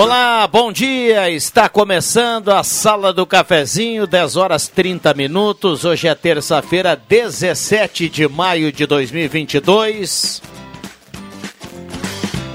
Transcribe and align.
Olá, 0.00 0.46
bom 0.46 0.70
dia. 0.70 1.28
Está 1.28 1.68
começando 1.68 2.50
a 2.50 2.62
Sala 2.62 3.12
do 3.12 3.26
Cafezinho, 3.26 4.06
10 4.06 4.36
horas 4.36 4.68
30 4.68 5.12
minutos. 5.12 5.84
Hoje 5.84 6.06
é 6.06 6.14
terça-feira, 6.14 6.94
17 6.94 8.08
de 8.08 8.28
maio 8.28 8.70
de 8.70 8.86
2022. 8.86 10.40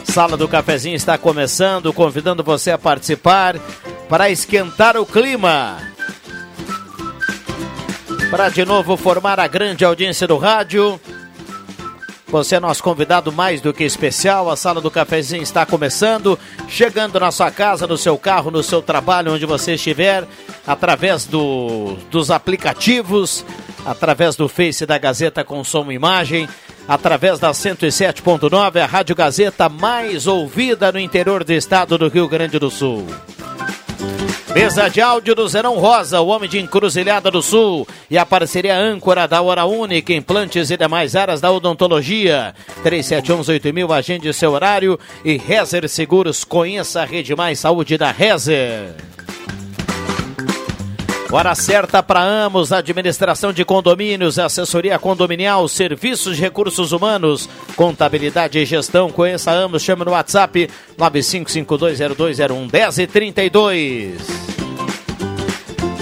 Sala 0.05 0.37
do 0.37 0.47
Cafezinho 0.47 0.95
está 0.95 1.17
começando, 1.17 1.91
convidando 1.91 2.45
você 2.45 2.71
a 2.71 2.77
participar 2.77 3.59
para 4.07 4.29
esquentar 4.29 4.95
o 4.95 5.05
clima. 5.05 5.79
Para 8.31 8.47
de 8.47 8.63
novo 8.63 8.95
formar 8.95 9.37
a 9.41 9.47
grande 9.47 9.83
audiência 9.83 10.25
do 10.25 10.37
rádio. 10.37 10.97
Você 12.33 12.55
é 12.55 12.59
nosso 12.59 12.81
convidado 12.81 13.31
mais 13.31 13.61
do 13.61 13.71
que 13.71 13.83
especial. 13.83 14.49
A 14.49 14.55
sala 14.55 14.81
do 14.81 14.89
cafezinho 14.89 15.43
está 15.43 15.67
começando, 15.67 16.37
chegando 16.67 17.19
na 17.19 17.31
sua 17.31 17.51
casa, 17.51 17.85
no 17.85 17.95
seu 17.95 18.17
carro, 18.17 18.49
no 18.49 18.63
seu 18.63 18.81
trabalho, 18.81 19.35
onde 19.35 19.45
você 19.45 19.75
estiver, 19.75 20.27
através 20.65 21.27
do, 21.27 21.95
dos 22.09 22.31
aplicativos, 22.31 23.45
através 23.85 24.35
do 24.35 24.49
Face 24.49 24.83
da 24.83 24.97
Gazeta 24.97 25.45
e 25.45 25.93
imagem, 25.93 26.49
através 26.87 27.37
da 27.37 27.51
107.9, 27.51 28.81
a 28.81 28.87
Rádio 28.87 29.15
Gazeta 29.15 29.69
mais 29.69 30.25
ouvida 30.25 30.91
no 30.91 30.99
interior 30.99 31.43
do 31.43 31.53
estado 31.53 31.99
do 31.99 32.07
Rio 32.07 32.27
Grande 32.27 32.57
do 32.57 32.71
Sul. 32.71 33.05
Mesa 34.53 34.87
de 34.87 35.01
áudio 35.01 35.33
do 35.33 35.47
Zerão 35.47 35.79
Rosa, 35.79 36.21
o 36.21 36.27
homem 36.27 36.47
de 36.47 36.59
Encruzilhada 36.59 37.31
do 37.31 37.41
Sul. 37.41 37.87
E 38.07 38.19
a 38.19 38.25
parceria 38.25 38.77
âncora 38.77 39.27
da 39.27 39.41
Hora 39.41 39.65
Única, 39.65 40.13
implantes 40.13 40.69
e 40.69 40.77
demais 40.77 41.15
áreas 41.15 41.41
da 41.41 41.51
odontologia. 41.51 42.53
3711-8000, 42.83 43.91
agende 43.91 44.31
seu 44.31 44.51
horário. 44.51 44.99
E 45.25 45.37
Rezer 45.37 45.89
Seguros, 45.89 46.43
conheça 46.43 47.01
a 47.01 47.05
Rede 47.05 47.35
Mais 47.35 47.59
Saúde 47.59 47.97
da 47.97 48.11
Rezer. 48.11 48.93
Hora 51.33 51.53
certa 51.55 52.03
para 52.03 52.21
Amos, 52.21 52.71
administração 52.71 53.51
de 53.51 53.65
condomínios, 53.65 54.37
assessoria 54.37 54.99
condominial, 54.99 55.67
serviços 55.67 56.35
de 56.35 56.43
recursos 56.43 56.91
humanos, 56.91 57.49
contabilidade 57.75 58.59
e 58.59 58.65
gestão. 58.65 59.11
Conheça 59.11 59.49
Amos, 59.49 59.81
chame 59.81 60.05
no 60.05 60.11
WhatsApp 60.11 60.69
9552020110 60.95 62.99
e 62.99 63.07
32. 63.07 64.21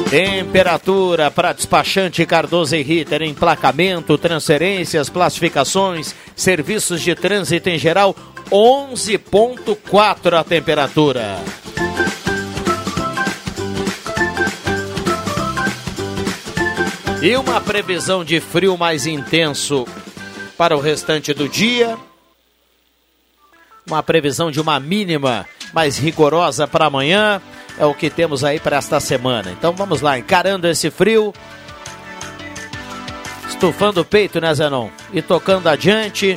Temperatura 0.10 1.32
para 1.32 1.54
despachante 1.54 2.26
Cardoso 2.26 2.76
e 2.76 2.84
Ritter, 2.84 3.22
emplacamento, 3.22 4.18
transferências, 4.18 5.08
classificações, 5.08 6.14
serviços 6.36 7.02
de 7.02 7.16
trânsito 7.16 7.70
em 7.70 7.80
geral, 7.80 8.14
11.4 8.52 10.38
a 10.38 10.44
temperatura. 10.44 11.40
E 17.22 17.38
uma 17.38 17.62
previsão 17.62 18.26
de 18.26 18.40
frio 18.40 18.76
mais 18.76 19.06
intenso 19.06 19.88
para 20.58 20.76
o 20.76 20.80
restante 20.80 21.36
do 21.36 21.48
dia. 21.48 21.96
Uma 23.86 24.02
previsão 24.02 24.50
de 24.50 24.60
uma 24.60 24.80
mínima 24.80 25.48
mais 25.72 26.00
rigorosa 26.00 26.68
para 26.68 26.88
amanhã. 26.88 27.40
É 27.78 27.86
o 27.86 27.94
que 27.94 28.10
temos 28.10 28.44
aí 28.44 28.60
para 28.60 28.78
esta 28.78 29.00
semana. 29.00 29.52
Então 29.52 29.72
vamos 29.74 30.02
lá, 30.02 30.18
encarando 30.18 30.68
esse 30.68 30.90
frio. 30.90 31.32
Estufando 33.48 34.02
o 34.02 34.06
peito, 34.06 34.42
né, 34.42 34.52
Zenon? 34.56 34.90
E 35.14 35.22
tocando 35.22 35.70
adiante 35.70 36.36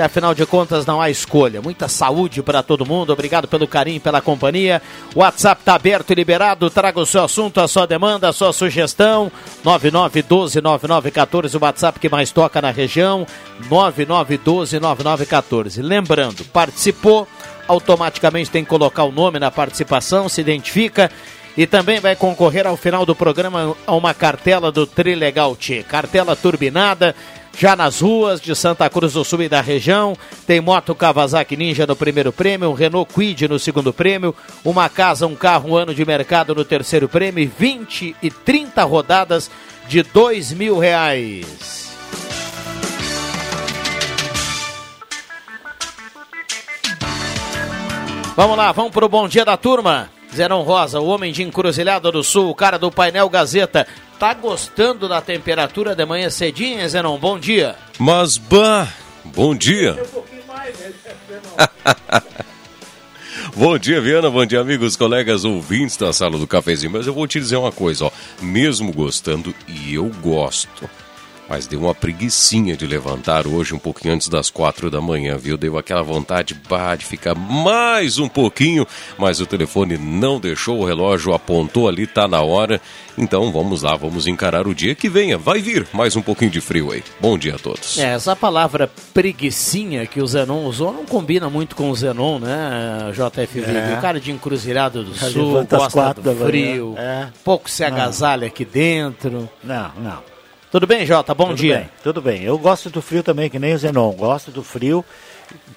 que 0.00 0.04
afinal 0.04 0.34
de 0.34 0.46
contas 0.46 0.86
não 0.86 0.98
há 0.98 1.10
escolha. 1.10 1.60
Muita 1.60 1.86
saúde 1.86 2.42
para 2.42 2.62
todo 2.62 2.86
mundo. 2.86 3.12
Obrigado 3.12 3.46
pelo 3.46 3.68
carinho, 3.68 4.00
pela 4.00 4.22
companhia. 4.22 4.80
O 5.14 5.20
WhatsApp 5.20 5.60
está 5.60 5.74
aberto 5.74 6.10
e 6.10 6.14
liberado. 6.14 6.70
Traga 6.70 6.98
o 6.98 7.04
seu 7.04 7.22
assunto, 7.22 7.60
a 7.60 7.68
sua 7.68 7.86
demanda, 7.86 8.26
a 8.26 8.32
sua 8.32 8.50
sugestão. 8.50 9.30
99129914, 9.62 11.54
o 11.54 11.62
WhatsApp 11.62 12.00
que 12.00 12.08
mais 12.08 12.32
toca 12.32 12.62
na 12.62 12.70
região. 12.70 13.26
99129914. 13.68 15.82
Lembrando, 15.82 16.46
participou, 16.46 17.28
automaticamente 17.68 18.50
tem 18.50 18.64
que 18.64 18.70
colocar 18.70 19.04
o 19.04 19.12
nome 19.12 19.38
na 19.38 19.50
participação, 19.50 20.30
se 20.30 20.40
identifica. 20.40 21.10
E 21.58 21.66
também 21.66 22.00
vai 22.00 22.16
concorrer 22.16 22.66
ao 22.66 22.76
final 22.76 23.04
do 23.04 23.14
programa 23.14 23.76
a 23.86 23.94
uma 23.94 24.14
cartela 24.14 24.72
do 24.72 24.86
Trilegal 24.86 25.54
T. 25.54 25.82
Cartela 25.82 26.34
turbinada 26.34 27.14
já 27.58 27.76
nas 27.76 28.00
ruas 28.00 28.40
de 28.40 28.54
Santa 28.54 28.88
Cruz 28.88 29.12
do 29.12 29.24
Sul 29.24 29.42
e 29.42 29.48
da 29.48 29.60
região. 29.60 30.16
Tem 30.46 30.60
moto 30.60 30.94
Kawasaki 30.94 31.56
Ninja 31.56 31.86
no 31.86 31.96
primeiro 31.96 32.32
prêmio, 32.32 32.70
um 32.70 32.74
Renault 32.74 33.12
Quid 33.12 33.48
no 33.48 33.58
segundo 33.58 33.92
prêmio, 33.92 34.34
uma 34.64 34.88
casa, 34.88 35.26
um 35.26 35.34
carro, 35.34 35.70
um 35.70 35.76
ano 35.76 35.94
de 35.94 36.04
mercado 36.04 36.54
no 36.54 36.64
terceiro 36.64 37.08
prêmio, 37.08 37.50
20 37.58 38.16
e 38.22 38.30
30 38.30 38.82
rodadas 38.84 39.50
de 39.88 40.02
dois 40.02 40.52
mil 40.52 40.78
reais. 40.78 41.80
Vamos 48.36 48.56
lá, 48.56 48.72
vamos 48.72 48.92
pro 48.92 49.08
bom 49.08 49.28
dia 49.28 49.44
da 49.44 49.56
turma. 49.56 50.08
Zerão 50.34 50.62
Rosa, 50.62 51.00
o 51.00 51.06
homem 51.06 51.32
de 51.32 51.42
Encruzilhada 51.42 52.10
do 52.10 52.22
Sul, 52.22 52.48
o 52.48 52.54
cara 52.54 52.78
do 52.78 52.90
painel 52.90 53.28
Gazeta. 53.28 53.86
Tá 54.20 54.34
gostando 54.34 55.08
da 55.08 55.22
temperatura 55.22 55.96
de 55.96 56.04
manhã 56.04 56.28
cedinha, 56.28 56.86
Zenon? 56.86 57.18
Bom 57.18 57.38
dia. 57.38 57.74
Mas, 57.98 58.36
bah, 58.36 58.86
bom 59.24 59.54
dia. 59.54 59.96
bom 63.56 63.78
dia, 63.78 63.98
Viana. 63.98 64.28
Bom 64.28 64.44
dia, 64.44 64.60
amigos, 64.60 64.94
colegas, 64.94 65.46
ouvintes 65.46 65.96
da 65.96 66.12
sala 66.12 66.36
do 66.36 66.46
cafezinho. 66.46 66.92
Mas 66.92 67.06
eu 67.06 67.14
vou 67.14 67.26
te 67.26 67.40
dizer 67.40 67.56
uma 67.56 67.72
coisa, 67.72 68.04
ó. 68.04 68.10
Mesmo 68.42 68.92
gostando, 68.92 69.54
e 69.66 69.94
eu 69.94 70.10
gosto 70.20 70.86
mas 71.50 71.66
deu 71.66 71.80
uma 71.80 71.94
preguiçinha 71.96 72.76
de 72.76 72.86
levantar 72.86 73.44
hoje 73.44 73.74
um 73.74 73.78
pouquinho 73.78 74.14
antes 74.14 74.28
das 74.28 74.48
quatro 74.48 74.88
da 74.88 75.00
manhã, 75.00 75.36
viu? 75.36 75.56
Deu 75.56 75.76
aquela 75.76 76.00
vontade 76.00 76.54
bah, 76.54 76.94
de 76.94 77.04
ficar 77.04 77.34
mais 77.34 78.20
um 78.20 78.28
pouquinho, 78.28 78.86
mas 79.18 79.40
o 79.40 79.46
telefone 79.46 79.98
não 79.98 80.38
deixou, 80.38 80.78
o 80.78 80.84
relógio 80.84 81.34
apontou 81.34 81.88
ali, 81.88 82.06
tá 82.06 82.28
na 82.28 82.40
hora. 82.40 82.80
Então 83.20 83.52
vamos 83.52 83.82
lá, 83.82 83.94
vamos 83.96 84.26
encarar 84.26 84.66
o 84.66 84.74
dia 84.74 84.94
que 84.94 85.06
venha. 85.06 85.36
Vai 85.36 85.60
vir 85.60 85.86
mais 85.92 86.16
um 86.16 86.22
pouquinho 86.22 86.50
de 86.50 86.58
frio 86.58 86.90
aí. 86.90 87.04
Bom 87.20 87.36
dia 87.36 87.56
a 87.56 87.58
todos. 87.58 87.98
É, 87.98 88.14
essa 88.14 88.34
palavra 88.34 88.90
preguiçinha 89.12 90.06
que 90.06 90.22
o 90.22 90.26
Zenon 90.26 90.64
usou 90.64 90.90
não 90.90 91.04
combina 91.04 91.50
muito 91.50 91.76
com 91.76 91.90
o 91.90 91.94
Zenon, 91.94 92.38
né, 92.38 93.12
JFV? 93.12 93.72
É. 93.76 93.98
O 93.98 94.00
cara 94.00 94.18
de 94.18 94.32
encruzilhado 94.32 95.04
do 95.04 95.14
Já 95.14 95.28
sul, 95.28 95.66
gosta 95.66 96.14
do 96.14 96.34
frio, 96.34 96.94
é. 96.96 97.28
pouco 97.44 97.70
se 97.70 97.84
agasalha 97.84 98.40
não. 98.40 98.48
aqui 98.48 98.64
dentro. 98.64 99.50
Não, 99.62 99.92
não. 99.98 100.22
Tudo 100.70 100.86
bem, 100.86 101.04
Jota? 101.04 101.34
Bom 101.34 101.48
tudo 101.48 101.56
dia. 101.56 101.76
Bem, 101.76 101.88
tudo 102.02 102.22
bem. 102.22 102.42
Eu 102.42 102.56
gosto 102.56 102.88
do 102.88 103.02
frio 103.02 103.22
também, 103.22 103.50
que 103.50 103.58
nem 103.58 103.74
o 103.74 103.78
Zenon. 103.78 104.12
Gosto 104.12 104.50
do 104.50 104.62
frio. 104.62 105.04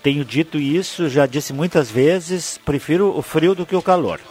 Tenho 0.02 0.24
dito 0.24 0.58
isso, 0.58 1.10
já 1.10 1.26
disse 1.26 1.52
muitas 1.52 1.92
vezes. 1.92 2.58
Prefiro 2.64 3.14
o 3.18 3.22
frio 3.22 3.54
do 3.54 3.66
que 3.66 3.76
o 3.76 3.82
calor. 3.82 4.22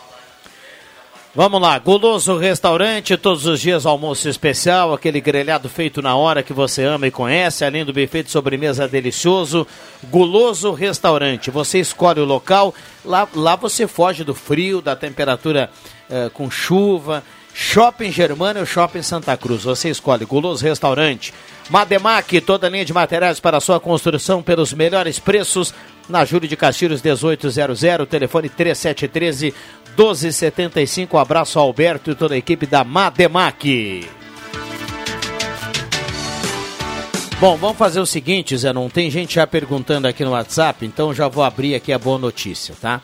Vamos 1.35 1.63
lá, 1.63 1.79
Guloso 1.79 2.37
Restaurante, 2.37 3.17
todos 3.17 3.47
os 3.47 3.59
dias 3.59 3.87
almoço 3.87 4.29
especial, 4.29 4.93
aquele 4.93 5.19
grelhado 5.19 5.67
feito 5.67 6.03
na 6.03 6.15
hora 6.15 6.43
que 6.43 6.53
você 6.53 6.85
ama 6.85 7.07
e 7.07 7.11
conhece, 7.11 7.65
além 7.65 7.87
do 7.87 7.93
buffet 7.93 8.25
de 8.25 8.31
sobremesa 8.31 8.87
delicioso. 8.87 9.67
Guloso 10.11 10.73
Restaurante, 10.73 11.51
você 11.51 11.79
escolhe 11.79 12.21
o 12.21 12.27
local, 12.27 12.75
lá, 13.03 13.27
lá 13.35 13.57
você 13.57 13.87
foge 13.87 14.25
do 14.25 14.35
frio, 14.35 14.83
da 14.83 14.95
temperatura 14.95 15.71
eh, 16.11 16.31
com 16.35 16.51
chuva 16.51 17.25
Shopping 17.55 18.11
Germana 18.11 18.61
ou 18.61 18.67
Shopping 18.67 19.03
Santa 19.03 19.37
Cruz. 19.37 19.65
Você 19.65 19.91
escolhe 19.91 20.25
Guloso 20.25 20.65
Restaurante. 20.65 21.35
Mademac, 21.69 22.41
toda 22.41 22.69
linha 22.69 22.85
de 22.85 22.93
materiais 22.93 23.41
para 23.41 23.61
sua 23.61 23.79
construção 23.79 24.43
pelos 24.43 24.73
melhores 24.73 25.19
preços. 25.19 25.75
Na 26.09 26.25
Júlio 26.25 26.49
de 26.49 26.57
Castilhos 26.57 27.01
1800, 27.01 28.09
telefone 28.09 28.49
3713 28.49 29.55
1275. 29.97 31.19
Abraço 31.19 31.59
ao 31.59 31.67
Alberto 31.67 32.11
e 32.11 32.15
toda 32.15 32.35
a 32.35 32.39
equipe 32.39 32.67
da 32.67 32.85
Mademac. 32.85 34.09
Bom, 37.41 37.57
vamos 37.57 37.77
fazer 37.77 37.99
o 37.99 38.07
seguinte, 38.07 38.57
Zé, 38.57 38.73
não 38.73 38.89
tem 38.89 39.11
gente 39.11 39.35
já 39.35 39.47
perguntando 39.47 40.07
aqui 40.07 40.25
no 40.25 40.31
WhatsApp, 40.31 40.87
então 40.87 41.13
já 41.13 41.27
vou 41.27 41.43
abrir 41.43 41.75
aqui 41.75 41.93
a 41.93 41.99
boa 41.99 42.17
notícia, 42.17 42.73
tá? 42.81 43.01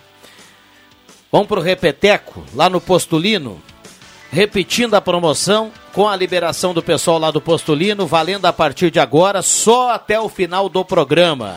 Vamos 1.33 1.49
pro 1.49 1.61
Repeteco, 1.61 2.45
lá 2.55 2.71
no 2.71 2.81
Postulino, 2.81 3.61
repetindo 4.31 4.95
a 4.95 5.01
promoção 5.01 5.73
com 5.93 6.09
a 6.09 6.15
liberação 6.15 6.73
do 6.73 6.81
pessoal 6.81 7.19
lá 7.19 7.33
do 7.33 7.41
Postulino, 7.41 8.07
valendo 8.07 8.47
a 8.47 8.53
partir 8.53 8.93
de 8.93 9.01
agora 9.01 9.43
só 9.43 9.91
até 9.91 10.21
o 10.21 10.29
final 10.29 10.69
do 10.69 10.85
programa. 10.85 11.57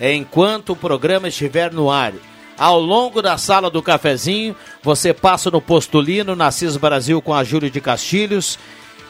Enquanto 0.00 0.70
o 0.70 0.76
programa 0.76 1.28
estiver 1.28 1.72
no 1.72 1.90
ar. 1.90 2.14
Ao 2.56 2.78
longo 2.78 3.20
da 3.20 3.36
sala 3.36 3.68
do 3.68 3.82
cafezinho, 3.82 4.54
você 4.82 5.12
passa 5.12 5.50
no 5.50 5.60
Postulino, 5.60 6.36
na 6.36 6.50
CIS 6.50 6.76
Brasil 6.76 7.20
com 7.20 7.34
a 7.34 7.42
Júlio 7.42 7.68
de 7.68 7.80
Castilhos 7.80 8.58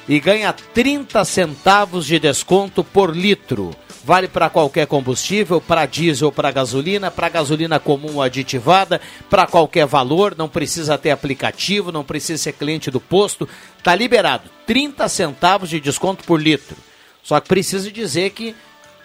e 0.08 0.18
ganha 0.18 0.52
30 0.52 1.24
centavos 1.24 2.06
de 2.06 2.18
desconto 2.18 2.82
por 2.82 3.14
litro. 3.14 3.70
Vale 4.02 4.28
para 4.28 4.50
qualquer 4.50 4.86
combustível, 4.86 5.60
para 5.60 5.86
diesel, 5.86 6.30
para 6.30 6.50
gasolina, 6.50 7.10
para 7.10 7.28
gasolina 7.28 7.78
comum 7.78 8.20
aditivada, 8.20 9.00
para 9.30 9.46
qualquer 9.46 9.86
valor, 9.86 10.34
não 10.36 10.48
precisa 10.48 10.98
ter 10.98 11.10
aplicativo, 11.10 11.90
não 11.90 12.04
precisa 12.04 12.42
ser 12.42 12.52
cliente 12.52 12.90
do 12.90 13.00
posto, 13.00 13.48
tá 13.82 13.94
liberado. 13.94 14.50
30 14.66 15.08
centavos 15.08 15.70
de 15.70 15.80
desconto 15.80 16.24
por 16.24 16.40
litro. 16.40 16.76
Só 17.22 17.40
que 17.40 17.48
precisa 17.48 17.90
dizer 17.90 18.30
que 18.30 18.54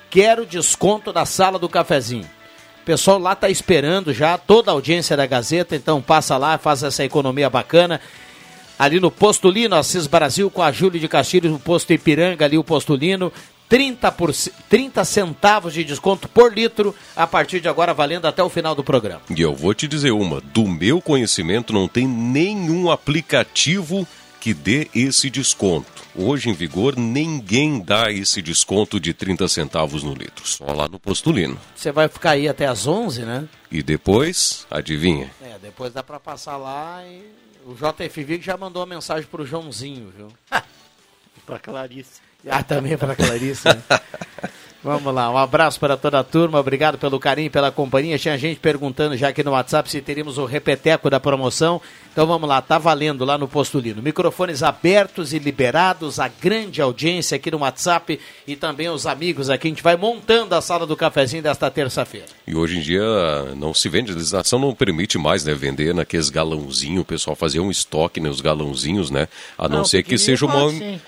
quero 0.10 0.46
desconto 0.46 1.14
da 1.14 1.26
sala 1.26 1.58
do 1.58 1.70
cafezinho. 1.70 2.39
O 2.82 2.86
pessoal 2.86 3.20
lá 3.20 3.36
tá 3.36 3.50
esperando 3.50 4.14
já, 4.14 4.38
toda 4.38 4.72
a 4.72 4.74
audiência 4.74 5.16
da 5.16 5.26
Gazeta, 5.26 5.76
então 5.76 6.02
passa 6.02 6.38
lá, 6.38 6.58
faz 6.58 6.82
essa 6.84 7.04
economia 7.04 7.50
bacana 7.50 8.02
ali 8.80 8.98
no 9.02 9.12
Postulino, 9.12 9.76
Assis 9.76 10.08
Brasil, 10.08 10.50
com 10.50 10.64
a 10.64 10.72
Júlia 10.72 11.02
de 11.02 11.08
Castilhos, 11.10 11.52
no 11.52 11.60
posto 11.60 11.92
Ipiranga, 11.92 12.46
ali 12.46 12.58
o 12.58 12.64
Postulino. 12.64 13.32
30, 13.68 14.12
por, 14.14 14.34
30 14.68 15.06
centavos 15.06 15.76
de 15.76 15.84
desconto 15.84 16.28
por 16.28 16.52
litro 16.52 16.96
a 17.16 17.28
partir 17.28 17.60
de 17.60 17.68
agora, 17.68 17.94
valendo 17.94 18.26
até 18.26 18.42
o 18.42 18.50
final 18.50 18.74
do 18.74 18.84
programa. 18.84 19.22
E 19.30 19.40
eu 19.40 19.54
vou 19.54 19.76
te 19.76 19.88
dizer 19.88 20.10
uma: 20.10 20.42
do 20.42 20.68
meu 20.68 21.00
conhecimento, 21.00 21.72
não 21.72 21.88
tem 21.88 22.08
nenhum 22.08 22.90
aplicativo 22.90 24.08
que 24.40 24.56
dê 24.56 24.88
esse 24.96 25.30
desconto. 25.30 25.99
Hoje 26.16 26.50
em 26.50 26.54
vigor, 26.54 26.98
ninguém 26.98 27.80
dá 27.80 28.12
esse 28.12 28.42
desconto 28.42 29.00
de 29.00 29.14
30 29.14 29.48
centavos 29.48 30.04
no 30.04 30.14
litro, 30.14 30.46
só 30.48 30.66
lá 30.66 30.88
no 30.88 31.00
Postulino. 31.00 31.60
Você 31.76 31.92
vai 31.92 32.08
ficar 32.08 32.32
aí 32.32 32.48
até 32.48 32.66
as 32.66 32.88
11, 32.88 33.22
né? 33.22 33.48
E 33.72 33.84
depois, 33.84 34.66
adivinha? 34.70 35.30
É, 35.42 35.58
depois 35.62 35.94
dá 35.94 36.02
para 36.02 36.20
passar 36.20 36.58
lá 36.58 37.04
e 37.06 37.24
o 37.66 37.74
JFV 37.74 38.42
já 38.42 38.58
mandou 38.58 38.82
uma 38.82 38.96
mensagem 38.96 39.28
pro 39.30 39.46
Joãozinho, 39.46 40.12
viu? 40.16 40.28
para 41.46 41.60
Clarice. 41.60 42.22
Ah, 42.50 42.64
também 42.64 42.98
para 42.98 43.14
Clarice. 43.16 43.68
Né? 43.68 43.82
Vamos 44.82 45.14
lá, 45.14 45.30
um 45.30 45.38
abraço 45.38 45.78
para 45.78 45.98
toda 45.98 46.20
a 46.20 46.24
turma, 46.24 46.58
obrigado 46.58 46.98
pelo 46.98 47.20
carinho, 47.20 47.52
pela 47.52 47.70
companhia. 47.70 48.18
Tinha 48.18 48.38
gente 48.38 48.62
perguntando 48.62 49.18
já 49.18 49.28
aqui 49.28 49.44
no 49.44 49.52
WhatsApp 49.52 49.92
se 49.92 50.00
teríamos 50.00 50.38
o 50.38 50.46
repeteco 50.46 51.10
da 51.10 51.20
promoção. 51.20 51.82
Então 52.14 52.26
vamos 52.26 52.48
lá, 52.48 52.62
tá 52.62 52.78
valendo 52.78 53.26
lá 53.26 53.38
no 53.38 53.46
Postulino. 53.46 54.02
Microfones 54.02 54.64
abertos 54.64 55.34
e 55.34 55.40
liberados, 55.40 56.18
a 56.18 56.30
grande 56.30 56.82
audiência 56.82 57.36
aqui 57.36 57.52
no 57.52 57.58
WhatsApp 57.60 58.18
e 58.48 58.56
também 58.56 58.88
os 58.88 59.06
amigos 59.06 59.50
aqui. 59.50 59.68
A 59.68 59.72
gente 59.72 59.84
vai 59.84 59.98
montando 59.98 60.56
a 60.56 60.62
sala 60.62 60.88
do 60.88 60.96
cafezinho 60.96 61.44
desta 61.44 61.70
terça-feira. 61.70 62.28
E 62.48 62.56
hoje 62.56 62.78
em 62.78 62.82
dia 62.82 63.04
não 63.58 63.74
se 63.74 63.90
vende, 63.90 64.14
a 64.14 64.16
legislação 64.16 64.60
não 64.60 64.74
permite 64.74 65.18
mais 65.18 65.44
né, 65.44 65.54
vender 65.54 65.94
naqueles 65.94 66.30
galãozinhos, 66.30 67.02
o 67.02 67.06
pessoal 67.06 67.36
fazia 67.36 67.62
um 67.62 67.70
estoque 67.70 68.22
nos 68.22 68.38
né, 68.38 68.44
galãozinhos, 68.44 69.12
né? 69.12 69.28
A 69.58 69.68
não, 69.68 69.80
não 69.80 69.86
ser 69.86 70.04
que 70.04 70.18
seja 70.18 70.46
uma. 70.46 70.68
Assim. 70.68 71.02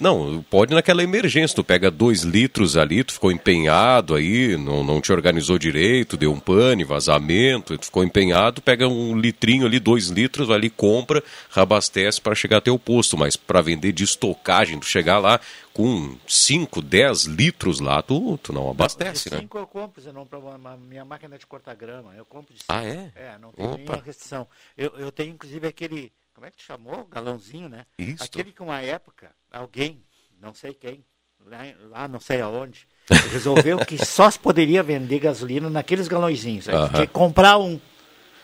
Não, 0.00 0.42
pode 0.48 0.74
naquela 0.74 1.02
emergência, 1.02 1.54
tu 1.54 1.62
pega 1.62 1.90
dois 1.90 2.22
litros 2.22 2.78
ali, 2.78 3.04
tu 3.04 3.12
ficou 3.12 3.30
empenhado 3.30 4.14
aí, 4.14 4.56
não, 4.56 4.82
não 4.82 5.02
te 5.02 5.12
organizou 5.12 5.58
direito, 5.58 6.16
deu 6.16 6.32
um 6.32 6.40
pane, 6.40 6.82
vazamento, 6.82 7.76
tu 7.76 7.84
ficou 7.84 8.02
empenhado, 8.02 8.62
pega 8.62 8.88
um 8.88 9.14
litrinho 9.14 9.66
ali, 9.66 9.78
dois 9.78 10.08
litros 10.08 10.50
ali, 10.50 10.70
compra, 10.70 11.22
reabastece 11.50 12.22
para 12.22 12.34
chegar 12.34 12.58
até 12.58 12.70
o 12.70 12.78
posto, 12.78 13.18
mas 13.18 13.36
para 13.36 13.60
vender 13.60 13.92
de 13.92 14.04
estocagem, 14.04 14.78
tu 14.78 14.86
chegar 14.86 15.18
lá 15.18 15.38
com 15.74 16.16
5, 16.26 16.80
10 16.80 17.24
litros 17.24 17.80
lá, 17.80 18.00
tu, 18.00 18.38
tu 18.38 18.52
não 18.52 18.70
abastece, 18.70 19.28
não, 19.28 19.36
né? 19.36 19.42
5 19.42 19.58
eu 19.58 19.66
compro, 19.66 20.00
senão 20.00 20.24
para 20.24 20.40
minha 20.78 21.04
máquina 21.04 21.36
de 21.36 21.46
cortar 21.46 21.74
grama, 21.74 22.14
eu 22.16 22.24
compro 22.24 22.54
de 22.54 22.60
5. 22.60 22.72
Ah, 22.72 22.84
é? 22.84 23.12
É, 23.14 23.38
não 23.38 23.52
tem 23.52 23.66
Opa. 23.66 23.76
nenhuma 23.76 24.02
restrição. 24.02 24.46
Eu, 24.78 24.92
eu 24.96 25.12
tenho 25.12 25.34
inclusive 25.34 25.66
aquele 25.66 26.12
como 26.34 26.46
é 26.46 26.50
que 26.50 26.62
chamou? 26.62 27.06
Galãozinho, 27.10 27.68
né? 27.68 27.86
Isso. 27.96 28.24
Aquele 28.24 28.50
que 28.50 28.60
uma 28.60 28.80
época, 28.80 29.30
alguém, 29.52 30.02
não 30.42 30.52
sei 30.52 30.74
quem, 30.74 31.04
lá, 31.46 31.58
lá 31.88 32.08
não 32.08 32.18
sei 32.18 32.40
aonde, 32.40 32.88
resolveu 33.30 33.78
que 33.78 34.04
só 34.04 34.28
se 34.28 34.38
poderia 34.38 34.82
vender 34.82 35.20
gasolina 35.20 35.70
naqueles 35.70 36.08
galõezinhos. 36.08 36.66
Né? 36.66 36.74
Tinha 36.90 37.06
que 37.06 37.12
comprar 37.12 37.58
um. 37.58 37.80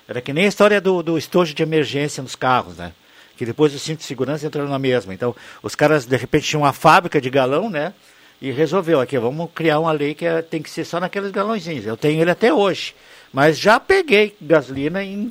Era 0.07 0.21
que 0.21 0.33
nem 0.33 0.45
a 0.45 0.49
história 0.49 0.81
do, 0.81 1.03
do 1.03 1.19
estojo 1.19 1.53
de 1.53 1.63
emergência 1.63 2.23
nos 2.23 2.37
carros, 2.37 2.77
né? 2.77 2.93
Que 3.37 3.45
depois 3.45 3.75
o 3.75 3.79
cinto 3.79 3.99
de 3.99 4.05
segurança 4.05 4.47
entrou 4.47 4.69
na 4.69 4.79
mesma. 4.79 5.13
Então, 5.13 5.35
os 5.63 5.75
caras, 5.75 6.07
de 6.07 6.17
repente, 6.17 6.47
tinham 6.47 6.63
uma 6.63 6.73
fábrica 6.73 7.21
de 7.21 7.31
galão, 7.31 7.69
né? 7.69 7.93
E 8.41 8.51
resolveu 8.51 9.01
aqui, 9.01 9.19
vamos 9.19 9.51
criar 9.55 9.81
uma 9.81 9.93
lei 9.93 10.15
que 10.15 10.25
é, 10.25 10.43
tem 10.43 10.63
que 10.63 10.71
ser 10.71 10.85
só 10.85 11.01
naqueles 11.01 11.31
galõezinhos. 11.31 11.87
Eu 11.87 11.97
tenho 11.97 12.21
ele 12.21 12.31
até 12.31 12.53
hoje. 12.53 12.95
Mas 13.33 13.59
já 13.59 13.79
peguei 13.79 14.37
gasolina 14.41 15.05
em, 15.05 15.31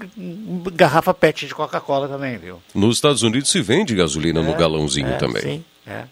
garrafa 0.74 1.14
PET 1.14 1.48
de 1.48 1.54
Coca-Cola 1.54 2.08
também, 2.08 2.38
viu? 2.38 2.62
Nos 2.74 2.96
Estados 2.96 3.24
Unidos 3.24 3.50
se 3.50 3.62
vende 3.62 3.94
gasolina 3.94 4.40
é, 4.40 4.44
no 4.44 4.56
galãozinho 4.56 5.10
é, 5.10 5.18
também. 5.18 5.42
Sim, 5.42 5.66
é. 5.86 6.06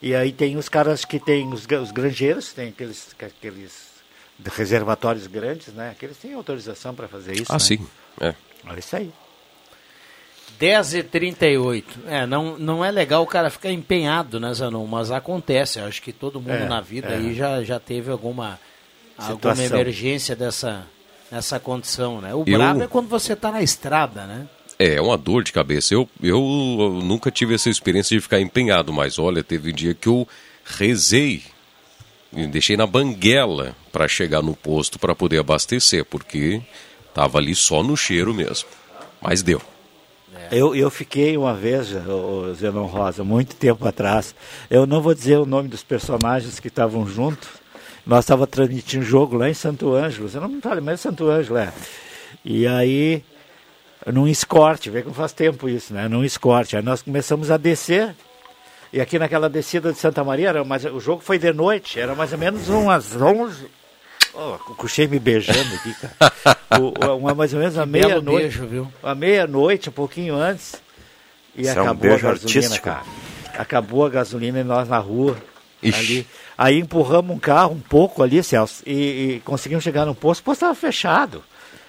E 0.00 0.14
aí 0.14 0.32
tem 0.32 0.56
os 0.56 0.68
caras 0.68 1.04
que 1.04 1.18
tem 1.18 1.52
os, 1.52 1.66
os 1.66 1.90
granjeiros, 1.90 2.52
tem 2.52 2.68
aqueles, 2.68 3.14
aqueles 3.20 3.92
reservatórios 4.56 5.26
grandes, 5.26 5.68
né? 5.68 5.90
Aqueles 5.90 6.16
têm 6.16 6.34
autorização 6.34 6.94
para 6.94 7.08
fazer 7.08 7.34
isso. 7.34 7.50
Ah, 7.50 7.54
né? 7.54 7.58
sim. 7.58 7.86
É. 8.20 8.34
Olha 8.66 8.78
isso 8.78 8.96
aí. 8.96 9.12
10h38. 10.60 11.84
É, 12.06 12.26
não, 12.26 12.56
não 12.56 12.84
é 12.84 12.90
legal 12.90 13.22
o 13.22 13.26
cara 13.26 13.50
ficar 13.50 13.70
empenhado, 13.70 14.38
né, 14.38 14.52
Zanon? 14.54 14.86
Mas 14.86 15.10
acontece. 15.10 15.80
Eu 15.80 15.86
acho 15.86 16.00
que 16.00 16.12
todo 16.12 16.40
mundo 16.40 16.52
é, 16.52 16.68
na 16.68 16.80
vida 16.80 17.08
é. 17.08 17.16
aí 17.16 17.34
já, 17.34 17.62
já 17.64 17.80
teve 17.80 18.10
alguma, 18.10 18.60
alguma 19.16 19.64
emergência 19.64 20.36
dessa, 20.36 20.86
nessa 21.32 21.58
condição, 21.58 22.20
né? 22.20 22.34
O 22.34 22.44
eu... 22.46 22.58
brabo 22.58 22.82
é 22.82 22.86
quando 22.86 23.08
você 23.08 23.32
está 23.32 23.50
na 23.50 23.62
estrada, 23.62 24.26
né? 24.26 24.46
É, 24.78 24.96
é 24.96 25.00
uma 25.00 25.16
dor 25.16 25.42
de 25.42 25.50
cabeça. 25.50 25.94
Eu, 25.94 26.06
eu 26.22 26.38
nunca 27.02 27.30
tive 27.30 27.54
essa 27.54 27.70
experiência 27.70 28.14
de 28.14 28.20
ficar 28.20 28.38
empenhado, 28.38 28.92
mas 28.92 29.18
olha, 29.18 29.42
teve 29.42 29.70
um 29.70 29.74
dia 29.74 29.94
que 29.94 30.08
eu 30.08 30.28
rezei, 30.62 31.42
me 32.30 32.46
deixei 32.46 32.76
na 32.76 32.86
banguela 32.86 33.74
para 33.90 34.06
chegar 34.06 34.42
no 34.42 34.54
posto 34.54 34.98
para 34.98 35.14
poder 35.14 35.38
abastecer, 35.38 36.04
porque 36.04 36.60
tava 37.14 37.38
ali 37.38 37.54
só 37.54 37.82
no 37.82 37.96
cheiro 37.96 38.34
mesmo. 38.34 38.68
Mas 39.20 39.42
deu. 39.42 39.62
É. 40.34 40.48
Eu, 40.50 40.74
eu 40.74 40.90
fiquei 40.90 41.36
uma 41.36 41.54
vez, 41.54 41.92
o 41.92 42.52
Zenon 42.54 42.86
Rosa, 42.86 43.24
muito 43.24 43.56
tempo 43.56 43.86
atrás. 43.88 44.34
Eu 44.68 44.86
não 44.86 45.00
vou 45.00 45.14
dizer 45.14 45.38
o 45.38 45.46
nome 45.46 45.68
dos 45.68 45.82
personagens 45.82 46.60
que 46.60 46.68
estavam 46.68 47.06
juntos, 47.06 47.48
nós 48.06 48.24
estávamos 48.24 48.50
transmitindo 48.50 49.04
jogo 49.04 49.36
lá 49.36 49.48
em 49.48 49.54
Santo 49.54 49.94
Ângelo, 49.94 50.28
você 50.28 50.40
não 50.40 50.48
me 50.48 50.60
fala, 50.60 50.80
mas 50.80 50.94
é 50.94 50.96
Santo 50.96 51.28
Ângelo, 51.28 51.58
é. 51.58 51.72
E 52.44 52.66
aí, 52.66 53.22
num 54.12 54.26
escorte, 54.26 54.90
vê 54.90 55.02
como 55.02 55.14
faz 55.14 55.32
tempo 55.32 55.68
isso, 55.68 55.94
né? 55.94 56.08
Num 56.08 56.24
escorte. 56.24 56.76
Aí 56.76 56.82
nós 56.82 57.02
começamos 57.02 57.50
a 57.50 57.56
descer, 57.56 58.14
e 58.92 59.00
aqui 59.00 59.18
naquela 59.18 59.48
descida 59.48 59.92
de 59.92 59.98
Santa 59.98 60.24
Maria, 60.24 60.48
era 60.48 60.64
mais, 60.64 60.84
o 60.84 60.98
jogo 60.98 61.22
foi 61.22 61.38
de 61.38 61.52
noite, 61.52 62.00
era 62.00 62.14
mais 62.14 62.32
ou 62.32 62.38
menos 62.38 62.68
umas 62.68 63.14
11. 63.14 63.66
Oh, 64.34 64.54
o 64.54 64.74
Cuxei 64.76 65.06
me 65.06 65.18
beijando 65.18 65.74
aqui, 65.74 65.94
cara. 65.94 66.56
o, 66.80 67.16
uma, 67.18 67.34
mais 67.34 67.52
ou 67.52 67.60
menos 67.60 67.76
a 67.76 67.84
meia-noite. 67.84 68.58
A 69.02 69.14
meia-noite, 69.14 69.90
um 69.90 69.92
pouquinho 69.92 70.34
antes. 70.34 70.80
E 71.54 71.62
Isso 71.62 71.78
acabou 71.78 72.10
é 72.10 72.12
um 72.12 72.16
a 72.16 72.18
gasolina, 72.18 72.58
artístico. 72.60 72.84
cara. 72.84 73.02
Acabou 73.58 74.06
a 74.06 74.08
gasolina 74.08 74.60
e 74.60 74.64
nós 74.64 74.88
na 74.88 74.98
rua. 74.98 75.36
Ixi. 75.82 76.00
Ali. 76.00 76.26
Aí 76.56 76.78
empurramos 76.78 77.34
um 77.34 77.38
carro 77.38 77.72
um 77.72 77.80
pouco 77.80 78.22
ali, 78.22 78.42
Celso, 78.42 78.82
e, 78.86 79.36
e 79.36 79.42
conseguimos 79.44 79.84
chegar 79.84 80.04
no 80.04 80.14
posto, 80.14 80.40
o 80.40 80.44
posto 80.44 80.58
estava 80.58 80.74
fechado. 80.74 81.42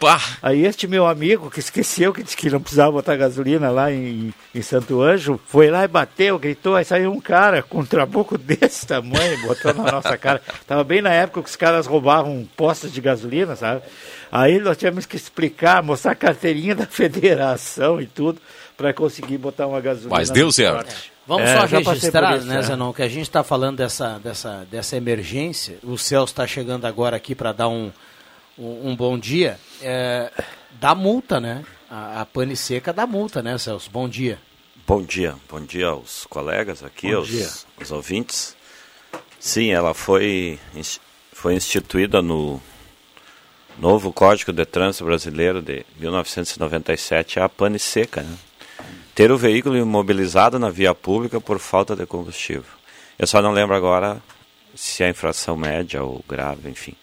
Pá. 0.04 0.22
Aí 0.42 0.66
este 0.66 0.86
meu 0.86 1.08
amigo, 1.08 1.50
que 1.50 1.62
esqueceu 1.62 2.12
que 2.12 2.24
disse 2.24 2.36
que 2.36 2.50
não 2.50 2.60
precisava 2.60 2.92
botar 2.92 3.16
gasolina 3.16 3.72
lá 3.72 3.90
em, 3.90 4.34
em 4.54 4.62
Santo 4.62 5.02
Anjo, 5.02 5.40
foi 5.48 5.70
lá 5.70 5.86
e 5.86 5.88
bateu, 5.88 6.38
gritou, 6.38 6.76
aí 6.76 6.84
saiu 6.84 7.10
um 7.10 7.22
cara 7.22 7.64
com 7.64 7.80
um 7.80 7.86
trabuco 7.86 8.36
desse 8.40 8.86
tamanho, 8.86 9.42
botou 9.48 9.74
na 9.74 9.90
nossa 9.90 10.18
cara. 10.18 10.42
Tava 10.68 10.84
bem 10.84 11.02
na 11.02 11.12
época 11.14 11.42
que 11.42 11.50
os 11.50 11.56
caras 11.56 11.88
roubavam 11.88 12.46
postos 12.58 12.92
de 12.92 13.00
gasolina, 13.00 13.56
sabe? 13.56 13.82
Aí 14.30 14.60
nós 14.60 14.76
tivemos 14.76 15.06
que 15.06 15.16
explicar, 15.16 15.82
mostrar 15.82 16.12
a 16.12 16.16
carteirinha 16.16 16.76
da 16.76 16.86
federação 16.86 18.02
e 18.02 18.06
tudo 18.06 18.42
para 18.76 18.94
conseguir 18.94 19.38
botar 19.38 19.68
uma 19.68 19.80
gasolina. 19.80 20.14
Mas 20.14 20.30
deu 20.30 20.52
certo. 20.52 21.13
Vamos 21.26 21.50
é, 21.50 21.58
só 21.58 21.66
registrar, 21.66 22.38
isso, 22.38 22.48
né, 22.48 22.60
é. 22.60 22.62
Zanon, 22.62 22.92
que 22.92 23.02
a 23.02 23.08
gente 23.08 23.24
está 23.24 23.44
falando 23.44 23.78
dessa, 23.78 24.20
dessa, 24.20 24.68
dessa 24.70 24.98
emergência. 24.98 25.80
O 25.82 25.98
Celso 25.98 26.34
está 26.34 26.46
chegando 26.46 26.86
agora 26.86 27.16
aqui 27.16 27.34
para 27.34 27.54
dar 27.54 27.70
um, 27.70 27.92
um, 28.58 28.90
um, 28.90 28.96
bom 28.96 29.18
dia. 29.18 29.58
É, 29.82 30.32
dá 30.72 30.94
multa, 30.94 31.40
né? 31.40 31.64
A, 31.90 32.22
a 32.22 32.26
pane 32.26 32.58
seca 32.58 32.92
dá 32.92 33.08
multa, 33.08 33.42
né, 33.42 33.58
Celso? 33.58 33.90
Bom 33.90 34.10
dia. 34.10 34.38
Bom 34.86 35.02
dia, 35.02 35.36
bom 35.50 35.62
dia 35.62 35.88
aos 35.88 36.26
colegas 36.26 36.84
aqui, 36.84 37.14
aos, 37.14 37.66
aos, 37.80 37.90
ouvintes. 37.90 38.54
Sim, 39.40 39.72
ela 39.72 39.94
foi, 39.94 40.60
foi 41.32 41.56
instituída 41.56 42.22
no 42.22 42.62
novo 43.78 44.12
Código 44.12 44.52
de 44.52 44.66
Trânsito 44.66 45.06
Brasileiro 45.06 45.62
de 45.62 45.86
1997, 45.98 47.40
a 47.40 47.48
pane 47.48 47.80
seca, 47.80 48.24
né? 48.24 48.38
Ter 49.16 49.32
o 49.32 49.38
veículo 49.38 49.78
imobilizado 49.78 50.58
na 50.58 50.70
via 50.70 50.94
pública 50.94 51.40
por 51.40 51.60
falta 51.60 51.96
de 51.96 52.06
combustível. 52.06 52.72
Eu 53.18 53.28
só 53.28 53.42
não 53.42 53.52
lembro 53.52 53.76
agora 53.76 54.22
se 54.76 55.04
é 55.04 55.10
infração 55.10 55.56
média 55.56 56.04
ou 56.04 56.24
grave, 56.28 56.70
enfim. 56.70 56.96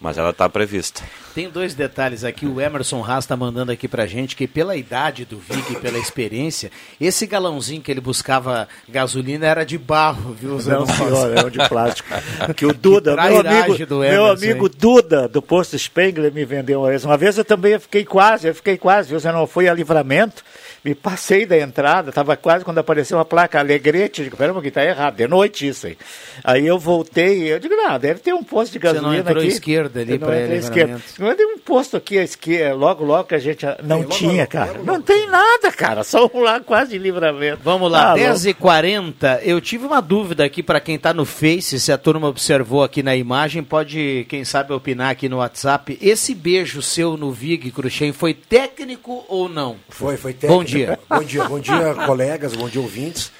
Mas 0.00 0.18
ela 0.18 0.30
está 0.30 0.48
prevista. 0.48 1.02
Tem 1.34 1.48
dois 1.48 1.74
detalhes 1.74 2.24
aqui. 2.24 2.46
O 2.46 2.60
Emerson 2.60 3.02
Haas 3.02 3.24
está 3.24 3.36
mandando 3.36 3.72
aqui 3.72 3.88
para 3.88 4.06
gente 4.06 4.36
que 4.36 4.46
pela 4.46 4.76
idade 4.76 5.24
do 5.24 5.38
Vig, 5.38 5.80
pela 5.80 5.98
experiência, 5.98 6.70
esse 7.00 7.26
galãozinho 7.26 7.80
que 7.80 7.90
ele 7.90 8.00
buscava 8.00 8.68
gasolina 8.88 9.46
era 9.46 9.64
de 9.64 9.78
barro, 9.78 10.34
viu? 10.34 10.50
Não, 10.50 10.86
senhor, 10.86 11.36
é 11.36 11.50
de 11.50 11.68
plástico. 11.68 12.08
que 12.54 12.66
o 12.66 12.74
Duda, 12.74 13.16
meu 13.16 13.40
amigo, 13.40 13.86
do 13.86 14.04
Emerson, 14.04 14.22
meu 14.22 14.26
amigo 14.26 14.68
Duda 14.68 15.26
do 15.26 15.40
posto 15.40 15.78
Spengler 15.78 16.32
me 16.32 16.44
vendeu 16.44 16.80
uma 16.80 16.88
vez. 16.88 17.04
Uma 17.04 17.16
vez 17.16 17.38
eu 17.38 17.44
também 17.44 17.78
fiquei 17.78 18.04
quase, 18.04 18.48
eu 18.48 18.54
fiquei 18.54 18.76
quase, 18.76 19.08
viu? 19.08 19.20
Você 19.20 19.32
não 19.32 19.46
foi 19.46 19.68
a 19.68 19.74
livramento 19.74 20.44
me 20.84 20.94
passei 20.94 21.46
da 21.46 21.56
entrada, 21.56 22.08
estava 22.08 22.36
quase 22.36 22.64
quando 22.64 22.78
apareceu 22.78 23.16
uma 23.16 23.24
placa 23.24 23.60
Alegrete, 23.60 24.24
digo, 24.24 24.36
pera 24.36 24.50
um 24.50 24.54
pouquinho, 24.54 24.74
tá 24.74 24.84
errado, 24.84 25.16
de 25.16 25.28
noite 25.28 25.68
isso 25.68 25.86
aí. 25.86 25.96
Aí 26.42 26.66
eu 26.66 26.78
voltei, 26.78 27.52
eu 27.52 27.60
digo, 27.60 27.74
não, 27.74 27.98
deve 27.98 28.18
ter 28.18 28.34
um 28.34 28.42
posto 28.42 28.72
de 28.72 28.78
gasolina 28.80 29.08
Você 29.08 29.14
não 29.14 29.20
entrou 29.20 29.38
aqui. 29.38 29.52
esquerda 29.52 30.00
ali 30.00 30.18
para 30.18 30.36
ele, 30.36 30.56
esquerda. 30.56 31.00
Não 31.22 31.36
tem 31.36 31.46
um 31.46 31.58
posto 31.58 31.96
aqui 31.96 32.18
à 32.18 32.24
esquerda, 32.24 32.74
logo, 32.74 33.04
logo 33.04 33.24
que 33.24 33.34
a 33.36 33.38
gente 33.38 33.64
não 33.84 34.02
tem, 34.02 34.18
tinha, 34.18 34.32
logo, 34.38 34.48
cara. 34.48 34.72
Logo, 34.72 34.84
não 34.84 35.00
tem 35.00 35.28
nada, 35.28 35.70
cara, 35.70 36.02
só 36.02 36.28
um 36.34 36.40
lá 36.40 36.58
quase 36.58 36.92
de 36.92 36.98
livramento. 36.98 37.60
Vamos 37.62 37.90
lá, 37.90 38.12
ah, 38.12 38.16
10h40, 38.16 39.40
eu 39.42 39.60
tive 39.60 39.86
uma 39.86 40.02
dúvida 40.02 40.44
aqui 40.44 40.64
para 40.64 40.80
quem 40.80 40.96
está 40.96 41.14
no 41.14 41.24
Face, 41.24 41.78
se 41.78 41.92
a 41.92 41.96
turma 41.96 42.26
observou 42.26 42.82
aqui 42.82 43.04
na 43.04 43.14
imagem, 43.14 43.62
pode, 43.62 44.26
quem 44.28 44.44
sabe, 44.44 44.72
opinar 44.72 45.10
aqui 45.10 45.28
no 45.28 45.36
WhatsApp. 45.36 45.96
Esse 46.02 46.34
beijo 46.34 46.82
seu 46.82 47.16
no 47.16 47.30
Vig 47.30 47.70
Cruxem 47.70 48.12
foi 48.12 48.34
técnico 48.34 49.24
ou 49.28 49.48
não? 49.48 49.76
Foi, 49.88 50.16
foi 50.16 50.32
técnico. 50.32 50.58
Bom 50.58 50.64
dia. 50.64 50.98
Bom 51.08 51.22
dia, 51.22 51.44
bom 51.44 51.60
dia, 51.60 51.94
colegas, 52.06 52.56
bom 52.56 52.68
dia, 52.68 52.80
ouvintes. 52.80 53.30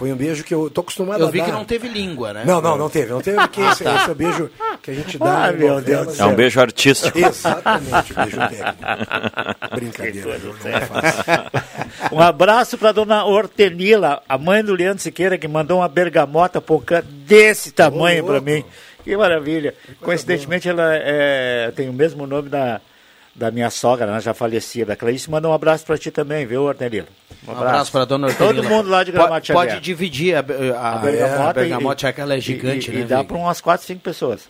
Foi 0.00 0.10
um 0.10 0.16
beijo 0.16 0.42
que 0.42 0.54
eu 0.54 0.70
tô 0.70 0.80
acostumado 0.80 1.20
eu 1.20 1.28
a 1.28 1.30
dar. 1.30 1.36
Eu 1.36 1.44
vi 1.44 1.50
que 1.50 1.54
não 1.54 1.62
teve 1.62 1.86
língua, 1.86 2.32
né? 2.32 2.42
Não, 2.46 2.58
não, 2.58 2.78
não 2.78 2.88
teve. 2.88 3.12
Não 3.12 3.20
teve 3.20 3.36
porque 3.44 3.60
esse, 3.60 3.86
esse 3.86 4.08
é 4.08 4.10
o 4.10 4.14
beijo 4.14 4.50
que 4.80 4.90
a 4.92 4.94
gente 4.94 5.18
dá. 5.18 5.48
Ah, 5.48 5.52
meu 5.52 5.78
Deus 5.82 6.18
É 6.18 6.24
um 6.24 6.34
beijo 6.34 6.58
artístico. 6.58 7.18
Exatamente, 7.20 8.14
beijo 8.14 8.38
técnico. 8.38 8.78
Brincadeira, 9.76 10.38
não 10.38 10.70
é 10.70 10.80
fácil. 10.80 12.16
Um 12.16 12.18
abraço 12.18 12.78
para 12.78 12.92
dona 12.92 13.26
Hortenila, 13.26 14.22
a 14.26 14.38
mãe 14.38 14.64
do 14.64 14.74
Leandro 14.74 15.02
Siqueira, 15.02 15.36
que 15.36 15.46
mandou 15.46 15.80
uma 15.80 15.88
bergamota 15.88 16.62
pocã 16.62 17.02
desse 17.06 17.70
tamanho 17.70 18.24
para 18.24 18.40
mim. 18.40 18.64
Que 19.04 19.14
maravilha. 19.14 19.74
Coincidentemente, 20.00 20.66
ela 20.66 20.94
é, 20.94 21.70
tem 21.76 21.90
o 21.90 21.92
mesmo 21.92 22.26
nome 22.26 22.48
da 22.48 22.80
da 23.34 23.50
minha 23.50 23.70
sogra, 23.70 24.06
né, 24.06 24.20
já 24.20 24.34
falecida, 24.34 24.96
Clarice, 24.96 25.30
manda 25.30 25.48
um 25.48 25.52
abraço 25.52 25.84
para 25.86 25.96
ti 25.96 26.10
também, 26.10 26.46
viu, 26.46 26.64
Hortelino? 26.64 27.06
Um 27.46 27.52
abraço, 27.52 27.68
abraço 27.68 27.92
para 27.92 28.04
dona 28.04 28.26
Hortelino. 28.26 28.62
Todo 28.62 28.68
mundo 28.68 28.90
lá 28.90 29.04
de 29.04 29.12
Gramado 29.12 29.46
Pode, 29.46 29.52
pode 29.52 29.80
dividir 29.80 30.34
a, 30.34 30.38
a, 30.38 30.94
a 30.94 30.98
bergamota, 30.98 31.60
é, 31.60 31.62
bergamota 31.62 32.08
e, 32.08 32.20
ela 32.20 32.34
é 32.34 32.40
gigante, 32.40 32.90
e, 32.90 32.94
né? 32.94 33.00
E 33.00 33.04
dá 33.04 33.24
para 33.24 33.36
umas 33.36 33.60
4, 33.60 33.86
5 33.86 34.00
pessoas. 34.00 34.48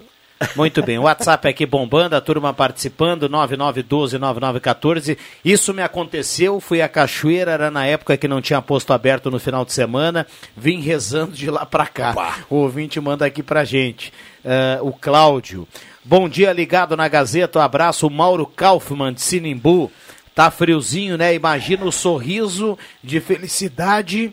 Muito 0.57 0.83
bem, 0.83 0.99
o 0.99 1.03
WhatsApp 1.03 1.47
aqui 1.49 1.67
bombando, 1.67 2.17
a 2.17 2.21
turma 2.21 2.55
participando, 2.55 3.29
9912-9914. 3.29 5.19
Isso 5.45 5.75
me 5.75 5.83
aconteceu, 5.83 6.59
fui 6.61 6.81
a 6.81 6.89
Cachoeira, 6.89 7.51
era 7.53 7.71
na 7.71 7.85
época 7.87 8.17
que 8.17 8.27
não 8.27 8.41
tinha 8.41 8.63
posto 8.63 8.95
aberto 8.95 9.31
no 9.31 9.39
final 9.39 9.67
de 9.67 9.75
semana, 9.75 10.27
vim 10.57 10.81
rezando 10.81 11.33
de 11.33 11.51
lá 11.51 11.67
para 11.67 11.87
cá. 11.87 12.13
Opa. 12.13 12.39
O 12.49 12.57
ouvinte 12.57 12.99
manda 12.99 13.27
aqui 13.27 13.43
pra 13.43 13.65
gente. 13.65 14.13
Uh, 14.45 14.89
o 14.89 14.93
Cláudio. 14.93 15.69
Bom 16.03 16.29
dia, 16.29 16.53
ligado 16.53 16.97
na 16.97 17.09
Gazeta. 17.09 17.59
Um 17.59 17.63
abraço, 17.63 18.09
Mauro 18.09 18.47
Kaufmann 18.47 19.13
de 19.13 19.21
Sinimbu. 19.21 19.93
Tá 20.35 20.51
friozinho, 20.51 21.19
né? 21.19 21.35
Imagina 21.35 21.85
o 21.85 21.93
sorriso 21.93 22.79
de 23.05 23.21
felicidade. 23.21 24.33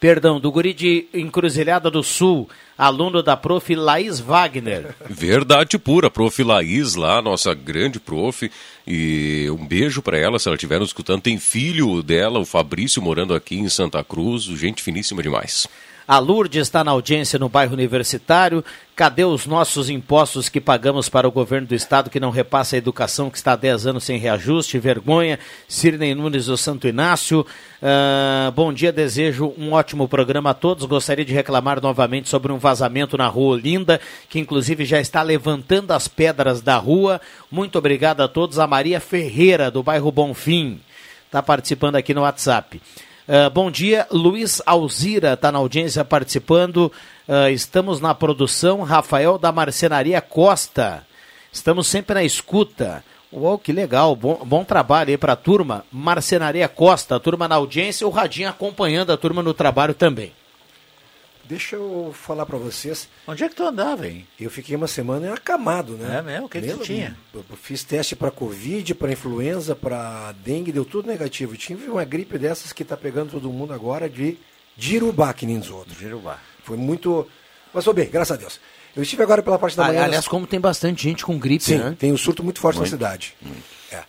Perdão, 0.00 0.40
do 0.40 0.50
guri 0.50 0.72
de 0.74 1.06
Encruzilhada 1.14 1.90
do 1.90 2.02
Sul, 2.02 2.48
aluno 2.76 3.22
da 3.22 3.36
prof. 3.36 3.72
Laís 3.74 4.18
Wagner. 4.18 4.96
Verdade 5.08 5.78
pura, 5.78 6.10
prof. 6.10 6.42
Laís 6.42 6.94
lá, 6.94 7.20
nossa 7.22 7.54
grande 7.54 8.00
prof. 8.00 8.50
E 8.86 9.46
um 9.50 9.64
beijo 9.64 10.02
para 10.02 10.18
ela, 10.18 10.38
se 10.38 10.48
ela 10.48 10.56
estiver 10.56 10.80
nos 10.80 10.88
escutando. 10.88 11.20
Tem 11.20 11.38
filho 11.38 12.02
dela, 12.02 12.40
o 12.40 12.44
Fabrício, 12.44 13.02
morando 13.02 13.34
aqui 13.34 13.56
em 13.56 13.68
Santa 13.68 14.02
Cruz. 14.02 14.44
Gente 14.44 14.82
finíssima 14.82 15.22
demais. 15.22 15.68
A 16.06 16.18
Lourdes 16.18 16.62
está 16.62 16.82
na 16.82 16.90
audiência 16.90 17.38
no 17.38 17.48
bairro 17.48 17.74
Universitário. 17.74 18.64
Cadê 18.94 19.24
os 19.24 19.46
nossos 19.46 19.88
impostos 19.88 20.48
que 20.48 20.60
pagamos 20.60 21.08
para 21.08 21.26
o 21.26 21.32
governo 21.32 21.68
do 21.68 21.74
estado 21.74 22.10
que 22.10 22.20
não 22.20 22.30
repassa 22.30 22.76
a 22.76 22.78
educação 22.78 23.30
que 23.30 23.36
está 23.36 23.52
há 23.52 23.56
10 23.56 23.86
anos 23.86 24.04
sem 24.04 24.18
reajuste? 24.18 24.78
Vergonha. 24.78 25.38
Sirnei 25.68 26.14
Nunes 26.14 26.46
do 26.46 26.56
Santo 26.56 26.88
Inácio. 26.88 27.46
Uh, 27.80 28.52
bom 28.52 28.72
dia, 28.72 28.92
desejo 28.92 29.54
um 29.56 29.72
ótimo 29.72 30.08
programa 30.08 30.50
a 30.50 30.54
todos. 30.54 30.84
Gostaria 30.84 31.24
de 31.24 31.32
reclamar 31.32 31.80
novamente 31.80 32.28
sobre 32.28 32.52
um 32.52 32.58
vazamento 32.58 33.16
na 33.16 33.28
rua 33.28 33.54
Olinda, 33.54 34.00
que 34.28 34.38
inclusive 34.38 34.84
já 34.84 35.00
está 35.00 35.22
levantando 35.22 35.92
as 35.92 36.08
pedras 36.08 36.60
da 36.60 36.76
rua. 36.76 37.20
Muito 37.50 37.78
obrigado 37.78 38.20
a 38.20 38.28
todos. 38.28 38.58
A 38.58 38.66
Maria 38.66 39.00
Ferreira, 39.00 39.70
do 39.70 39.82
bairro 39.82 40.12
Bonfim, 40.12 40.80
está 41.26 41.42
participando 41.42 41.96
aqui 41.96 42.12
no 42.12 42.22
WhatsApp. 42.22 42.80
Uh, 43.28 43.48
bom 43.50 43.70
dia, 43.70 44.04
Luiz 44.10 44.60
Alzira 44.66 45.34
está 45.34 45.52
na 45.52 45.58
audiência 45.58 46.04
participando. 46.04 46.90
Uh, 47.28 47.48
estamos 47.52 48.00
na 48.00 48.14
produção. 48.14 48.82
Rafael 48.82 49.38
da 49.38 49.52
Marcenaria 49.52 50.20
Costa. 50.20 51.06
Estamos 51.52 51.86
sempre 51.86 52.14
na 52.14 52.24
escuta. 52.24 53.04
Uou, 53.32 53.58
que 53.58 53.72
legal, 53.72 54.16
bom, 54.16 54.40
bom 54.44 54.64
trabalho 54.64 55.10
aí 55.10 55.16
para 55.16 55.34
a 55.34 55.36
turma. 55.36 55.84
Marcenaria 55.90 56.68
Costa, 56.68 57.16
a 57.16 57.20
turma 57.20 57.46
na 57.46 57.54
audiência, 57.54 58.06
o 58.06 58.10
Radinho 58.10 58.48
acompanhando 58.48 59.12
a 59.12 59.16
turma 59.16 59.42
no 59.42 59.54
trabalho 59.54 59.94
também. 59.94 60.32
Deixa 61.44 61.76
eu 61.76 62.14
falar 62.14 62.46
para 62.46 62.56
vocês. 62.56 63.08
Onde 63.26 63.44
é 63.44 63.48
que 63.48 63.54
tu 63.54 63.64
andava, 63.64 64.06
hein? 64.06 64.26
Eu 64.40 64.50
fiquei 64.50 64.76
uma 64.76 64.86
semana 64.86 65.34
acamado, 65.34 65.94
né? 65.94 66.18
É 66.18 66.22
mesmo? 66.22 66.46
O 66.46 66.48
que, 66.48 66.60
que 66.60 66.72
tu 66.72 66.78
tinha? 66.78 67.16
Eu 67.34 67.44
fiz 67.60 67.82
teste 67.82 68.14
para 68.14 68.30
Covid, 68.30 68.94
para 68.94 69.12
influenza, 69.12 69.74
para 69.74 70.32
dengue, 70.44 70.72
deu 70.72 70.84
tudo 70.84 71.08
negativo. 71.08 71.56
Tive 71.56 71.90
uma 71.90 72.04
gripe 72.04 72.38
dessas 72.38 72.72
que 72.72 72.84
tá 72.84 72.96
pegando 72.96 73.32
todo 73.32 73.50
mundo 73.50 73.72
agora 73.72 74.08
de 74.08 74.38
dirubá, 74.76 75.32
que 75.32 75.44
nem 75.44 75.58
os 75.58 75.70
outros. 75.70 75.98
Dirubá. 75.98 76.38
Foi 76.62 76.76
muito. 76.76 77.26
Mas, 77.74 77.84
tô 77.84 77.92
bem, 77.92 78.08
graças 78.08 78.36
a 78.36 78.40
Deus. 78.40 78.60
Eu 78.94 79.02
estive 79.02 79.22
agora 79.22 79.42
pela 79.42 79.58
parte 79.58 79.76
da 79.76 79.84
manhã. 79.84 80.04
Aliás, 80.04 80.28
como 80.28 80.46
tem 80.46 80.60
bastante 80.60 81.04
gente 81.04 81.24
com 81.24 81.38
gripe, 81.38 81.64
Sim, 81.64 81.78
né? 81.78 81.96
tem 81.98 82.12
um 82.12 82.16
surto 82.16 82.44
muito 82.44 82.60
forte 82.60 82.76
muito. 82.76 82.90
na 82.90 82.96
cidade. 82.96 83.34
É. 83.90 84.02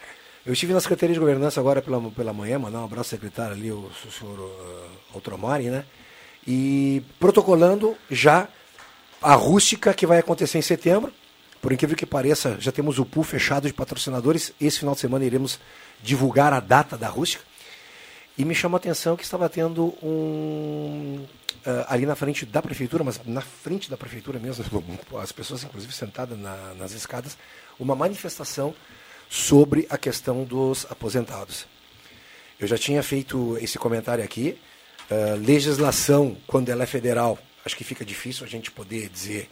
Eu 0.46 0.52
estive 0.52 0.74
na 0.74 0.82
Secretaria 0.82 1.14
de 1.14 1.20
Governança 1.20 1.62
agora 1.62 1.82
pela, 1.82 2.02
pela 2.12 2.34
manhã, 2.34 2.60
mandar 2.60 2.80
um 2.80 2.84
abraço 2.84 3.16
ao 3.16 3.20
secretário 3.20 3.54
ali, 3.54 3.72
o, 3.72 3.90
o 4.06 4.12
senhor 4.12 4.38
uh, 4.38 4.90
Outromari, 5.14 5.70
né? 5.70 5.86
E 6.46 7.02
protocolando 7.20 7.96
já 8.10 8.48
a 9.22 9.36
rústica 9.36 9.94
que 9.94 10.06
vai 10.06 10.20
acontecer 10.20 10.58
em 10.58 10.62
setembro. 10.62 11.14
Por 11.62 11.72
incrível 11.72 11.96
que 11.96 12.06
pareça, 12.06 12.58
já 12.60 12.72
temos 12.72 13.00
o 13.00 13.06
pool 13.06 13.24
fechado 13.24 13.68
de 13.68 13.74
patrocinadores. 13.74 14.54
Esse 14.60 14.80
final 14.80 14.94
de 14.94 15.00
semana 15.00 15.24
iremos 15.24 15.60
divulgar 16.02 16.52
a 16.52 16.60
data 16.60 16.98
da 16.98 17.08
rústica. 17.08 17.44
E 18.38 18.44
me 18.44 18.54
chamou 18.54 18.76
a 18.76 18.80
atenção 18.80 19.16
que 19.16 19.24
estava 19.24 19.48
tendo 19.48 19.96
um. 20.04 21.26
Uh, 21.66 21.86
ali 21.88 22.06
na 22.06 22.14
frente 22.14 22.46
da 22.46 22.62
prefeitura, 22.62 23.06
mas 23.06 23.22
na 23.26 23.40
frente 23.40 23.90
da 23.90 23.96
prefeitura 23.96 24.38
mesmo, 24.38 24.66
as 25.22 25.32
pessoas 25.32 25.64
inclusive 25.64 25.94
sentadas 25.94 26.38
na, 26.38 26.74
nas 26.74 26.92
escadas, 26.92 27.38
uma 27.80 27.96
manifestação 27.96 28.76
sobre 29.30 29.88
a 29.90 29.98
questão 29.98 30.44
dos 30.44 30.86
aposentados. 30.90 31.66
Eu 32.60 32.68
já 32.68 32.78
tinha 32.78 33.02
feito 33.02 33.58
esse 33.62 33.80
comentário 33.80 34.24
aqui, 34.24 34.60
Uh, 35.10 35.36
legislação, 35.38 36.38
quando 36.48 36.70
ela 36.70 36.84
é 36.84 36.88
federal, 36.88 37.38
acho 37.66 37.76
que 37.76 37.84
fica 37.84 38.06
difícil 38.06 38.46
a 38.46 38.50
gente 38.50 38.72
poder 38.72 39.10
dizer 39.10 39.50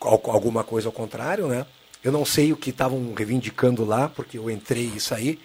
alguma 0.00 0.64
coisa 0.64 0.88
ao 0.88 0.92
contrário, 0.92 1.46
né? 1.46 1.66
Eu 2.02 2.12
não 2.12 2.24
sei 2.24 2.52
o 2.52 2.56
que 2.56 2.70
estavam 2.70 3.12
reivindicando 3.12 3.84
lá, 3.84 4.08
porque 4.08 4.38
eu 4.38 4.48
entrei 4.48 4.92
e 4.94 5.00
saí, 5.00 5.38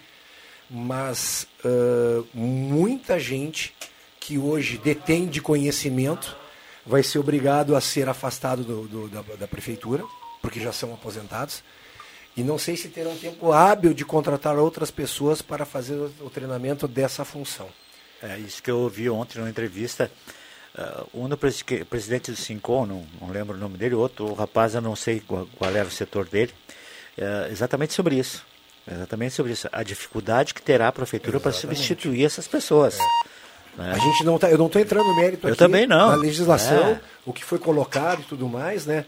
mas 0.70 1.46
uh, 1.64 2.26
muita 2.32 3.18
gente 3.18 3.74
que 4.20 4.38
hoje 4.38 4.78
detém 4.78 5.26
de 5.26 5.40
conhecimento 5.40 6.36
vai 6.86 7.02
ser 7.02 7.18
obrigado 7.18 7.74
a 7.74 7.80
ser 7.80 8.08
afastado 8.08 8.62
do, 8.62 8.88
do, 8.88 9.08
da, 9.08 9.22
da, 9.36 9.48
prefeitura, 9.48 10.04
porque 10.40 10.60
já 10.60 10.72
são 10.72 10.94
aposentados. 10.94 11.62
E 12.36 12.42
não 12.42 12.58
sei 12.58 12.76
se 12.76 12.88
terão 12.88 13.16
tempo 13.16 13.52
hábil 13.52 13.92
de 13.94 14.04
contratar 14.04 14.56
outras 14.58 14.90
pessoas 14.90 15.42
para 15.42 15.64
fazer 15.64 15.94
o 15.94 16.30
treinamento 16.30 16.88
dessa 16.88 17.24
função. 17.24 17.68
É 18.24 18.38
isso 18.38 18.62
que 18.62 18.70
eu 18.70 18.78
ouvi 18.78 19.08
ontem 19.10 19.38
numa 19.38 19.50
entrevista. 19.50 20.10
Uh, 20.76 21.24
um 21.24 21.28
do 21.28 21.36
pres 21.36 21.62
presidente 21.88 22.30
do 22.30 22.36
Sincom, 22.36 22.86
não, 22.86 23.06
não, 23.20 23.30
lembro 23.30 23.54
o 23.54 23.60
nome 23.60 23.76
dele, 23.76 23.94
outro 23.94 24.26
o 24.26 24.34
rapaz, 24.34 24.74
eu 24.74 24.80
não 24.80 24.96
sei 24.96 25.20
qual, 25.20 25.46
qual 25.56 25.70
era 25.70 25.86
o 25.86 25.90
setor 25.90 26.26
dele, 26.26 26.52
uh, 27.18 27.52
exatamente 27.52 27.92
sobre 27.92 28.16
isso. 28.16 28.44
Exatamente 28.90 29.34
sobre 29.34 29.52
isso. 29.52 29.68
A 29.70 29.82
dificuldade 29.82 30.52
que 30.52 30.60
terá 30.60 30.88
a 30.88 30.92
prefeitura 30.92 31.38
para 31.38 31.52
substituir 31.52 32.24
essas 32.24 32.48
pessoas. 32.48 32.98
É. 32.98 33.82
Né? 33.82 33.92
A 33.92 33.98
gente 33.98 34.24
não 34.24 34.38
tá, 34.38 34.50
eu 34.50 34.58
não 34.58 34.66
estou 34.66 34.80
entrando 34.80 35.06
no 35.06 35.16
mérito 35.16 35.46
eu 35.46 35.50
aqui 35.50 35.58
também 35.58 35.86
não. 35.86 36.10
na 36.10 36.16
legislação, 36.16 36.90
é. 36.90 37.00
o 37.24 37.32
que 37.32 37.44
foi 37.44 37.58
colocado 37.58 38.22
e 38.22 38.24
tudo 38.24 38.48
mais, 38.48 38.86
né? 38.86 39.04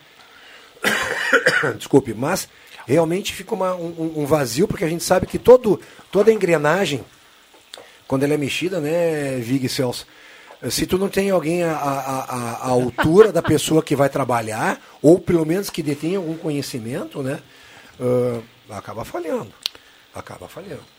Desculpe, 1.77 2.15
mas 2.15 2.49
realmente 2.87 3.33
fica 3.33 3.55
uma, 3.55 3.75
um, 3.75 4.15
um, 4.17 4.27
vazio, 4.27 4.69
porque 4.69 4.85
a 4.85 4.89
gente 4.89 5.03
sabe 5.03 5.27
que 5.27 5.39
todo, 5.39 5.81
toda 6.11 6.33
engrenagem, 6.33 7.05
quando 8.07 8.23
ela 8.23 8.35
é 8.35 8.37
mexida, 8.37 8.81
né, 8.81 9.39
Vig 9.39 9.69
Celso, 9.69 10.07
se 10.71 10.87
tu 10.87 10.99
não 10.99 11.09
tem 11.09 11.31
alguém 11.31 11.63
à, 11.63 11.77
à, 11.77 12.21
à 12.63 12.69
altura 12.69 13.31
da 13.31 13.43
pessoa 13.43 13.83
que 13.83 13.95
vai 13.95 14.09
trabalhar, 14.09 14.81
ou 15.03 15.19
pelo 15.19 15.45
menos 15.45 15.69
que 15.71 15.83
detenha 15.83 16.19
algum 16.19 16.37
conhecimento, 16.37 17.23
né, 17.23 17.41
uh, 18.01 18.43
acaba 18.71 19.05
falhando. 19.05 19.53
Acaba 20.15 20.49
falhando. 20.49 20.97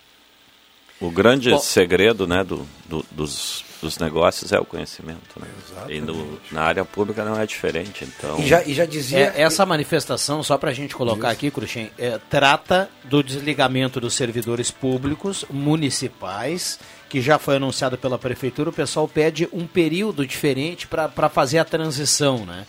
O 1.00 1.12
grande 1.12 1.52
Bom, 1.52 1.60
segredo 1.60 2.26
né, 2.26 2.44
do, 2.44 2.68
do, 2.86 3.06
dos, 3.12 3.64
dos 3.80 4.00
negócios 4.00 4.52
é 4.52 4.60
o 4.60 4.66
conhecimento. 4.66 5.40
Né? 5.40 5.48
E 5.90 6.02
no, 6.02 6.40
na 6.52 6.64
área 6.64 6.84
pública 6.84 7.24
não 7.24 7.40
é 7.40 7.46
diferente. 7.46 8.04
Então... 8.04 8.40
E 8.40 8.48
já, 8.48 8.64
e 8.64 8.74
já 8.74 8.86
dizia. 8.86 9.34
É, 9.36 9.42
essa 9.44 9.64
manifestação, 9.64 10.42
só 10.42 10.58
para 10.58 10.72
a 10.72 10.74
gente 10.74 10.96
colocar 10.96 11.28
Isso. 11.28 11.38
aqui, 11.38 11.52
Cruxem, 11.52 11.92
é, 12.00 12.20
trata 12.30 12.90
do 13.04 13.22
desligamento 13.22 14.00
dos 14.00 14.16
servidores 14.16 14.72
públicos 14.72 15.46
municipais, 15.52 16.80
que 17.10 17.22
já 17.22 17.40
foi 17.40 17.56
anunciado 17.56 17.98
pela 17.98 18.18
prefeitura. 18.18 18.70
O 18.70 18.74
pessoal 18.74 19.08
pede 19.08 19.48
um 19.52 19.66
período 19.66 20.26
diferente 20.26 20.88
para 20.88 21.30
fazer 21.30 21.60
a 21.60 21.66
transição. 21.66 22.46
Né? 22.46 22.66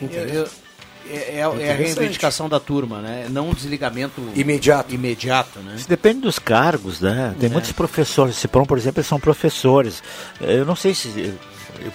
Eu, 0.00 0.48
é, 1.08 1.36
é, 1.36 1.38
é, 1.38 1.42
a 1.42 1.74
reivindicação 1.74 2.48
da 2.48 2.58
turma, 2.58 3.00
né? 3.00 3.26
Não 3.28 3.50
um 3.50 3.54
desligamento 3.54 4.22
imediato. 4.34 4.94
imediato 4.94 5.58
né? 5.60 5.74
Isso 5.76 5.88
depende 5.88 6.20
dos 6.20 6.38
cargos, 6.38 7.00
né? 7.00 7.34
Tem 7.38 7.48
é. 7.48 7.52
muitos 7.52 7.72
professores. 7.72 8.36
Cipron, 8.36 8.64
por 8.64 8.78
exemplo, 8.78 9.02
são 9.04 9.20
professores. 9.20 10.02
Eu 10.40 10.64
não 10.64 10.74
sei 10.74 10.94
se, 10.94 11.34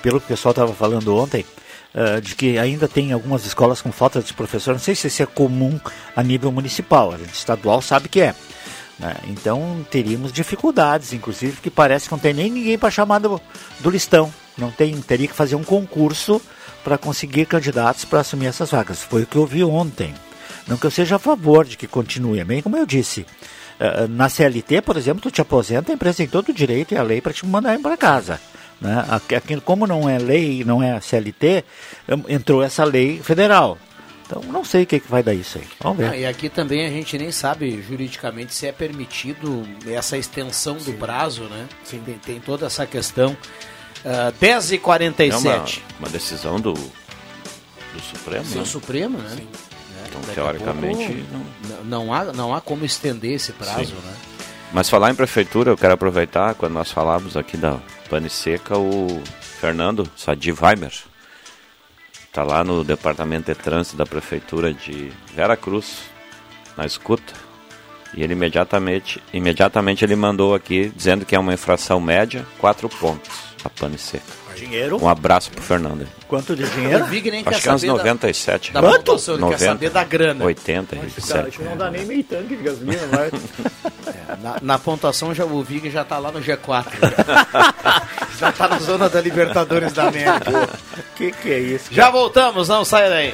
pelo 0.01 0.19
que 0.19 0.25
o 0.25 0.29
pessoal 0.29 0.51
estava 0.51 0.73
falando 0.73 1.15
ontem, 1.15 1.43
uh, 1.95 2.21
de 2.21 2.35
que 2.35 2.57
ainda 2.59 2.87
tem 2.87 3.11
algumas 3.11 3.45
escolas 3.45 3.81
com 3.81 3.91
falta 3.91 4.21
de 4.21 4.33
professor. 4.33 4.73
Não 4.73 4.79
sei 4.79 4.93
se 4.93 5.07
isso 5.07 5.23
é 5.23 5.25
comum 5.25 5.79
a 6.15 6.21
nível 6.21 6.51
municipal. 6.51 7.11
A 7.11 7.17
gente 7.17 7.33
estadual 7.33 7.81
sabe 7.81 8.09
que 8.09 8.21
é. 8.21 8.35
Né? 8.99 9.15
Então 9.27 9.85
teríamos 9.89 10.31
dificuldades, 10.31 11.13
inclusive, 11.13 11.61
que 11.61 11.69
parece 11.69 12.07
que 12.07 12.11
não 12.11 12.19
tem 12.19 12.33
nem 12.33 12.51
ninguém 12.51 12.77
para 12.77 12.91
chamar 12.91 13.19
do, 13.19 13.41
do 13.79 13.89
listão. 13.89 14.31
Não 14.57 14.71
tem, 14.71 14.95
teria 15.01 15.27
que 15.27 15.33
fazer 15.33 15.55
um 15.55 15.63
concurso 15.63 16.41
para 16.83 16.97
conseguir 16.97 17.45
candidatos 17.45 18.05
para 18.05 18.19
assumir 18.19 18.47
essas 18.47 18.71
vagas. 18.71 19.01
Foi 19.01 19.23
o 19.23 19.27
que 19.27 19.37
eu 19.37 19.45
vi 19.45 19.63
ontem. 19.63 20.13
Não 20.67 20.77
que 20.77 20.85
eu 20.85 20.91
seja 20.91 21.15
a 21.15 21.19
favor 21.19 21.65
de 21.65 21.77
que 21.77 21.87
continue, 21.87 22.43
bem 22.43 22.61
como 22.61 22.77
eu 22.77 22.85
disse. 22.85 23.25
Eh, 23.79 24.07
na 24.07 24.27
CLT, 24.27 24.81
por 24.81 24.97
exemplo, 24.97 25.21
tu 25.21 25.31
te 25.31 25.41
aposenta, 25.41 25.91
a 25.91 25.95
empresa 25.95 26.17
tem 26.17 26.27
todo 26.27 26.49
o 26.49 26.53
direito 26.53 26.93
e 26.93 26.97
a 26.97 27.03
lei 27.03 27.21
para 27.21 27.33
te 27.33 27.45
mandar 27.45 27.79
para 27.79 27.95
casa. 27.95 28.39
Né? 28.81 29.05
Aqui, 29.09 29.59
como 29.61 29.87
não 29.87 30.09
é 30.09 30.17
lei, 30.17 30.63
não 30.63 30.83
é 30.83 30.99
CLT, 30.99 31.63
entrou 32.27 32.61
essa 32.61 32.83
lei 32.83 33.19
federal. 33.23 33.77
Então, 34.29 34.43
não 34.43 34.63
sei 34.63 34.83
o 34.83 34.85
que, 34.85 34.99
que 34.99 35.09
vai 35.09 35.23
dar 35.23 35.33
isso 35.33 35.57
aí. 35.57 35.67
Vamos 35.79 35.97
ver. 35.97 36.11
Ah, 36.11 36.15
e 36.15 36.23
aqui 36.23 36.49
também 36.49 36.85
a 36.85 36.89
gente 36.89 37.17
nem 37.17 37.31
sabe 37.31 37.81
juridicamente 37.81 38.53
se 38.53 38.67
é 38.67 38.71
permitido 38.71 39.67
essa 39.87 40.15
extensão 40.19 40.75
do 40.75 40.83
Sim. 40.83 40.97
prazo, 40.97 41.45
né? 41.45 41.67
Sim. 41.83 41.99
Tem, 42.05 42.15
tem 42.19 42.39
toda 42.39 42.67
essa 42.67 42.85
questão. 42.85 43.35
Uh, 44.05 44.31
10 44.39 44.73
e 44.73 44.77
47 44.77 45.83
É 45.83 45.93
uma, 45.93 45.99
uma 45.99 46.09
decisão 46.09 46.59
do, 46.59 46.73
do 46.73 47.99
Supremo, 47.99 48.45
Sim, 48.45 48.59
né? 48.59 48.65
Supremo, 48.65 49.17
né? 49.17 49.35
Sim. 49.35 49.47
Então, 50.07 50.21
Daqui 50.21 50.33
teoricamente... 50.35 51.05
Pouco, 51.05 51.45
não... 51.67 51.83
não, 52.05 52.13
há, 52.13 52.25
não 52.25 52.53
há 52.53 52.61
como 52.61 52.85
estender 52.85 53.31
esse 53.31 53.51
prazo, 53.51 53.95
Sim. 53.95 54.05
né? 54.05 54.13
Mas 54.71 54.87
falar 54.87 55.09
em 55.09 55.15
prefeitura, 55.15 55.71
eu 55.71 55.77
quero 55.77 55.95
aproveitar, 55.95 56.53
quando 56.53 56.73
nós 56.73 56.91
falamos 56.91 57.35
aqui 57.35 57.57
da 57.57 57.79
Pane 58.07 58.29
Seca, 58.29 58.77
o 58.77 59.23
Fernando 59.41 60.07
Sadivheimer 60.15 60.93
está 62.39 62.43
lá 62.43 62.63
no 62.63 62.85
Departamento 62.85 63.51
de 63.51 63.59
Trânsito 63.59 63.97
da 63.97 64.05
Prefeitura 64.05 64.73
de 64.73 65.11
Vera 65.35 65.57
Cruz, 65.57 66.03
na 66.77 66.85
escuta, 66.85 67.33
e 68.15 68.23
ele 68.23 68.31
imediatamente, 68.31 69.21
imediatamente 69.33 70.05
ele 70.05 70.15
mandou 70.15 70.55
aqui 70.55 70.89
dizendo 70.95 71.25
que 71.25 71.35
é 71.35 71.39
uma 71.39 71.53
infração 71.53 71.99
média, 71.99 72.45
quatro 72.57 72.87
pontos 72.87 73.49
a 73.63 73.69
pane 73.69 73.97
seca. 73.97 74.38
Dinheiro? 74.59 75.01
Um 75.01 75.07
abraço 75.07 75.51
pro 75.51 75.61
Fernando. 75.61 76.07
Quanto 76.27 76.55
de 76.55 76.67
dinheiro? 76.69 77.03
O 77.03 77.07
Vig 77.07 77.31
nem 77.31 77.43
Acho 77.45 77.61
que 77.61 77.69
é 77.69 77.73
uns 77.73 77.83
97. 77.83 78.73
Da, 78.73 78.81
da 78.81 78.89
Quanto? 78.89 79.15
Ele 79.15 79.37
90, 79.37 79.57
quer 79.57 79.65
saber 79.65 79.89
da 79.89 80.03
grana. 80.03 80.45
80, 80.45 80.95
Nossa, 80.95 81.33
cara, 81.33 81.49
não 81.61 81.77
dá 81.77 81.89
nem 81.89 82.05
meio 82.05 82.23
tanque 82.23 82.55
de 82.55 82.63
gasolina, 82.63 83.01
mas... 83.11 83.33
é, 84.07 84.37
na, 84.41 84.57
na, 84.61 84.79
pontuação 84.79 85.33
já, 85.33 85.45
o 85.45 85.63
Vig 85.63 85.89
já 85.89 86.03
tá 86.03 86.17
lá 86.17 86.31
no 86.31 86.41
G4. 86.41 86.85
já 88.37 88.51
tá 88.51 88.67
na 88.67 88.79
zona 88.79 89.09
da 89.09 89.21
Libertadores 89.21 89.93
da 89.93 90.09
América. 90.09 90.69
que 91.15 91.31
que 91.31 91.51
é 91.51 91.59
isso? 91.59 91.85
Cara? 91.85 91.95
Já 91.95 92.09
voltamos, 92.11 92.67
não 92.67 92.83
saia 92.83 93.09
daí. 93.09 93.33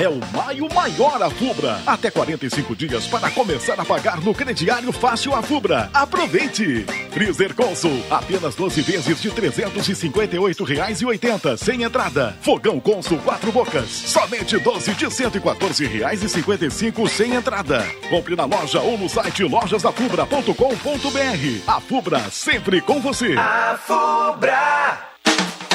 É 0.00 0.08
o 0.08 0.18
maio 0.34 0.66
maior 0.72 1.22
a 1.22 1.28
Fubra. 1.28 1.78
Até 1.86 2.10
45 2.10 2.74
dias 2.74 3.06
para 3.06 3.30
começar 3.30 3.78
a 3.78 3.84
pagar 3.84 4.18
no 4.20 4.34
crediário 4.34 4.90
fácil 4.92 5.34
a 5.34 5.42
Fubra. 5.42 5.90
Aproveite! 5.92 6.86
Freezer 7.10 7.54
Consul, 7.54 8.02
apenas 8.10 8.54
12 8.54 8.80
vezes 8.80 9.20
de 9.20 9.28
R$ 9.28 9.50
358,80 9.50 11.56
sem 11.58 11.82
entrada. 11.82 12.34
Fogão 12.40 12.80
Consul 12.80 13.18
4 13.18 13.52
bocas, 13.52 13.90
somente 13.90 14.58
12 14.58 14.94
de 14.94 15.04
R$ 15.04 15.10
114,55 15.10 17.08
sem 17.08 17.34
entrada. 17.34 17.84
Compre 18.08 18.34
na 18.34 18.46
loja 18.46 18.80
ou 18.80 18.96
no 18.96 19.08
site 19.08 19.44
lojasdafubra.com.br. 19.44 21.62
A 21.66 21.80
Fubra 21.80 22.30
sempre 22.30 22.80
com 22.80 23.00
você. 23.00 23.34
A 23.36 23.78
Fubra. 23.86 25.09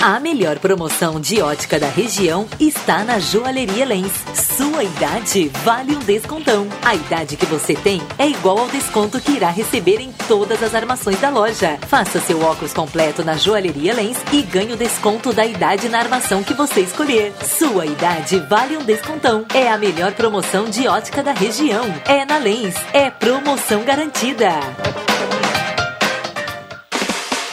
A 0.06 0.20
melhor 0.20 0.60
promoção 0.60 1.20
de 1.20 1.42
ótica 1.42 1.80
da 1.80 1.88
região 1.88 2.48
está 2.60 3.04
na 3.04 3.18
Joalheria 3.18 3.88
Lens. 3.88 4.12
Sua 4.56 4.84
idade 4.84 5.50
vale 5.64 5.96
um 5.96 6.00
descontão. 6.00 6.68
A 6.84 6.94
idade 6.94 7.36
que 7.36 7.46
você 7.48 7.74
tem 7.74 8.00
é 8.20 8.28
igual 8.28 8.60
ao 8.60 8.68
desconto 8.68 9.20
que 9.20 9.32
irá 9.32 9.50
receber 9.50 10.00
em 10.00 10.12
todas 10.28 10.62
as 10.62 10.76
armações 10.76 11.20
da 11.20 11.32
loja. 11.32 11.80
Faça 11.88 12.20
seu 12.20 12.40
óculos 12.44 12.72
completo 12.72 13.26
na 13.26 13.36
Joalheria 13.36 13.96
Lens 13.96 14.20
e 14.32 14.44
ganhe 14.44 14.74
o 14.74 14.78
desconto 14.78 15.34
da 15.34 15.44
idade 15.44 15.90
na 15.90 15.98
armação 15.98 16.44
que 16.44 16.54
você 16.54 16.82
escolher. 16.82 17.34
Sua 17.44 17.88
idade 17.88 18.38
vale 18.48 18.78
um 18.78 18.84
descontão. 18.84 19.44
É 19.56 19.72
a 19.72 19.78
melhor 19.80 20.12
promoção 20.12 20.66
de 20.66 20.88
ótica 20.88 21.24
da 21.24 21.32
região. 21.32 21.84
É 22.06 22.24
na 22.26 22.38
Lens. 22.38 22.76
É 22.94 23.10
promoção 23.10 23.84
garantida. 23.84 24.52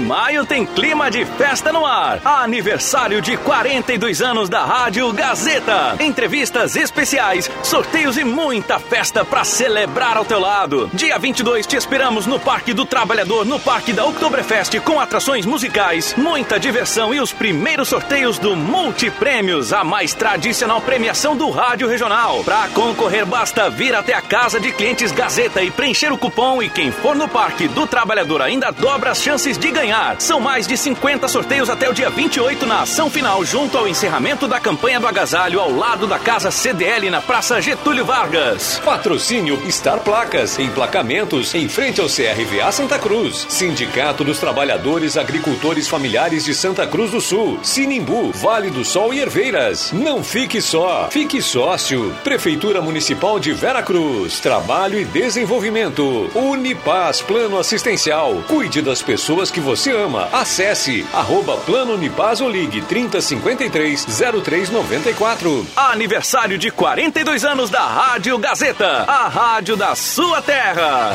Maio 0.00 0.46
tem 0.46 0.64
clima 0.64 1.10
de 1.10 1.24
festa 1.24 1.72
no 1.72 1.84
ar. 1.84 2.20
Aniversário 2.24 3.20
de 3.20 3.36
42 3.36 4.22
anos 4.22 4.48
da 4.48 4.64
Rádio 4.64 5.12
Gazeta. 5.12 5.96
Entrevistas 6.00 6.74
especiais, 6.74 7.50
sorteios 7.62 8.16
e 8.16 8.24
muita 8.24 8.78
festa 8.78 9.24
para 9.24 9.44
celebrar 9.44 10.16
ao 10.16 10.24
teu 10.24 10.40
lado. 10.40 10.90
Dia 10.94 11.18
22 11.18 11.66
te 11.66 11.76
esperamos 11.76 12.26
no 12.26 12.40
Parque 12.40 12.72
do 12.72 12.86
Trabalhador, 12.86 13.44
no 13.44 13.60
Parque 13.60 13.92
da 13.92 14.04
Oktoberfest, 14.06 14.80
com 14.80 14.98
atrações 14.98 15.44
musicais, 15.44 16.14
muita 16.16 16.58
diversão 16.58 17.14
e 17.14 17.20
os 17.20 17.32
primeiros 17.32 17.88
sorteios 17.88 18.38
do 18.38 18.56
Multiprêmios, 18.56 19.72
a 19.72 19.84
mais 19.84 20.14
tradicional 20.14 20.80
premiação 20.80 21.36
do 21.36 21.50
Rádio 21.50 21.88
Regional. 21.88 22.42
Para 22.44 22.68
concorrer, 22.68 23.26
basta 23.26 23.68
vir 23.68 23.94
até 23.94 24.14
a 24.14 24.22
casa 24.22 24.58
de 24.58 24.72
clientes 24.72 25.12
Gazeta 25.12 25.62
e 25.62 25.70
preencher 25.70 26.12
o 26.12 26.18
cupom. 26.18 26.62
E 26.62 26.68
quem 26.70 26.90
for 26.90 27.14
no 27.14 27.28
Parque 27.28 27.68
do 27.68 27.86
Trabalhador 27.86 28.40
ainda 28.40 28.70
dobra 28.70 29.10
as 29.10 29.22
chances 29.22 29.58
de 29.58 29.70
ganhar 29.70 29.89
ganhar. 29.90 30.20
São 30.20 30.40
mais 30.40 30.66
de 30.66 30.76
50 30.76 31.26
sorteios 31.26 31.68
até 31.68 31.88
o 31.88 31.92
dia 31.92 32.08
28 32.08 32.64
na 32.64 32.82
ação 32.82 33.10
final, 33.10 33.44
junto 33.44 33.76
ao 33.76 33.88
encerramento 33.88 34.46
da 34.46 34.60
campanha 34.60 35.00
do 35.00 35.06
agasalho 35.06 35.60
ao 35.60 35.70
lado 35.70 36.06
da 36.06 36.18
Casa 36.18 36.50
CDL 36.50 37.10
na 37.10 37.20
Praça 37.20 37.60
Getúlio 37.60 38.04
Vargas. 38.04 38.80
Patrocínio 38.84 39.60
Star 39.70 40.00
Placas, 40.00 40.58
emplacamentos 40.58 41.54
em 41.54 41.68
frente 41.68 42.00
ao 42.00 42.06
CRVA 42.06 42.70
Santa 42.70 42.98
Cruz. 42.98 43.46
Sindicato 43.48 44.22
dos 44.22 44.38
Trabalhadores 44.38 45.16
Agricultores 45.16 45.88
Familiares 45.88 46.44
de 46.44 46.54
Santa 46.54 46.86
Cruz 46.86 47.10
do 47.10 47.20
Sul. 47.20 47.58
Sinimbu, 47.62 48.30
Vale 48.32 48.70
do 48.70 48.84
Sol 48.84 49.12
e 49.12 49.20
Herveiras. 49.20 49.92
Não 49.92 50.22
fique 50.22 50.60
só, 50.60 51.08
fique 51.10 51.42
sócio. 51.42 52.14
Prefeitura 52.22 52.80
Municipal 52.80 53.40
de 53.40 53.52
Vera 53.52 53.82
Cruz. 53.82 54.38
Trabalho 54.40 55.00
e 55.00 55.04
desenvolvimento. 55.04 56.30
Unipaz 56.34 57.20
Plano 57.20 57.58
Assistencial. 57.58 58.42
Cuide 58.46 58.82
das 58.82 59.02
pessoas 59.02 59.50
que 59.50 59.60
você 59.60 59.79
ama. 59.88 60.28
Acesse 60.32 61.06
arroba 61.14 61.56
Plano 61.58 61.94
Unipaz 61.94 62.40
ou 62.40 62.50
ligue 62.50 62.82
3053 62.82 64.04
0394. 64.44 65.66
Aniversário 65.76 66.58
de 66.58 66.70
42 66.70 67.44
anos 67.44 67.70
da 67.70 67.86
Rádio 67.86 68.36
Gazeta, 68.36 69.04
a 69.08 69.28
rádio 69.28 69.76
da 69.76 69.94
sua 69.94 70.42
terra. 70.42 71.14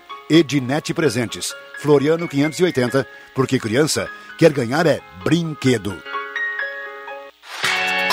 Ednet 0.33 0.93
Presentes, 0.93 1.53
Floriano 1.77 2.25
580, 2.25 3.05
porque 3.35 3.59
criança 3.59 4.09
quer 4.37 4.53
ganhar 4.53 4.87
é 4.87 5.01
brinquedo. 5.25 6.01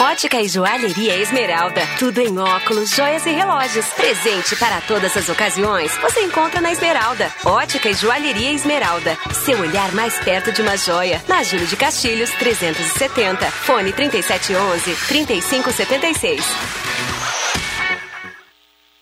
Ótica 0.00 0.40
e 0.40 0.48
Joalheria 0.48 1.16
Esmeralda. 1.16 1.81
Tudo 1.96 2.20
em 2.20 2.37
óculos, 2.37 2.90
joias 2.90 3.24
e 3.24 3.31
relógios. 3.31 3.87
Presente 3.90 4.57
para 4.57 4.81
todas 4.81 5.16
as 5.16 5.28
ocasiões. 5.28 5.96
Você 5.98 6.22
encontra 6.22 6.61
na 6.61 6.72
Esmeralda. 6.72 7.33
Ótica 7.44 7.88
e 7.88 7.94
Joalheria 7.94 8.50
Esmeralda. 8.50 9.16
Seu 9.44 9.61
olhar 9.61 9.92
mais 9.92 10.18
perto 10.18 10.50
de 10.50 10.61
uma 10.61 10.76
joia. 10.76 11.22
Na 11.28 11.44
Júlio 11.44 11.68
de 11.68 11.76
Castilhos, 11.76 12.31
370. 12.31 13.48
Fone 13.48 13.92
3711 13.92 15.07
3576. 15.07 17.17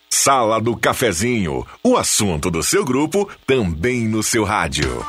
Sala 0.08 0.60
do 0.60 0.76
Cafezinho, 0.76 1.66
o 1.82 1.96
assunto 1.96 2.50
do 2.50 2.62
seu 2.62 2.84
grupo 2.84 3.28
também 3.46 4.06
no 4.08 4.22
seu 4.22 4.44
rádio. 4.44 5.04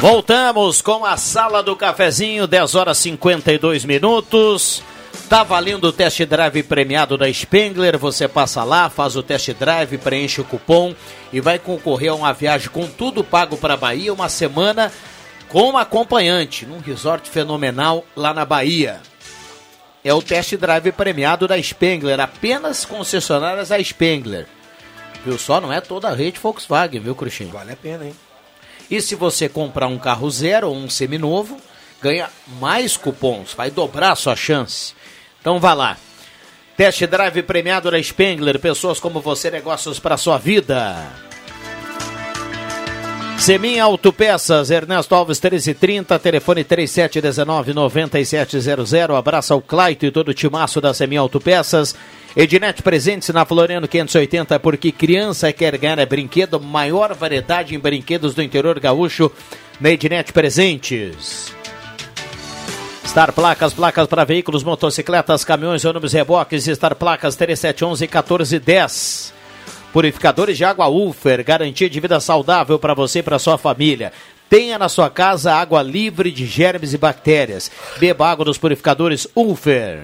Voltamos 0.00 0.82
com 0.82 1.04
a 1.04 1.16
Sala 1.16 1.62
do 1.62 1.76
Cafezinho, 1.76 2.46
10 2.46 2.74
horas 2.74 2.98
52 2.98 3.84
minutos. 3.84 4.82
Tá 5.28 5.42
valendo 5.42 5.84
o 5.84 5.92
test 5.92 6.20
drive 6.26 6.62
premiado 6.62 7.16
da 7.16 7.32
Spengler. 7.32 7.98
Você 7.98 8.28
passa 8.28 8.62
lá, 8.64 8.90
faz 8.90 9.16
o 9.16 9.22
test 9.22 9.52
drive, 9.54 9.96
preenche 9.96 10.40
o 10.40 10.44
cupom 10.44 10.94
e 11.32 11.40
vai 11.40 11.58
concorrer 11.58 12.10
a 12.10 12.14
uma 12.14 12.32
viagem 12.32 12.68
com 12.68 12.86
tudo 12.86 13.24
pago 13.24 13.56
para 13.56 13.76
Bahia, 13.76 14.12
uma 14.12 14.28
semana 14.28 14.92
com 15.54 15.78
acompanhante, 15.78 16.66
num 16.66 16.80
resort 16.80 17.30
fenomenal 17.30 18.04
lá 18.16 18.34
na 18.34 18.44
Bahia. 18.44 19.00
É 20.02 20.12
o 20.12 20.20
test 20.20 20.56
drive 20.56 20.90
premiado 20.90 21.46
da 21.46 21.62
Spengler, 21.62 22.18
apenas 22.18 22.84
concessionárias 22.84 23.68
da 23.68 23.80
Spengler. 23.80 24.48
Viu 25.24 25.38
só? 25.38 25.60
Não 25.60 25.72
é 25.72 25.80
toda 25.80 26.08
a 26.08 26.12
rede 26.12 26.40
Volkswagen, 26.40 27.00
viu, 27.00 27.14
Cruxinho? 27.14 27.52
Vale 27.52 27.70
a 27.70 27.76
pena, 27.76 28.04
hein? 28.04 28.16
E 28.90 29.00
se 29.00 29.14
você 29.14 29.48
comprar 29.48 29.86
um 29.86 29.96
carro 29.96 30.28
zero 30.28 30.70
ou 30.70 30.74
um 30.74 30.90
seminovo, 30.90 31.56
ganha 32.02 32.28
mais 32.58 32.96
cupons, 32.96 33.54
vai 33.54 33.70
dobrar 33.70 34.10
a 34.10 34.16
sua 34.16 34.34
chance. 34.34 34.92
Então 35.40 35.60
vá 35.60 35.72
lá. 35.72 35.96
Test 36.76 37.00
drive 37.06 37.44
premiado 37.44 37.92
da 37.92 38.02
Spengler, 38.02 38.58
pessoas 38.58 38.98
como 38.98 39.20
você, 39.20 39.52
negócios 39.52 40.00
para 40.00 40.16
sua 40.16 40.36
vida. 40.36 40.96
Semin 43.44 43.78
Autopeças, 43.78 44.70
Ernesto 44.70 45.14
Alves 45.14 45.38
1330, 45.38 46.18
telefone 46.18 46.64
3719-9700. 46.64 49.14
Abraça 49.14 49.54
o 49.54 49.60
Claito 49.60 50.06
e 50.06 50.10
todo 50.10 50.30
o 50.30 50.34
timaço 50.34 50.80
da 50.80 50.94
Semin 50.94 51.18
Autopeças. 51.18 51.94
Ednet 52.34 52.82
presentes 52.82 53.28
na 53.28 53.44
Floriano 53.44 53.86
580, 53.86 54.58
porque 54.60 54.90
criança 54.90 55.52
quer 55.52 55.76
ganhar 55.76 55.98
é 55.98 56.06
brinquedo, 56.06 56.58
maior 56.58 57.12
variedade 57.12 57.74
em 57.74 57.78
brinquedos 57.78 58.32
do 58.32 58.42
interior 58.42 58.80
gaúcho 58.80 59.30
na 59.78 59.90
Ednet 59.90 60.32
Presentes. 60.32 61.52
Star 63.06 63.30
Placas, 63.30 63.74
placas 63.74 64.08
para 64.08 64.24
veículos, 64.24 64.64
motocicletas, 64.64 65.44
caminhões, 65.44 65.84
ônibus, 65.84 66.14
reboques, 66.14 66.64
Star 66.64 66.94
Placas 66.94 67.36
3711 67.36 68.04
1410. 68.04 69.33
Purificadores 69.94 70.56
de 70.56 70.64
água 70.64 70.88
Ufer, 70.88 71.44
garantia 71.44 71.88
de 71.88 72.00
vida 72.00 72.18
saudável 72.18 72.80
para 72.80 72.94
você 72.94 73.20
e 73.20 73.22
para 73.22 73.38
sua 73.38 73.56
família. 73.56 74.12
Tenha 74.50 74.76
na 74.76 74.88
sua 74.88 75.08
casa 75.08 75.54
água 75.54 75.80
livre 75.82 76.32
de 76.32 76.46
germes 76.46 76.92
e 76.92 76.98
bactérias. 76.98 77.70
Beba 78.00 78.28
água 78.28 78.44
dos 78.44 78.58
purificadores 78.58 79.28
Ufer. 79.36 80.00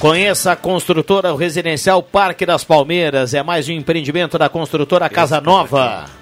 Conheça 0.00 0.52
a 0.52 0.56
construtora 0.56 1.36
residencial 1.36 2.02
Parque 2.02 2.46
das 2.46 2.64
Palmeiras. 2.64 3.34
É 3.34 3.42
mais 3.42 3.68
um 3.68 3.72
empreendimento 3.72 4.38
da 4.38 4.48
construtora 4.48 5.06
Casa 5.10 5.38
Nova. 5.38 6.17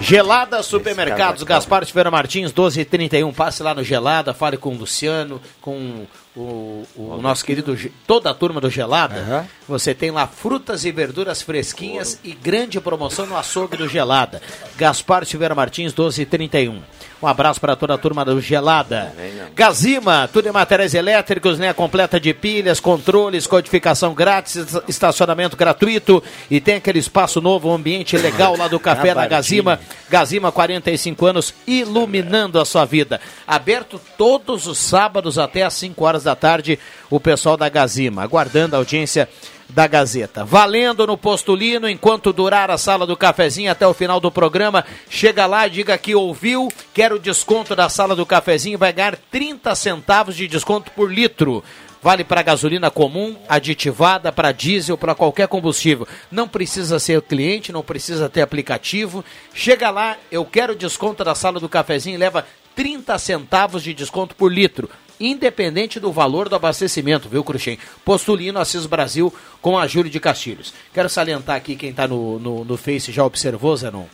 Gelada 0.00 0.62
Supermercados, 0.62 1.42
Gaspar 1.42 1.84
Tiveira 1.84 2.10
Martins, 2.10 2.52
1231. 2.52 3.32
Passe 3.32 3.62
lá 3.62 3.74
no 3.74 3.82
Gelada, 3.82 4.34
fale 4.34 4.56
com 4.56 4.74
o 4.74 4.78
Luciano, 4.78 5.40
com 5.60 6.06
o, 6.36 6.86
o 6.94 7.18
nosso 7.20 7.44
querido, 7.44 7.76
toda 8.06 8.30
a 8.30 8.34
turma 8.34 8.60
do 8.60 8.68
Gelada. 8.68 9.20
Uhum. 9.20 9.48
Você 9.68 9.94
tem 9.94 10.10
lá 10.10 10.26
frutas 10.26 10.84
e 10.84 10.92
verduras 10.92 11.42
fresquinhas 11.42 12.20
e 12.22 12.32
grande 12.32 12.80
promoção 12.80 13.26
no 13.26 13.36
açougue 13.36 13.76
do 13.76 13.88
Gelada. 13.88 14.42
Gaspar 14.76 15.24
Tiveira 15.24 15.54
Martins, 15.54 15.92
1231. 15.92 16.82
Um 17.22 17.26
abraço 17.26 17.58
para 17.58 17.74
toda 17.74 17.94
a 17.94 17.98
turma 17.98 18.24
do 18.24 18.40
Gelada. 18.40 19.12
Gazima, 19.54 20.28
tudo 20.30 20.48
em 20.48 20.52
materiais 20.52 20.92
elétricos, 20.92 21.58
linha 21.58 21.72
completa 21.72 22.20
de 22.20 22.34
pilhas, 22.34 22.78
controles, 22.78 23.46
codificação 23.46 24.12
grátis, 24.12 24.56
estacionamento 24.86 25.56
gratuito 25.56 26.22
e 26.50 26.60
tem 26.60 26.74
aquele 26.74 26.98
espaço 26.98 27.40
novo, 27.40 27.70
um 27.70 27.74
ambiente 27.74 28.18
legal 28.18 28.54
lá 28.56 28.68
do 28.68 28.78
café 28.78 29.14
na 29.14 29.26
Gazima. 29.26 29.80
Gazima, 30.10 30.52
45 30.52 31.26
anos, 31.26 31.54
iluminando 31.66 32.60
a 32.60 32.66
sua 32.66 32.84
vida. 32.84 33.18
Aberto 33.46 33.98
todos 34.18 34.66
os 34.66 34.76
sábados 34.76 35.38
até 35.38 35.62
às 35.62 35.72
5 35.72 36.04
horas 36.04 36.24
da 36.24 36.36
tarde, 36.36 36.78
o 37.08 37.18
pessoal 37.18 37.56
da 37.56 37.68
Gazima, 37.68 38.22
aguardando 38.22 38.76
a 38.76 38.78
audiência 38.78 39.26
da 39.68 39.86
Gazeta. 39.86 40.44
Valendo 40.44 41.06
no 41.06 41.16
Postulino, 41.16 41.88
enquanto 41.88 42.32
durar 42.32 42.70
a 42.70 42.78
sala 42.78 43.06
do 43.06 43.16
cafezinho 43.16 43.70
até 43.70 43.86
o 43.86 43.94
final 43.94 44.20
do 44.20 44.30
programa, 44.30 44.84
chega 45.08 45.46
lá, 45.46 45.66
diga 45.68 45.98
que 45.98 46.14
ouviu, 46.14 46.68
quer 46.94 47.12
o 47.12 47.18
desconto 47.18 47.74
da 47.74 47.88
sala 47.88 48.14
do 48.14 48.26
cafezinho, 48.26 48.78
vai 48.78 48.92
ganhar 48.92 49.16
30 49.30 49.74
centavos 49.74 50.36
de 50.36 50.46
desconto 50.46 50.90
por 50.92 51.12
litro. 51.12 51.62
Vale 52.02 52.22
para 52.22 52.42
gasolina 52.42 52.90
comum, 52.90 53.36
aditivada, 53.48 54.30
para 54.30 54.52
diesel, 54.52 54.96
para 54.96 55.14
qualquer 55.14 55.48
combustível. 55.48 56.06
Não 56.30 56.46
precisa 56.46 57.00
ser 57.00 57.20
cliente, 57.22 57.72
não 57.72 57.82
precisa 57.82 58.28
ter 58.28 58.42
aplicativo. 58.42 59.24
Chega 59.52 59.90
lá, 59.90 60.16
eu 60.30 60.44
quero 60.44 60.76
desconto 60.76 61.24
da 61.24 61.34
sala 61.34 61.58
do 61.58 61.68
cafezinho 61.68 62.18
leva 62.18 62.46
30 62.76 63.18
centavos 63.18 63.82
de 63.82 63.92
desconto 63.92 64.36
por 64.36 64.52
litro 64.52 64.88
independente 65.18 65.98
do 65.98 66.12
valor 66.12 66.48
do 66.48 66.56
abastecimento, 66.56 67.28
viu, 67.28 67.44
Cruxem? 67.44 67.78
Postulino 68.04 68.58
Assis 68.58 68.86
Brasil 68.86 69.32
com 69.60 69.78
a 69.78 69.86
Júlio 69.86 70.10
de 70.10 70.20
Castilhos. 70.20 70.72
Quero 70.92 71.08
salientar 71.08 71.56
aqui, 71.56 71.76
quem 71.76 71.90
está 71.90 72.06
no, 72.06 72.38
no, 72.38 72.64
no, 72.64 72.76
Face 72.76 73.12
já 73.12 73.24
observou, 73.24 73.76
Zenon, 73.76 74.06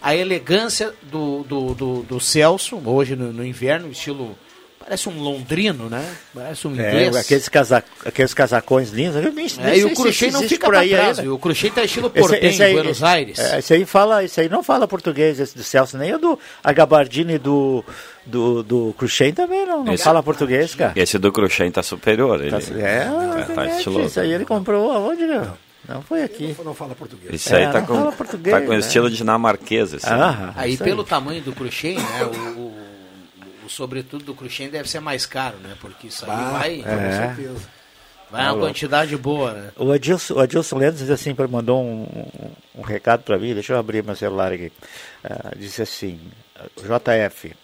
a 0.00 0.14
elegância 0.14 0.94
do, 1.02 1.42
do, 1.44 1.74
do, 1.74 2.02
do 2.02 2.20
Celso, 2.20 2.80
hoje 2.84 3.14
no, 3.16 3.32
no 3.32 3.44
inverno, 3.44 3.90
estilo 3.90 4.36
Parece 4.86 5.08
um 5.08 5.20
londrino, 5.20 5.90
né? 5.90 6.16
Parece 6.32 6.68
um 6.68 6.70
é, 6.70 6.74
inglês. 6.74 7.16
É, 7.16 7.18
aqueles, 7.18 7.48
casa, 7.48 7.82
aqueles 8.04 8.32
casacões 8.32 8.90
lindos. 8.90 9.16
é, 9.16 9.78
e 9.78 9.84
o 9.84 9.92
crochê 9.92 10.30
não 10.30 10.42
fica 10.42 10.66
por 10.66 10.76
aí 10.76 10.90
trás, 10.90 11.18
O 11.18 11.36
crochê 11.40 11.70
tá 11.70 11.82
estilo 11.82 12.08
portenho 12.08 12.38
esse, 12.38 12.46
esse 12.46 12.62
aí, 12.62 12.72
Buenos 12.72 13.02
Aires. 13.02 13.36
É, 13.36 13.58
esse 13.58 13.74
aí 13.74 13.84
fala, 13.84 14.22
esse 14.22 14.40
aí 14.40 14.48
não 14.48 14.62
fala 14.62 14.86
português, 14.86 15.40
esse 15.40 15.56
do 15.56 15.64
Celso, 15.64 15.98
nem 15.98 16.14
o 16.14 16.20
do 16.20 16.38
a 16.62 16.72
gabardine 16.72 17.36
do 17.36 17.84
do, 18.24 18.62
do 18.62 18.94
Cruxem 18.96 19.32
também 19.32 19.66
não, 19.66 19.82
não 19.82 19.92
esse, 19.92 20.04
fala 20.04 20.22
português, 20.22 20.72
cara. 20.76 20.92
Esse 20.94 21.18
do 21.18 21.32
Cruxem 21.32 21.68
tá 21.72 21.82
superior. 21.82 22.40
Ele, 22.40 22.50
tá, 22.52 22.58
é, 22.78 23.40
é, 23.40 23.54
tá 23.54 23.66
estiloso. 23.66 24.06
Isso 24.06 24.20
aí 24.20 24.32
ele 24.32 24.44
comprou 24.44 24.92
aonde, 24.92 25.26
né? 25.26 25.50
Não 25.88 26.00
foi 26.00 26.22
aqui. 26.22 26.54
Não, 26.58 26.66
não 26.66 26.74
fala 26.74 26.94
português. 26.94 27.34
Isso 27.34 27.54
aí 27.56 27.64
é, 27.64 27.70
tá, 27.72 27.82
com, 27.82 28.10
tá 28.12 28.60
com 28.60 28.68
né? 28.68 28.78
estilo 28.78 29.10
dinamarquês. 29.10 29.94
Assim. 29.94 30.06
Ah, 30.08 30.52
aí 30.54 30.76
pelo 30.76 31.02
aí. 31.02 31.08
tamanho 31.08 31.42
do 31.42 31.52
crochê, 31.52 31.94
né? 31.94 32.24
O, 32.56 32.60
o 32.60 32.95
sobretudo 33.68 34.24
do 34.24 34.34
Cruxem 34.34 34.68
deve 34.68 34.88
ser 34.88 35.00
mais 35.00 35.26
caro, 35.26 35.56
né? 35.58 35.76
Porque 35.80 36.08
isso 36.08 36.24
aí 36.24 36.30
ah, 36.30 36.50
vai. 36.50 36.80
É. 36.80 37.54
Vai 38.30 38.44
uma 38.46 38.58
quantidade 38.58 39.16
boa, 39.16 39.52
né? 39.52 39.70
O 39.76 39.92
Adilson, 39.92 40.34
o 40.34 40.40
Adilson 40.40 40.78
Lendes 40.78 41.08
assim, 41.10 41.34
mandou 41.48 41.80
um, 41.80 42.02
um, 42.02 42.80
um 42.80 42.82
recado 42.82 43.22
para 43.22 43.38
mim, 43.38 43.54
deixa 43.54 43.72
eu 43.72 43.78
abrir 43.78 44.02
meu 44.02 44.16
celular 44.16 44.52
aqui. 44.52 44.72
Uh, 45.24 45.56
disse 45.56 45.82
assim, 45.82 46.20
JF, 46.76 47.54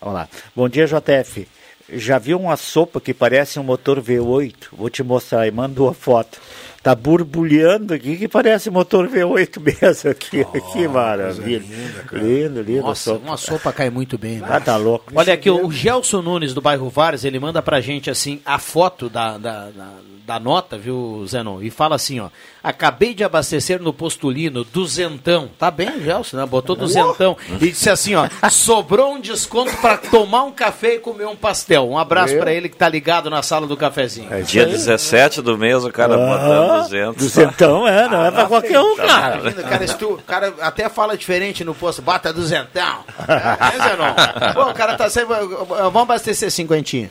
vamos 0.00 0.14
lá. 0.14 0.28
Bom 0.56 0.68
dia, 0.68 0.86
JF. 0.86 1.46
Já 1.90 2.18
viu 2.18 2.38
uma 2.38 2.56
sopa 2.56 3.00
que 3.00 3.12
parece 3.12 3.58
um 3.58 3.62
motor 3.62 4.00
V8? 4.00 4.54
Vou 4.72 4.88
te 4.88 5.02
mostrar 5.02 5.40
aí, 5.40 5.50
mandou 5.50 5.88
a 5.88 5.94
foto. 5.94 6.40
Tá 6.88 6.94
borbulhando 6.94 7.92
aqui 7.92 8.16
que 8.16 8.26
parece 8.26 8.70
motor 8.70 9.06
V8 9.10 9.60
mesmo 9.60 10.10
aqui. 10.10 10.40
Oh, 10.40 10.60
que 10.72 10.88
maravilha. 10.88 11.58
Linda, 11.58 12.04
lindo, 12.12 12.62
lindo. 12.62 12.80
Nossa, 12.80 13.10
sopa. 13.10 13.26
uma 13.26 13.36
sopa 13.36 13.72
cai 13.74 13.90
muito 13.90 14.16
bem, 14.16 14.38
né? 14.38 14.48
Ah, 14.48 14.58
tá 14.58 14.74
louco. 14.78 15.12
Olha 15.14 15.34
aqui, 15.34 15.50
o 15.50 15.70
Gelson 15.70 16.22
Nunes 16.22 16.54
do 16.54 16.62
bairro 16.62 16.88
Vares, 16.88 17.24
ele 17.24 17.38
manda 17.38 17.60
pra 17.60 17.82
gente 17.82 18.08
assim 18.08 18.40
a 18.42 18.58
foto 18.58 19.10
da, 19.10 19.36
da, 19.36 19.68
da, 19.68 19.90
da 20.28 20.38
nota, 20.38 20.76
viu, 20.76 21.24
Zenon? 21.26 21.62
E 21.62 21.70
fala 21.70 21.96
assim, 21.96 22.20
ó. 22.20 22.28
Acabei 22.62 23.14
de 23.14 23.24
abastecer 23.24 23.80
no 23.80 23.94
Postulino, 23.94 24.62
duzentão. 24.62 25.48
Tá 25.58 25.70
bem, 25.70 26.02
Gelson, 26.02 26.36
né? 26.36 26.44
Botou 26.44 26.76
duzentão. 26.76 27.34
E 27.48 27.70
disse 27.70 27.88
assim, 27.88 28.14
ó. 28.14 28.28
Sobrou 28.50 29.14
um 29.14 29.20
desconto 29.20 29.74
para 29.78 29.96
tomar 29.96 30.44
um 30.44 30.52
café 30.52 30.96
e 30.96 30.98
comer 30.98 31.26
um 31.26 31.36
pastel. 31.36 31.88
Um 31.88 31.96
abraço 31.96 32.36
para 32.36 32.52
ele 32.52 32.68
que 32.68 32.76
tá 32.76 32.88
ligado 32.88 33.30
na 33.30 33.42
sala 33.42 33.66
do 33.66 33.76
cafezinho. 33.76 34.32
É, 34.32 34.42
Dia 34.42 34.66
17 34.66 35.40
do 35.40 35.56
mês, 35.56 35.82
o 35.82 35.90
cara 35.90 36.14
ah, 36.14 36.18
botando 36.18 36.77
200. 36.82 37.16
Duzentão, 37.16 37.88
é, 37.88 38.08
não 38.08 38.24
é 38.24 38.30
pra 38.30 38.46
qualquer 38.46 38.80
um, 38.80 38.96
cara. 38.96 39.52
Cara, 39.52 39.86
o 40.02 40.22
cara 40.22 40.54
até 40.60 40.88
fala 40.88 41.16
diferente 41.16 41.64
no 41.64 41.74
posto. 41.74 42.02
Bota 42.02 42.32
duzentão. 42.32 43.04
É, 43.26 44.52
Pô, 44.52 44.70
o 44.70 44.74
cara 44.74 44.96
tá 44.96 45.10
sempre... 45.10 45.34
Vamos 45.66 46.02
abastecer 46.02 46.50
cinquentinha. 46.50 47.10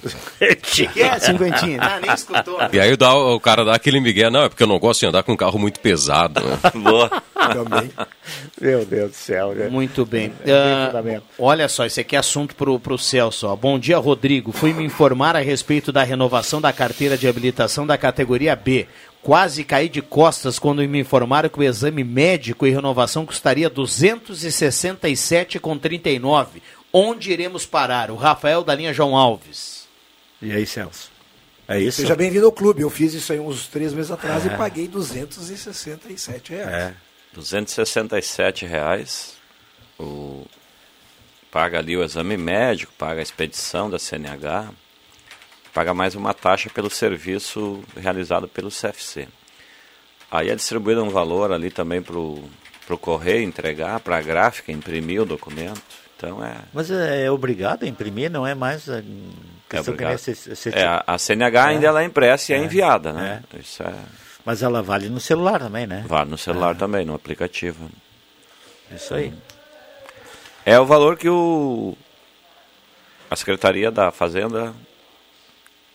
que 0.63 1.01
é 1.01 1.19
cinquentinha? 1.19 1.77
Não, 1.77 1.99
nem 1.99 2.13
escutou. 2.13 2.59
E 2.71 2.79
aí 2.79 2.93
o 2.93 3.39
cara 3.39 3.65
dá 3.65 3.75
aquele 3.75 3.99
migué. 3.99 4.29
Não, 4.29 4.43
é 4.43 4.49
porque 4.49 4.63
eu 4.63 4.67
não 4.67 4.79
gosto 4.79 5.01
de 5.01 5.07
andar 5.07 5.23
com 5.23 5.35
carro 5.35 5.47
carro 5.47 5.59
muito 5.59 5.79
pesado. 5.79 6.41
Né? 6.41 6.57
Boa. 6.75 7.23
Também. 7.33 7.91
Meu 8.59 8.85
Deus 8.85 9.11
do 9.11 9.15
céu. 9.15 9.53
Né? 9.53 9.67
Muito 9.69 10.05
bem. 10.05 10.29
Uh, 10.29 11.21
olha 11.39 11.67
só, 11.67 11.85
esse 11.85 12.01
aqui 12.01 12.15
é 12.15 12.19
assunto 12.19 12.55
para 12.55 12.93
o 12.93 12.97
Celso. 12.97 13.47
Ó. 13.47 13.55
Bom 13.55 13.79
dia, 13.79 13.97
Rodrigo. 13.97 14.51
Fui 14.51 14.73
me 14.73 14.83
informar 14.83 15.35
a 15.35 15.39
respeito 15.39 15.91
da 15.91 16.03
renovação 16.03 16.59
da 16.59 16.73
carteira 16.73 17.17
de 17.17 17.27
habilitação 17.27 17.85
da 17.87 17.97
categoria 17.97 18.55
B. 18.55 18.87
Quase 19.21 19.63
caí 19.63 19.87
de 19.89 20.01
costas 20.01 20.57
quando 20.57 20.87
me 20.87 20.99
informaram 20.99 21.49
que 21.49 21.59
o 21.59 21.63
exame 21.63 22.03
médico 22.03 22.65
e 22.65 22.71
renovação 22.71 23.23
custaria 23.25 23.67
R$ 23.67 23.75
267,39. 23.75 26.61
Onde 26.93 27.31
iremos 27.31 27.65
parar? 27.65 28.09
O 28.09 28.15
Rafael 28.15 28.63
da 28.63 28.73
linha 28.73 28.93
João 28.93 29.17
Alves. 29.17 29.85
E 30.41 30.51
aí, 30.51 30.65
Celso? 30.65 31.11
É 31.67 31.79
isso? 31.79 32.01
Seja 32.01 32.15
bem-vindo 32.15 32.45
ao 32.45 32.51
clube. 32.51 32.81
Eu 32.81 32.89
fiz 32.89 33.13
isso 33.13 33.33
aí 33.33 33.39
uns 33.39 33.67
três 33.67 33.93
meses 33.93 34.09
atrás 34.09 34.45
é. 34.45 34.53
e 34.53 34.57
paguei 34.57 34.87
267 34.87 36.53
reais. 36.53 36.73
É, 36.73 36.93
267 37.33 38.65
reais. 38.65 39.33
O... 39.99 40.45
Paga 41.51 41.79
ali 41.79 41.97
o 41.97 42.03
exame 42.03 42.37
médico, 42.37 42.93
paga 42.97 43.19
a 43.19 43.23
expedição 43.23 43.89
da 43.89 43.97
CNH, 43.97 44.69
paga 45.77 45.93
mais 45.93 46.15
uma 46.15 46.33
taxa 46.33 46.71
pelo 46.71 46.89
serviço 46.89 47.83
realizado 47.95 48.47
pelo 48.47 48.71
CFC. 48.71 49.27
Aí 50.31 50.49
é 50.49 50.55
distribuído 50.55 51.03
um 51.03 51.09
valor 51.09 51.51
ali 51.51 51.69
também 51.69 52.01
para 52.01 52.17
o 52.17 52.97
correio 52.99 53.43
entregar, 53.43 53.99
para 53.99 54.17
a 54.17 54.21
gráfica 54.21 54.71
imprimir 54.71 55.21
o 55.21 55.25
documento. 55.25 55.79
Então 56.15 56.43
é. 56.43 56.55
Mas 56.73 56.89
é, 56.89 57.25
é 57.25 57.31
obrigado 57.31 57.83
a 57.83 57.87
imprimir, 57.87 58.31
não 58.31 58.45
é 58.45 58.55
mais. 58.55 58.89
A 58.89 59.03
é 59.69 59.79
obrigado. 59.79 60.19
É, 60.73 61.03
a 61.05 61.15
CNH 61.19 61.59
é. 61.59 61.69
ainda 61.69 61.85
ela 61.85 62.01
é 62.01 62.05
impressa 62.05 62.53
e 62.53 62.55
é, 62.55 62.57
é 62.57 62.63
enviada, 62.63 63.13
né? 63.13 63.43
É. 63.53 63.59
Isso 63.59 63.83
é... 63.83 63.93
Mas 64.43 64.63
ela 64.63 64.81
vale 64.81 65.09
no 65.09 65.19
celular 65.19 65.59
também, 65.59 65.85
né? 65.85 66.05
Vale 66.07 66.31
no 66.31 66.39
celular 66.39 66.75
também, 66.75 67.05
no 67.05 67.13
aplicativo. 67.13 67.87
Isso 68.91 69.13
aí. 69.13 69.31
É 70.65 70.79
o 70.79 70.87
valor 70.87 71.17
que 71.17 71.29
o 71.29 71.95
a 73.29 73.35
Secretaria 73.35 73.91
da 73.91 74.09
Fazenda 74.09 74.73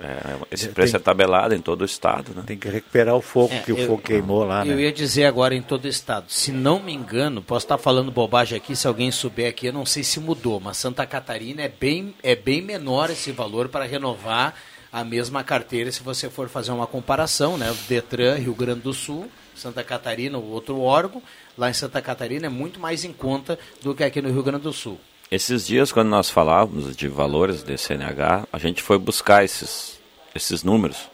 é, 0.03 0.37
esse 0.51 0.69
preço 0.69 0.95
tem, 0.95 1.01
é 1.01 1.03
tabelado 1.03 1.55
em 1.55 1.61
todo 1.61 1.83
o 1.83 1.85
estado. 1.85 2.35
Né? 2.35 2.43
Tem 2.45 2.59
que 2.59 2.69
recuperar 2.69 3.15
o 3.15 3.23
fogo 3.23 3.55
é, 3.55 3.61
que 3.61 3.73
o 3.73 3.79
eu, 3.79 3.87
fogo 3.87 4.03
queimou 4.03 4.43
lá. 4.45 4.67
Eu 4.67 4.75
né? 4.75 4.83
ia 4.83 4.93
dizer 4.93 5.27
agora 5.27 5.55
em 5.55 5.63
todo 5.63 5.85
o 5.85 5.89
estado. 5.89 6.25
Se 6.29 6.51
não 6.51 6.83
me 6.83 6.93
engano, 6.93 7.41
posso 7.41 7.65
estar 7.65 7.79
falando 7.79 8.11
bobagem 8.11 8.57
aqui, 8.59 8.75
se 8.75 8.89
alguém 8.89 9.13
souber 9.13 9.49
aqui, 9.49 9.67
eu 9.67 9.73
não 9.73 9.87
sei 9.87 10.03
se 10.03 10.19
mudou, 10.19 10.59
mas 10.59 10.77
Santa 10.77 11.07
Catarina 11.07 11.63
é 11.63 11.69
bem, 11.69 12.15
é 12.23 12.35
bem 12.35 12.61
menor 12.61 13.11
esse 13.11 13.31
valor 13.31 13.69
para 13.69 13.85
renovar 13.85 14.55
a 14.93 15.05
mesma 15.05 15.45
carteira 15.45 15.91
se 15.93 16.03
você 16.03 16.29
for 16.29 16.49
fazer 16.49 16.73
uma 16.73 16.87
comparação, 16.87 17.57
né? 17.57 17.75
Detran, 17.89 18.35
Rio 18.35 18.55
Grande 18.55 18.81
do 18.81 18.93
Sul, 18.93 19.31
Santa 19.55 19.85
Catarina, 19.85 20.37
o 20.37 20.51
outro 20.51 20.81
órgão, 20.81 21.23
lá 21.57 21.71
em 21.71 21.73
Santa 21.73 22.03
Catarina 22.03 22.47
é 22.47 22.51
muito 22.51 22.81
mais 22.81 23.05
em 23.05 23.13
conta 23.13 23.59
do 23.81 23.95
que 23.95 24.03
aqui 24.03 24.21
no 24.21 24.31
Rio 24.31 24.43
Grande 24.43 24.65
do 24.65 24.73
Sul. 24.73 24.99
Esses 25.33 25.67
dias, 25.67 25.91
quando 25.91 26.11
nós 26.11 26.29
falávamos 26.29 26.95
de 26.95 27.09
valores 27.09 27.63
de 27.63 27.79
CNH, 27.79 28.47
a 28.53 28.59
gente 28.59 28.83
foi 28.83 28.99
buscar 28.99 29.43
esses, 29.43 29.99
esses 30.35 30.63
números. 30.63 31.09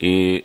E 0.00 0.42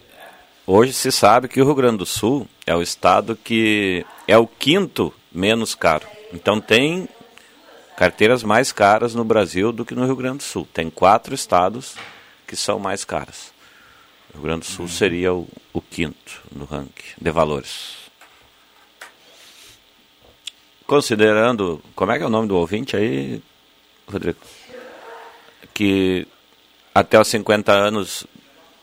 hoje 0.67 0.91
se 0.91 1.09
sabe 1.09 1.47
que 1.47 1.61
o 1.61 1.63
Rio 1.63 1.75
Grande 1.75 1.99
do 1.99 2.05
Sul 2.05 2.45
é 2.67 2.75
o 2.75 2.81
estado 2.81 3.37
que 3.37 4.05
é 4.27 4.37
o 4.37 4.45
quinto 4.45 5.13
menos 5.31 5.73
caro. 5.73 6.05
Então 6.33 6.59
tem 6.59 7.07
carteiras 7.95 8.43
mais 8.43 8.73
caras 8.73 9.15
no 9.15 9.23
Brasil 9.23 9.71
do 9.71 9.85
que 9.85 9.95
no 9.95 10.05
Rio 10.05 10.17
Grande 10.17 10.39
do 10.39 10.43
Sul. 10.43 10.67
Tem 10.73 10.89
quatro 10.89 11.33
estados 11.33 11.95
que 12.45 12.57
são 12.57 12.79
mais 12.79 13.05
caras. 13.05 13.53
O 14.29 14.33
Rio 14.33 14.43
Grande 14.43 14.67
do 14.67 14.73
Sul 14.73 14.89
seria 14.89 15.33
o, 15.33 15.47
o 15.71 15.81
quinto 15.81 16.41
no 16.53 16.65
ranking 16.65 17.13
de 17.17 17.31
valores. 17.31 18.08
Considerando. 20.89 21.79
Como 21.95 22.11
é 22.11 22.17
que 22.17 22.23
é 22.23 22.25
o 22.25 22.31
nome 22.31 22.47
do 22.47 22.57
ouvinte 22.57 22.97
aí, 22.97 23.43
Rodrigo? 24.11 24.39
Que 25.71 26.27
até 26.95 27.19
os 27.19 27.27
50 27.27 27.71
anos 27.71 28.25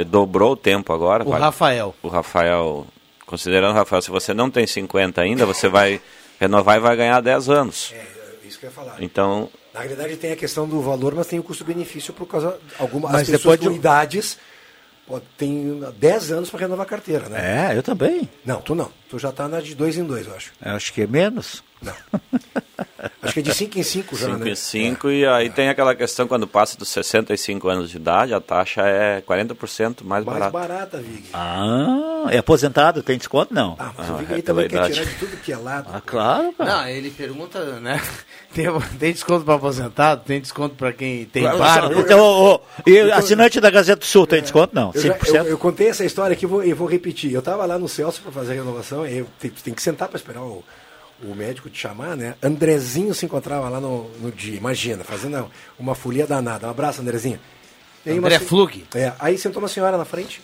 dobrou 0.06 0.52
o 0.52 0.56
tempo 0.56 0.92
agora. 0.92 1.24
O 1.24 1.30
Rafael. 1.30 1.92
O 2.04 2.08
Rafael. 2.08 2.86
Considerando, 3.26 3.74
Rafael, 3.74 4.00
se 4.00 4.10
você 4.10 4.32
não 4.32 4.48
tem 4.48 4.68
50 4.68 5.20
ainda, 5.20 5.44
você 5.44 5.68
vai 5.68 6.00
renovar 6.38 6.76
e 6.76 6.80
vai 6.80 6.96
ganhar 6.96 7.20
10 7.20 7.48
anos. 7.50 7.92
É, 7.92 8.06
isso 8.46 8.60
que 8.60 8.66
eu 8.66 8.70
ia 8.70 8.74
falar. 8.74 9.02
Então. 9.02 9.50
Na 9.74 9.80
realidade 9.80 10.16
tem 10.16 10.30
a 10.30 10.36
questão 10.36 10.68
do 10.68 10.80
valor, 10.80 11.12
mas 11.12 11.26
tem 11.26 11.40
o 11.40 11.42
custo-benefício 11.42 12.14
por 12.14 12.26
causa 12.26 12.52
de 12.52 12.74
algumas 12.78 13.10
mas 13.10 13.28
pessoas 13.28 13.58
com 13.58 13.72
idades 13.72 14.38
tem 15.36 15.80
10 15.98 16.32
anos 16.32 16.50
para 16.50 16.60
renovar 16.60 16.84
a 16.84 16.88
carteira, 16.88 17.28
né? 17.28 17.70
É, 17.72 17.78
eu 17.78 17.82
também. 17.82 18.28
Não, 18.44 18.60
tu 18.60 18.74
não. 18.74 18.90
Tu 19.08 19.18
já 19.18 19.28
está 19.30 19.46
na 19.48 19.60
de 19.60 19.74
dois 19.74 19.96
em 19.96 20.04
dois, 20.04 20.26
eu 20.26 20.34
acho. 20.34 20.52
Eu 20.64 20.72
acho 20.72 20.92
que 20.92 21.02
é 21.02 21.06
menos. 21.06 21.62
Não. 21.80 21.92
Acho 23.22 23.34
que 23.34 23.40
é 23.40 23.42
de 23.42 23.54
5 23.54 23.78
em 23.78 23.82
5 23.82 24.16
já, 24.16 24.26
5 24.28 24.38
né? 24.38 24.50
em 24.50 24.54
5 24.54 25.10
e 25.10 25.26
aí 25.26 25.50
tem 25.50 25.68
aquela 25.68 25.94
questão 25.94 26.26
quando 26.26 26.46
passa 26.46 26.76
dos 26.78 26.88
65 26.88 27.68
anos 27.68 27.90
de 27.90 27.96
idade, 27.96 28.32
a 28.32 28.40
taxa 28.40 28.80
é 28.82 29.20
40% 29.20 30.02
mais, 30.02 30.24
Mais 30.24 30.38
barata. 30.38 30.50
barata, 30.50 30.98
Vig. 30.98 31.26
Ah, 31.32 32.24
é 32.30 32.38
aposentado, 32.38 33.02
tem 33.02 33.18
desconto? 33.18 33.52
Não. 33.52 33.76
Ah, 33.78 33.92
mas 33.96 34.08
o 34.10 34.16
Vig 34.16 34.32
é 34.32 34.34
aí 34.36 34.42
também 34.42 34.68
quer 34.68 34.76
idade. 34.76 34.94
tirar 34.94 35.04
de 35.06 35.14
tudo 35.16 35.36
que 35.36 35.52
é 35.52 35.56
lado. 35.56 35.88
Ah, 35.92 36.00
claro, 36.04 36.52
cara. 36.54 36.70
Não, 36.78 36.88
ele 36.88 37.10
pergunta, 37.10 37.62
né? 37.80 38.00
Tem, 38.54 38.64
tem 38.98 39.12
desconto 39.12 39.44
para 39.44 39.56
aposentado, 39.56 40.22
tem 40.24 40.40
desconto 40.40 40.76
para 40.76 40.90
quem 40.90 41.26
tem 41.26 41.42
Claro, 41.42 41.58
bar. 41.58 41.92
eu- 41.92 42.00
Então, 42.00 42.18
ô, 42.20 42.54
ô, 42.54 42.60
e 42.86 43.12
assinante 43.12 43.60
da 43.60 43.68
Gazeta 43.68 43.98
do 44.00 44.06
Sul 44.06 44.26
tem 44.26 44.40
desconto? 44.40 44.74
Não, 44.74 44.92
Eu, 44.94 45.00
já- 45.02 45.12
5%. 45.12 45.34
eu, 45.34 45.44
eu 45.48 45.58
contei 45.58 45.88
essa 45.88 46.06
história 46.06 46.32
aqui, 46.32 46.46
eu 46.46 46.48
vou, 46.48 46.62
eu 46.62 46.74
vou 46.74 46.88
repetir. 46.88 47.30
Eu 47.34 47.42
tava 47.42 47.66
lá 47.66 47.78
no 47.78 47.86
Celso 47.86 48.22
para 48.22 48.32
fazer 48.32 48.52
a 48.52 48.54
renovação, 48.54 48.95
eu 49.04 49.26
tem, 49.38 49.50
tem 49.50 49.74
que 49.74 49.82
sentar 49.82 50.08
para 50.08 50.16
esperar 50.16 50.42
o, 50.42 50.64
o 51.22 51.34
médico 51.34 51.68
te 51.68 51.78
chamar, 51.78 52.16
né? 52.16 52.36
Andrezinho 52.42 53.12
se 53.14 53.26
encontrava 53.26 53.68
lá 53.68 53.80
no, 53.80 54.08
no 54.18 54.30
dia, 54.30 54.56
imagina, 54.56 55.02
fazendo 55.04 55.50
uma 55.78 55.94
folia 55.94 56.26
danada. 56.26 56.66
Um 56.66 56.70
abraço, 56.70 57.00
Andrezinho. 57.02 57.40
Aí 58.06 58.18
uma 58.18 58.28
André 58.28 58.38
se- 58.38 58.44
Flug. 58.46 58.86
É, 58.94 59.12
aí 59.18 59.36
sentou 59.36 59.60
uma 59.60 59.68
senhora 59.68 59.98
na 59.98 60.04
frente 60.04 60.40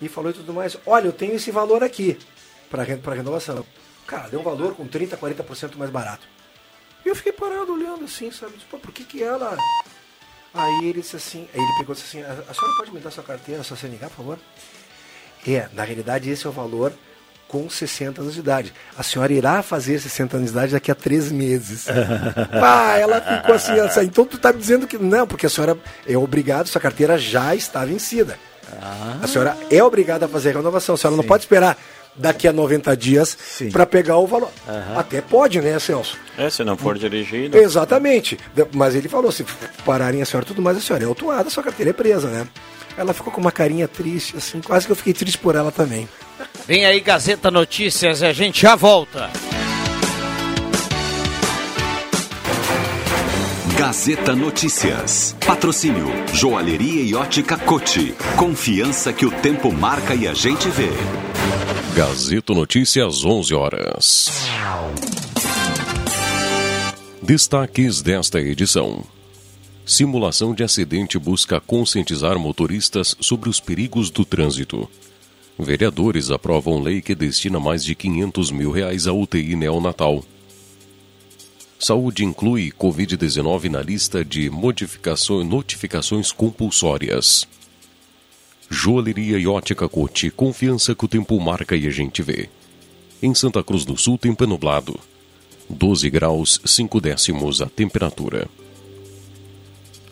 e 0.00 0.08
falou 0.08 0.30
e 0.30 0.34
tudo 0.34 0.52
mais. 0.54 0.76
Olha, 0.86 1.06
eu 1.06 1.12
tenho 1.12 1.34
esse 1.34 1.50
valor 1.50 1.82
aqui 1.82 2.16
para 2.70 2.84
renovação. 3.14 3.66
Cara, 4.06 4.28
deu 4.28 4.40
um 4.40 4.44
valor 4.44 4.74
com 4.74 4.86
30%, 4.86 5.16
40% 5.16 5.76
mais 5.76 5.90
barato. 5.90 6.26
E 7.04 7.08
eu 7.08 7.16
fiquei 7.16 7.32
parado 7.32 7.72
olhando 7.72 8.04
assim, 8.04 8.30
sabe? 8.30 8.54
Pô, 8.70 8.78
por 8.78 8.92
que 8.92 9.04
que 9.04 9.22
ela... 9.22 9.56
Aí 10.52 10.88
ele 10.88 11.00
disse 11.00 11.14
assim, 11.16 11.48
aí 11.54 11.60
ele 11.60 11.78
pegou 11.78 11.94
disse 11.94 12.18
assim, 12.18 12.22
a, 12.26 12.32
a 12.50 12.54
senhora 12.54 12.76
pode 12.76 12.92
me 12.92 12.98
dar 13.00 13.10
sua 13.12 13.22
carteira, 13.22 13.62
sua 13.62 13.76
CNH, 13.76 14.08
por 14.08 14.16
favor? 14.16 14.38
É, 15.46 15.68
na 15.72 15.84
realidade 15.84 16.28
esse 16.28 16.44
é 16.46 16.50
o 16.50 16.52
valor 16.52 16.92
com 17.50 17.68
60 17.68 18.20
anos 18.20 18.34
de 18.34 18.40
idade. 18.40 18.72
A 18.96 19.02
senhora 19.02 19.32
irá 19.32 19.60
fazer 19.60 19.98
60 19.98 20.36
anos 20.36 20.50
de 20.50 20.56
idade 20.56 20.72
daqui 20.72 20.88
a 20.88 20.94
três 20.94 21.32
meses. 21.32 21.86
ah, 22.52 22.96
ela 22.96 23.20
ficou 23.20 23.56
assim, 23.56 23.74
disse, 23.74 24.04
então 24.04 24.24
tu 24.24 24.38
tá 24.38 24.52
me 24.52 24.60
dizendo 24.60 24.86
que 24.86 24.96
não, 24.96 25.26
porque 25.26 25.46
a 25.46 25.50
senhora 25.50 25.76
é 26.06 26.16
obrigada, 26.16 26.66
sua 26.66 26.80
carteira 26.80 27.18
já 27.18 27.52
está 27.54 27.84
vencida. 27.84 28.38
A 29.20 29.26
senhora 29.26 29.56
é 29.68 29.82
obrigada 29.82 30.26
a 30.26 30.28
fazer 30.28 30.50
a 30.50 30.58
renovação, 30.58 30.94
a 30.94 30.98
senhora 30.98 31.16
não 31.16 31.24
pode 31.24 31.42
esperar 31.42 31.76
daqui 32.14 32.46
a 32.46 32.52
90 32.52 32.96
dias 32.96 33.36
para 33.72 33.84
pegar 33.84 34.18
o 34.18 34.28
valor. 34.28 34.52
Até 34.96 35.20
pode, 35.20 35.60
né, 35.60 35.76
Celso? 35.80 36.16
É, 36.38 36.48
se 36.48 36.62
não 36.62 36.76
for 36.76 36.96
dirigido. 36.96 37.58
Exatamente. 37.58 38.38
Mas 38.72 38.94
ele 38.94 39.08
falou, 39.08 39.32
se 39.32 39.44
pararem 39.84 40.22
a 40.22 40.24
senhora 40.24 40.46
tudo 40.46 40.62
mais, 40.62 40.76
a 40.76 40.80
senhora 40.80 41.02
é 41.02 41.06
autuada, 41.08 41.50
sua 41.50 41.64
carteira 41.64 41.90
é 41.90 41.94
presa, 41.94 42.28
né? 42.28 42.46
Ela 42.96 43.12
ficou 43.12 43.32
com 43.32 43.40
uma 43.40 43.52
carinha 43.52 43.88
triste, 43.88 44.36
assim, 44.36 44.60
quase 44.60 44.86
que 44.86 44.92
eu 44.92 44.96
fiquei 44.96 45.12
triste 45.12 45.38
por 45.38 45.56
ela 45.56 45.72
também. 45.72 46.08
Vem 46.70 46.86
aí 46.86 47.00
Gazeta 47.00 47.50
Notícias 47.50 48.20
e 48.20 48.26
a 48.26 48.32
gente 48.32 48.62
já 48.62 48.76
volta. 48.76 49.28
Gazeta 53.76 54.36
Notícias. 54.36 55.34
Patrocínio 55.44 56.06
Joalheria 56.32 57.02
e 57.02 57.12
Ótica 57.12 57.58
Cote. 57.58 58.14
Confiança 58.36 59.12
que 59.12 59.26
o 59.26 59.32
tempo 59.32 59.72
marca 59.72 60.14
e 60.14 60.28
a 60.28 60.32
gente 60.32 60.68
vê. 60.68 60.90
Gazeta 61.96 62.54
Notícias, 62.54 63.24
11 63.24 63.52
horas. 63.52 64.30
Destaques 67.20 68.00
desta 68.00 68.40
edição. 68.40 69.02
Simulação 69.84 70.54
de 70.54 70.62
acidente 70.62 71.18
busca 71.18 71.60
conscientizar 71.60 72.38
motoristas 72.38 73.16
sobre 73.18 73.48
os 73.48 73.58
perigos 73.58 74.08
do 74.08 74.24
trânsito. 74.24 74.88
Vereadores 75.58 76.30
aprovam 76.30 76.80
lei 76.80 77.00
que 77.00 77.14
destina 77.14 77.60
mais 77.60 77.84
de 77.84 77.94
500 77.94 78.50
mil 78.50 78.70
reais 78.70 79.06
à 79.06 79.12
UTI 79.12 79.56
neonatal. 79.56 80.24
Saúde 81.78 82.24
inclui 82.24 82.70
Covid-19 82.72 83.70
na 83.70 83.80
lista 83.80 84.24
de 84.24 84.50
notificações 84.50 86.30
compulsórias. 86.32 87.48
Joalheria 88.68 89.38
e 89.38 89.46
ótica 89.46 89.88
Cote, 89.88 90.30
confiança 90.30 90.94
que 90.94 91.04
o 91.04 91.08
tempo 91.08 91.40
marca 91.40 91.74
e 91.74 91.86
a 91.86 91.90
gente 91.90 92.22
vê. 92.22 92.48
Em 93.22 93.34
Santa 93.34 93.64
Cruz 93.64 93.84
do 93.84 93.96
Sul, 93.96 94.16
tempo 94.16 94.46
nublado. 94.46 94.98
12 95.68 96.08
graus, 96.10 96.60
5 96.64 97.00
décimos 97.00 97.60
a 97.60 97.66
temperatura. 97.66 98.48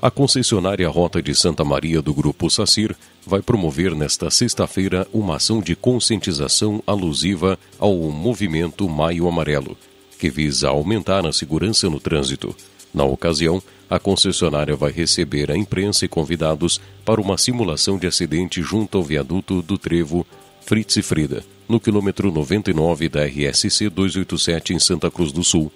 A 0.01 0.11
concessionária 0.11 0.89
Rota 0.89 1.21
de 1.21 1.35
Santa 1.35 1.65
Maria 1.65 2.01
do 2.01 2.15
Grupo 2.15 2.49
Sacir 2.49 2.97
vai 3.29 3.43
promover 3.43 3.95
nesta 3.95 4.31
sexta-feira 4.31 5.07
uma 5.13 5.37
ação 5.37 5.61
de 5.61 5.77
conscientização 5.77 6.83
alusiva 6.87 7.59
ao 7.79 7.95
movimento 7.95 8.89
Maio 8.89 9.29
Amarelo, 9.29 9.77
que 10.19 10.31
visa 10.31 10.71
aumentar 10.71 11.27
a 11.27 11.33
segurança 11.33 11.91
no 11.91 12.01
trânsito. 12.01 12.57
Na 12.93 13.05
ocasião, 13.05 13.63
a 13.91 13.99
concessionária 13.99 14.75
vai 14.75 14.91
receber 14.91 15.51
a 15.51 15.57
imprensa 15.59 16.07
e 16.07 16.09
convidados 16.09 16.81
para 17.05 17.21
uma 17.21 17.37
simulação 17.37 17.99
de 17.99 18.07
acidente 18.07 18.63
junto 18.63 18.97
ao 18.97 19.05
viaduto 19.05 19.61
do 19.61 19.77
Trevo 19.77 20.27
Fritz 20.63 20.97
e 20.97 21.03
Frida, 21.03 21.45
no 21.69 21.79
quilômetro 21.79 22.33
99 22.33 23.11
da 23.11 23.27
RSC 23.27 23.91
287 23.91 24.73
em 24.73 24.79
Santa 24.79 25.11
Cruz 25.11 25.33
do 25.33 25.45
Sul. 25.45 25.71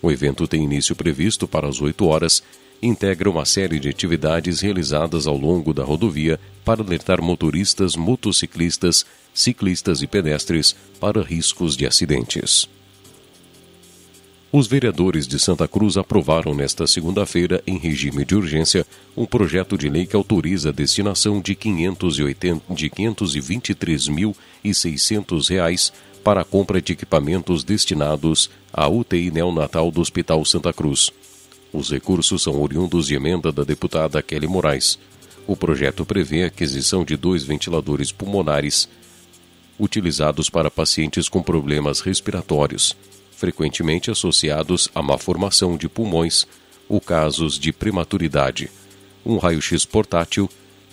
O 0.00 0.08
evento 0.08 0.46
tem 0.46 0.62
início 0.62 0.94
previsto 0.94 1.48
para 1.48 1.68
as 1.68 1.80
8 1.80 2.06
horas 2.06 2.44
integra 2.82 3.30
uma 3.30 3.44
série 3.44 3.78
de 3.78 3.88
atividades 3.88 4.60
realizadas 4.60 5.28
ao 5.28 5.36
longo 5.36 5.72
da 5.72 5.84
rodovia 5.84 6.40
para 6.64 6.82
alertar 6.82 7.22
motoristas, 7.22 7.94
motociclistas, 7.94 9.06
ciclistas 9.32 10.02
e 10.02 10.06
pedestres 10.06 10.74
para 10.98 11.22
riscos 11.22 11.76
de 11.76 11.86
acidentes. 11.86 12.68
Os 14.50 14.66
vereadores 14.66 15.26
de 15.26 15.38
Santa 15.38 15.66
Cruz 15.66 15.96
aprovaram 15.96 16.54
nesta 16.54 16.86
segunda-feira, 16.86 17.62
em 17.66 17.78
regime 17.78 18.22
de 18.22 18.34
urgência, 18.34 18.86
um 19.16 19.24
projeto 19.24 19.78
de 19.78 19.88
lei 19.88 20.04
que 20.04 20.14
autoriza 20.14 20.68
a 20.68 20.72
destinação 20.72 21.40
de 21.40 21.52
R$ 21.52 21.56
580 21.56 22.74
de 22.74 22.90
523.600 22.90 25.48
reais 25.48 25.90
para 26.22 26.42
a 26.42 26.44
compra 26.44 26.82
de 26.82 26.92
equipamentos 26.92 27.64
destinados 27.64 28.50
à 28.70 28.86
UTI 28.88 29.30
neonatal 29.30 29.90
do 29.90 30.02
Hospital 30.02 30.44
Santa 30.44 30.70
Cruz. 30.70 31.10
Os 31.72 31.90
recursos 31.90 32.42
são 32.42 32.60
oriundos 32.60 33.06
de 33.06 33.14
emenda 33.14 33.50
da 33.50 33.64
deputada 33.64 34.22
Kelly 34.22 34.46
Moraes. 34.46 34.98
O 35.46 35.56
projeto 35.56 36.04
prevê 36.04 36.44
a 36.44 36.46
aquisição 36.48 37.04
de 37.04 37.16
dois 37.16 37.42
ventiladores 37.42 38.12
pulmonares 38.12 38.88
utilizados 39.78 40.50
para 40.50 40.70
pacientes 40.70 41.28
com 41.28 41.42
problemas 41.42 42.00
respiratórios, 42.00 42.94
frequentemente 43.32 44.10
associados 44.10 44.88
a 44.94 45.02
má 45.02 45.16
formação 45.16 45.76
de 45.76 45.88
pulmões 45.88 46.46
ou 46.88 47.00
casos 47.00 47.58
de 47.58 47.72
prematuridade. 47.72 48.70
Um 49.24 49.38
raio-x 49.38 49.84
portátil 49.84 50.48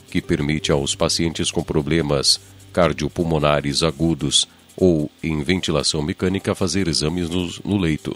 que 0.10 0.22
permite 0.22 0.72
aos 0.72 0.96
pacientes 0.96 1.52
com 1.52 1.62
problemas 1.62 2.40
cardiopulmonares 2.72 3.84
agudos 3.84 4.48
ou 4.78 5.12
em 5.22 5.44
ventilação 5.44 6.02
mecânica 6.02 6.56
fazer 6.56 6.88
exames 6.88 7.30
no, 7.30 7.50
no 7.66 7.78
leito, 7.78 8.16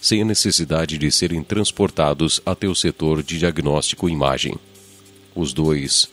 sem 0.00 0.22
a 0.22 0.24
necessidade 0.24 0.96
de 0.98 1.10
serem 1.10 1.42
transportados 1.42 2.40
até 2.46 2.68
o 2.68 2.74
setor 2.74 3.22
de 3.22 3.38
diagnóstico 3.38 4.08
e 4.08 4.12
imagem. 4.12 4.54
Os 5.34 5.52
dois 5.52 6.08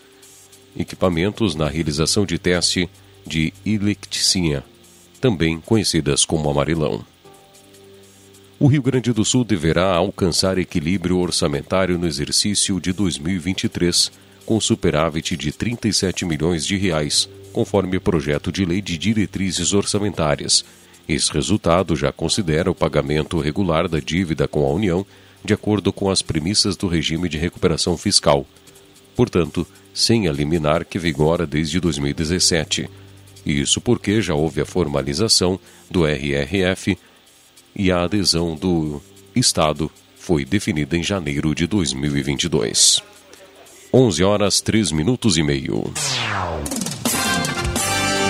equipamentos 0.78 1.56
na 1.56 1.68
realização 1.68 2.26
de 2.26 2.38
teste 2.38 2.90
de 3.26 3.54
ilecticina, 3.64 4.64
também 5.20 5.60
conhecidas 5.60 6.26
como 6.26 6.50
amarelão. 6.50 7.04
O 8.60 8.68
Rio 8.68 8.82
Grande 8.82 9.12
do 9.12 9.26
Sul 9.26 9.44
deverá 9.44 9.94
alcançar 9.94 10.58
equilíbrio 10.58 11.18
orçamentário 11.18 11.98
no 11.98 12.08
exercício 12.08 12.80
de 12.80 12.94
2023, 12.94 14.12
com 14.46 14.60
superávit 14.62 15.36
de 15.36 15.52
37 15.52 16.24
milhões 16.26 16.66
de 16.66 16.78
reais, 16.78 17.28
conforme 17.52 18.00
projeto 18.00 18.52
de 18.52 18.64
lei 18.64 18.82
de 18.82 18.98
diretrizes 18.98 19.74
orçamentárias. 19.74 20.64
Esse 21.08 21.32
resultado 21.32 21.96
já 21.96 22.12
considera 22.12 22.70
o 22.70 22.76
pagamento 22.76 23.40
regular 23.40 23.88
da 23.88 24.00
dívida 24.00 24.48
com 24.48 24.66
a 24.66 24.72
União, 24.72 25.06
de 25.44 25.54
acordo 25.54 25.94
com 25.94 26.10
as 26.10 26.22
premissas 26.22 26.76
do 26.76 26.88
regime 26.88 27.30
de 27.30 27.38
recuperação 27.38 27.98
fiscal. 27.98 28.46
Portanto, 29.16 29.66
sem 29.94 30.28
a 30.28 30.32
liminar 30.32 30.84
que 30.84 31.00
vigora 31.00 31.46
desde 31.46 31.80
2017. 31.80 32.90
Isso 33.46 33.80
porque 33.80 34.22
já 34.22 34.34
houve 34.34 34.60
a 34.60 34.66
formalização 34.66 35.60
do 35.90 36.06
RRF 36.06 36.98
e 37.76 37.92
a 37.92 38.04
adesão 38.04 38.56
do 38.56 39.02
Estado 39.36 39.90
foi 40.18 40.44
definida 40.44 40.98
em 40.98 41.04
janeiro 41.04 41.54
de 41.54 41.68
2022. 41.68 43.02
11 43.94 44.24
horas 44.24 44.60
3 44.60 44.92
minutos 44.92 45.38
e 45.38 45.44
meio. 45.44 45.84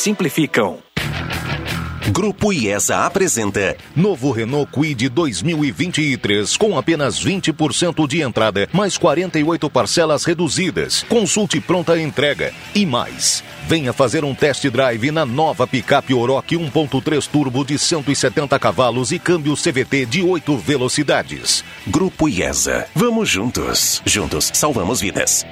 simplificam. 0.00 0.78
Grupo 2.10 2.52
IESA 2.52 3.04
apresenta 3.04 3.76
novo 3.94 4.32
Renault 4.32 4.72
Kwid 4.72 5.08
2023 5.10 6.56
com 6.56 6.76
apenas 6.76 7.22
20% 7.22 8.08
de 8.08 8.22
entrada, 8.22 8.68
mais 8.72 8.96
48 8.96 9.68
parcelas 9.70 10.24
reduzidas. 10.24 11.04
Consulte 11.08 11.60
pronta 11.60 12.00
entrega 12.00 12.52
e 12.74 12.86
mais. 12.86 13.44
Venha 13.68 13.92
fazer 13.92 14.24
um 14.24 14.34
test 14.34 14.66
drive 14.70 15.10
na 15.10 15.26
nova 15.26 15.66
picape 15.66 16.14
Oroch 16.14 16.56
1.3 16.56 17.28
turbo 17.28 17.64
de 17.64 17.78
170 17.78 18.58
cavalos 18.58 19.12
e 19.12 19.18
câmbio 19.18 19.54
CVT 19.54 20.06
de 20.06 20.22
8 20.22 20.56
velocidades. 20.56 21.62
Grupo 21.86 22.28
IESA. 22.28 22.88
Vamos 22.94 23.28
juntos. 23.28 24.02
Juntos 24.06 24.50
salvamos 24.54 25.00
vidas. 25.00 25.44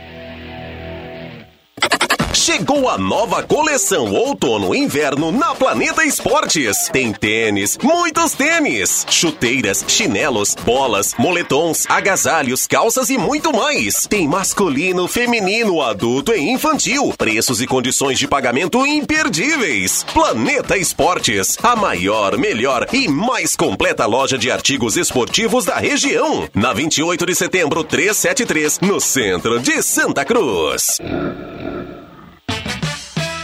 Chegou 2.49 2.89
a 2.89 2.97
nova 2.97 3.43
coleção 3.43 4.11
outono 4.11 4.75
e 4.75 4.79
inverno 4.79 5.31
na 5.31 5.55
Planeta 5.55 6.03
Esportes. 6.03 6.89
Tem 6.91 7.13
tênis, 7.13 7.77
muitos 7.83 8.33
tênis, 8.33 9.05
chuteiras, 9.11 9.85
chinelos, 9.87 10.55
bolas, 10.55 11.15
moletons, 11.19 11.85
agasalhos, 11.91 12.67
calças 12.67 13.11
e 13.11 13.19
muito 13.19 13.53
mais. 13.53 14.07
Tem 14.07 14.27
masculino, 14.27 15.07
feminino, 15.07 15.83
adulto 15.83 16.33
e 16.33 16.41
infantil. 16.51 17.13
Preços 17.19 17.61
e 17.61 17.67
condições 17.67 18.19
de 18.19 18.27
pagamento 18.27 18.87
imperdíveis. 18.87 20.07
Planeta 20.15 20.79
Esportes, 20.79 21.59
a 21.63 21.77
maior, 21.77 22.39
melhor 22.39 22.89
e 22.95 23.09
mais 23.09 23.55
completa 23.55 24.07
loja 24.07 24.39
de 24.39 24.51
artigos 24.51 24.97
esportivos 24.97 25.67
da 25.67 25.77
região. 25.77 26.49
Na 26.55 26.73
28 26.73 27.27
de 27.27 27.35
setembro, 27.35 27.85
373, 27.85 28.81
no 28.81 28.99
centro 28.99 29.61
de 29.61 29.83
Santa 29.83 30.25
Cruz. 30.25 30.99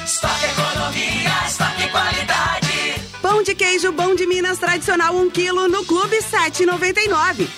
Estoque 0.04 0.44
economia, 0.44 1.46
estoque 1.46 1.88
qualidade. 1.88 3.00
Pão 3.22 3.42
de 3.42 3.54
queijo 3.54 3.90
bom 3.90 4.14
de 4.14 4.26
Minas 4.26 4.58
tradicional 4.58 5.16
1 5.16 5.30
kg 5.30 5.66
no 5.70 5.82
Clube 5.86 6.18
7,99. 6.18 7.48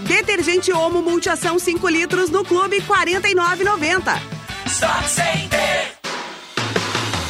Detergente 0.00 0.72
Omo 0.72 1.00
multiação 1.00 1.60
5 1.60 1.88
litros 1.88 2.28
no 2.28 2.44
Clube 2.44 2.82
49,90. 2.82 4.20
Stock 4.66 5.08
Center. 5.08 6.01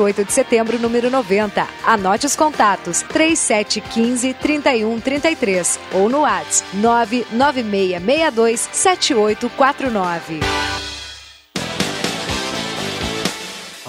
28 0.00 0.24
de 0.24 0.32
setembro, 0.32 0.78
número 0.78 1.10
90. 1.10 1.66
Anote 1.84 2.26
os 2.26 2.34
contatos: 2.34 3.02
3715 3.02 4.34
3133 4.34 5.78
ou 5.92 6.08
no 6.08 6.20
WhatsApp 6.20 6.64
99662 6.74 8.68
7849. 8.72 10.99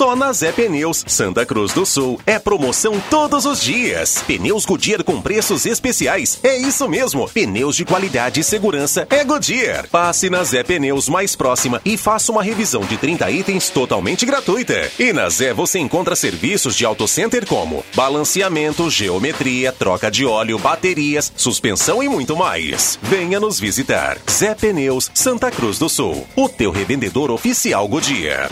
Só 0.00 0.16
na 0.16 0.32
Zé 0.32 0.50
Pneus, 0.50 1.04
Santa 1.06 1.44
Cruz 1.44 1.74
do 1.74 1.84
Sul. 1.84 2.18
É 2.24 2.38
promoção 2.38 2.98
todos 3.10 3.44
os 3.44 3.62
dias. 3.62 4.24
Pneus 4.26 4.64
Goodyear 4.64 5.04
com 5.04 5.20
preços 5.20 5.66
especiais. 5.66 6.40
É 6.42 6.56
isso 6.56 6.88
mesmo. 6.88 7.28
Pneus 7.28 7.76
de 7.76 7.84
qualidade 7.84 8.40
e 8.40 8.42
segurança 8.42 9.06
é 9.10 9.22
Goodyear. 9.22 9.86
Passe 9.90 10.30
na 10.30 10.42
Zé 10.42 10.62
Pneus 10.62 11.06
mais 11.06 11.36
próxima 11.36 11.82
e 11.84 11.98
faça 11.98 12.32
uma 12.32 12.42
revisão 12.42 12.80
de 12.80 12.96
30 12.96 13.30
itens 13.30 13.68
totalmente 13.68 14.24
gratuita. 14.24 14.90
E 14.98 15.12
na 15.12 15.28
Zé 15.28 15.52
você 15.52 15.78
encontra 15.78 16.16
serviços 16.16 16.74
de 16.74 16.86
auto 16.86 17.06
center 17.06 17.44
como 17.44 17.84
balanceamento, 17.94 18.88
geometria, 18.88 19.70
troca 19.70 20.10
de 20.10 20.24
óleo, 20.24 20.58
baterias, 20.58 21.30
suspensão 21.36 22.02
e 22.02 22.08
muito 22.08 22.34
mais. 22.34 22.98
Venha 23.02 23.38
nos 23.38 23.60
visitar. 23.60 24.16
Zé 24.30 24.54
Pneus, 24.54 25.10
Santa 25.12 25.50
Cruz 25.50 25.78
do 25.78 25.90
Sul. 25.90 26.26
O 26.34 26.48
teu 26.48 26.70
revendedor 26.70 27.30
oficial 27.30 27.86
Goodyear. 27.86 28.48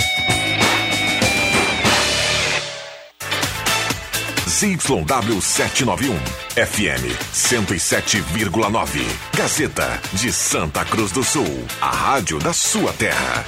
ZYW 4.59 5.41
791. 5.41 6.19
FM 6.57 7.07
107,9. 7.33 9.07
Gazeta 9.37 10.01
de 10.15 10.33
Santa 10.33 10.85
Cruz 10.85 11.13
do 11.13 11.23
Sul. 11.23 11.65
A 11.81 11.91
rádio 11.91 12.41
da 12.41 12.53
sua 12.53 12.93
terra. 12.93 13.45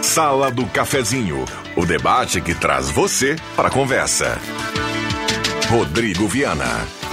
Sala 0.00 0.50
do 0.50 0.64
Cafezinho, 0.68 1.44
o 1.76 1.84
debate 1.84 2.40
que 2.40 2.54
traz 2.54 2.88
você 2.88 3.36
para 3.54 3.68
a 3.68 3.70
conversa. 3.70 4.38
Rodrigo 5.68 6.26
Viana. 6.26 7.03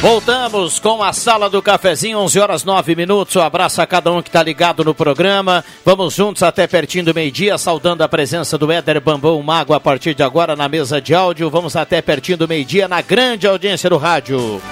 Voltamos 0.00 0.78
com 0.78 1.02
a 1.02 1.12
sala 1.12 1.50
do 1.50 1.60
cafezinho, 1.60 2.20
11 2.20 2.40
horas 2.40 2.64
9 2.64 2.96
minutos. 2.96 3.36
Um 3.36 3.42
abraço 3.42 3.82
a 3.82 3.86
cada 3.86 4.10
um 4.10 4.22
que 4.22 4.30
está 4.30 4.42
ligado 4.42 4.82
no 4.82 4.94
programa. 4.94 5.62
Vamos 5.84 6.14
juntos 6.14 6.42
até 6.42 6.66
pertinho 6.66 7.04
do 7.04 7.14
meio-dia, 7.14 7.58
saudando 7.58 8.00
a 8.02 8.08
presença 8.08 8.56
do 8.56 8.72
Éder 8.72 8.98
Bambão 8.98 9.42
Mago 9.42 9.74
a 9.74 9.80
partir 9.80 10.14
de 10.14 10.22
agora 10.22 10.56
na 10.56 10.70
mesa 10.70 11.02
de 11.02 11.14
áudio. 11.14 11.50
Vamos 11.50 11.76
até 11.76 12.00
pertinho 12.00 12.38
do 12.38 12.48
meio-dia 12.48 12.88
na 12.88 13.02
grande 13.02 13.46
audiência 13.46 13.90
do 13.90 13.98
rádio. 13.98 14.62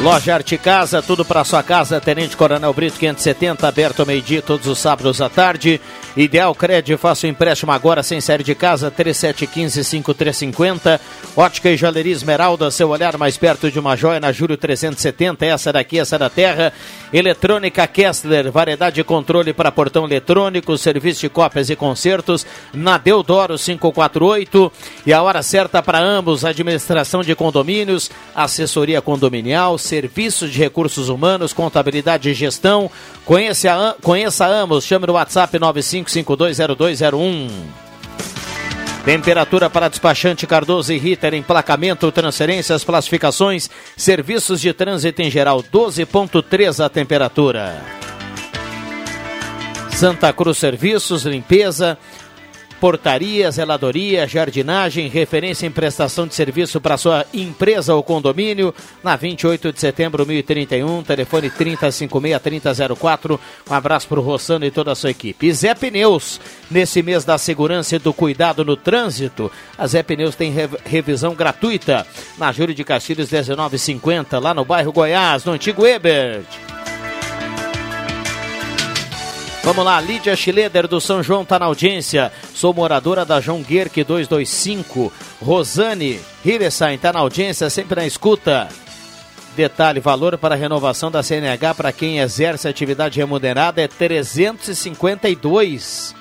Loja 0.00 0.34
Arte 0.34 0.56
Casa, 0.56 1.02
tudo 1.02 1.24
para 1.24 1.42
sua 1.42 1.64
casa. 1.64 2.00
Tenente 2.00 2.36
Coronel 2.36 2.72
Brito 2.72 3.00
570, 3.00 3.66
aberto 3.66 4.00
ao 4.00 4.06
meio-dia, 4.06 4.40
todos 4.40 4.68
os 4.68 4.78
sábados 4.78 5.20
à 5.20 5.28
tarde. 5.28 5.80
Ideal 6.18 6.52
Crédito, 6.52 6.98
faça 6.98 7.28
o 7.28 7.30
empréstimo 7.30 7.70
agora 7.70 8.02
sem 8.02 8.20
série 8.20 8.42
de 8.42 8.52
casa, 8.52 8.90
3715-5350. 8.90 10.98
Ótica 11.36 11.70
e 11.70 11.76
Joalheria 11.76 12.12
Esmeralda, 12.12 12.72
seu 12.72 12.88
olhar 12.88 13.16
mais 13.16 13.36
perto 13.36 13.70
de 13.70 13.78
uma 13.78 13.94
joia 13.94 14.18
na 14.18 14.32
Júlio 14.32 14.56
370. 14.56 15.46
Essa 15.46 15.72
daqui, 15.72 15.96
essa 15.96 16.18
da 16.18 16.28
terra. 16.28 16.72
Eletrônica 17.12 17.86
Kessler, 17.86 18.50
variedade 18.50 18.96
de 18.96 19.04
controle 19.04 19.52
para 19.52 19.70
portão 19.70 20.06
eletrônico, 20.06 20.76
serviço 20.76 21.20
de 21.20 21.28
cópias 21.28 21.70
e 21.70 21.76
concertos. 21.76 22.44
Na 22.74 22.98
Deodoro 22.98 23.56
548. 23.56 24.72
E 25.06 25.12
a 25.12 25.22
hora 25.22 25.40
certa 25.40 25.80
para 25.80 26.00
ambos: 26.00 26.44
administração 26.44 27.22
de 27.22 27.36
condomínios, 27.36 28.10
assessoria 28.34 29.00
condominial, 29.00 29.78
serviços 29.78 30.50
de 30.50 30.58
recursos 30.58 31.08
humanos, 31.08 31.52
contabilidade 31.52 32.28
e 32.28 32.34
gestão. 32.34 32.90
Conheça, 33.24 33.94
conheça 34.02 34.48
ambos, 34.48 34.84
chame 34.84 35.06
no 35.06 35.12
WhatsApp 35.12 35.56
95520201. 36.08 37.50
Temperatura 39.04 39.70
para 39.70 39.88
despachante 39.88 40.46
Cardoso 40.46 40.92
e 40.92 40.98
Ritter, 40.98 41.32
emplacamento, 41.34 42.10
transferências, 42.12 42.84
classificações, 42.84 43.70
serviços 43.96 44.60
de 44.60 44.72
trânsito 44.72 45.22
em 45.22 45.30
geral, 45.30 45.62
12.3 45.62 46.84
a 46.84 46.88
temperatura. 46.88 47.80
Santa 49.90 50.32
Cruz 50.32 50.58
Serviços, 50.58 51.24
limpeza, 51.24 51.98
portaria, 52.80 53.50
zeladoria, 53.50 54.26
jardinagem, 54.26 55.08
referência 55.08 55.66
em 55.66 55.70
prestação 55.70 56.26
de 56.26 56.34
serviço 56.34 56.80
para 56.80 56.96
sua 56.96 57.26
empresa 57.32 57.94
ou 57.94 58.02
condomínio, 58.02 58.74
na 59.02 59.16
28 59.16 59.72
de 59.72 59.80
setembro, 59.80 60.26
1031, 60.26 61.02
telefone 61.02 61.50
3056-3004. 61.50 63.38
Um 63.68 63.74
abraço 63.74 64.08
para 64.08 64.20
o 64.20 64.22
Rossano 64.22 64.64
e 64.64 64.70
toda 64.70 64.92
a 64.92 64.94
sua 64.94 65.10
equipe. 65.10 65.46
E 65.46 65.52
Zé 65.52 65.74
Pneus, 65.74 66.40
nesse 66.70 67.02
mês 67.02 67.24
da 67.24 67.38
segurança 67.38 67.96
e 67.96 67.98
do 67.98 68.12
cuidado 68.12 68.64
no 68.64 68.76
trânsito, 68.76 69.50
a 69.76 69.86
Zé 69.86 70.02
Pneus 70.02 70.34
tem 70.34 70.54
revisão 70.84 71.34
gratuita 71.34 72.06
na 72.36 72.52
Júlio 72.52 72.74
de 72.74 72.84
Castilhos 72.84 73.30
1950, 73.30 74.38
lá 74.38 74.54
no 74.54 74.64
bairro 74.64 74.92
Goiás, 74.92 75.44
no 75.44 75.52
antigo 75.52 75.86
Ebert. 75.86 76.46
Vamos 79.68 79.84
lá, 79.84 80.00
Lídia 80.00 80.34
Schileder 80.34 80.88
do 80.88 80.98
São 80.98 81.22
João 81.22 81.42
está 81.42 81.58
na 81.58 81.66
audiência. 81.66 82.32
Sou 82.54 82.72
moradora 82.72 83.22
da 83.22 83.38
João 83.38 83.60
Guerque 83.60 84.02
225. 84.02 85.12
Rosane 85.42 86.18
Hillesheim 86.42 86.94
está 86.94 87.12
na 87.12 87.18
audiência, 87.18 87.68
sempre 87.68 88.00
na 88.00 88.06
escuta. 88.06 88.66
Detalhe, 89.54 90.00
valor 90.00 90.38
para 90.38 90.54
renovação 90.54 91.10
da 91.10 91.22
CNH 91.22 91.74
para 91.74 91.92
quem 91.92 92.18
exerce 92.18 92.66
atividade 92.66 93.18
remunerada 93.18 93.82
é 93.82 93.88
352. 93.88 96.14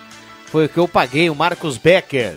Foi 0.48 0.66
o 0.66 0.70
que 0.70 0.78
eu 0.78 0.89
paguei, 0.89 1.30
o 1.30 1.36
Marcos 1.36 1.78
Becker. 1.78 2.36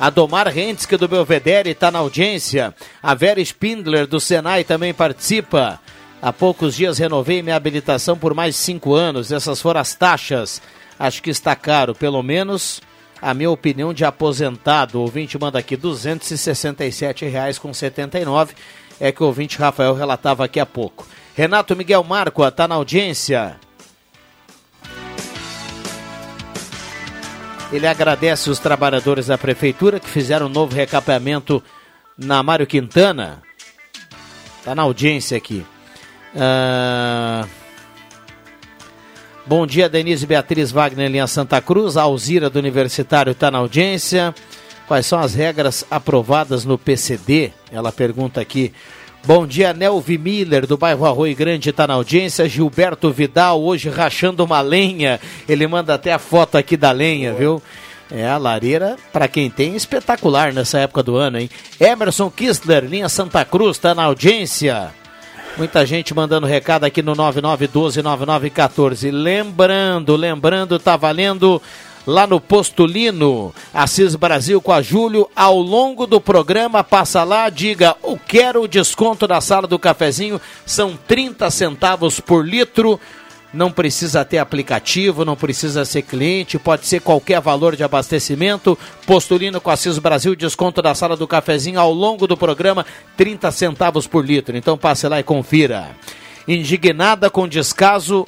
A 0.00 0.08
Domar 0.08 0.48
Rentske 0.48 0.96
do 0.96 1.06
Belvedere 1.06 1.72
está 1.72 1.90
na 1.90 1.98
audiência. 1.98 2.74
A 3.02 3.14
Vera 3.14 3.42
Spindler 3.42 4.06
do 4.06 4.18
Senai 4.18 4.64
também 4.64 4.94
participa. 4.94 5.78
Há 6.20 6.32
poucos 6.32 6.74
dias 6.74 6.98
renovei 6.98 7.40
minha 7.42 7.54
habilitação 7.56 8.16
por 8.16 8.32
mais 8.34 8.56
cinco 8.56 8.94
anos. 8.94 9.30
Essas 9.30 9.60
foram 9.60 9.80
as 9.80 9.94
taxas. 9.94 10.62
Acho 10.98 11.22
que 11.22 11.30
está 11.30 11.54
caro, 11.54 11.94
pelo 11.94 12.20
menos 12.22 12.80
a 13.20 13.34
minha 13.34 13.50
opinião 13.50 13.92
de 13.92 14.02
aposentado. 14.04 14.98
O 14.98 15.02
ouvinte 15.02 15.38
manda 15.38 15.58
aqui 15.58 15.74
R$ 15.74 15.82
267,79. 15.82 18.54
É 18.98 19.12
que 19.12 19.22
o 19.22 19.26
ouvinte 19.26 19.58
Rafael 19.58 19.92
relatava 19.94 20.42
aqui 20.44 20.58
há 20.58 20.64
pouco. 20.64 21.06
Renato 21.34 21.76
Miguel 21.76 22.02
Marco 22.02 22.42
está 22.42 22.66
na 22.66 22.76
audiência. 22.76 23.60
Ele 27.70 27.86
agradece 27.86 28.48
os 28.48 28.58
trabalhadores 28.58 29.26
da 29.26 29.36
prefeitura 29.36 30.00
que 30.00 30.08
fizeram 30.08 30.46
um 30.46 30.48
novo 30.48 30.74
recapeamento 30.74 31.62
na 32.16 32.42
Mário 32.42 32.66
Quintana. 32.66 33.42
Está 34.60 34.74
na 34.74 34.80
audiência 34.82 35.36
aqui. 35.36 35.62
Ah, 36.38 37.46
bom 39.46 39.66
dia, 39.66 39.88
Denise 39.88 40.26
Beatriz 40.26 40.70
Wagner, 40.70 41.10
linha 41.10 41.26
Santa 41.26 41.60
Cruz. 41.62 41.96
A 41.96 42.02
Alzira 42.02 42.50
do 42.50 42.58
Universitário 42.58 43.30
está 43.30 43.50
na 43.50 43.58
audiência. 43.58 44.34
Quais 44.86 45.06
são 45.06 45.18
as 45.18 45.34
regras 45.34 45.84
aprovadas 45.90 46.64
no 46.64 46.76
PCD? 46.76 47.52
Ela 47.72 47.90
pergunta 47.90 48.40
aqui. 48.40 48.72
Bom 49.24 49.46
dia, 49.46 49.72
Nelvi 49.72 50.18
Miller, 50.18 50.66
do 50.66 50.76
bairro 50.76 51.04
Arroio 51.04 51.34
Grande, 51.34 51.70
está 51.70 51.86
na 51.86 51.94
audiência. 51.94 52.48
Gilberto 52.48 53.10
Vidal, 53.10 53.60
hoje 53.60 53.88
rachando 53.88 54.44
uma 54.44 54.60
lenha. 54.60 55.18
Ele 55.48 55.66
manda 55.66 55.94
até 55.94 56.12
a 56.12 56.18
foto 56.18 56.56
aqui 56.56 56.76
da 56.76 56.92
lenha, 56.92 57.32
viu? 57.32 57.60
É, 58.08 58.28
a 58.28 58.36
lareira, 58.36 58.96
para 59.12 59.26
quem 59.26 59.50
tem, 59.50 59.74
espetacular 59.74 60.52
nessa 60.52 60.78
época 60.78 61.02
do 61.02 61.16
ano, 61.16 61.40
hein? 61.40 61.50
Emerson 61.80 62.30
Kistler, 62.30 62.84
linha 62.84 63.08
Santa 63.08 63.44
Cruz, 63.44 63.78
está 63.78 63.96
na 63.96 64.04
audiência. 64.04 64.94
Muita 65.56 65.86
gente 65.86 66.12
mandando 66.12 66.46
recado 66.46 66.84
aqui 66.84 67.00
no 67.02 67.16
99129914. 67.16 69.10
Lembrando, 69.10 70.14
lembrando, 70.14 70.78
tá 70.78 70.98
valendo 70.98 71.62
lá 72.06 72.26
no 72.26 72.38
Postulino, 72.38 73.54
Assis 73.72 74.14
Brasil 74.14 74.60
com 74.60 74.70
a 74.70 74.82
Júlio. 74.82 75.30
Ao 75.34 75.58
longo 75.58 76.06
do 76.06 76.20
programa, 76.20 76.84
passa 76.84 77.24
lá, 77.24 77.48
diga 77.48 77.96
o 78.02 78.18
quero 78.18 78.64
o 78.64 78.68
desconto 78.68 79.26
da 79.26 79.40
sala 79.40 79.66
do 79.66 79.78
cafezinho, 79.78 80.38
são 80.66 80.94
30 81.08 81.50
centavos 81.50 82.20
por 82.20 82.46
litro 82.46 83.00
não 83.56 83.72
precisa 83.72 84.24
ter 84.24 84.38
aplicativo, 84.38 85.24
não 85.24 85.34
precisa 85.34 85.84
ser 85.84 86.02
cliente, 86.02 86.58
pode 86.58 86.86
ser 86.86 87.00
qualquer 87.00 87.40
valor 87.40 87.74
de 87.74 87.82
abastecimento. 87.82 88.78
Postulino 89.06 89.60
com 89.60 89.70
Assis 89.70 89.98
Brasil, 89.98 90.36
desconto 90.36 90.80
da 90.82 90.94
sala 90.94 91.16
do 91.16 91.26
cafezinho 91.26 91.80
ao 91.80 91.92
longo 91.92 92.26
do 92.26 92.36
programa, 92.36 92.86
30 93.16 93.50
centavos 93.50 94.06
por 94.06 94.24
litro. 94.24 94.56
Então 94.56 94.78
passe 94.78 95.08
lá 95.08 95.18
e 95.18 95.24
confira. 95.24 95.96
Indignada 96.46 97.28
com 97.28 97.48
descaso 97.48 98.26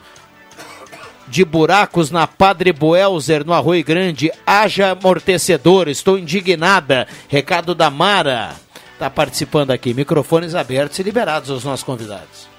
de 1.29 1.45
buracos 1.45 2.11
na 2.11 2.27
Padre 2.27 2.73
Boelzer, 2.73 3.45
no 3.45 3.53
Arroio 3.53 3.85
Grande. 3.85 4.33
Haja 4.47 4.91
amortecedor, 4.91 5.89
estou 5.89 6.19
indignada. 6.19 7.07
Recado 7.29 7.75
da 7.75 7.91
Mara. 7.91 8.57
Está 8.95 9.09
participando 9.09 9.71
aqui. 9.71 9.95
Microfones 9.95 10.55
abertos 10.55 10.99
e 10.99 11.03
liberados 11.03 11.51
aos 11.51 11.63
nossos 11.63 11.85
convidados. 11.85 12.58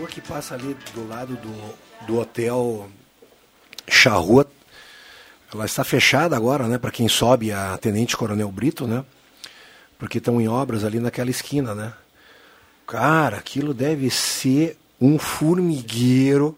Rua 0.00 0.08
que 0.08 0.20
passa 0.22 0.54
ali 0.54 0.74
do 0.94 1.06
lado 1.06 1.36
do, 1.36 2.06
do 2.06 2.18
hotel 2.18 2.88
Charrua, 3.86 4.46
ela 5.52 5.66
está 5.66 5.84
fechada 5.84 6.34
agora, 6.34 6.66
né, 6.66 6.78
para 6.78 6.90
quem 6.90 7.06
sobe 7.06 7.52
a 7.52 7.76
Tenente 7.76 8.16
Coronel 8.16 8.50
Brito, 8.50 8.86
né? 8.86 9.04
Porque 9.98 10.16
estão 10.16 10.40
em 10.40 10.48
obras 10.48 10.84
ali 10.84 10.98
naquela 10.98 11.28
esquina, 11.28 11.74
né? 11.74 11.92
Cara, 12.86 13.36
aquilo 13.36 13.74
deve 13.74 14.08
ser 14.10 14.78
um 14.98 15.18
formigueiro 15.18 16.56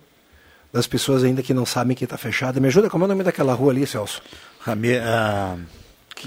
das 0.72 0.86
pessoas 0.86 1.24
ainda 1.24 1.42
que 1.42 1.52
não 1.52 1.66
sabem 1.66 1.96
que 1.96 2.04
está 2.04 2.16
fechada. 2.16 2.60
Me 2.60 2.68
ajuda, 2.68 2.88
como 2.88 3.04
é 3.04 3.06
o 3.06 3.08
nome 3.08 3.24
daquela 3.24 3.54
rua 3.54 3.72
ali, 3.72 3.86
Celso? 3.86 4.22
Rame, 4.60 4.92
uh, 4.98 5.60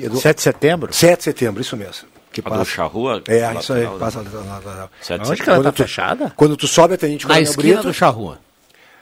é 0.01 0.09
do... 0.09 0.17
7 0.17 0.35
de 0.35 0.43
setembro? 0.43 0.93
7 0.93 1.17
de 1.17 1.23
setembro, 1.23 1.61
isso 1.61 1.77
mesmo 1.77 2.14
que 2.41 2.47
a 2.47 2.51
passa. 2.51 2.83
do 2.83 2.87
Rua? 2.87 3.23
É, 3.27 3.53
isso 3.55 3.73
aí, 3.73 3.87
passa 3.97 4.21
lá. 4.21 4.61
lá, 4.63 4.89
Onde 5.25 5.41
que 5.41 5.49
ela 5.49 5.63
tá 5.63 5.71
fechada? 5.71 6.33
Quando 6.35 6.57
tu 6.57 6.67
sobe 6.67 6.95
a 6.95 6.97
Tenente 6.97 7.25
Coronel 7.25 7.43
Brito... 7.43 7.57
Na 7.57 7.67
esquina 7.67 7.83
do 7.83 7.93
Charrua. 7.93 8.39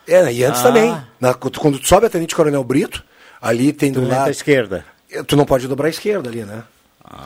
É, 0.07 0.31
e 0.31 0.43
antes 0.43 0.61
ah. 0.61 0.63
também. 0.63 0.97
Na, 1.19 1.33
quando 1.33 1.79
tu 1.79 1.87
sobe 1.87 2.05
a 2.05 2.09
Tenente 2.09 2.35
Coronel 2.35 2.63
Brito, 2.63 3.03
ali 3.41 3.73
tem 3.73 3.91
do 3.91 4.07
lado... 4.07 4.27
à 4.27 4.31
esquerda. 4.31 4.85
Tu 5.27 5.35
não 5.35 5.45
pode 5.45 5.67
dobrar 5.67 5.87
à 5.87 5.89
esquerda 5.89 6.29
ali, 6.29 6.43
né? 6.43 6.63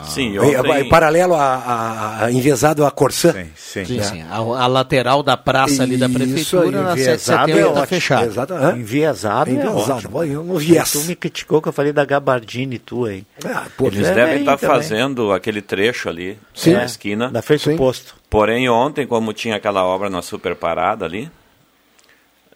Sim, 0.04 0.34
Em- 0.34 0.38
ontem- 0.38 0.80
em 0.80 0.88
paralelo 0.88 1.34
a, 1.34 1.54
a, 1.54 2.24
a 2.24 2.32
envezado 2.32 2.84
a 2.84 2.90
Corsã. 2.90 3.32
Sim, 3.32 3.84
Sim, 3.86 4.02
sim. 4.02 4.22
A, 4.22 4.36
a 4.36 4.66
lateral 4.66 5.22
da 5.22 5.36
praça 5.36 5.82
ali 5.84 5.96
da 5.96 6.08
prefeitura, 6.08 6.82
na 6.82 6.88
7 6.90 6.96
de 6.96 7.00
enviesado 7.02 7.18
setembro, 7.20 7.52
é 7.52 7.60
está 7.60 7.70
ótimo. 7.70 7.86
fechado. 7.86 8.26
Exato. 8.26 8.54
hã? 8.54 8.76
Enviesado, 8.76 9.50
é 9.50 9.54
Enviesado, 9.54 10.10
viés. 10.58 10.92
Tu 10.92 11.00
me 11.04 11.14
criticou 11.14 11.62
que 11.62 11.68
eu 11.68 11.72
falei 11.72 11.92
da 11.92 12.04
gabardine 12.04 12.78
tu 12.78 13.04
aí. 13.04 13.24
Ah, 13.46 13.66
pô, 13.76 13.86
Eles 13.86 14.08
É, 14.08 14.14
devem 14.14 14.40
estar 14.40 14.58
também. 14.58 14.76
fazendo 14.76 15.32
aquele 15.32 15.62
trecho 15.62 16.08
ali 16.08 16.38
Sim. 16.54 16.72
na 16.72 16.84
esquina. 16.84 17.30
Da 17.30 17.40
frente 17.40 17.70
do 17.70 17.76
posto. 17.76 18.14
Porém, 18.28 18.68
ontem, 18.68 19.06
como 19.06 19.32
tinha 19.32 19.56
aquela 19.56 19.84
obra 19.84 20.10
na 20.10 20.20
super 20.22 20.54
parada 20.56 21.04
ali, 21.06 21.30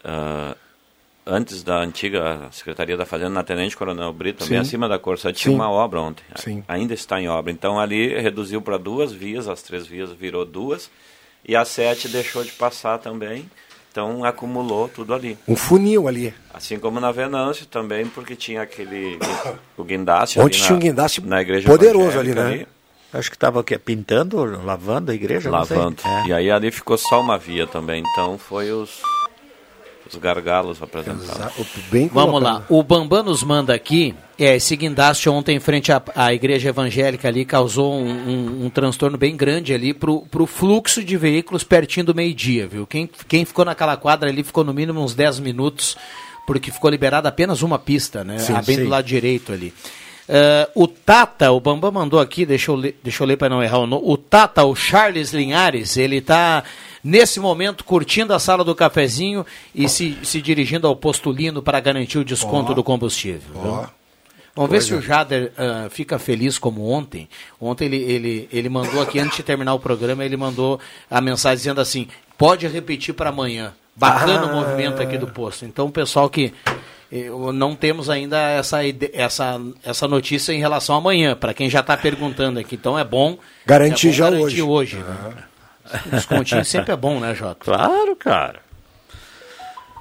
ah, 0.03 0.55
antes 1.25 1.63
da 1.63 1.77
antiga 1.77 2.47
Secretaria 2.51 2.97
da 2.97 3.05
Fazenda, 3.05 3.29
na 3.29 3.43
Tenente 3.43 3.75
Coronel 3.75 4.11
Brito, 4.13 4.45
bem 4.45 4.57
acima 4.57 4.87
da 4.87 4.99
Corsa, 4.99 5.31
tinha 5.31 5.51
Sim. 5.51 5.55
uma 5.55 5.69
obra 5.69 6.01
ontem. 6.01 6.23
Sim. 6.35 6.63
Ainda 6.67 6.93
está 6.93 7.19
em 7.21 7.27
obra. 7.27 7.51
Então 7.51 7.79
ali 7.79 8.19
reduziu 8.19 8.61
para 8.61 8.77
duas 8.77 9.11
vias, 9.11 9.47
as 9.47 9.61
três 9.61 9.87
vias 9.87 10.11
virou 10.11 10.45
duas, 10.45 10.89
e 11.47 11.55
a 11.55 11.65
sete 11.65 12.07
deixou 12.07 12.43
de 12.43 12.51
passar 12.51 12.97
também. 12.99 13.49
Então 13.91 14.25
acumulou 14.25 14.89
tudo 14.89 15.13
ali. 15.13 15.37
Um 15.47 15.55
funil 15.55 16.07
ali. 16.07 16.33
Assim 16.51 16.79
como 16.79 16.99
na 16.99 17.11
Venâncio 17.11 17.67
também, 17.67 18.07
porque 18.07 18.35
tinha 18.35 18.63
aquele 18.63 19.19
o 19.77 19.83
guindaste 19.83 20.39
Onde 20.39 20.57
ali 20.57 20.65
tinha 20.65 20.69
na, 20.71 20.75
um 20.75 20.79
guindaste 20.79 21.21
na 21.21 21.41
igreja 21.41 21.67
poderoso 21.67 22.19
ali, 22.19 22.33
né? 22.33 22.65
Acho 23.13 23.29
que 23.29 23.35
estava 23.35 23.63
pintando, 23.63 24.43
lavando 24.65 25.11
a 25.11 25.13
igreja, 25.13 25.51
não 25.51 25.63
sei. 25.63 25.77
lavando. 25.77 25.97
É. 26.03 26.27
E 26.29 26.33
aí 26.33 26.49
ali 26.49 26.71
ficou 26.71 26.97
só 26.97 27.21
uma 27.21 27.37
via 27.37 27.67
também. 27.67 28.03
Então 28.11 28.39
foi 28.39 28.71
os, 28.71 29.03
os 30.13 30.21
gargalos 30.21 30.81
apresentados. 30.81 31.65
Bem 31.91 32.07
Vamos 32.13 32.41
lá. 32.41 32.63
O 32.69 32.81
Bambam 32.83 33.23
nos 33.23 33.43
manda 33.43 33.73
aqui. 33.73 34.13
É, 34.37 34.55
esse 34.55 34.75
guindaste 34.75 35.29
ontem 35.29 35.55
em 35.57 35.59
frente 35.59 35.91
à, 35.91 36.01
à 36.15 36.33
igreja 36.33 36.69
evangélica 36.69 37.27
ali 37.27 37.45
causou 37.45 37.93
um, 37.93 38.09
um- 38.11 38.65
um 38.65 38.69
transtorno 38.69 39.17
bem 39.17 39.35
grande 39.37 39.73
ali 39.73 39.93
pro, 39.93 40.21
pro 40.21 40.45
fluxo 40.47 41.03
de 41.03 41.15
veículos 41.17 41.63
pertinho 41.63 42.07
do 42.07 42.15
meio-dia, 42.15 42.67
viu? 42.67 42.87
Quem, 42.87 43.09
quem 43.27 43.45
ficou 43.45 43.63
naquela 43.63 43.95
quadra 43.95 44.29
ali 44.29 44.43
ficou 44.43 44.63
no 44.63 44.73
mínimo 44.73 45.01
uns 45.01 45.13
10 45.13 45.39
minutos, 45.39 45.95
porque 46.47 46.71
ficou 46.71 46.89
liberada 46.89 47.29
apenas 47.29 47.61
uma 47.61 47.77
pista, 47.77 48.23
né? 48.23 48.39
Sim, 48.39 48.53
bem 48.65 48.77
sim. 48.77 48.83
do 48.83 48.89
lado 48.89 49.05
direito 49.05 49.53
ali. 49.53 49.71
Ah, 50.27 50.67
o 50.73 50.87
Tata, 50.87 51.51
o 51.51 51.59
Bambam 51.59 51.91
mandou 51.91 52.19
aqui, 52.19 52.45
deixa 52.45 52.71
eu 52.71 52.75
ler, 52.75 52.97
deixa 53.03 53.21
eu 53.23 53.27
ler 53.27 53.37
para 53.37 53.49
não 53.49 53.61
errar 53.61 53.79
o 53.79 53.87
nome. 53.87 54.03
O 54.05 54.17
Tata, 54.17 54.63
o 54.65 54.73
Charles 54.75 55.31
Linhares, 55.31 55.95
ele 55.97 56.17
está 56.17 56.63
nesse 57.03 57.39
momento 57.39 57.83
curtindo 57.83 58.33
a 58.33 58.39
sala 58.39 58.63
do 58.63 58.73
cafezinho 58.75 59.45
e 59.75 59.89
se, 59.89 60.17
se 60.23 60.41
dirigindo 60.41 60.87
ao 60.87 60.95
postulino 60.95 61.61
para 61.61 61.79
garantir 61.79 62.17
o 62.19 62.25
desconto 62.25 62.71
Ó. 62.71 62.75
do 62.75 62.83
combustível. 62.83 63.41
Ó. 63.55 63.85
Vamos 64.55 64.69
ver 64.69 64.81
se 64.83 64.93
o 64.93 65.01
Jader 65.01 65.51
ah, 65.57 65.87
fica 65.89 66.19
feliz 66.19 66.59
como 66.59 66.87
ontem. 66.87 67.27
Ontem 67.59 67.85
ele, 67.85 67.97
ele, 67.97 68.49
ele 68.53 68.69
mandou 68.69 69.01
aqui, 69.01 69.17
antes 69.19 69.37
de 69.37 69.41
terminar 69.43 69.73
o 69.73 69.79
programa, 69.79 70.23
ele 70.23 70.37
mandou 70.37 70.79
a 71.09 71.19
mensagem 71.19 71.57
dizendo 71.57 71.81
assim: 71.81 72.07
pode 72.37 72.67
repetir 72.67 73.15
para 73.15 73.29
amanhã. 73.31 73.73
Bacana 73.95 74.41
Ah. 74.41 74.45
o 74.45 74.55
movimento 74.55 75.01
aqui 75.01 75.17
do 75.17 75.27
posto. 75.27 75.65
Então, 75.65 75.87
o 75.87 75.91
pessoal 75.91 76.29
que. 76.29 76.53
eh, 77.11 77.29
Não 77.53 77.75
temos 77.75 78.11
ainda 78.11 78.37
essa, 78.39 78.79
essa, 79.13 79.59
essa 79.83 80.07
notícia 80.07 80.53
em 80.53 80.59
relação 80.59 80.93
a 80.95 80.97
amanhã, 80.99 81.35
para 81.35 81.53
quem 81.53 81.67
já 81.67 81.79
está 81.79 81.97
perguntando 81.97 82.59
aqui. 82.59 82.75
Então 82.75 82.97
é 82.97 83.03
bom. 83.03 83.37
Garantir 83.65 84.07
é 84.07 84.11
bom 84.11 84.15
já 84.17 84.29
garantir 84.29 84.61
hoje. 84.61 84.97
né? 84.97 85.43
Descontinho 86.11 86.65
sempre 86.65 86.93
é 86.93 86.95
bom, 86.95 87.19
né, 87.19 87.35
Jota? 87.35 87.63
Claro, 87.63 88.15
cara. 88.15 88.59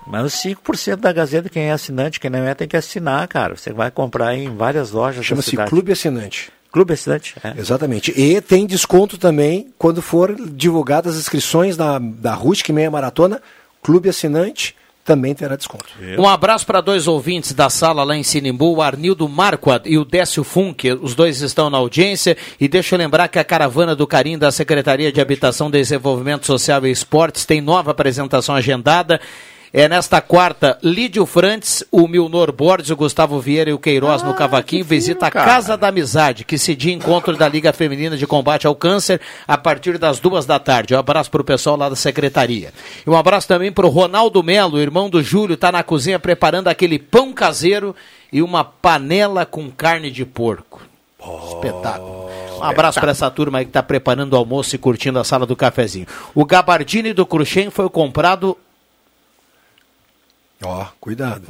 Mas 0.07 0.25
os 0.25 0.33
5% 0.35 0.97
da 0.97 1.13
Gazeta, 1.13 1.49
quem 1.49 1.65
é 1.65 1.73
assinante, 1.73 2.19
quem 2.19 2.31
não 2.31 2.41
é, 2.41 2.55
tem 2.55 2.67
que 2.67 2.77
assinar, 2.77 3.27
cara. 3.29 3.57
Você 3.57 3.73
vai 3.73 3.91
comprar 3.91 4.35
em 4.35 4.55
várias 4.55 4.91
lojas 4.91 5.25
Chama-se. 5.25 5.57
Clube 5.57 5.93
Assinante. 5.93 6.51
Clube 6.73 6.95
Assinante, 6.95 7.37
é. 7.45 7.55
Exatamente. 7.59 8.13
E 8.19 8.41
tem 8.41 8.67
desconto 8.67 9.19
também 9.19 9.73
quando 9.79 10.03
for 10.03 10.35
divulgadas 10.35 11.15
as 11.15 11.21
inscrições 11.21 11.77
da, 11.77 11.99
da 11.99 12.35
Rustic 12.35 12.71
Meia 12.71 12.91
Maratona. 12.91 13.41
Clube 13.83 14.09
Assinante 14.09 14.75
também 15.05 15.35
terá 15.35 15.57
desconto. 15.57 15.87
Um 16.19 16.29
abraço 16.29 16.65
para 16.65 16.81
dois 16.81 17.09
ouvintes 17.09 17.53
da 17.53 17.69
sala 17.69 18.05
lá 18.05 18.17
em 18.17 18.23
Sinimbu, 18.23 18.77
o 18.77 18.83
Arnildo 18.83 19.29
Marquardt 19.29 19.89
e 19.89 19.99
o 19.99 20.05
Décio 20.05 20.45
Funk. 20.45 20.93
Os 20.93 21.15
dois 21.15 21.41
estão 21.41 21.69
na 21.69 21.79
audiência. 21.79 22.37
E 22.61 22.69
deixa 22.69 22.95
eu 22.95 22.99
lembrar 22.99 23.29
que 23.29 23.39
a 23.39 23.45
caravana 23.45 23.97
do 23.97 24.07
Carim 24.07 24.39
da 24.39 24.53
Secretaria 24.53 25.11
de 25.11 25.21
Habitação, 25.21 25.71
Desenvolvimento 25.71 26.47
Social 26.47 26.87
e 26.87 26.91
Esportes 26.91 27.45
tem 27.45 27.61
nova 27.61 27.91
apresentação 27.91 28.55
agendada. 28.55 29.21
É 29.75 29.89
nesta 29.89 30.21
quarta, 30.21 30.79
Lídio 30.83 31.25
Frantes, 31.25 31.83
o 31.91 32.07
Milnor 32.07 32.53
Borges, 32.53 32.91
o 32.91 32.97
Gustavo 32.97 33.41
Vieira 33.41 33.71
e 33.71 33.73
o 33.73 33.79
Queiroz 33.79 34.23
no 34.23 34.35
Cavaquinho 34.35 34.85
visita 34.85 35.29
a 35.29 35.31
Casa 35.31 35.79
da 35.79 35.89
Amizade, 35.89 36.45
que 36.45 36.59
cedia 36.59 36.93
encontro 36.93 37.35
da 37.39 37.49
Liga 37.49 37.73
Feminina 37.73 38.15
de 38.15 38.27
Combate 38.27 38.67
ao 38.67 38.75
Câncer 38.75 39.19
a 39.49 39.57
partir 39.57 39.97
das 39.97 40.21
duas 40.21 40.45
da 40.45 40.59
tarde. 40.59 40.95
Um 40.95 40.99
abraço 40.99 41.31
para 41.31 41.41
o 41.41 41.45
pessoal 41.45 41.79
lá 41.79 41.89
da 41.89 41.97
secretaria. 41.97 42.71
E 43.07 43.09
um 43.09 43.17
abraço 43.17 43.49
também 43.49 43.73
para 43.73 43.87
o 43.87 43.89
Ronaldo 43.89 44.43
Melo, 44.43 44.79
irmão 44.79 45.09
do 45.09 45.23
Júlio, 45.23 45.55
está 45.55 45.73
na 45.73 45.83
cozinha 45.83 46.19
preparando 46.19 46.69
aquele 46.69 46.99
pão 46.99 47.33
caseiro 47.33 47.97
e 48.31 48.43
uma 48.43 48.63
panela 48.63 49.47
com 49.47 49.71
carne 49.71 50.11
de 50.11 50.27
porco. 50.27 50.83
Espetáculo. 51.49 52.29
Um 52.59 52.65
abraço 52.65 53.01
para 53.01 53.11
essa 53.11 53.31
turma 53.31 53.59
aí 53.59 53.65
que 53.65 53.71
está 53.71 53.83
preparando 53.83 54.35
o 54.35 54.37
almoço 54.37 54.75
e 54.75 54.79
curtindo 54.79 55.19
a 55.19 55.25
sala 55.25 55.47
do 55.47 55.57
cafezinho. 55.57 56.07
O 56.35 56.45
gabardine 56.45 57.13
do 57.13 57.25
Cruxem 57.25 57.71
foi 57.71 57.89
comprado 57.89 58.57
Ó, 60.63 60.87
cuidado. 61.01 61.47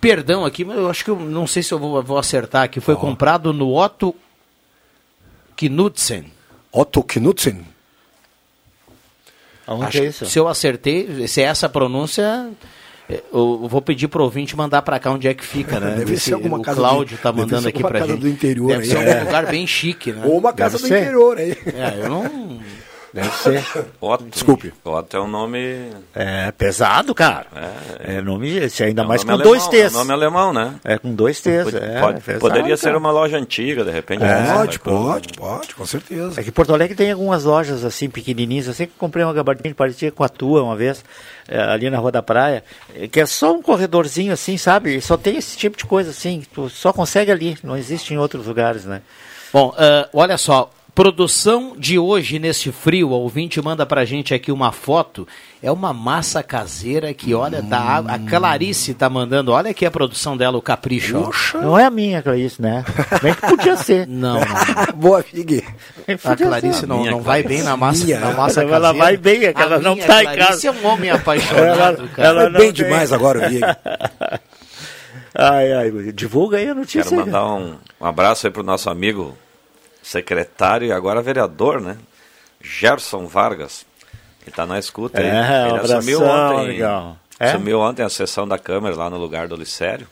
Perdão 0.00 0.44
aqui, 0.44 0.64
mas 0.64 0.76
eu 0.76 0.88
acho 0.88 1.04
que 1.04 1.10
eu 1.10 1.18
não 1.18 1.46
sei 1.46 1.62
se 1.62 1.72
eu 1.72 1.78
vou, 1.78 2.00
vou 2.02 2.18
acertar 2.18 2.62
aqui. 2.62 2.80
Foi 2.80 2.94
comprado 2.94 3.52
no 3.52 3.74
Otto 3.76 4.14
Knudsen. 5.56 6.30
Otto 6.72 7.02
Knudsen? 7.02 7.66
Aonde 9.66 9.84
Acho 9.86 9.98
é 9.98 10.06
isso? 10.06 10.26
Se 10.26 10.38
eu 10.38 10.46
acertei, 10.48 11.26
se 11.26 11.42
é 11.42 11.44
essa 11.44 11.66
a 11.66 11.68
pronúncia, 11.68 12.48
eh, 13.08 13.22
eu 13.32 13.66
vou 13.68 13.82
pedir 13.82 14.08
pro 14.08 14.22
ouvinte 14.24 14.56
mandar 14.56 14.80
para 14.82 14.98
cá 14.98 15.10
onde 15.10 15.26
é 15.28 15.34
que 15.34 15.44
fica, 15.44 15.78
né? 15.80 15.96
Deve 15.96 16.14
Esse- 16.14 16.26
ser 16.26 16.34
alguma 16.34 16.58
o 16.58 16.62
casa 16.62 16.78
Cláudio 16.80 17.16
do- 17.18 17.20
tá 17.20 17.30
deve 17.30 17.42
mandando 17.42 17.62
ser 17.62 17.68
aqui 17.70 17.82
casa 17.82 18.06
gente. 18.06 18.20
do 18.20 18.28
interior 18.28 18.68
Deve 18.68 18.82
aí. 18.84 18.88
ser 18.88 18.96
É. 19.08 19.20
um 19.20 19.24
lugar 19.26 19.46
bem 19.46 19.66
chique, 19.66 20.12
né? 20.12 20.22
Ou 20.24 20.38
uma 20.38 20.52
casa 20.52 20.78
Deve 20.78 20.88
do 20.88 20.88
ser. 20.88 21.02
interior 21.02 21.36
aí. 21.38 21.50
É, 21.66 22.00
eu 22.04 22.08
não... 22.08 22.60
Deve 23.22 23.36
ser. 23.36 23.64
Otto. 24.00 24.24
Desculpe. 24.24 24.72
Otto 24.84 25.16
é 25.16 25.20
um 25.20 25.28
nome. 25.28 25.90
É 26.14 26.50
pesado, 26.52 27.14
cara. 27.14 27.46
É, 28.00 28.20
nome, 28.20 28.48
esse 28.56 28.82
ainda 28.84 29.02
é 29.02 29.04
um 29.04 29.08
mais 29.08 29.24
com 29.24 29.30
nome 29.32 29.42
dois 29.42 29.66
alemão, 29.66 29.84
T's. 29.88 29.92
é 29.92 29.96
um 29.96 29.98
nome 30.00 30.12
alemão, 30.12 30.52
né? 30.52 30.74
É 30.84 30.98
com 30.98 31.14
dois 31.14 31.40
T's. 31.40 31.64
Pode- 31.64 31.76
é, 31.76 32.00
pode- 32.00 32.20
pesado, 32.20 32.40
poderia 32.40 32.76
ser 32.76 32.86
cara. 32.86 32.98
uma 32.98 33.10
loja 33.10 33.36
antiga, 33.36 33.84
de 33.84 33.90
repente. 33.90 34.22
É, 34.22 34.26
né? 34.26 34.54
pode, 34.54 34.78
pode, 34.78 35.28
pode, 35.34 35.74
com 35.74 35.84
certeza. 35.86 36.40
É 36.40 36.44
que 36.44 36.50
Porto 36.52 36.72
Alegre 36.72 36.94
tem 36.96 37.10
algumas 37.12 37.44
lojas 37.44 37.84
assim 37.84 38.08
pequenininhas. 38.08 38.66
Eu 38.66 38.74
sei 38.74 38.86
que 38.86 38.92
comprei 38.96 39.24
uma 39.24 39.32
gabardina 39.34 39.74
parecia 39.74 40.10
com 40.12 40.22
a 40.24 40.28
tua 40.28 40.62
uma 40.62 40.76
vez, 40.76 41.04
é, 41.48 41.58
ali 41.60 41.88
na 41.90 41.98
Rua 41.98 42.12
da 42.12 42.22
Praia, 42.22 42.62
é, 42.94 43.08
que 43.08 43.20
é 43.20 43.26
só 43.26 43.52
um 43.52 43.62
corredorzinho 43.62 44.32
assim, 44.32 44.56
sabe? 44.56 44.96
E 44.96 45.00
só 45.00 45.16
tem 45.16 45.36
esse 45.36 45.56
tipo 45.56 45.76
de 45.76 45.84
coisa 45.84 46.10
assim. 46.10 46.42
Tu 46.54 46.68
só 46.68 46.92
consegue 46.92 47.30
ali, 47.30 47.56
não 47.62 47.76
existe 47.76 48.12
em 48.14 48.18
outros 48.18 48.46
lugares, 48.46 48.84
né? 48.84 49.02
Bom, 49.52 49.74
ah, 49.78 50.08
olha 50.12 50.36
só, 50.36 50.70
produção 51.02 51.74
de 51.78 51.96
hoje 51.96 52.40
nesse 52.40 52.72
frio, 52.72 53.10
o 53.10 53.12
ouvinte 53.12 53.62
manda 53.62 53.86
pra 53.86 54.04
gente 54.04 54.34
aqui 54.34 54.50
uma 54.50 54.72
foto, 54.72 55.28
é 55.62 55.70
uma 55.70 55.92
massa 55.92 56.42
caseira 56.42 57.14
que, 57.14 57.32
olha, 57.34 57.62
dá 57.62 57.78
água, 57.78 58.14
a 58.14 58.18
Clarice 58.18 58.94
tá 58.94 59.08
mandando, 59.08 59.52
olha 59.52 59.70
aqui 59.70 59.86
a 59.86 59.92
produção 59.92 60.36
dela, 60.36 60.58
o 60.58 60.60
capricho. 60.62 61.30
ó. 61.54 61.58
Não 61.60 61.78
é 61.78 61.84
a 61.84 61.90
minha, 61.90 62.20
Clarice, 62.20 62.60
né? 62.60 62.84
Bem 63.22 63.32
que 63.32 63.40
podia 63.42 63.76
ser. 63.76 64.08
Não, 64.10 64.40
não. 64.40 64.46
Boa, 64.96 65.22
Figue. 65.22 65.62
A 66.24 66.34
Clarice 66.34 66.84
não, 66.84 67.04
não 67.04 67.20
vai 67.22 67.44
bem 67.44 67.62
na 67.62 67.76
massa, 67.76 68.04
Minha. 68.04 68.18
na 68.18 68.32
massa 68.32 68.62
Ela 68.62 68.70
caseira. 68.80 68.98
vai 68.98 69.16
bem, 69.16 69.44
é 69.44 69.52
que 69.52 69.60
A 69.62 69.64
ela 69.66 69.78
não 69.78 69.96
tá 69.96 70.20
em 70.24 70.26
Clarice 70.26 70.48
casa. 70.48 70.68
é 70.68 70.70
um 70.72 70.86
homem 70.88 71.10
apaixonado, 71.12 71.98
Ela- 72.00 72.08
cara. 72.08 72.28
ela 72.28 72.50
bem 72.50 72.72
tem. 72.72 72.84
demais 72.84 73.12
agora, 73.12 73.48
Vigue. 73.48 73.62
Ai, 75.32 75.72
ai, 75.72 75.90
divulga 76.12 76.56
aí 76.56 76.68
a 76.68 76.74
notícia. 76.74 77.04
Quero 77.04 77.24
mandar 77.26 77.46
um, 77.46 77.76
um 78.00 78.04
abraço 78.04 78.48
aí 78.48 78.52
pro 78.52 78.64
nosso 78.64 78.90
amigo 78.90 79.36
secretário 80.08 80.86
e 80.88 80.92
agora 80.92 81.20
vereador, 81.20 81.80
né? 81.80 81.98
Gerson 82.60 83.26
Vargas. 83.26 83.84
Que 84.44 84.50
tá 84.50 84.64
na 84.64 84.78
escuta 84.78 85.20
aí. 85.20 85.26
É, 85.26 85.32
um 85.32 85.66
Ele 85.66 85.70
abração, 85.80 85.98
assumiu 85.98 86.22
ontem. 86.22 86.66
legal. 86.68 87.16
É? 87.38 87.50
Assumiu 87.50 87.80
ontem 87.80 88.02
a 88.02 88.08
sessão 88.08 88.48
da 88.48 88.58
Câmara 88.58 88.96
lá 88.96 89.10
no 89.10 89.18
lugar 89.18 89.46
do 89.48 89.54
Licério. 89.54 90.08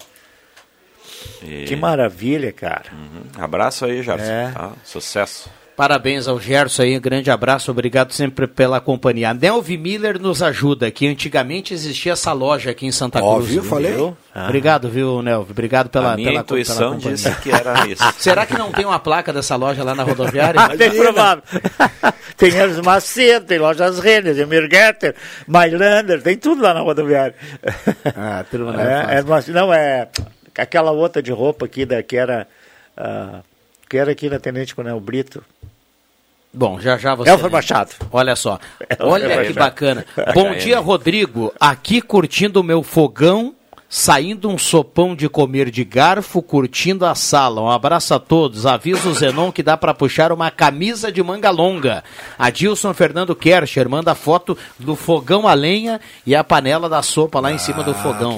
E- 1.43 1.65
Que 1.65 1.75
maravilha, 1.75 2.53
cara. 2.53 2.85
Uhum. 2.93 3.43
Abraço 3.43 3.87
aí, 3.87 4.03
Gerson. 4.03 4.25
É. 4.31 4.53
tá? 4.53 4.73
Sucesso. 4.85 5.51
Parabéns 5.77 6.27
ao 6.27 6.41
Gerson 6.41 6.83
aí, 6.83 6.97
um 6.97 7.01
grande 7.01 7.31
abraço, 7.31 7.71
obrigado 7.71 8.11
sempre 8.13 8.47
pela 8.47 8.81
companhia. 8.81 9.29
A 9.29 9.35
Nelvi 9.35 9.77
Miller 9.77 10.19
nos 10.19 10.43
ajuda, 10.43 10.91
que 10.91 11.07
antigamente 11.07 11.75
existia 11.75 12.13
essa 12.13 12.33
loja 12.33 12.71
aqui 12.71 12.87
em 12.87 12.91
Santa 12.93 13.23
Ó, 13.23 13.35
Cruz. 13.37 13.51
viu? 13.51 13.63
Falei. 13.63 13.95
Ah. 14.35 14.45
Obrigado, 14.45 14.89
viu, 14.89 15.21
Nelvi? 15.21 15.51
Obrigado 15.51 15.91
pela, 15.91 16.15
a 16.15 16.17
minha 16.17 16.31
pela, 16.31 16.41
intuição 16.41 16.77
pela 16.77 16.91
companhia. 16.95 17.15
disse 17.17 17.35
que 17.43 17.51
era 17.51 17.87
isso. 17.87 18.03
Será 18.19 18.47
que 18.47 18.57
não 18.57 18.73
tem 18.73 18.87
uma 18.87 18.99
placa 18.99 19.35
dessa 19.35 19.55
loja 19.55 19.85
lá 19.85 19.95
na 19.95 20.03
rodoviária? 20.03 20.67
Bem 20.79 20.91
provável. 20.93 21.45
tem 22.39 22.55
Hermes 22.55 22.81
Macedo, 22.81 23.45
tem 23.45 23.59
Lojas 23.59 23.99
Renner, 23.99 24.39
Emir 24.39 24.69
Getter, 24.73 25.15
Mailander, 25.47 26.23
tem 26.23 26.39
tudo 26.39 26.63
lá 26.63 26.73
na 26.73 26.81
rodoviária. 26.81 27.35
Ah, 28.17 28.43
turma, 28.51 28.73
não 28.73 28.81
é 28.81 29.19
é, 29.19 29.23
Macedo- 29.23 29.59
não, 29.59 29.75
é 29.75 30.09
aquela 30.57 30.91
outra 30.91 31.23
de 31.23 31.33
roupa 31.33 31.67
aqui, 31.67 31.85
da, 31.85 32.03
que 32.03 32.17
era 32.17 32.49
ah, 32.97 33.41
que 33.89 33.99
era 33.99 34.11
aqui 34.13 34.29
na 34.29 34.39
Tenente 34.39 34.75
Coronel 34.75 34.99
Brito. 35.01 35.45
Bom, 36.57 36.81
já 36.81 36.97
já 36.97 37.15
você. 37.15 37.29
Elfa 37.29 37.51
Machado. 37.51 37.91
Olha 38.11 38.35
só. 38.35 38.59
Olha 38.99 39.45
que 39.45 39.53
bacana. 39.53 40.07
Bom 40.33 40.55
dia, 40.55 40.79
Rodrigo. 40.79 41.53
Aqui 41.61 42.01
curtindo 42.01 42.61
o 42.61 42.65
meu 42.65 42.83
fogão, 42.83 43.55
saindo 43.89 44.49
um 44.49 44.59
sopão 44.59 45.15
de 45.15 45.29
comer 45.29 45.71
de 45.71 45.85
garfo, 45.85 46.43
curtindo 46.43 47.07
a 47.07 47.15
sala. 47.15 47.63
Um 47.63 47.71
abraço 47.71 48.15
a 48.15 48.19
todos. 48.19 48.67
Avisa 48.67 49.09
o 49.09 49.15
Zenon 49.15 49.53
que 49.53 49.63
dá 49.63 49.77
para 49.77 49.95
puxar 49.95 50.33
uma 50.33 50.51
camisa 50.51 51.11
de 51.11 51.23
manga 51.23 51.51
longa. 51.51 52.03
Adilson 52.39 52.93
Fernando 52.93 53.35
Kercher 53.35 53.89
manda 53.89 54.15
foto 54.15 54.57
do 54.79 54.97
fogão 54.97 55.47
a 55.47 55.55
lenha 55.55 56.01
e 56.27 56.35
a 56.35 56.43
panela 56.43 56.89
da 56.89 57.03
sopa 57.03 57.41
lá 57.41 57.53
em 57.53 57.59
cima 57.59 57.83
do 57.83 57.95
fogão. 57.95 58.37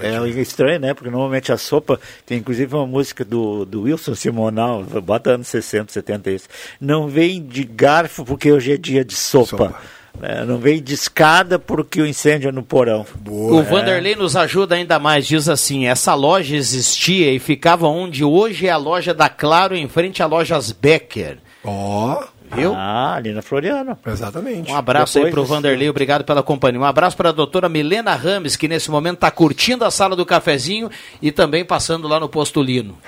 É 0.00 0.28
estranho, 0.40 0.80
né? 0.80 0.94
Porque 0.94 1.10
normalmente 1.10 1.52
a 1.52 1.56
sopa 1.56 1.98
tem 2.26 2.38
inclusive 2.38 2.74
uma 2.74 2.86
música 2.86 3.24
do, 3.24 3.64
do 3.64 3.82
Wilson 3.82 4.14
Simonal, 4.14 4.82
bota 5.02 5.30
anos 5.30 5.48
60, 5.48 5.92
70 5.92 6.30
isso. 6.30 6.48
Não 6.80 7.08
vem 7.08 7.42
de 7.42 7.64
garfo 7.64 8.24
porque 8.24 8.52
hoje 8.52 8.72
é 8.72 8.76
dia 8.76 9.04
de 9.04 9.14
sopa. 9.14 9.74
É, 9.96 9.99
não 10.46 10.58
vem 10.58 10.82
de 10.82 10.94
escada 10.94 11.58
porque 11.58 12.00
o 12.00 12.06
incêndio 12.06 12.48
é 12.48 12.52
no 12.52 12.62
porão. 12.62 13.06
O 13.26 13.62
Vanderlei 13.62 14.14
nos 14.16 14.36
ajuda 14.36 14.74
ainda 14.74 14.98
mais, 14.98 15.26
diz 15.26 15.48
assim: 15.48 15.86
essa 15.86 16.14
loja 16.14 16.56
existia 16.56 17.32
e 17.32 17.38
ficava 17.38 17.86
onde 17.88 18.24
hoje 18.24 18.66
é 18.66 18.70
a 18.70 18.76
loja 18.76 19.14
da 19.14 19.28
Claro, 19.28 19.74
em 19.76 19.88
frente 19.88 20.22
à 20.22 20.26
lojas 20.26 20.72
Becker. 20.72 21.38
Ó. 21.64 22.22
Viu? 22.52 22.74
Ah, 22.74 23.14
ali 23.14 23.32
na 23.32 23.42
Floriano. 23.42 23.96
Exatamente. 24.04 24.72
Um 24.72 24.76
abraço 24.76 25.18
aí 25.18 25.24
Depois 25.26 25.32
pro 25.34 25.42
desse- 25.42 25.54
Vanderlei, 25.54 25.88
obrigado 25.88 26.24
pela 26.24 26.42
companhia. 26.42 26.80
Um 26.80 26.84
abraço 26.84 27.16
para 27.16 27.28
a 27.28 27.32
doutora 27.32 27.68
Milena 27.68 28.12
Rames, 28.16 28.56
que 28.56 28.66
nesse 28.66 28.90
momento 28.90 29.14
está 29.14 29.30
curtindo 29.30 29.84
a 29.84 29.90
sala 29.90 30.16
do 30.16 30.26
cafezinho 30.26 30.90
e 31.22 31.30
também 31.30 31.64
passando 31.64 32.08
lá 32.08 32.18
no 32.18 32.28
Postulino. 32.28 32.98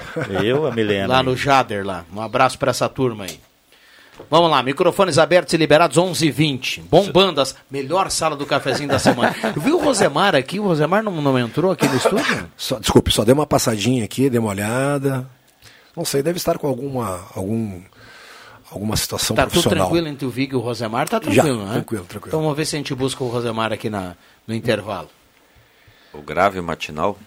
Eu, 0.45 0.65
a 0.65 0.71
Milena. 0.71 1.09
Lá 1.09 1.23
no 1.25 1.37
Jader, 1.37 1.85
lá. 1.85 2.05
Um 2.15 2.21
abraço 2.21 2.57
para 2.57 2.71
essa 2.71 2.89
turma 2.89 3.25
aí. 3.25 3.37
Vamos 4.31 4.51
lá, 4.51 4.63
microfones 4.63 5.19
abertos 5.19 5.53
e 5.55 5.57
liberados 5.57 5.97
11 5.99 6.27
h 6.29 6.37
20 6.37 6.81
Bombando, 6.83 7.41
as 7.41 7.55
melhor 7.71 8.11
sala 8.11 8.37
do 8.37 8.47
cafezinho 8.47 8.89
da 8.89 8.99
semana. 8.99 9.35
Eu 9.55 9.61
vi 9.63 9.73
o 9.73 9.79
Rosemar 9.83 10.35
aqui, 10.35 10.59
o 10.59 10.65
Rosemar 10.65 11.03
não, 11.03 11.21
não 11.21 11.39
entrou 11.39 11.71
aqui 11.73 11.87
no 11.87 11.97
estúdio? 11.97 12.51
Só, 12.57 12.79
desculpe, 12.79 13.11
só 13.11 13.25
dei 13.25 13.35
uma 13.35 13.47
passadinha 13.47 14.05
aqui, 14.05 14.29
dei 14.31 14.39
uma 14.39 14.51
olhada. 14.51 15.29
Não 15.97 16.05
sei, 16.05 16.23
deve 16.23 16.39
estar 16.39 16.57
com 16.59 16.67
alguma, 16.67 17.21
algum, 17.35 17.83
alguma 18.71 18.97
situação 18.97 19.37
Tá 19.37 19.43
tudo 19.43 19.53
profissional. 19.53 19.87
tranquilo 19.89 20.09
entre 20.09 20.27
o 20.27 20.31
Vig 20.31 20.53
e 20.53 20.57
o 20.57 20.61
Rosemar? 20.61 21.09
Tá 21.09 21.21
Já, 21.25 21.43
tranquilo, 21.43 21.65
né? 21.67 21.73
tranquilo, 21.75 22.05
tranquilo. 22.05 22.29
Então 22.31 22.41
vamos 22.41 22.57
ver 22.57 22.65
se 22.65 22.77
a 22.77 22.79
gente 22.79 22.95
busca 22.95 23.23
o 23.23 23.29
Rosemar 23.29 23.73
aqui 23.73 23.91
na, 23.91 24.15
no 24.47 24.55
intervalo. 24.55 25.09
O 26.15 26.23
grave 26.23 26.61
matinal. 26.61 27.19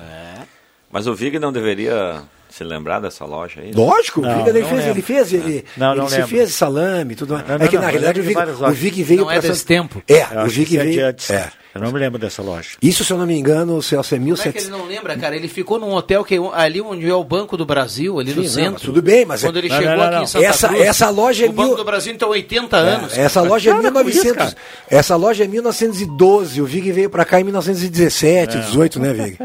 É. 0.00 0.42
Mas 0.90 1.06
o 1.06 1.14
Vig 1.14 1.38
não 1.38 1.52
deveria 1.52 2.22
se 2.48 2.64
lembrar 2.64 3.00
dessa 3.00 3.24
loja 3.24 3.60
aí? 3.60 3.72
Lógico, 3.72 4.20
Não, 4.20 4.46
ele 4.46 4.64
fez, 4.64 4.86
ele 4.86 5.02
fez, 5.02 5.32
ele, 5.32 5.64
Não, 5.76 5.92
ele 5.92 6.00
não 6.00 6.08
se 6.08 6.14
lembro. 6.16 6.28
fez 6.28 6.54
salame 6.54 7.12
e 7.12 7.16
tudo 7.16 7.34
mais. 7.34 7.46
Não, 7.48 7.56
é 7.56 7.68
que 7.68 7.74
não, 7.76 7.82
na 7.82 7.88
realidade 7.88 8.20
o 8.20 8.32
várias 8.34 8.58
o. 8.58 8.72
Vig 8.72 9.02
veio 9.02 9.20
Não 9.22 9.30
é 9.30 9.40
desse 9.40 9.64
tempo? 9.64 10.02
É, 10.08 10.22
o 10.44 10.48
que 10.64 10.78
é 10.78 10.84
veio. 10.84 11.00
É. 11.30 11.50
Eu 11.74 11.82
não 11.82 11.92
me 11.92 11.98
lembro 11.98 12.18
dessa 12.18 12.42
loja. 12.42 12.70
Isso, 12.82 13.04
se 13.04 13.12
eu 13.12 13.18
não 13.18 13.26
me 13.26 13.38
engano, 13.38 13.76
o 13.76 13.82
Celso 13.82 14.14
é 14.14 14.18
Como 14.18 14.32
é 14.32 14.36
que 14.36 14.40
ele 14.42 14.48
1700. 14.52 14.68
não 14.80 14.86
lembra, 14.86 15.16
cara? 15.16 15.36
Ele 15.36 15.48
ficou 15.48 15.78
num 15.78 15.92
hotel 15.92 16.24
que 16.24 16.36
ali 16.54 16.80
onde 16.80 17.08
é 17.08 17.14
o 17.14 17.22
Banco 17.22 17.56
do 17.56 17.64
Brasil, 17.66 18.18
ali 18.18 18.30
Sim, 18.30 18.36
no 18.36 18.42
não, 18.42 18.48
centro. 18.50 18.84
tudo 18.86 19.02
bem, 19.02 19.24
mas 19.26 19.44
é- 19.44 19.46
quando 19.46 19.58
ele 19.58 19.68
Não, 19.68 19.76
chegou 19.76 19.90
não, 19.90 19.96
não, 19.98 20.04
aqui 20.06 20.14
não. 20.16 20.22
em 20.22 20.26
Santa 20.26 20.44
Essa- 20.46 20.68
Cruz, 20.68 20.82
essa 20.82 21.10
loja 21.10 21.44
é 21.46 21.48
o 21.48 21.52
Banco 21.52 21.68
mil- 21.68 21.76
do 21.76 21.84
Brasil 21.84 22.16
tem 22.18 22.28
80 22.28 22.76
anos. 22.78 23.16
É, 23.16 23.20
essa 23.22 23.42
loja 23.42 23.70
é 23.70 23.74
Para 23.74 23.82
com 23.92 24.00
isso, 24.08 24.24
1900. 24.24 24.36
cara. 24.54 24.56
essa 24.90 25.16
loja 25.16 25.44
é 25.44 25.46
1912. 25.46 26.60
O 26.62 26.66
Vig 26.66 26.90
veio 26.90 27.10
pra 27.10 27.24
cá 27.24 27.40
em 27.40 27.44
1917, 27.44 28.56
É. 28.56 28.60
18, 28.60 28.98
né, 28.98 29.12
Vig? 29.12 29.38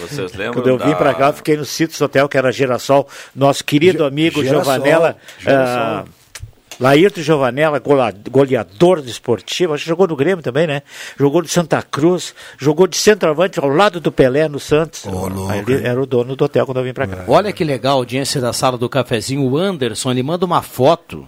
Vocês 0.00 0.32
lembram 0.34 0.54
Quando 0.54 0.68
eu 0.68 0.78
vim 0.78 0.90
da- 0.90 0.96
pra 0.96 1.14
cá, 1.14 1.28
eu 1.28 1.32
fiquei 1.34 1.56
no 1.56 1.64
Citrus 1.64 2.00
Hotel, 2.00 2.28
que 2.28 2.36
era 2.36 2.50
Girassol. 2.52 3.08
Nosso 3.34 3.64
querido 3.64 4.04
amigo 4.04 4.42
Girassol, 4.42 4.64
Giovanella. 4.74 5.16
Girassol. 5.38 5.64
ah, 5.82 6.04
Laírto 6.82 7.22
Giovanella, 7.22 7.80
goleador 8.28 9.00
do 9.00 9.08
esportivo, 9.08 9.72
acho 9.72 9.84
que 9.84 9.88
jogou 9.88 10.08
no 10.08 10.16
Grêmio 10.16 10.42
também, 10.42 10.66
né? 10.66 10.82
Jogou 11.16 11.40
no 11.40 11.46
Santa 11.46 11.80
Cruz, 11.80 12.34
jogou 12.58 12.88
de 12.88 12.96
centroavante 12.96 13.60
ao 13.60 13.68
lado 13.68 14.00
do 14.00 14.10
Pelé 14.10 14.48
no 14.48 14.58
Santos. 14.58 15.04
Aí 15.48 15.60
ele 15.60 15.86
era 15.86 16.02
o 16.02 16.06
dono 16.06 16.34
do 16.34 16.44
hotel 16.44 16.66
quando 16.66 16.78
eu 16.78 16.84
vim 16.84 16.92
pra 16.92 17.06
cá. 17.06 17.24
Olha 17.28 17.52
que 17.52 17.62
legal 17.62 17.92
a 17.92 18.00
audiência 18.00 18.40
da 18.40 18.52
sala 18.52 18.76
do 18.76 18.88
cafezinho. 18.88 19.48
O 19.48 19.56
Anderson, 19.56 20.10
ele 20.10 20.24
manda 20.24 20.44
uma 20.44 20.60
foto. 20.60 21.24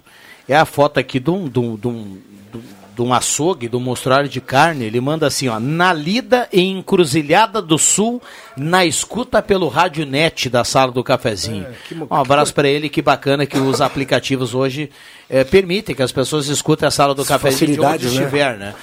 É 0.48 0.57
a 0.57 0.64
foto 0.64 0.98
aqui 0.98 1.20
de 1.20 1.30
um, 1.30 1.48
de 1.48 1.59
um, 1.61 1.76
de 1.76 1.86
um, 1.86 2.18
de 2.95 3.03
um 3.03 3.12
açougue, 3.12 3.68
do 3.68 3.80
mostruário 3.80 4.28
de 4.28 4.40
carne. 4.40 4.84
Ele 4.84 5.01
manda 5.01 5.26
assim, 5.26 5.49
ó. 5.49 5.59
Na 5.59 5.92
lida 5.92 6.49
em 6.53 6.78
Encruzilhada 6.78 7.61
do 7.61 7.78
Sul, 7.78 8.22
na 8.57 8.84
escuta 8.86 9.42
pelo 9.42 9.68
Rádio 9.68 10.07
Net 10.07 10.49
da 10.49 10.64
sala 10.64 10.92
do 10.92 11.03
cafezinho. 11.03 11.66
um 12.11 12.14
abraço 12.14 12.55
para 12.55 12.68
ele, 12.68 12.88
que 12.88 13.03
bacana 13.03 13.47
que 13.47 13.59
os 13.59 13.80
aplicativos 13.80 14.55
hoje 14.55 14.90
eh, 15.28 15.45
permitem 15.45 15.95
que 15.95 16.03
as 16.03 16.12
pessoas 16.12 16.49
escutem 16.49 16.86
a 16.86 16.90
sala 16.90 17.14
do 17.14 17.24
cafezinho 17.24 17.72
de 17.72 17.80
onde 17.80 18.05
né? 18.05 18.11
estiver, 18.11 18.57
né? 18.57 18.74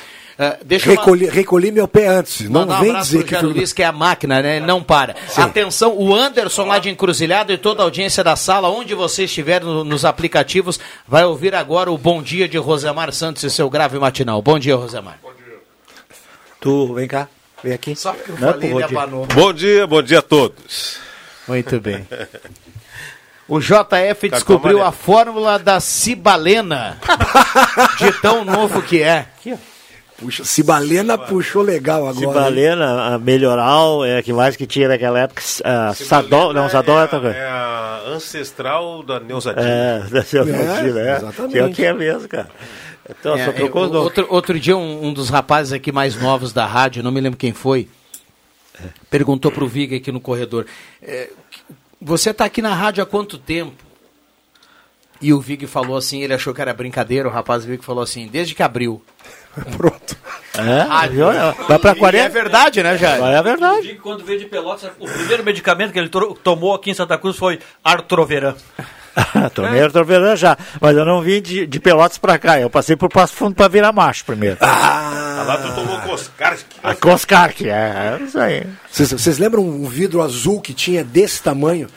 Eh, 0.44 0.58
deixa 0.66 0.90
Recolhi, 0.90 1.28
recolhi 1.30 1.72
meu 1.72 1.88
pé 1.88 2.08
antes. 2.08 2.42
Não 2.50 2.62
Mandar 2.62 2.80
um 2.80 2.84
vem 2.84 2.98
dizer 3.00 3.24
que. 3.24 3.36
Tudo- 3.36 3.54
Luiz, 3.54 3.72
que 3.72 3.84
é 3.84 3.86
a 3.86 3.92
máquina, 3.92 4.42
né? 4.42 4.58
Ele 4.58 4.66
não 4.66 4.82
para. 4.82 5.16
Atenção, 5.38 5.96
o 5.96 6.16
Anderson 6.16 6.66
lá 6.66 6.80
de 6.80 6.90
Encruzilhada 6.90 7.54
e 7.54 7.60
toda 7.60 7.84
a 7.84 7.86
audiência 7.86 8.24
da 8.24 8.36
sala, 8.36 8.68
onde 8.68 8.96
você 8.96 9.26
estiver 9.26 9.62
no- 9.64 9.84
nos 9.84 10.04
aplicativos, 10.04 10.80
vai 11.08 11.24
ouvir 11.26 11.54
agora 11.54 11.92
o 11.92 11.98
Bom 11.98 12.24
Dia 12.24 12.50
de 12.50 12.58
Rosemar 12.58 13.12
Santos 13.14 13.44
e 13.44 13.52
seu 13.52 13.70
grave 13.70 14.00
matinal. 14.00 14.42
Bom 14.42 14.58
dia, 14.58 14.76
Rosemar. 14.76 15.20
Tu, 16.60 16.94
vem 16.96 17.08
cá, 17.08 17.28
vem 17.64 17.74
aqui. 17.74 17.96
Só 17.96 18.12
porque 18.14 18.32
eu 18.32 18.38
Não 18.40 18.52
falei, 18.54 18.70
ele 18.72 18.82
Rodir. 18.82 18.98
abanou. 18.98 19.26
Bom 19.28 19.54
dia, 19.54 19.86
bom 19.86 20.02
dia 20.02 20.20
a 20.20 20.24
todos. 20.24 20.98
Muito 21.48 21.80
bem. 21.80 22.08
O 23.48 23.60
JF 23.60 24.30
descobriu 24.30 24.82
a 24.84 24.92
fórmula 24.92 25.60
da 25.60 25.80
cibalena, 25.80 26.98
de 28.00 28.12
tão 28.22 28.44
novo 28.46 28.82
que 28.82 29.04
é. 29.04 29.28
Puxa, 30.22 30.46
Cibalena 30.46 31.18
puxou 31.18 31.64
legal 31.64 32.08
agora. 32.08 32.16
Cibalena, 32.16 33.16
a 33.16 33.18
Melhoral, 33.18 34.06
é 34.06 34.20
a 34.20 34.24
que 34.24 34.32
mais 34.32 34.56
que 34.56 34.68
tinha 34.68 34.88
naquela 34.88 35.20
época. 35.20 35.42
ah, 35.66 35.94
Sadol, 35.96 36.54
não, 36.54 36.70
Sadol 36.70 37.02
é 37.02 37.08
coisa. 37.08 37.30
É 37.30 37.48
a 37.48 38.04
ancestral 38.06 39.02
da 39.02 39.20
Neusadinha. 39.20 39.66
É, 39.66 40.00
da 40.10 40.24
seu 40.24 40.44
É, 40.44 40.46
né? 40.46 41.18
exatamente. 41.18 41.54
Pior 41.54 41.72
que 41.72 41.84
é 41.84 41.92
mesmo, 41.92 42.28
cara. 42.30 42.50
Então, 43.10 43.36
É, 43.36 43.46
só 43.46 43.52
trocou 43.52 43.84
é, 43.86 43.98
outro, 43.98 44.28
outro 44.30 44.60
dia, 44.60 44.78
um, 44.78 45.08
um 45.08 45.12
dos 45.14 45.30
rapazes 45.30 45.74
aqui 45.74 45.92
mais 45.92 46.16
novos 46.22 46.54
da 46.54 46.68
rádio, 46.68 47.02
não 47.02 47.12
me 47.12 47.20
lembro 47.20 47.38
quem 47.38 47.52
foi, 47.52 47.90
perguntou 49.10 49.52
pro 49.52 49.68
Vig 49.68 49.96
aqui 49.96 50.12
no 50.12 50.22
corredor: 50.22 50.68
é, 51.02 51.32
Você 52.00 52.30
está 52.30 52.46
aqui 52.46 52.62
na 52.62 52.76
rádio 52.76 53.02
há 53.02 53.08
quanto 53.08 53.40
tempo? 53.40 53.74
E 55.20 55.34
o 55.34 55.42
Vig 55.42 55.66
falou 55.66 55.98
assim: 55.98 56.22
ele 56.22 56.34
achou 56.34 56.54
que 56.54 56.62
era 56.62 56.74
brincadeira. 56.74 57.28
O 57.28 57.32
rapaz 57.32 57.66
Vig 57.66 57.84
falou 57.84 58.04
assim: 58.04 58.28
desde 58.28 58.54
que 58.54 58.62
abriu. 58.64 59.02
Pronto. 59.78 60.16
É, 60.58 61.08
viu? 61.10 61.28
vai 61.68 61.80
pra 61.80 61.92
E 61.92 61.96
40. 61.96 62.26
é 62.26 62.30
verdade, 62.30 62.84
né, 62.84 62.98
Jair? 62.98 63.24
É 63.24 63.42
verdade. 63.42 64.00
Quando 64.04 64.24
veio 64.24 64.40
de 64.40 64.46
Pelotas, 64.46 64.90
o 65.00 65.08
primeiro 65.08 65.44
medicamento 65.44 65.92
que 65.94 66.00
ele 66.00 66.10
to- 66.10 66.38
tomou 66.44 66.74
aqui 66.74 66.92
em 66.92 66.94
Santa 66.94 67.18
Cruz 67.18 67.38
foi 67.38 67.60
Artroveran. 67.84 68.56
Tomei 69.54 69.82
Artroveran 69.82 70.36
já, 70.38 70.58
mas 70.80 70.96
eu 70.96 71.04
não 71.04 71.22
vim 71.22 71.42
de, 71.42 71.66
de 71.68 71.80
Pelotas 71.80 72.18
pra 72.18 72.38
cá. 72.38 72.60
Eu 72.60 72.70
passei 72.70 72.96
por 72.96 73.10
Passo 73.10 73.34
Fundo 73.34 73.56
pra 73.56 73.68
virar 73.68 73.92
macho 73.92 74.24
primeiro. 74.26 74.58
Ah, 74.62 75.44
lá 75.46 75.58
tu 75.58 75.74
tomou 75.76 76.00
Coscarski. 76.02 76.76
A 76.84 76.96
Coscarque, 76.96 77.70
é, 77.70 78.18
é 78.20 78.24
isso 78.24 78.40
aí. 78.40 78.66
Vocês 78.90 79.38
lembram 79.38 79.64
um 79.64 79.86
vidro 79.86 80.22
azul 80.22 80.62
que 80.62 80.74
tinha 80.74 81.04
desse 81.04 81.42
tamanho? 81.44 81.88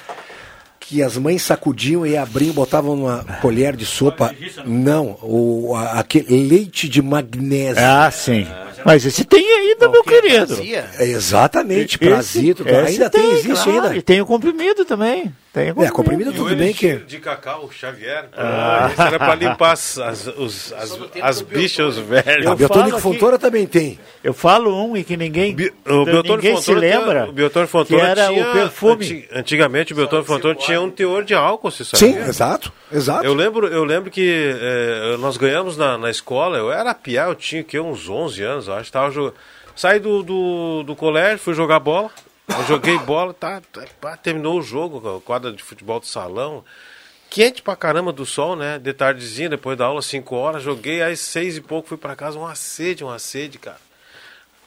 Que 0.87 1.03
as 1.03 1.17
mães 1.17 1.41
sacudiam 1.43 2.07
e 2.07 2.17
abriam, 2.17 2.53
botavam 2.53 2.95
numa 2.95 3.25
colher 3.41 3.75
de 3.75 3.87
sopa. 3.87 4.35
Não, 4.67 5.19
o, 5.23 5.75
a- 5.75 5.93
aquele 6.01 6.47
leite 6.47 6.89
de 6.89 7.01
magnésio. 7.01 7.83
Ah, 7.83 8.11
sim. 8.11 8.47
Mas 8.85 9.05
esse 9.07 9.25
tem 9.25 9.43
ainda, 9.43 9.89
meu 9.89 10.05
querido. 10.05 10.59
É 10.99 11.07
exatamente, 11.09 11.97
Esse- 11.97 11.99
prazito. 11.99 12.69
esse 12.69 12.75
ainda 12.77 13.09
tem, 13.11 13.31
existe 13.33 13.65
claro, 13.65 13.71
ainda. 13.87 13.97
E 13.97 14.03
tem 14.03 14.21
o 14.21 14.27
comprimido 14.27 14.85
também. 14.85 15.33
Tem 15.55 15.71
o 15.71 15.85
É, 15.85 15.89
comprimido 15.89 16.33
E 16.33 16.35
tudo 16.35 16.53
o 16.53 16.57
bem 16.57 16.73
que. 16.75 16.97
de 16.97 17.21
cacau 17.21 17.71
Xavier. 17.71 18.29
Ah. 18.37 18.91
Isso 18.93 19.01
era 19.03 19.19
pra 19.21 19.37
limpar 19.37 19.71
as, 19.71 19.97
as, 20.01 20.27
os- 20.27 20.73
as, 20.73 20.99
as 21.23 21.41
bichas 21.43 21.97
velhas. 21.97 22.45
A 22.49 22.57
Biotônico 22.57 22.99
Fontoura 22.99 23.39
também 23.39 23.65
tem. 23.65 23.97
Eu 24.25 24.35
falo 24.35 24.75
um 24.77 24.97
e 24.97 25.05
que 25.05 25.17
ninguém, 25.17 25.53
O 25.53 25.55
Biotônico 26.05 26.37
ninguém 26.37 26.57
se 26.57 26.65
Fontoura 26.67 26.81
tinha- 26.89 26.99
lembra. 26.99 27.29
o 27.29 27.33
Biotônico 27.33 27.67
que 27.69 27.79
Fontoura 27.79 28.03
era 28.09 28.27
tinha, 28.27 28.51
o 28.51 28.53
perfume. 28.53 29.05
anti- 29.07 29.29
antigamente 29.33 29.93
o 29.93 29.97
Biotônico 29.97 30.27
Fontoura 30.27 30.57
tinha 30.59 30.81
um 30.81 30.91
teor 30.91 31.23
de 31.25 31.35
álcool, 31.35 31.71
você 31.71 31.85
sabia? 31.85 31.99
Sim, 32.25 32.29
exato, 32.29 32.73
exato. 32.93 33.25
Eu 33.25 33.33
lembro, 33.33 33.69
eu 33.69 33.85
lembro 33.85 34.11
que 34.11 34.57
eh, 34.61 35.17
nós 35.21 35.37
ganhamos 35.37 35.77
na, 35.77 35.97
na 35.97 36.11
escola, 36.11 36.59
eu 36.59 36.73
era 36.73 36.93
piá, 36.93 37.27
eu 37.29 37.35
tinha 37.37 37.63
que, 37.63 37.79
uns 37.79 38.09
11 38.09 38.43
anos, 38.43 38.69
acho. 38.69 38.91
Tava 38.91 39.13
jo- 39.13 39.33
Saí 39.77 40.01
do, 40.01 40.21
do, 40.25 40.83
do 40.83 40.97
colégio, 40.97 41.39
fui 41.39 41.55
jogar 41.55 41.79
bola. 41.79 42.11
Eu 42.49 42.65
joguei 42.67 42.99
bola, 42.99 43.33
tá, 43.35 43.61
tá, 44.01 44.17
terminou 44.17 44.59
o 44.59 44.63
jogo, 44.63 45.21
quadra 45.25 45.51
de 45.53 45.63
futebol 45.63 45.99
do 46.01 46.07
salão. 46.07 46.65
Quente 47.31 47.63
pra 47.63 47.75
caramba 47.75 48.13
do 48.13 48.25
sol, 48.25 48.55
né? 48.55 48.79
De 48.79 48.93
tardezinha, 48.93 49.49
depois 49.49 49.77
da 49.77 49.87
aula, 49.87 50.03
5 50.03 50.37
horas, 50.37 50.63
joguei, 50.63 51.03
aí 51.03 51.17
seis 51.17 51.57
e 51.57 51.61
pouco 51.61 51.89
fui 51.89 51.97
pra 51.99 52.15
casa, 52.15 52.39
uma 52.39 52.55
sede, 52.55 53.03
uma 53.03 53.19
sede, 53.19 53.59
cara. 53.59 53.79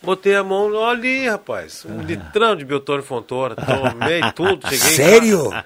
Botei 0.02 0.36
a 0.36 0.44
mão 0.44 0.86
ali, 0.88 1.28
rapaz. 1.28 1.84
Um 1.84 2.02
litrão 2.02 2.56
de 2.56 2.64
Beltrão 2.64 3.02
Fontoura. 3.02 3.56
Tomei 3.56 4.22
tudo. 4.36 4.62
Cheguei 4.70 4.78
Sério? 4.96 5.50
casa 5.50 5.64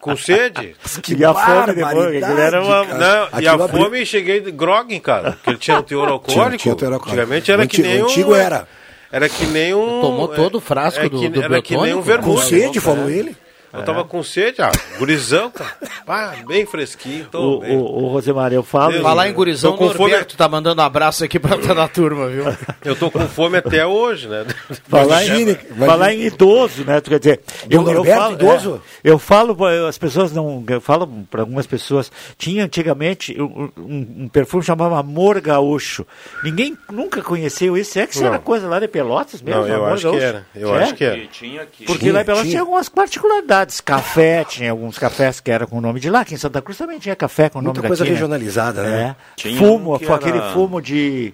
Com 0.00 0.16
sede. 0.16 0.76
Que 1.02 1.14
E 1.14 1.24
a 1.24 1.34
fome 1.34 1.74
depois, 1.74 2.22
era 2.22 2.62
uma-. 2.62 2.84
Não, 2.84 3.40
e 3.40 3.48
a 3.48 3.58
fome 3.68 4.06
cheguei 4.06 4.40
de 4.40 4.52
grog, 4.52 5.00
cara. 5.00 5.32
Porque 5.32 5.50
ele 5.50 5.58
tinha 5.58 5.80
um 5.80 5.82
teor 5.82 6.06
alcoólico. 6.10 6.62
tinha 6.62 6.76
teor 6.76 6.92
alcoólico. 6.92 7.20
Antigamente 7.20 7.50
era 7.50 7.62
Antigo- 7.64 7.82
que 7.82 7.88
nem 7.88 8.02
um... 8.02 8.06
antigo 8.06 8.34
era. 8.36 8.68
Era 9.12 9.28
que 9.28 9.44
nem 9.46 9.74
um... 9.74 10.00
Tomou 10.00 10.26
todo 10.28 10.56
o 10.56 10.60
frasco 10.60 11.04
é 11.04 11.08
do- 11.08 11.20
que- 11.20 11.28
do 11.28 11.42
Era 11.42 11.60
que 11.60 11.76
nem 11.76 11.94
um 11.94 12.00
vermelho. 12.00 12.32
Com 12.34 12.40
sede, 12.40 12.80
falou 12.80 13.10
ele. 13.10 13.36
Eu 13.72 13.82
tava 13.84 14.04
com 14.04 14.22
sede, 14.22 14.60
ah, 14.60 14.70
gurizão, 14.98 15.50
cara. 15.50 15.72
Ah, 16.06 16.34
bem 16.46 16.66
fresquinho. 16.66 17.26
Tô 17.30 17.56
O, 17.56 17.60
bem. 17.60 17.76
o, 17.76 17.80
o 17.80 18.08
Rosemar, 18.08 18.52
eu 18.52 18.62
falo. 18.62 18.92
Deus 18.92 19.02
Falar 19.02 19.28
em 19.28 19.32
gurizão, 19.32 19.76
com 19.76 19.88
fome. 19.88 19.98
Norberto 20.10 20.36
tá 20.36 20.48
mandando 20.48 20.82
um 20.82 20.84
abraço 20.84 21.24
aqui 21.24 21.38
pra 21.38 21.56
toda 21.56 21.82
a 21.82 21.88
turma, 21.88 22.28
viu? 22.28 22.44
Eu 22.84 22.94
tô 22.96 23.10
com 23.10 23.20
fome 23.28 23.56
até 23.58 23.86
hoje, 23.86 24.28
né? 24.28 24.44
Falar 24.88 25.24
em, 25.24 25.54
falar 25.54 26.12
em 26.12 26.22
idoso, 26.26 26.84
né? 26.84 27.00
Tu 27.00 27.10
quer 27.10 27.18
dizer, 27.18 27.40
Do 27.66 27.76
eu, 27.76 27.88
eu 27.92 28.04
falo, 28.04 28.34
idoso? 28.34 28.82
é, 29.04 29.10
eu 29.10 29.18
falo, 29.18 29.54
pra- 29.56 29.88
as 29.88 29.96
pessoas 29.96 30.32
não, 30.32 30.62
eu 30.68 30.80
falo 30.80 31.06
para 31.30 31.40
algumas 31.42 31.66
pessoas, 31.66 32.10
tinha 32.36 32.64
antigamente 32.64 33.40
um, 33.40 33.70
um- 33.78 34.06
um 34.24 34.28
perfume 34.28 34.62
chamava 34.64 34.98
Amor 34.98 35.40
Gaúcho. 35.40 36.04
Ninguém 36.42 36.76
nunca 36.90 37.22
conheceu 37.22 37.76
isso. 37.78 37.98
É 37.98 38.06
que 38.06 38.14
isso 38.14 38.22
Não. 38.22 38.30
era 38.30 38.38
coisa 38.40 38.66
lá 38.68 38.80
de 38.80 38.88
Pelotas 38.88 39.40
mesmo? 39.40 39.60
Não, 39.62 39.68
eu 39.68 39.76
Amor 39.76 39.88
acho 39.92 39.96
que 40.02 40.10
Gaúcho? 40.10 40.22
era. 40.26 40.46
Eu 40.54 40.76
É? 40.76 40.82
acho 40.82 40.94
que 40.94 41.04
era. 41.04 41.16
Porque 41.16 41.28
Tinha, 41.98 42.12
lá 42.12 42.20
em 42.20 42.24
Pelotas 42.24 42.42
tinha. 42.42 42.50
tinha 42.50 42.60
algumas 42.62 42.88
particularidades. 42.88 43.61
Café, 43.80 44.44
tinha 44.48 44.70
alguns 44.70 44.98
cafés 44.98 45.40
que 45.40 45.50
eram 45.50 45.66
com 45.66 45.78
o 45.78 45.80
nome 45.80 46.00
de 46.00 46.08
lá. 46.10 46.20
Aqui 46.20 46.34
em 46.34 46.38
Santa 46.38 46.60
Cruz 46.62 46.76
também 46.78 46.98
tinha 46.98 47.14
café 47.16 47.48
com 47.48 47.58
o 47.58 47.62
nome 47.62 47.74
Muita 47.76 47.86
coisa 47.88 48.02
daqui, 48.04 48.10
né? 48.12 48.16
regionalizada, 48.16 48.82
né? 48.82 49.16
É. 49.44 49.48
Fumo, 49.56 49.94
um 49.94 49.98
que 49.98 50.10
aquele 50.10 50.38
era- 50.38 50.52
fumo 50.52 50.80
de. 50.80 51.32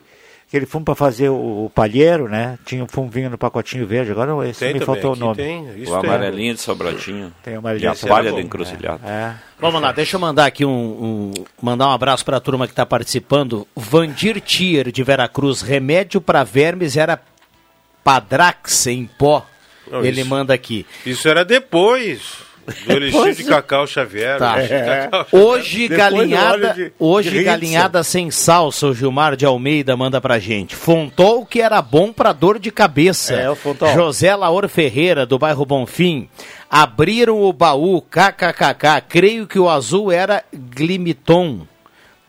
Aquele 0.48 0.64
fumo 0.64 0.82
para 0.82 0.94
fazer 0.94 1.28
o, 1.28 1.66
o 1.66 1.70
palheiro, 1.74 2.26
né? 2.26 2.58
Tinha 2.64 2.82
um 2.82 2.88
fumo 2.88 3.10
vinho 3.10 3.28
no 3.28 3.36
pacotinho 3.36 3.86
verde, 3.86 4.12
agora 4.12 4.48
esse 4.48 4.60
Tem 4.60 4.72
me 4.72 4.80
também, 4.80 4.86
faltou 4.86 5.12
aqui 5.12 5.20
o 5.20 5.24
nome. 5.26 5.36
tem, 5.36 5.82
isso 5.82 5.92
O 5.92 5.94
amarelinho 5.96 6.54
de 6.54 6.60
Sobradinho. 6.62 7.32
Tem 7.44 7.52
o 7.52 7.56
E 7.56 7.58
amarelinho 7.58 7.90
a 7.90 7.94
de 7.94 8.00
palha 8.00 8.08
Sobradinho. 8.30 8.34
da 8.36 8.40
encruzilhada. 8.40 9.06
É. 9.06 9.34
Vamos 9.60 9.82
lá, 9.82 9.92
deixa 9.92 10.16
eu 10.16 10.20
mandar 10.20 10.46
aqui 10.46 10.64
um, 10.64 10.70
um- 10.70 11.32
mandar 11.60 11.88
um 11.88 11.92
abraço 11.92 12.24
para 12.24 12.38
a 12.38 12.40
turma 12.40 12.66
que 12.66 12.72
está 12.72 12.86
participando. 12.86 13.68
Vandir 13.76 14.40
Tier 14.40 14.90
de 14.90 15.02
Veracruz, 15.02 15.60
remédio 15.60 16.18
para 16.18 16.42
vermes 16.44 16.96
era 16.96 17.20
Padrax 18.02 18.86
em 18.86 19.04
pó. 19.18 19.44
Não, 19.90 20.04
Ele 20.04 20.20
isso- 20.20 20.30
manda 20.30 20.52
aqui. 20.54 20.84
Isso 21.06 21.28
era 21.28 21.44
depois 21.44 22.46
do 22.86 22.92
elixir 22.92 23.34
de 23.34 23.44
Cacau 23.44 23.86
Xavier. 23.86 24.38
Tá. 24.38 24.56
Cacau 24.60 25.26
Hoje 25.32 25.88
galinhada, 25.88 26.74
de- 26.74 26.92
hoje 26.98 27.30
de 27.30 27.42
galinhada 27.42 28.02
sem 28.02 28.30
salsa, 28.30 28.88
o 28.88 28.94
Gilmar 28.94 29.36
de 29.36 29.46
Almeida 29.46 29.96
manda 29.96 30.20
pra 30.20 30.38
gente. 30.38 30.76
Fontol 30.76 31.46
que 31.46 31.62
era 31.62 31.80
bom 31.80 32.12
pra 32.12 32.32
dor 32.32 32.58
de 32.58 32.70
cabeça. 32.70 33.34
É, 33.34 33.48
o 33.48 33.54
Fontol. 33.56 33.92
José 33.94 34.34
Laor 34.36 34.68
Ferreira 34.68 35.24
do 35.24 35.38
bairro 35.38 35.64
Bonfim. 35.64 36.28
Abriram 36.70 37.40
o 37.40 37.50
baú, 37.52 38.02
kkkk. 38.02 39.00
Creio 39.08 39.46
que 39.46 39.58
o 39.58 39.70
azul 39.70 40.12
era 40.12 40.44
glimiton. 40.52 41.66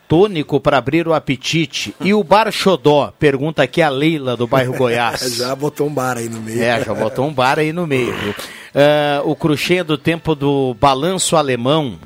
Tônico 0.10 0.60
para 0.60 0.78
abrir 0.80 1.07
o 1.07 1.14
apetite. 1.14 1.95
E 2.01 2.14
o 2.16 2.24
bar 2.24 2.51
Xodó? 2.51 3.14
Pergunta 3.20 3.62
aqui 3.64 3.80
a 3.82 3.89
Leila 3.89 4.36
do 4.36 4.47
bairro 4.47 4.74
Goiás. 4.78 5.36
Já 5.38 5.55
botou 5.55 5.86
um 5.88 5.93
bar 5.93 6.18
aí 6.18 6.28
no 6.28 6.41
meio. 6.41 6.64
É, 6.64 6.84
já 6.84 6.93
botou 6.95 7.26
um 7.28 7.32
bar 7.34 7.60
aí 7.60 7.72
no 7.72 7.86
meio. 7.86 8.12
viu? 8.18 8.34
Ah, 8.76 9.22
o 9.24 9.36
cruxê 9.36 9.84
do 9.84 9.97
tempo 9.99 10.34
do 10.34 10.76
balanço 10.80 11.38
alemão. 11.38 11.99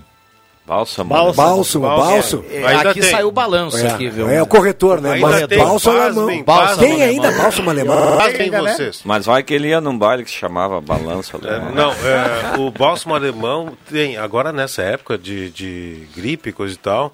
Bálsamo. 0.65 1.09
Bálsamo, 1.33 1.85
bálsamo. 1.85 2.45
É, 2.49 2.65
Ainda 2.65 2.89
aqui 2.91 3.01
tem. 3.01 3.09
saiu 3.11 3.27
o 3.27 3.31
balanço 3.33 3.77
É, 3.77 3.89
aqui, 3.91 4.09
viu? 4.09 4.29
é 4.29 4.41
o 4.41 4.45
corretor, 4.45 5.01
né? 5.01 5.13
Ainda 5.13 5.27
Mas 5.27 5.47
tem, 5.47 5.57
bálsamo 5.57 5.97
pasmem, 5.97 6.23
alemão. 6.23 6.43
bálsamo 6.45 6.79
Tem 6.79 6.91
alemão. 6.93 7.09
ainda 7.09 7.31
bálsamo 7.43 7.69
alemão? 7.69 8.17
Pasmem 8.17 8.49
vocês. 8.51 9.01
Mas 9.03 9.25
vai 9.25 9.43
que 9.43 9.53
ele 9.53 9.67
ia 9.69 9.81
num 9.81 9.97
baile 9.97 10.23
que 10.23 10.29
se 10.31 10.37
chamava 10.37 10.79
Balanço 10.79 11.37
É, 11.43 11.49
Alemão. 11.49 11.71
não, 11.75 11.91
é, 11.91 12.57
o 12.59 12.71
bálsamo 12.71 13.13
alemão 13.13 13.73
tem, 13.89 14.15
agora 14.17 14.53
nessa 14.53 14.81
época 14.83 15.17
de, 15.17 15.49
de 15.49 16.07
gripe 16.15 16.49
e 16.49 16.53
coisa 16.53 16.73
e 16.73 16.77
tal, 16.77 17.13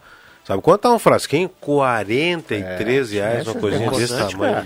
sabe 0.49 0.61
quanto 0.61 0.81
tá 0.81 0.91
um 0.91 0.99
frasquinho? 0.99 1.49
43 1.61 3.11
reais, 3.11 3.47
uma 3.47 3.55
coisinha 3.55 3.89
desse 3.91 4.13
tamanho 4.17 4.53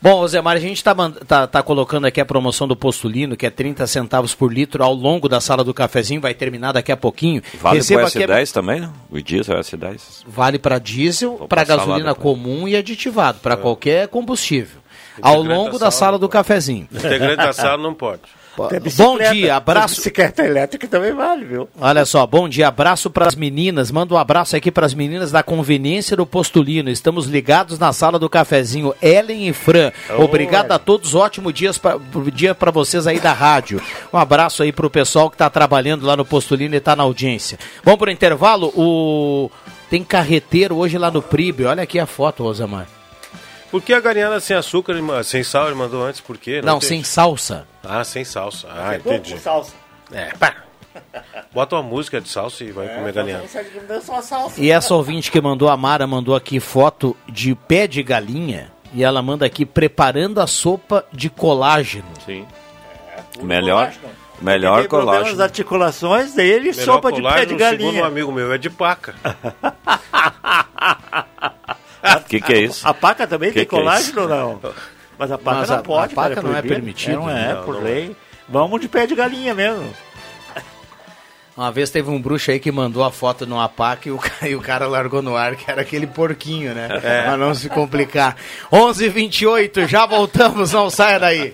Bom, 0.00 0.24
Zé 0.28 0.38
a 0.38 0.58
gente 0.60 0.82
tá, 0.84 0.94
mand- 0.94 1.16
tá, 1.26 1.44
tá 1.48 1.60
colocando 1.60 2.06
aqui 2.06 2.20
a 2.20 2.24
promoção 2.24 2.68
do 2.68 2.76
Postulino, 2.76 3.36
que 3.36 3.44
é 3.44 3.50
30 3.50 3.84
centavos 3.88 4.32
por 4.32 4.52
litro 4.52 4.84
ao 4.84 4.94
longo 4.94 5.28
da 5.28 5.40
sala 5.40 5.64
do 5.64 5.74
cafezinho, 5.74 6.20
vai 6.20 6.34
terminar 6.34 6.70
daqui 6.70 6.92
a 6.92 6.96
pouquinho. 6.96 7.42
Vale 7.60 7.82
pro 7.82 8.06
aqui 8.06 8.22
a- 8.22 8.26
S10 8.28 8.52
também, 8.52 8.80
não? 8.80 8.92
O 9.10 9.20
diesel 9.20 9.56
é 9.56 9.60
S10. 9.60 10.22
Vale 10.24 10.56
para 10.58 10.78
diesel, 10.78 11.46
para 11.48 11.64
gasolina 11.64 12.14
comum 12.14 12.68
e 12.68 12.76
aditivado, 12.76 13.40
para 13.40 13.56
qualquer 13.56 14.06
combustível. 14.06 14.78
Ao 15.20 15.42
da 15.42 15.48
longo 15.54 15.72
da 15.80 15.90
sala 15.90 15.92
sala 15.92 16.12
não 16.12 16.18
do 16.20 16.28
cafezinho. 16.28 16.86
Integrante 16.92 17.36
da 17.38 17.52
sala 17.52 17.82
não 17.82 17.92
pode. 17.92 18.22
Bom 18.96 19.18
dia, 19.32 19.56
abraço. 19.56 19.96
Bicicleta 19.96 20.44
elétrica 20.44 20.88
também 20.88 21.12
vale, 21.12 21.44
viu? 21.44 21.68
Olha 21.80 22.04
só, 22.04 22.26
bom 22.26 22.48
dia, 22.48 22.68
abraço 22.68 23.10
para 23.10 23.26
as 23.26 23.34
meninas. 23.34 23.90
Manda 23.90 24.14
um 24.14 24.18
abraço 24.18 24.56
aqui 24.56 24.70
para 24.70 24.84
as 24.84 24.94
meninas 24.94 25.30
da 25.30 25.42
conveniência 25.42 26.16
do 26.16 26.26
Postulino. 26.26 26.90
Estamos 26.90 27.26
ligados 27.26 27.78
na 27.78 27.92
sala 27.92 28.18
do 28.18 28.28
cafezinho. 28.28 28.94
Ellen 29.00 29.48
e 29.48 29.52
Fran. 29.52 29.92
Obrigado 30.18 30.72
a 30.72 30.78
todos. 30.78 31.14
Ótimo 31.14 31.52
dias 31.52 31.78
pra, 31.78 31.98
dia 32.32 32.54
para 32.54 32.70
vocês 32.70 33.06
aí 33.06 33.20
da 33.20 33.32
rádio. 33.32 33.80
Um 34.12 34.18
abraço 34.18 34.62
aí 34.62 34.72
para 34.72 34.86
o 34.86 34.90
pessoal 34.90 35.30
que 35.30 35.36
está 35.36 35.48
trabalhando 35.48 36.04
lá 36.04 36.16
no 36.16 36.24
Postulino 36.24 36.74
e 36.74 36.78
está 36.78 36.96
na 36.96 37.04
audiência. 37.04 37.58
Vamos 37.84 37.98
para 37.98 38.08
o 38.08 38.12
intervalo. 38.12 38.72
O 38.74 39.50
tem 39.90 40.04
carreteiro 40.04 40.76
hoje 40.76 40.98
lá 40.98 41.10
no 41.10 41.22
Pribe. 41.22 41.64
Olha 41.64 41.82
aqui 41.82 41.98
a 41.98 42.06
foto, 42.06 42.42
Rosamar. 42.42 42.97
Por 43.70 43.82
que 43.82 43.92
a 43.92 44.00
galinhada 44.00 44.40
sem 44.40 44.56
açúcar, 44.56 44.94
sem 45.24 45.42
sal, 45.42 45.66
ele 45.66 45.74
mandou 45.74 46.02
antes? 46.04 46.20
Por 46.20 46.38
quê? 46.38 46.62
Não, 46.62 46.76
entendi. 46.76 46.86
sem 46.86 47.04
salsa. 47.04 47.66
Ah, 47.84 48.02
sem 48.02 48.24
salsa. 48.24 48.66
Ah, 48.70 48.92
Pouco 49.02 49.10
entendi. 49.18 49.34
com 49.34 49.40
salsa. 49.40 49.72
É, 50.12 50.32
pá. 50.38 50.54
Bota 51.52 51.76
uma 51.76 51.82
música 51.82 52.20
de 52.20 52.28
salsa 52.28 52.64
e 52.64 52.72
vai 52.72 52.88
comer 52.88 53.12
galinhada. 53.12 53.44
E 54.56 54.70
essa 54.70 54.94
ouvinte 54.94 55.30
que 55.30 55.40
mandou 55.40 55.68
a 55.68 55.76
Mara 55.76 56.06
mandou 56.06 56.34
aqui 56.34 56.58
foto 56.60 57.16
de 57.28 57.54
pé 57.54 57.86
de 57.86 58.02
galinha 58.02 58.72
e 58.92 59.04
ela 59.04 59.22
manda 59.22 59.44
aqui 59.46 59.64
preparando 59.66 60.40
a 60.40 60.46
sopa 60.46 61.04
de 61.12 61.28
colágeno. 61.30 62.08
Sim. 62.24 62.46
Melhor, 63.42 63.92
melhor 64.40 64.80
Tem 64.80 64.88
problema 64.88 65.12
nas 65.12 65.20
colágeno. 65.22 65.42
articulações 65.42 66.34
dele, 66.34 66.70
Melhor 66.70 66.84
sopa 66.84 67.12
de 67.12 67.22
pé 67.22 67.28
colágeno, 67.28 67.56
de 67.56 67.64
Segundo 67.64 67.80
um 67.80 67.84
galinha. 67.86 68.06
amigo 68.06 68.32
meu, 68.32 68.52
é 68.52 68.58
de 68.58 68.70
paca. 68.70 69.14
O 72.28 72.30
que, 72.30 72.40
que 72.42 72.52
é 72.52 72.60
isso? 72.60 72.86
A 72.86 72.92
paca 72.92 73.26
também 73.26 73.48
Que 73.50 73.60
tem 73.60 73.66
que 73.66 73.74
é 73.74 73.78
colágeno 73.78 74.22
ou 74.22 74.28
não? 74.28 74.60
Mas 75.18 75.32
a 75.32 75.38
paca 75.38 75.58
Mas 75.60 75.70
não 75.70 75.76
a- 75.78 75.82
pode, 75.82 76.12
a 76.12 76.14
paca 76.16 76.34
cara, 76.36 76.46
não 76.46 76.56
é 76.56 76.60
permitido, 76.62 77.14
Não 77.14 77.30
é, 77.30 77.54
não, 77.54 77.64
por 77.64 77.74
não 77.74 77.82
lei. 77.82 78.14
Vamos 78.48 78.80
de 78.80 78.88
pé 78.88 79.06
de 79.06 79.14
galinha 79.14 79.54
mesmo. 79.54 79.92
Uma 81.56 81.72
vez 81.72 81.90
teve 81.90 82.08
um 82.08 82.20
bruxo 82.22 82.52
aí 82.52 82.60
que 82.60 82.70
mandou 82.70 83.02
a 83.02 83.10
foto 83.10 83.44
numa 83.44 83.68
paca 83.68 84.08
e 84.08 84.12
o, 84.12 84.18
ca- 84.18 84.46
e 84.48 84.54
o 84.54 84.60
cara 84.60 84.86
largou 84.86 85.20
no 85.20 85.34
ar, 85.36 85.56
que 85.56 85.68
era 85.68 85.80
aquele 85.80 86.06
porquinho, 86.06 86.72
né? 86.72 86.88
É. 87.02 87.22
Pra 87.22 87.36
não 87.36 87.52
se 87.52 87.68
complicar. 87.68 88.36
11:28 88.72 89.08
h 89.08 89.10
28 89.10 89.86
já 89.88 90.06
voltamos, 90.06 90.72
não 90.72 90.88
saia 90.88 91.18
daí. 91.18 91.52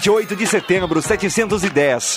28 0.00 0.34
de 0.34 0.46
setembro, 0.46 1.02
710. 1.02 2.16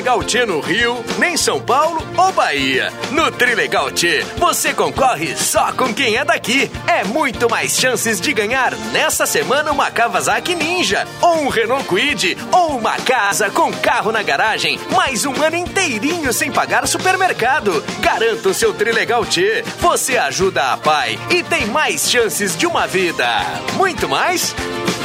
Trilegal 0.00 0.24
T 0.24 0.46
no 0.46 0.60
Rio, 0.60 1.04
nem 1.18 1.36
São 1.36 1.60
Paulo 1.60 2.02
ou 2.16 2.32
Bahia. 2.32 2.90
No 3.10 3.30
Trilegal 3.30 3.90
T, 3.90 4.24
você 4.38 4.72
concorre 4.72 5.36
só 5.36 5.72
com 5.72 5.92
quem 5.92 6.16
é 6.16 6.24
daqui. 6.24 6.70
É 6.86 7.04
muito 7.04 7.50
mais 7.50 7.76
chances 7.76 8.18
de 8.18 8.32
ganhar 8.32 8.74
nessa 8.92 9.26
semana 9.26 9.70
uma 9.70 9.90
Kawasaki 9.90 10.54
Ninja, 10.54 11.06
ou 11.20 11.42
um 11.42 11.50
Renault 11.50 11.84
Kwid, 11.84 12.34
ou 12.50 12.78
uma 12.78 12.96
casa 12.96 13.50
com 13.50 13.70
carro 13.74 14.10
na 14.10 14.22
garagem, 14.22 14.80
mais 14.96 15.26
um 15.26 15.34
ano 15.42 15.56
inteirinho 15.56 16.32
sem 16.32 16.50
pagar 16.50 16.88
supermercado. 16.88 17.84
Garanta 18.00 18.48
o 18.48 18.54
seu 18.54 18.72
Trilegal 18.72 19.26
T. 19.26 19.62
Você 19.80 20.16
ajuda 20.16 20.72
a 20.72 20.78
pai 20.78 21.18
e 21.28 21.42
tem 21.42 21.66
mais 21.66 22.10
chances 22.10 22.56
de 22.56 22.66
uma 22.66 22.86
vida. 22.86 23.26
Muito 23.74 24.08
mais? 24.08 24.54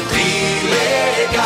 Trilegal. 0.09 1.45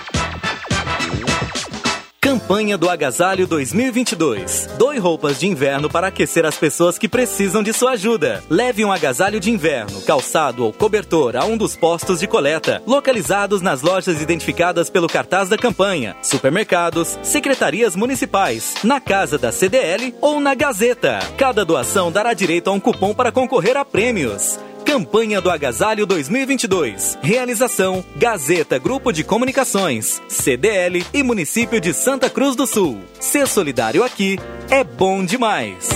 Campanha 2.31 2.77
do 2.77 2.89
Agasalho 2.89 3.45
2022. 3.45 4.69
Doe 4.77 4.97
roupas 4.97 5.37
de 5.37 5.47
inverno 5.47 5.89
para 5.89 6.07
aquecer 6.07 6.45
as 6.45 6.55
pessoas 6.55 6.97
que 6.97 7.09
precisam 7.09 7.61
de 7.61 7.73
sua 7.73 7.91
ajuda. 7.91 8.41
Leve 8.49 8.85
um 8.85 8.91
agasalho 8.91 9.37
de 9.37 9.51
inverno, 9.51 10.01
calçado 10.03 10.63
ou 10.63 10.71
cobertor 10.71 11.35
a 11.35 11.43
um 11.43 11.57
dos 11.57 11.75
postos 11.75 12.21
de 12.21 12.27
coleta, 12.27 12.81
localizados 12.87 13.61
nas 13.61 13.81
lojas 13.81 14.21
identificadas 14.21 14.89
pelo 14.89 15.09
cartaz 15.09 15.49
da 15.49 15.57
campanha, 15.57 16.15
supermercados, 16.21 17.19
secretarias 17.21 17.97
municipais, 17.97 18.75
na 18.81 19.01
casa 19.01 19.37
da 19.37 19.51
CDL 19.51 20.15
ou 20.21 20.39
na 20.39 20.55
Gazeta. 20.55 21.19
Cada 21.37 21.65
doação 21.65 22.09
dará 22.09 22.33
direito 22.33 22.69
a 22.69 22.71
um 22.71 22.79
cupom 22.79 23.13
para 23.13 23.33
concorrer 23.33 23.75
a 23.75 23.83
prêmios. 23.83 24.57
Campanha 24.85 25.39
do 25.39 25.49
Agasalho 25.49 26.05
2022. 26.05 27.17
Realização: 27.21 28.03
Gazeta 28.15 28.77
Grupo 28.77 29.11
de 29.11 29.23
Comunicações, 29.23 30.21
CDL 30.27 31.05
e 31.13 31.23
Município 31.23 31.79
de 31.79 31.93
Santa 31.93 32.29
Cruz 32.29 32.55
do 32.55 32.67
Sul. 32.67 32.99
Ser 33.19 33.47
solidário 33.47 34.03
aqui 34.03 34.37
é 34.69 34.83
bom 34.83 35.23
demais. 35.23 35.89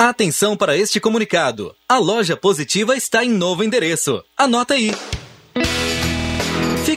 Atenção 0.00 0.56
para 0.56 0.76
este 0.76 1.00
comunicado. 1.00 1.74
A 1.88 1.98
loja 1.98 2.36
positiva 2.36 2.96
está 2.96 3.24
em 3.24 3.30
novo 3.30 3.64
endereço. 3.64 4.22
Anota 4.36 4.74
aí. 4.74 4.92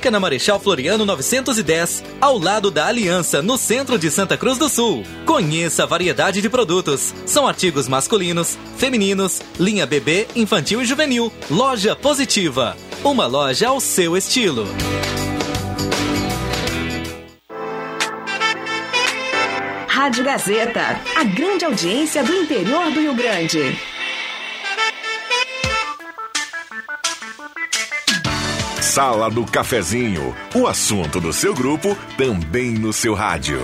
Fica 0.01 0.09
na 0.09 0.19
Marechal 0.19 0.59
Floriano 0.59 1.05
910, 1.05 2.03
ao 2.19 2.39
lado 2.39 2.71
da 2.71 2.87
Aliança, 2.87 3.39
no 3.39 3.55
centro 3.55 3.99
de 3.99 4.09
Santa 4.09 4.35
Cruz 4.35 4.57
do 4.57 4.67
Sul. 4.67 5.03
Conheça 5.27 5.83
a 5.83 5.85
variedade 5.85 6.41
de 6.41 6.49
produtos. 6.49 7.13
São 7.23 7.47
artigos 7.47 7.87
masculinos, 7.87 8.57
femininos, 8.77 9.43
linha 9.59 9.85
bebê, 9.85 10.27
infantil 10.35 10.81
e 10.81 10.85
juvenil. 10.85 11.31
Loja 11.51 11.95
Positiva. 11.95 12.75
Uma 13.03 13.27
loja 13.27 13.67
ao 13.67 13.79
seu 13.79 14.17
estilo. 14.17 14.65
Rádio 19.87 20.23
Gazeta, 20.23 20.99
a 21.15 21.23
grande 21.25 21.63
audiência 21.63 22.23
do 22.23 22.33
interior 22.33 22.89
do 22.89 23.01
Rio 23.01 23.13
Grande. 23.13 23.77
Sala 28.93 29.29
do 29.29 29.45
Cafezinho, 29.45 30.35
o 30.53 30.67
assunto 30.67 31.21
do 31.21 31.31
seu 31.31 31.53
grupo 31.53 31.97
também 32.17 32.71
no 32.73 32.91
seu 32.91 33.13
rádio. 33.13 33.61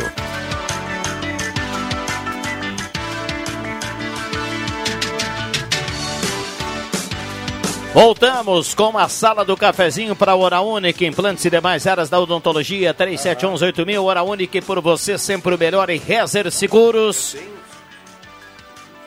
Voltamos 7.93 8.73
com 8.73 8.97
a 8.97 9.09
sala 9.09 9.43
do 9.43 9.57
cafezinho 9.57 10.15
para 10.15 10.31
a 10.31 10.35
Hora 10.37 10.61
Única, 10.61 11.03
implantes 11.03 11.43
e 11.43 11.49
demais 11.49 11.85
áreas 11.85 12.09
da 12.09 12.21
odontologia, 12.21 12.93
37118000, 12.93 14.01
Hora 14.01 14.23
Única 14.23 14.61
por 14.61 14.79
você 14.79 15.17
sempre 15.17 15.53
o 15.53 15.57
melhor 15.57 15.89
em 15.89 15.99
Rezer 15.99 16.49
Seguros. 16.49 17.35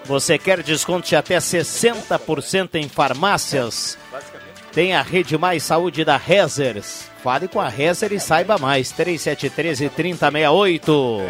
Você 0.05 0.37
quer 0.37 0.63
desconto 0.63 1.09
de 1.09 1.17
até 1.17 1.39
60% 1.39 2.75
em 2.75 2.91
farmácias? 2.91 3.97
Tem 4.73 4.95
a 4.95 5.03
Rede 5.03 5.37
Mais 5.37 5.65
Saúde 5.65 6.05
da 6.05 6.17
Rezers. 6.17 7.11
Fale 7.23 7.49
com 7.49 7.61
a 7.61 7.69
Rezer 7.69 8.13
e 8.13 8.21
saiba 8.21 8.57
mais, 8.57 8.93
3713-3068. 8.93 11.29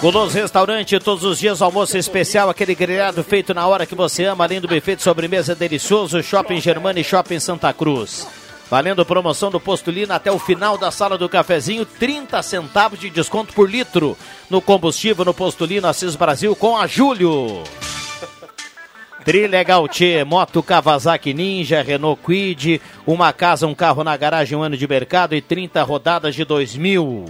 Guloso 0.00 0.34
Restaurante, 0.34 0.98
todos 0.98 1.24
os 1.24 1.38
dias 1.38 1.60
almoço 1.60 1.98
especial, 1.98 2.48
aquele 2.48 2.74
grelhado 2.74 3.22
feito 3.22 3.52
na 3.52 3.66
hora 3.66 3.84
que 3.84 3.94
você 3.94 4.24
ama, 4.24 4.44
além 4.44 4.58
do 4.60 4.68
buffet 4.68 4.96
de 4.96 5.02
sobremesa 5.02 5.54
delicioso, 5.54 6.22
Shopping 6.22 6.58
Germana 6.60 7.00
e 7.00 7.04
Shopping 7.04 7.38
Santa 7.38 7.70
Cruz. 7.72 8.26
Valendo 8.70 9.04
promoção 9.04 9.50
do 9.50 9.58
Postulino 9.58 10.14
até 10.14 10.30
o 10.30 10.38
final 10.38 10.78
da 10.78 10.90
sala 10.90 11.18
do 11.18 11.28
cafezinho, 11.28 11.84
30 11.84 12.40
centavos 12.42 13.00
de 13.00 13.10
desconto 13.10 13.52
por 13.52 13.68
litro 13.68 14.16
no 14.48 14.62
combustível 14.62 15.24
no 15.24 15.34
Postulino 15.34 15.88
Assis 15.88 16.16
Brasil 16.16 16.54
com 16.54 16.78
a 16.78 16.86
Júlio. 16.86 17.64
Trilegal 19.24 19.86
T, 19.86 20.24
moto 20.24 20.62
Kawasaki 20.62 21.34
Ninja, 21.34 21.82
Renault 21.82 22.22
Quid, 22.24 22.80
uma 23.06 23.32
casa, 23.32 23.66
um 23.66 23.74
carro 23.74 24.02
na 24.02 24.16
garagem, 24.16 24.56
um 24.56 24.62
ano 24.62 24.76
de 24.76 24.88
mercado 24.88 25.34
e 25.34 25.42
30 25.42 25.82
rodadas 25.82 26.34
de 26.34 26.44
2000. 26.44 27.26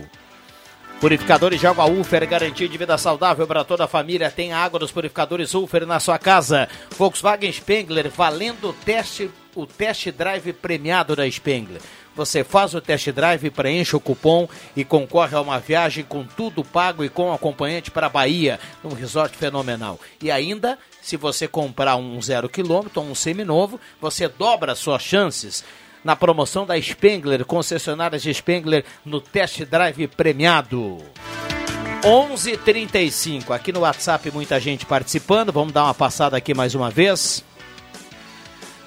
Purificadores 1.01 1.59
de 1.59 1.67
água 1.67 1.87
Ufer, 1.87 2.29
garantia 2.29 2.69
de 2.69 2.79
vida 2.79 2.97
saudável 2.97 3.47
para 3.47 3.65
toda 3.65 3.85
a 3.85 3.89
família. 3.89 4.31
Tem 4.31 4.53
água 4.53 4.79
dos 4.79 4.93
purificadores 4.93 5.55
Ufer 5.55 5.87
na 5.87 5.99
sua 5.99 6.19
casa. 6.19 6.69
Volkswagen 6.97 7.51
Spengler, 7.51 8.11
valendo 8.11 8.69
o 8.69 8.73
teste, 8.73 9.31
o 9.57 9.67
test 9.67 10.11
drive 10.13 10.53
premiado 10.53 11.17
da 11.17 11.29
Spengler. 11.29 11.81
Você 12.21 12.45
faz 12.45 12.75
o 12.75 12.83
test 12.83 13.11
drive, 13.13 13.49
preenche 13.49 13.97
o 13.97 14.01
cupom 14.01 14.47
e 14.77 14.85
concorre 14.85 15.35
a 15.35 15.41
uma 15.41 15.59
viagem 15.59 16.05
com 16.05 16.23
tudo 16.23 16.63
pago 16.63 17.03
e 17.03 17.09
com 17.09 17.33
acompanhante 17.33 17.91
para 17.91 18.09
a 18.09 18.11
Bahia, 18.11 18.61
num 18.85 18.93
resort 18.93 19.35
fenomenal. 19.35 19.99
E 20.21 20.31
ainda, 20.31 20.79
se 21.01 21.17
você 21.17 21.49
comprar 21.49 21.97
um 21.97 22.21
zero 22.21 22.47
quilômetro, 22.47 23.01
um 23.01 23.15
seminovo, 23.15 23.81
você 23.99 24.29
dobra 24.29 24.73
as 24.73 24.79
suas 24.79 25.01
chances 25.01 25.65
na 26.05 26.15
promoção 26.15 26.67
da 26.67 26.79
Spengler, 26.79 27.43
concessionárias 27.47 28.21
de 28.21 28.35
Spengler 28.35 28.85
no 29.03 29.19
test 29.19 29.65
drive 29.65 30.07
premiado. 30.09 30.99
11:35 32.05 33.51
aqui 33.51 33.73
no 33.73 33.81
WhatsApp 33.81 34.31
muita 34.31 34.61
gente 34.61 34.85
participando. 34.85 35.51
Vamos 35.51 35.73
dar 35.73 35.85
uma 35.85 35.95
passada 35.95 36.37
aqui 36.37 36.53
mais 36.53 36.75
uma 36.75 36.91
vez. 36.91 37.43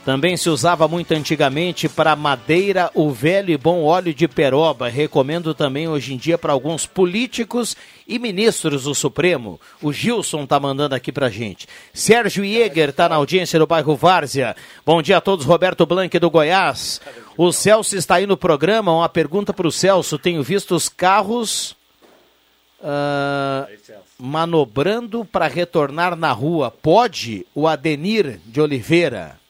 Também 0.06 0.36
se 0.36 0.50
usava 0.50 0.86
muito 0.86 1.14
antigamente 1.14 1.88
para 1.88 2.14
madeira 2.14 2.92
o 2.94 3.10
velho 3.10 3.52
e 3.52 3.58
bom 3.58 3.84
óleo 3.84 4.14
de 4.14 4.28
peroba. 4.28 4.90
Recomendo 4.90 5.54
também 5.54 5.88
hoje 5.88 6.14
em 6.14 6.18
dia 6.18 6.38
para 6.38 6.52
alguns 6.52 6.86
políticos 6.86 7.78
e 8.06 8.20
ministros 8.20 8.84
do 8.84 8.94
Supremo. 8.94 9.62
O 9.82 9.94
Gilson 9.94 10.46
tá 10.46 10.60
mandando 10.60 10.94
aqui 10.94 11.10
pra 11.10 11.30
gente. 11.30 11.68
Sérgio 11.94 12.44
Jäger 12.44 12.92
tá 12.92 13.08
na 13.08 13.16
audiência 13.16 13.58
do 13.58 13.66
bairro 13.66 13.96
Várzea. 13.96 14.58
Bom 14.86 15.02
dia 15.02 15.18
a 15.18 15.22
todos, 15.22 15.46
Roberto 15.46 15.86
Blanque 15.86 16.20
do 16.20 16.30
Goiás. 16.30 17.00
O 17.38 17.54
Celso 17.54 17.96
está 17.96 18.16
aí 18.16 18.28
no 18.28 18.36
programa. 18.36 18.94
Uma 18.94 19.08
pergunta 19.08 19.54
para 19.54 19.68
o 19.68 19.72
Celso. 19.72 20.20
Tenho 20.20 20.44
visto 20.44 20.76
os 20.76 20.90
carros 20.90 21.78
ah, 22.84 23.68
manobrando 24.20 25.24
para 25.24 25.48
retornar 25.48 26.18
na 26.18 26.34
rua. 26.34 26.70
Pode 26.70 27.46
o 27.56 27.70
Adenir 27.70 28.42
de 28.46 28.60
Oliveira? 28.60 29.42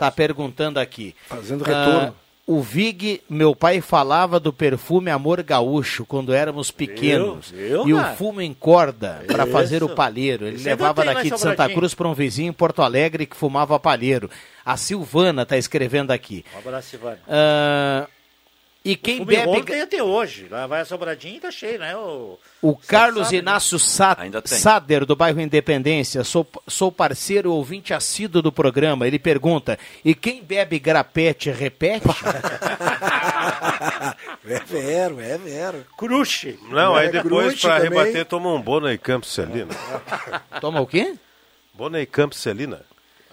Tá 0.00 0.10
perguntando 0.10 0.80
aqui. 0.80 1.14
Fazendo 1.28 1.62
Ah, 1.64 1.68
retorno. 1.84 2.16
o 2.46 2.62
Vig, 2.62 3.20
meu 3.28 3.54
pai 3.54 3.82
falava 3.82 4.40
do 4.40 4.50
perfume 4.50 5.10
Amor 5.10 5.42
Gaúcho 5.42 6.06
quando 6.06 6.32
éramos 6.32 6.70
pequenos. 6.70 7.50
Viu? 7.50 7.84
Viu, 7.84 7.88
e 7.88 7.92
o 7.92 8.02
fumo 8.16 8.40
em 8.40 8.54
corda 8.54 9.22
para 9.26 9.46
fazer 9.46 9.82
o 9.84 9.90
palheiro. 9.90 10.46
Ele 10.46 10.56
Isso 10.56 10.66
ainda 10.68 10.82
levava 10.82 11.04
daqui 11.04 11.24
de 11.24 11.38
Santa 11.38 11.50
Sobradinho. 11.50 11.78
Cruz 11.78 11.94
para 11.94 12.08
um 12.08 12.14
vizinho 12.14 12.48
em 12.48 12.52
Porto 12.52 12.80
Alegre 12.80 13.26
que 13.26 13.36
fumava 13.36 13.78
palheiro. 13.78 14.30
A 14.64 14.76
Silvana 14.78 15.44
tá 15.44 15.58
escrevendo 15.58 16.10
aqui. 16.12 16.44
Um 16.54 16.58
abraço, 16.60 16.88
Silvana. 16.88 17.18
Ah, 17.28 18.08
e 18.84 18.96
quem 18.96 19.18
Fume 19.18 19.36
bebe. 19.36 19.62
tem 19.64 19.80
até 19.82 20.02
hoje. 20.02 20.46
Lá 20.50 20.66
vai 20.66 20.80
a 20.80 20.84
Sobradinho 20.84 21.36
e 21.36 21.40
tá 21.40 21.50
cheio, 21.50 21.78
né? 21.78 21.94
O, 21.96 22.38
O 22.62 22.74
Carlos 22.76 23.24
sabe, 23.24 23.36
né? 23.36 23.38
Inácio 23.42 23.78
Sa. 23.78 24.16
Sader, 24.46 25.04
do 25.04 25.14
bairro 25.14 25.40
Independência, 25.40 26.24
sou, 26.24 26.46
sou 26.66 26.90
parceiro 26.90 27.52
ouvinte 27.52 27.92
assíduo 27.92 28.40
do 28.40 28.50
programa. 28.50 29.06
Ele 29.06 29.18
pergunta: 29.18 29.78
e 30.04 30.14
quem 30.14 30.42
bebe 30.42 30.78
grapete 30.78 31.50
repete? 31.50 32.06
É 34.44 34.58
vero, 34.66 35.20
é 35.20 35.38
vero. 35.38 35.86
Cruxe. 35.96 36.58
Não, 36.68 36.94
aí 36.94 37.06
É, 37.08 37.10
depois 37.10 37.60
também. 37.60 37.82
rebater 37.82 38.24
toma 38.26 38.52
um 38.52 38.60
Bona 38.60 38.92
e 38.92 38.98
Campos 38.98 39.32
Celina. 39.32 39.74
Toma 40.60 40.80
o 40.80 40.86
quê? 40.86 41.14
Bona 41.74 42.00
e 42.00 42.06
Campos 42.06 42.38
Celina. 42.38 42.82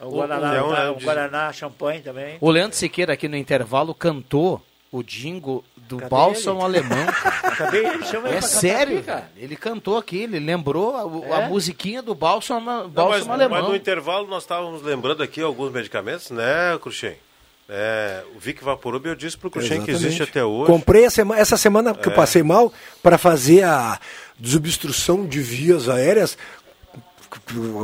O 0.01 0.11
Guaraná, 0.11 0.55
É 0.55 0.61
um- 0.61 0.69
tá, 0.69 0.81
é 0.83 0.89
o 0.89 0.95
Guaraná, 0.99 1.51
champanhe 1.53 2.01
também. 2.01 2.37
O 2.39 2.49
Leandro 2.51 2.77
Siqueira, 2.77 3.13
aqui 3.13 3.27
no 3.27 3.35
intervalo, 3.35 3.93
cantou 3.95 4.61
o 4.91 5.03
jingo 5.05 5.63
do 5.75 5.97
Cadê 5.97 6.09
Bálsamo 6.09 6.59
ele? 6.67 6.77
Alemão. 6.79 7.05
Cadê 7.57 7.77
ele? 7.85 8.05
Chama 8.05 8.27
ele 8.29 8.37
É 8.37 8.41
sério, 8.41 8.99
aqui. 9.07 9.23
Ele 9.37 9.55
cantou 9.55 9.97
aqui, 9.97 10.23
ele 10.23 10.39
lembrou 10.39 10.95
a, 11.31 11.35
a 11.37 11.41
É? 11.43 11.47
musiquinha 11.49 12.01
do 12.01 12.13
Bálsamo, 12.15 12.59
Não, 12.65 12.83
mas, 12.83 12.91
Bálsamo 12.93 13.25
mas 13.27 13.41
Alemão. 13.41 13.69
no 13.69 13.75
intervalo 13.75 14.27
nós 14.27 14.43
estávamos 14.43 14.81
lembrando 14.81 15.21
aqui 15.23 15.41
alguns 15.41 15.71
medicamentos, 15.71 16.29
né, 16.31 16.77
Cruxem? 16.81 17.15
É, 17.69 18.23
o 18.33 18.39
Vic 18.39 18.63
Vaporub 18.63 19.05
eu 19.05 19.13
disse 19.15 19.37
pro 19.37 19.51
Cruxem 19.51 19.81
que 19.83 19.91
existe 19.91 20.23
até 20.23 20.41
hoje. 20.41 20.71
Comprei 20.71 21.03
a 21.05 21.09
sema- 21.09 21.37
essa 21.37 21.57
semana 21.57 21.93
que 21.93 22.07
eu 22.07 22.13
É. 22.13 22.15
passei 22.15 22.41
mal 22.41 22.71
para 23.03 23.17
fazer 23.17 23.63
a 23.65 23.99
desobstrução 24.39 25.25
de 25.25 25.41
vias 25.41 25.89
aéreas, 25.89 26.37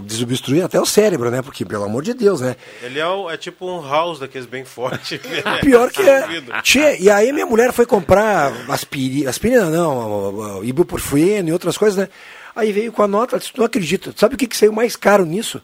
desobstruir 0.04 0.64
até 0.64 0.80
o 0.80 0.86
cérebro, 0.86 1.30
né? 1.32 1.42
Porque, 1.42 1.66
pelo 1.66 1.84
amor 1.84 2.04
de 2.04 2.14
Deus, 2.14 2.42
né? 2.42 2.56
Ele 2.82 3.00
é, 3.00 3.08
o- 3.08 3.30
é 3.30 3.38
tipo 3.38 3.66
um 3.66 3.82
house 3.88 4.20
daqueles 4.20 4.46
bem 4.48 4.66
forte. 4.66 5.20
Pior 5.62 5.92
que 5.92 6.02
é. 6.02 6.42
Tchê, 6.62 6.98
e 7.00 7.10
aí 7.10 7.32
minha 7.32 7.46
mulher 7.46 7.72
foi 7.74 7.86
comprar 7.86 8.52
aspirina, 8.70 9.30
aspirina 9.30 9.70
não, 9.70 10.64
ibuprofeno 10.64 11.50
e 11.50 11.52
outras 11.54 11.78
coisas, 11.78 11.98
né? 11.98 12.10
Aí 12.56 12.72
veio 12.72 12.92
com 12.92 13.02
a 13.02 13.08
nota, 13.08 13.36
ela 13.36 13.40
disse, 13.40 13.52
não 13.58 13.66
acredito. 13.66 14.14
Sabe 14.18 14.36
o 14.36 14.38
que, 14.38 14.48
que 14.48 14.56
saiu 14.58 14.72
mais 14.72 14.96
caro 14.96 15.26
nisso? 15.26 15.62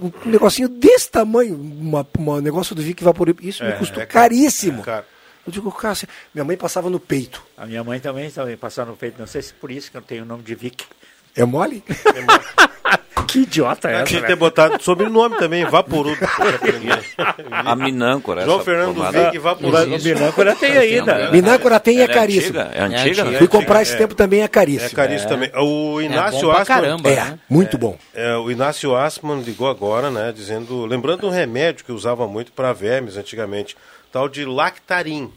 Um 0.00 0.30
negocinho 0.30 0.68
desse 0.68 1.10
tamanho, 1.10 1.54
uma, 1.54 2.06
uma 2.18 2.40
negócio 2.40 2.74
do 2.74 2.82
Vic 2.82 3.02
Vaporub. 3.04 3.38
Isso 3.42 3.62
me 3.62 3.70
É, 3.70 3.72
custou 3.72 4.02
é 4.02 4.06
caríssimo. 4.06 4.80
é 4.82 4.84
caro. 4.84 5.04
Eu 5.46 5.52
digo, 5.52 5.70
cara, 5.70 5.92
assim, 5.92 6.06
minha 6.34 6.44
mãe 6.44 6.56
passava 6.56 6.90
no 6.90 6.98
peito. 6.98 7.40
A 7.56 7.66
minha 7.66 7.84
mãe 7.84 8.00
também 8.00 8.28
também 8.30 8.56
passava 8.56 8.90
no 8.90 8.96
peito. 8.96 9.14
Não 9.18 9.26
sei 9.28 9.40
se 9.42 9.52
por 9.54 9.70
isso 9.70 9.90
que 9.90 9.96
eu 9.96 10.02
tenho 10.02 10.24
o 10.24 10.26
nome 10.26 10.42
de 10.42 10.54
Vic. 10.54 10.84
É 11.36 11.44
mole? 11.44 11.82
que 13.26 13.40
idiota 13.40 13.90
é 13.90 13.94
essa, 13.96 14.04
Tinha 14.04 14.20
que 14.20 14.26
ter 14.28 14.36
botado 14.36 14.80
sobrenome 14.82 15.36
também, 15.36 15.64
Vaporub. 15.64 16.16
A 17.50 17.74
Minâncora. 17.76 18.42
João 18.44 18.56
essa 18.56 18.64
Fernando. 18.64 18.94
Vic 19.12 19.38
Vaporub. 19.38 19.94
Existe. 19.94 20.14
Minâncora 20.14 20.54
tem 20.54 20.72
ainda. 20.76 21.30
Minâncora 21.30 21.80
tem 21.80 21.98
e 21.98 22.00
é 22.00 22.04
é 22.04 22.08
caríssimo. 22.08 22.58
antiga? 22.60 22.70
É 22.74 22.82
antiga? 22.82 23.38
Fui 23.38 23.48
comprar 23.48 23.82
esse 23.82 23.96
tempo 23.96 24.14
também 24.14 24.42
é 24.42 24.48
caríssimo. 24.48 24.90
É 24.92 24.94
caríssimo 24.94 25.28
também. 25.28 25.50
O 25.54 26.00
Inácio 26.00 26.48
pra 26.48 26.60
Asman. 26.62 26.64
caramba, 26.64 27.10
É, 27.10 27.16
né? 27.16 27.38
muito 27.48 27.76
bom. 27.76 27.98
É, 28.14 28.36
o 28.36 28.50
Inácio 28.50 28.94
Asman 28.94 29.40
ligou 29.40 29.68
agora, 29.68 30.10
né? 30.10 30.32
Dizendo. 30.34 30.86
Lembrando 30.86 31.26
um 31.26 31.30
remédio 31.30 31.84
que 31.84 31.92
usava 31.92 32.26
muito 32.26 32.52
para 32.52 32.72
vermes 32.72 33.16
antigamente, 33.16 33.76
tal 34.12 34.28
de 34.28 34.44
Lactarin. 34.44 35.30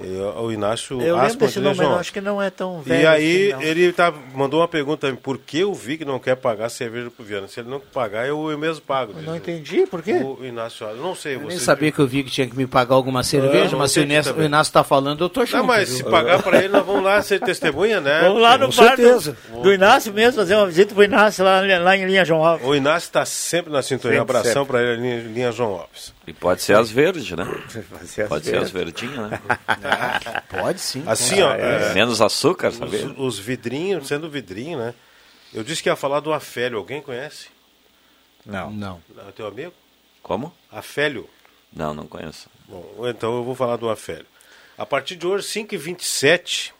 E, 0.00 0.18
o 0.40 0.50
Inácio 0.50 1.00
Eu 1.00 1.16
lembro 1.16 1.36
desse 1.36 1.54
de 1.54 1.60
nome, 1.60 1.76
mas 1.76 1.86
eu 1.86 1.94
acho 1.94 2.12
que 2.12 2.20
não 2.20 2.42
é 2.42 2.50
tão 2.50 2.82
velho 2.82 3.02
E 3.02 3.06
aí 3.06 3.52
assim, 3.52 3.62
não. 3.62 3.62
ele 3.62 3.92
tá, 3.92 4.12
mandou 4.34 4.60
uma 4.60 4.66
pergunta, 4.66 5.16
por 5.22 5.38
que 5.38 5.62
o 5.62 5.72
Vic 5.72 6.04
não 6.04 6.18
quer 6.18 6.34
pagar 6.34 6.68
cerveja 6.68 7.10
pro 7.10 7.24
Viana? 7.24 7.46
Se 7.46 7.60
ele 7.60 7.68
não 7.70 7.78
pagar, 7.78 8.26
eu, 8.26 8.50
eu 8.50 8.58
mesmo 8.58 8.82
pago. 8.82 9.12
Eu 9.16 9.22
não 9.22 9.36
entendi, 9.36 9.86
por 9.86 10.02
quê? 10.02 10.14
O 10.14 10.44
Inácio 10.44 10.84
Asman, 10.84 11.00
não 11.00 11.14
sei, 11.14 11.36
Eu 11.36 11.42
nem 11.42 11.58
sabia 11.58 11.92
que 11.92 12.02
o 12.02 12.06
Vig 12.08 12.28
tinha 12.28 12.46
que 12.48 12.56
me 12.56 12.66
pagar 12.66 12.96
alguma 12.96 13.22
cerveja, 13.22 13.76
Ah, 13.76 13.78
mas 13.78 13.92
se 13.92 14.00
o 14.00 14.02
Inácio, 14.02 14.34
o 14.34 14.42
Inácio 14.42 14.72
tá 14.72 14.82
falando, 14.82 15.22
eu 15.24 15.28
tô 15.28 15.46
junto. 15.46 15.58
Não, 15.58 15.64
mas 15.64 15.88
viu? 15.88 15.98
se 15.98 16.04
pagar 16.04 16.42
pra 16.42 16.58
ele, 16.58 16.68
nós 16.68 16.84
vamos 16.84 17.04
lá 17.04 17.22
ser 17.22 17.38
testemunha, 17.44 18.00
né? 18.00 18.22
Vamos 18.22 18.42
lá 18.42 18.58
no 18.58 18.70
Com 18.70 18.74
bar 18.76 18.96
certeza. 18.96 19.36
do, 19.52 19.62
do 19.62 19.72
Inácio 19.72 20.12
mesmo, 20.12 20.40
fazer 20.40 20.56
uma 20.56 20.66
visita 20.66 20.92
pro 20.92 21.04
Inácio 21.04 21.44
lá, 21.44 21.60
lá 21.60 21.96
em 21.96 22.04
Linha 22.04 22.24
João 22.24 22.44
Alves. 22.44 22.66
O 22.66 22.74
Inácio 22.74 23.06
está 23.06 23.24
sempre 23.24 23.72
na 23.72 23.80
sintonia. 23.80 24.18
Sempre, 24.18 24.36
Abração 24.36 24.64
sempre. 24.64 24.66
para 24.72 24.82
ele, 24.82 25.00
linha, 25.00 25.22
linha 25.22 25.52
João 25.52 25.70
Alves. 25.70 26.12
E 26.26 26.32
pode 26.32 26.62
ser 26.62 26.74
as 26.76 26.90
verdes, 26.90 27.30
né? 27.32 27.46
ser 28.06 28.22
as 28.22 28.28
Pode 28.28 28.46
ser 28.46 28.56
as 28.56 28.70
verdinhas, 28.70 29.30
né? 29.30 29.38
Pode 30.48 30.80
sim. 30.80 31.02
Assim, 31.06 31.42
ó. 31.42 31.52
é, 31.54 31.92
Menos 31.94 32.20
açúcar, 32.20 32.68
os, 32.68 32.76
sabe? 32.76 33.14
os 33.18 33.38
vidrinhos, 33.38 34.06
sendo 34.08 34.28
vidrinho, 34.28 34.78
né? 34.78 34.94
Eu 35.52 35.62
disse 35.62 35.82
que 35.82 35.88
ia 35.88 35.96
falar 35.96 36.20
do 36.20 36.32
Afélio. 36.32 36.78
Alguém 36.78 37.00
conhece? 37.00 37.48
Não. 38.44 38.70
Não. 38.70 39.00
É 39.28 39.32
teu 39.32 39.46
amigo? 39.46 39.72
Como? 40.22 40.52
Afélio. 40.70 41.28
Não, 41.72 41.92
não 41.94 42.06
conheço. 42.06 42.48
Bom, 42.68 42.94
então 43.08 43.36
eu 43.36 43.44
vou 43.44 43.54
falar 43.54 43.76
do 43.76 43.88
Afélio. 43.90 44.26
A 44.76 44.84
partir 44.86 45.16
de 45.16 45.26
hoje, 45.26 45.46
5h27, 45.46 46.72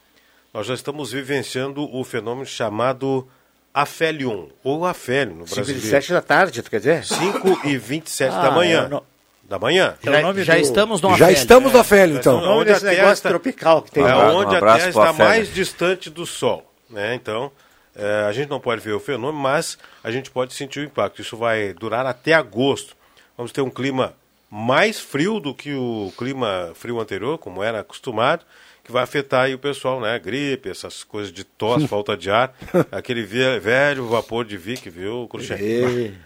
nós 0.53 0.67
já 0.67 0.73
estamos 0.73 1.11
vivenciando 1.11 1.83
o 1.95 2.03
fenômeno 2.03 2.45
chamado 2.45 3.27
Afelion, 3.73 4.47
ou 4.63 4.85
Afélio 4.85 5.35
no 5.35 5.47
5 5.47 5.55
Brasil. 5.55 5.77
e 5.77 5.81
7 5.81 6.11
da 6.13 6.21
tarde, 6.21 6.61
tu 6.61 6.69
quer 6.69 6.77
dizer? 6.79 7.05
5 7.05 7.67
e 7.67 7.77
27 7.77 8.33
Ah, 8.33 8.41
da 8.41 8.51
manhã. 8.51 8.83
é 8.83 8.85
o 8.85 8.89
no- 8.89 9.05
Da 9.47 9.59
manhã. 9.59 9.95
É 10.03 10.09
o 10.09 10.21
nome 10.23 10.43
já 10.43 10.55
do- 10.55 10.59
estamos 10.61 11.01
no 11.01 11.09
Já 11.09 11.25
Afélio. 11.25 11.33
estamos 11.37 11.71
no 11.73 11.79
Afélio, 11.79 12.15
Já 12.15 12.19
então. 12.21 12.41
nome 12.41 12.61
onde 12.61 12.73
Terra 12.79 12.91
negócio 12.91 13.13
está- 13.13 13.29
tropical 13.29 13.81
que 13.83 13.91
tem 13.91 14.03
É 14.03 14.15
onde 14.15 14.35
Um 14.53 14.57
a 14.57 14.59
Terra 14.59 14.89
está 14.89 15.09
Afélio. 15.09 15.29
mais 15.31 15.53
distante 15.53 16.09
do 16.09 16.25
Sol. 16.25 16.71
Né? 16.89 17.13
Então, 17.13 17.51
eh, 17.95 18.25
a 18.27 18.31
gente 18.31 18.49
não 18.49 18.59
pode 18.59 18.81
ver 18.81 18.93
o 18.93 18.99
fenômeno, 18.99 19.37
mas 19.37 19.77
a 20.03 20.09
gente 20.09 20.31
pode 20.31 20.53
sentir 20.55 20.79
o 20.79 20.83
impacto. 20.83 21.21
Isso 21.21 21.37
vai 21.37 21.73
durar 21.73 22.05
até 22.07 22.33
agosto. 22.33 22.95
Vamos 23.37 23.51
ter 23.51 23.61
um 23.61 23.69
clima 23.69 24.13
mais 24.49 24.99
frio 24.99 25.39
do 25.39 25.53
que 25.53 25.73
o 25.75 26.11
clima 26.17 26.71
frio 26.73 26.99
anterior, 26.99 27.37
como 27.37 27.61
era 27.61 27.81
acostumado, 27.81 28.43
que 28.85 28.91
vai 28.91 29.03
afetar 29.03 29.45
aí 29.45 29.53
o 29.55 29.59
pessoal, 29.59 29.99
né? 29.99 30.17
Gripe, 30.19 30.69
essas 30.69 31.03
coisas 31.03 31.33
de 31.33 31.43
tosse, 31.43 31.87
falta 31.87 32.15
de 32.15 32.29
ar, 32.29 32.55
aquele 32.91 33.23
ve- 33.23 33.59
velho 33.59 34.07
vapor 34.07 34.45
de 34.45 34.55
Vic, 34.57 34.87
viu, 34.89 35.27
Cruxem? 35.27 35.57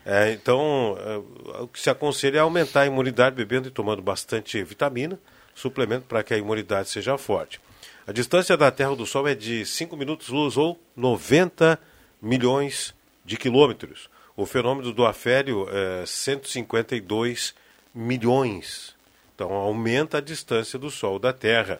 É, 0.06 0.32
então, 0.34 0.98
é, 1.00 1.62
o 1.64 1.68
que 1.68 1.80
se 1.80 1.90
aconselha 1.90 2.38
é 2.38 2.42
aumentar 2.42 2.82
a 2.82 2.86
imunidade 2.86 3.36
bebendo 3.36 3.70
e 3.70 3.72
tomando 3.72 4.02
bastante 4.02 4.62
vitamina, 4.62 5.18
suplemento 5.56 6.06
para 6.06 6.22
que 6.22 6.34
a 6.34 6.38
imunidade 6.38 6.90
seja 6.90 7.18
forte. 7.18 7.62
A 8.06 8.12
distância 8.12 8.58
da 8.58 8.70
Terra 8.72 8.96
do 8.96 9.06
Sol 9.06 9.28
é 9.28 9.36
de 9.36 9.66
5 9.66 9.96
minutos-luz 9.96 10.58
ou 10.58 10.78
90 10.96 11.80
milhões 12.22 12.94
de 13.24 13.38
quilômetros. 13.38 14.10
O 14.36 14.46
fenômeno 14.46 14.92
do 14.92 15.06
afélio 15.06 15.68
é 15.72 16.06
152 16.06 17.54
milhões. 17.94 18.96
Então, 19.36 19.52
aumenta 19.54 20.18
a 20.18 20.22
distância 20.22 20.78
do 20.78 20.90
Sol 20.90 21.20
da 21.20 21.32
Terra, 21.32 21.80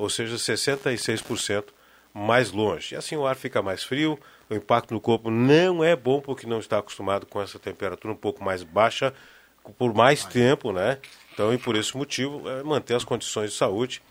ou 0.00 0.08
seja, 0.10 0.36
66% 0.36 1.64
mais 2.12 2.50
longe. 2.50 2.94
E 2.94 2.98
assim 2.98 3.16
o 3.16 3.26
ar 3.26 3.36
fica 3.36 3.62
mais 3.62 3.82
frio, 3.84 4.18
o 4.48 4.54
impacto 4.54 4.92
no 4.92 5.00
corpo 5.00 5.30
não 5.30 5.84
é 5.84 5.94
bom 5.94 6.20
porque 6.20 6.46
não 6.46 6.58
está 6.58 6.78
acostumado 6.78 7.24
com 7.26 7.40
essa 7.40 7.58
temperatura 7.58 8.12
um 8.12 8.16
pouco 8.16 8.42
mais 8.42 8.62
baixa 8.62 9.12
por 9.78 9.94
mais 9.94 10.24
tempo, 10.24 10.72
né? 10.72 10.98
Então, 11.32 11.52
e 11.54 11.58
por 11.58 11.76
esse 11.76 11.96
motivo, 11.96 12.48
é 12.48 12.62
manter 12.62 12.94
as 12.94 13.04
condições 13.04 13.52
de 13.52 13.56
saúde 13.56 14.02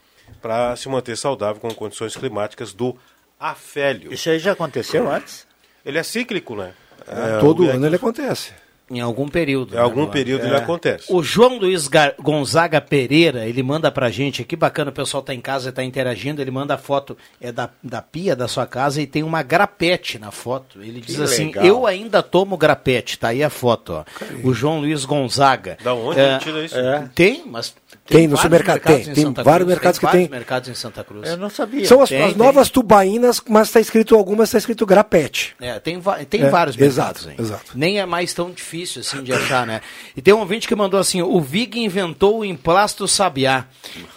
para 0.41 0.76
se 0.76 0.88
manter 0.88 1.18
saudável 1.18 1.60
com 1.60 1.74
condições 1.74 2.16
climáticas 2.16 2.72
do 2.72 2.95
afélio. 3.40 4.14
Isso 4.14 4.30
aí 4.30 4.40
já 4.40 4.52
aconteceu 4.53 5.10
antes? 5.11 5.45
Ele 5.84 5.98
é 5.98 6.03
cíclico, 6.03 6.56
né? 6.56 6.74
É, 7.07 7.40
todo 7.40 7.66
o- 7.66 7.70
ano 7.70 7.86
ele 7.86 7.95
acontece. 7.95 8.53
Em 8.90 8.99
algum 9.02 9.28
período. 9.28 9.74
Em 9.74 9.76
né, 9.76 9.82
algum 9.82 10.06
do 10.06 10.11
período 10.11 10.45
ele 10.45 10.56
acontece. 10.56 11.06
O 11.10 11.22
João 11.22 11.57
Luiz 11.60 11.88
Ga- 11.88 12.14
Gonzaga 12.20 12.82
Pereira, 12.82 13.45
ele 13.48 13.61
manda 13.61 13.91
pra 13.91 14.10
gente 14.10 14.41
aqui, 14.41 14.56
bacana, 14.56 14.90
o 14.90 14.94
pessoal 14.94 15.22
tá 15.22 15.34
em 15.34 15.40
casa 15.41 15.70
e 15.70 15.72
tá 15.72 15.84
interagindo, 15.84 16.41
ele 16.41 16.52
manda 16.52 16.74
a 16.74 16.78
foto 16.78 17.18
é 17.40 17.52
da, 17.52 17.70
da 17.84 18.02
pia 18.02 18.36
da 18.36 18.48
sua 18.48 18.66
casa 18.66 19.02
e 19.02 19.06
tem 19.07 19.22
uma 19.24 19.44
grapete 19.44 20.18
na 20.18 20.32
foto. 20.32 20.82
Ele 20.82 20.99
diz 21.02 21.16
Que 21.18 21.22
assim, 21.24 21.45
legal. 21.48 21.66
eu 21.66 21.86
ainda 21.86 22.24
tomo 22.24 22.57
grapete, 22.57 23.18
tá 23.20 23.28
aí 23.30 23.44
a 23.44 23.49
foto, 23.49 23.94
ó. 23.94 24.03
O 24.44 24.53
João 24.53 24.80
Luiz 24.80 25.06
Gonzaga. 25.06 25.78
Da 25.84 25.94
onde 25.94 26.20
É, 26.20 26.32
ele 26.32 26.40
tira 26.40 26.66
isso? 26.66 26.76
Tem, 27.14 27.44
mas 27.45 27.76
Tem 28.06 28.28
no 28.28 28.36
vários 28.36 28.41
supermercado, 28.41 28.82
tem, 28.82 29.02
em 29.02 29.14
tem 29.14 29.24
Santa 29.26 29.44
vários 29.44 29.66
Cruz, 29.66 29.76
mercados 29.76 29.99
que 29.99 30.06
vários 30.06 30.24
tem. 30.24 30.32
mercados 30.32 30.70
em 30.70 30.74
Santa 30.74 31.03
Cruz. 31.03 31.30
Eu 31.30 31.38
não 31.38 31.49
sabia. 31.49 31.86
São 31.86 32.02
as, 32.02 32.10
Tem, 32.10 32.22
as 32.24 32.30
tem. 32.30 32.38
novas 32.38 32.70
tubaínas, 32.70 33.41
mas 33.48 33.68
está 33.68 33.80
escrito 33.80 34.16
algumas 34.16 34.49
está 34.49 34.57
escrito 34.57 34.86
grapete. 34.86 35.56
É, 35.61 35.80
tem, 35.80 36.02
tem 36.28 36.41
É, 36.44 36.49
vários 36.49 36.76
mercados 36.76 37.26
exato, 37.28 37.41
exato. 37.41 37.72
Nem 37.76 37.99
é 37.99 38.06
mais 38.06 38.34
tão 38.34 38.49
difícil 38.52 38.79
assim 38.84 39.22
de 39.24 39.34
achar, 39.34 39.66
né? 39.68 39.82
E 40.16 40.22
tem 40.22 40.34
um 40.34 40.40
ouvinte 40.40 40.68
que 40.68 40.76
mandou 40.76 41.00
assim: 41.00 41.22
o 41.22 41.42
Vig 41.42 41.80
inventou 41.80 42.40
o 42.40 42.46
emplasto 42.46 43.08
sabiá. 43.08 43.66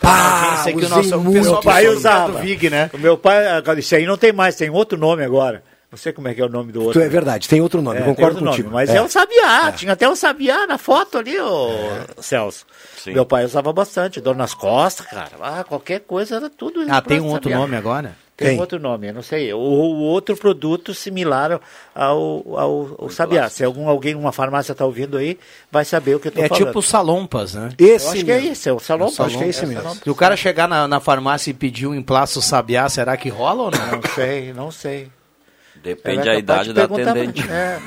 Tá 0.01 0.09
na 0.09 0.13
Ah, 0.13 0.43
audiência 0.61 0.71
aqui, 0.73 0.85
o 0.85 0.89
nosso, 0.89 1.17
o 1.19 1.33
Meu 1.33 1.61
pai 1.61 1.89
usava. 1.89 2.41
Vig, 2.41 2.71
né? 2.71 2.91
O 2.93 2.99
meu 2.99 3.17
pai, 3.19 3.43
isso 3.79 3.95
aí 3.97 4.07
não 4.07 4.17
tem 4.17 4.33
mais, 4.33 4.55
tem 4.57 4.71
outro 4.71 4.97
nome 4.99 5.25
agora. 5.25 5.65
Não 5.91 5.99
sei 5.99 6.11
como 6.11 6.27
é 6.27 6.33
que 6.33 6.41
é 6.41 6.45
o 6.47 6.49
nome 6.49 6.73
do 6.73 6.81
outro. 6.85 6.99
Tu 6.99 7.05
é 7.05 7.09
verdade, 7.09 7.47
tem 7.47 7.61
outro 7.61 7.83
nome, 7.83 7.99
É, 7.99 8.03
concordo 8.03 8.37
outro 8.39 8.47
contigo. 8.51 8.71
nome, 8.71 8.87
mas 8.87 8.89
é. 8.89 9.03
o 9.03 9.09
sabiá, 9.11 9.71
tinha 9.73 9.93
até 9.93 10.09
o 10.09 10.17
sabiá 10.17 10.67
na 10.67 10.79
foto 10.79 11.19
ali, 11.19 11.39
ô 11.39 11.69
Celso. 12.19 12.65
Sim. 12.97 13.13
Meu 13.13 13.27
pai 13.27 13.45
usava 13.45 13.71
bastante, 13.75 14.19
dor 14.19 14.35
nas 14.35 14.55
costas, 14.55 15.05
cara. 15.05 15.29
Ah, 15.43 15.63
qualquer 15.65 16.01
coisa 16.01 16.37
era 16.37 16.49
tudo. 16.49 16.83
Ah, 16.89 17.03
tem 17.03 17.21
um 17.21 17.27
outro 17.27 17.51
sabiá. 17.51 17.59
nome 17.59 17.77
agora? 17.77 18.17
Tem, 18.43 18.51
Tem. 18.53 18.61
outro 18.61 18.79
nome, 18.81 19.09
eu 19.09 19.15
não 19.15 19.23
sei. 19.23 19.53
O, 19.53 19.59
o 19.59 20.01
outro 20.03 20.37
produto 20.37 20.93
similar 20.95 21.61
ao, 21.95 22.43
ao, 22.57 22.97
ao 23.03 23.11
sabiá. 23.11 23.49
Se 23.49 23.65
algum, 23.65 23.89
alguém 23.89 24.15
numa 24.15 24.33
farmácia 24.33 24.73
está 24.73 24.85
ouvindo 24.85 25.17
aí, 25.17 25.39
vai 25.71 25.85
saber 25.85 26.15
o 26.17 26.21
que 26.21 26.29
eu 26.29 26.31
estou 26.31 26.45
É 26.45 26.49
falando. 26.49 26.67
tipo 26.67 26.79
o 26.79 26.83
salompas, 26.83 27.55
né? 27.55 27.71
Eu 27.79 27.87
Esse 27.97 28.09
acho 28.17 28.25
que 28.25 28.31
é 28.31 28.35
mesmo. 28.37 28.53
isso, 28.53 28.69
é 28.69 28.73
o 28.73 28.81
salão. 28.81 29.09
Acho 29.09 29.39
que 29.39 29.45
é 29.45 29.49
esse 29.49 29.67
mesmo. 29.67 29.95
Se 29.95 30.11
o 30.11 30.15
cara 30.15 30.37
chegar 30.37 30.69
na, 30.69 30.87
na 30.89 31.01
farmácia 31.01 31.51
e 31.51 31.55
pedir 31.55 31.87
um 31.87 31.95
emplasto 31.95 32.41
sabiá, 32.43 32.89
será 32.89 33.17
que 33.17 33.29
rola 33.29 33.65
ou 33.65 33.71
não? 33.71 33.87
Não 33.93 34.03
sei, 34.15 34.53
não 34.53 34.71
sei. 34.71 35.09
Depende 35.83 36.25
da 36.25 36.35
é 36.35 36.43
capaz 36.43 36.67
idade 36.67 36.69
de 36.69 36.75
da 36.75 36.85
atendente. 36.85 37.43
É. 37.51 37.79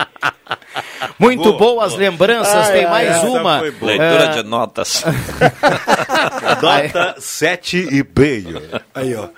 Muito 1.20 1.42
Boa, 1.52 1.58
boas 1.58 1.94
lembranças, 1.96 2.54
Ai, 2.68 2.72
tem 2.72 2.84
ai, 2.86 2.90
mais 2.90 3.08
essa 3.08 3.26
uma. 3.26 3.58
boa. 3.58 3.60
Leitura 3.82 4.24
É, 4.24 4.28
de 4.28 4.42
notas. 4.42 5.04
Nota 6.62 7.14
7 7.18 7.76
e 7.90 8.04
meio. 8.18 8.62
Aí, 8.94 9.14
ó. 9.14 9.28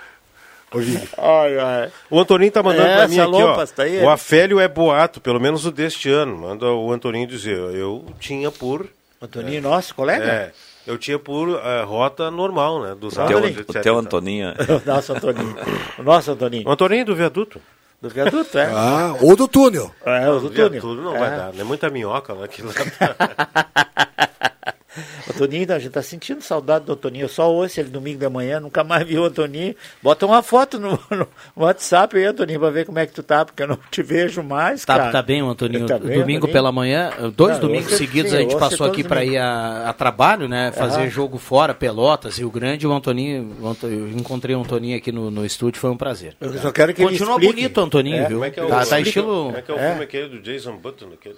Ai, 1.19 1.59
ai. 1.59 1.91
O 2.11 2.19
Antoninho 2.19 2.51
tá 2.53 2.63
mandando 2.63 2.87
É, 2.89 2.97
pra 2.97 3.09
mim 3.09 3.19
essa 3.19 3.29
aqui, 3.29 3.43
ó. 3.43 3.67
tá 3.67 3.83
aí, 3.83 3.99
o 3.99 4.09
é? 4.09 4.13
afélio 4.13 4.59
é 4.61 4.69
boato, 4.69 5.21
pelo 5.21 5.39
menos 5.41 5.67
o 5.67 5.71
deste 5.71 6.09
ano. 6.11 6.37
Manda 6.39 6.67
o 6.67 6.91
Antoninho 6.93 7.27
dizer. 7.27 7.59
Eu 7.59 8.07
tinha 8.19 8.51
por. 8.51 8.87
Antoninho, 9.21 9.61
nosso 9.63 9.95
colega? 9.95 10.25
É, 10.25 10.51
eu 10.87 10.97
tinha 10.99 11.19
por 11.19 11.49
eh, 11.51 11.83
rota 11.85 12.31
normal, 12.31 12.83
né? 12.83 12.95
Dos 12.99 13.17
O 13.17 13.27
teu, 13.27 13.39
o 13.39 13.73
teu 13.83 13.99
Antoninho. 13.99 14.53
O 14.85 14.89
nosso 14.89 15.13
Antoninho. 15.13 15.57
O 15.99 16.03
nosso 16.03 16.31
Antoninho. 16.33 16.69
O 16.69 16.73
Antoninho 16.73 17.05
do 17.05 17.15
viaduto. 17.15 17.61
Do 18.03 18.09
viaduto, 18.09 18.59
é. 18.59 18.69
Ah, 18.75 19.15
ou 19.21 19.37
do 19.37 19.47
túnel. 19.47 19.95
É, 20.05 20.29
o 20.29 20.41
do 20.41 20.51
túnel. 20.51 20.71
viaduto 20.71 21.01
não 21.01 21.15
é. 21.15 21.19
vai 21.21 21.31
dar, 21.31 21.53
né? 21.53 21.63
Muita 21.63 21.89
minhoca 21.89 22.35
lá. 22.35 22.49
Que 22.49 22.61
lá 22.61 22.73
O 25.35 25.39
Toninho, 25.39 25.73
a 25.73 25.79
gente 25.79 25.93
tá 25.93 26.03
sentindo 26.03 26.43
saudade 26.43 26.85
do 26.85 26.95
Toninho. 26.97 27.25
Eu 27.25 27.29
só 27.29 27.51
ouço 27.51 27.81
ele 27.81 27.89
domingo 27.91 28.19
de 28.19 28.29
manhã, 28.29 28.61
nunca 28.61 28.83
mais 28.85 29.07
vi 29.07 29.19
o 29.19 29.31
Toninho. 29.31 29.75
Bota 30.03 30.27
uma 30.27 30.43
foto 30.43 30.79
no, 30.79 30.99
no 31.11 31.27
WhatsApp 31.57 32.17
aí, 32.17 32.33
Toninho, 32.33 32.61
pra 32.61 32.71
ver 32.71 32.87
como 32.87 32.99
é 32.99 33.07
que 33.07 33.13
tu 33.13 33.23
tá, 33.23 33.45
porque 33.45 33.63
eu 33.63 33.69
não 33.69 33.79
te 33.91 34.03
vejo 34.03 34.43
mais, 34.43 34.85
Tá, 34.85 34.99
cara. 34.99 35.13
tá 35.13 35.23
bem, 35.23 35.41
Antoninho. 35.41 35.87
Tá 35.87 35.99
bem, 35.99 36.19
Domingo 36.19 36.39
Antoninho? 36.39 36.53
pela 36.53 36.73
manhã, 36.73 37.11
dois 37.37 37.55
Não, 37.55 37.61
domingos 37.69 37.93
eu 37.93 37.99
seguidos 37.99 38.31
sei, 38.31 38.41
a 38.41 38.43
gente 38.43 38.57
passou 38.59 38.87
aqui 38.87 39.03
para 39.05 39.25
ir 39.25 39.39
a, 39.39 39.89
a 39.89 39.93
trabalho, 39.93 40.49
né? 40.49 40.73
Fazer 40.73 41.09
jogo 41.11 41.39
fora, 41.39 41.75
Pelotas, 41.75 42.39
Rio 42.39 42.51
Grande. 42.51 42.87
O 42.87 42.93
Antoninho, 42.93 43.55
eu 43.83 44.09
encontrei 44.11 44.55
o 44.55 44.61
Antoninho 44.61 44.97
aqui 44.97 45.11
no, 45.13 45.31
no 45.31 45.45
estúdio, 45.45 45.81
foi 45.81 45.91
um 45.91 45.97
prazer. 45.97 46.37
Eu 46.41 46.53
só 46.59 46.71
quero 46.73 46.93
que 46.95 47.03
ele 47.03 47.11
Continua 47.11 47.39
bonito 47.39 47.81
Antoninho, 47.81 48.17
É, 48.25 48.29
viu? 48.29 48.39
Como 48.39 48.45
é 48.45 48.51
que 48.51 48.61
é 48.61 48.65
o, 48.65 48.69
tá, 48.69 48.85
tá 48.87 49.01
estilo. 49.01 49.45
Como 49.47 49.57
é 49.57 49.63
que 49.63 49.71
é 49.71 49.75
o 49.75 49.79
É. 49.79 49.89
filme 49.91 50.05
aquele 50.05 50.29
do 50.29 50.41
Jason 50.41 50.77
Button? 50.77 51.07
Aquele 51.15 51.37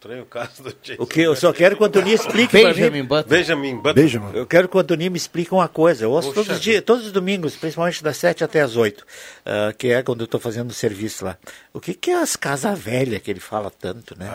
estranho 0.00 0.24
caso 0.24 0.62
do 0.62 0.74
Jason 0.82 1.02
O 1.02 1.06
que 1.06 1.20
eu 1.20 1.36
só 1.36 1.52
quero 1.52 1.76
que 1.76 1.82
o 1.82 1.86
Antoninho 1.86 2.14
explique 2.14 2.52
Benjamin. 2.52 3.04
Button. 3.04 3.28
Benjamin 3.28 3.76
Button. 3.76 3.94
Beijo, 3.94 4.20
mano. 4.20 4.36
Eu 4.36 4.46
quero 4.46 4.66
que 4.66 4.76
o 4.76 4.80
Antoninho 4.80 5.10
me 5.10 5.18
explique 5.18 5.52
uma 5.52 5.68
coisa. 5.68 6.04
Eu 6.04 6.10
ouço 6.10 6.28
Poxa 6.28 6.40
todos 6.40 6.56
os 6.56 6.62
dias, 6.62 6.82
todos 6.82 7.06
os 7.06 7.12
domingos, 7.12 7.54
principalmente 7.56 8.02
das 8.02 8.16
7 8.16 8.42
até 8.42 8.62
as 8.62 8.76
8, 8.76 9.04
ah, 9.44 9.74
que 9.76 9.88
é 9.88 10.02
quando 10.02 10.20
eu 10.20 10.24
estou 10.24 10.40
fazendo 10.40 10.70
o 10.70 10.72
serviço 10.72 11.24
lá. 11.24 11.36
O 11.74 11.80
que, 11.80 11.92
que 11.92 12.10
é 12.10 12.16
as 12.16 12.34
casas 12.34 12.78
velhas 12.78 13.20
que 13.20 13.30
ele 13.30 13.40
fala 13.40 13.70
tanto, 13.70 14.18
né? 14.18 14.26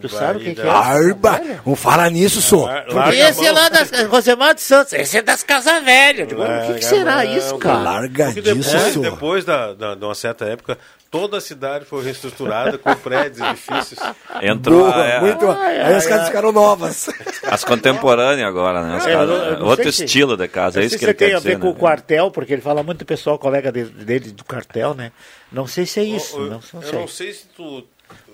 Tu 0.00 0.08
sabe 0.08 0.38
o 0.38 0.42
que, 0.42 0.54
que 0.56 0.60
é? 0.60 0.68
Arba! 0.68 1.40
Vamos 1.64 1.78
falar 1.78 2.10
nisso, 2.10 2.42
só. 2.42 2.68
Esse 3.12 3.46
a 3.46 3.48
é 3.48 3.52
lá 3.52 3.68
das 3.68 3.90
Rosemar 4.08 4.54
dos 4.54 4.64
Santos, 4.64 4.92
esse 4.94 5.18
é 5.18 5.22
das 5.22 5.44
casas 5.44 5.82
velhas. 5.84 6.20
Eu 6.20 6.26
digo, 6.26 6.42
o 6.42 6.66
que, 6.66 6.74
que 6.80 6.84
será 6.84 7.24
isso, 7.24 7.56
cara? 7.58 7.78
Larga 7.78 8.32
disso, 8.32 8.42
depois, 8.42 8.92
só. 8.94 9.00
depois 9.00 9.44
da, 9.44 9.74
da, 9.74 9.94
de 9.94 10.04
uma 10.04 10.14
certa 10.14 10.44
época, 10.46 10.76
toda 11.14 11.36
a 11.36 11.40
cidade 11.40 11.84
foi 11.84 12.02
reestruturada 12.02 12.76
com 12.76 12.92
prédios, 12.96 13.38
edifícios. 13.46 14.00
Entrou 14.42 14.90
Boa, 14.90 15.06
é, 15.06 15.20
muito. 15.20 15.48
Ai, 15.48 15.80
Aí 15.80 15.94
as 15.94 16.04
casas 16.06 16.22
ai. 16.22 16.26
ficaram 16.26 16.50
novas. 16.50 17.08
as 17.44 17.62
contemporâneas 17.62 18.48
agora, 18.48 18.82
né? 18.82 18.96
As 18.96 19.06
É, 19.06 19.14
eu 19.14 19.18
casas- 19.18 19.60
eu 19.60 19.66
outro 19.66 19.84
sei 19.84 19.92
se- 19.92 20.04
estilo 20.06 20.36
de 20.36 20.48
casa, 20.48 20.80
é 20.80 20.84
isso 20.84 20.94
que 20.96 21.04
se 21.04 21.04
ele 21.04 21.14
tem 21.14 21.28
quer 21.28 21.34
a 21.36 21.38
ver 21.38 21.50
dizer. 21.50 21.60
com 21.60 21.66
né? 21.68 21.72
o 21.72 21.76
quartel, 21.76 22.30
porque 22.32 22.52
ele 22.52 22.62
fala 22.62 22.82
muito 22.82 23.04
pessoal, 23.04 23.38
colega 23.38 23.70
dele, 23.70 23.90
dele 23.90 24.32
do 24.32 24.44
quartel, 24.44 24.92
né? 24.92 25.12
Não 25.52 25.68
sei 25.68 25.86
se 25.86 26.00
é 26.00 26.02
isso. 26.02 26.36
eu, 26.36 26.42
não, 26.50 26.60
não 26.72 26.82
eu 26.82 26.88
sei. 26.88 26.98
não 26.98 27.06
sei 27.08 27.32
se 27.32 27.46
tu 27.56 27.84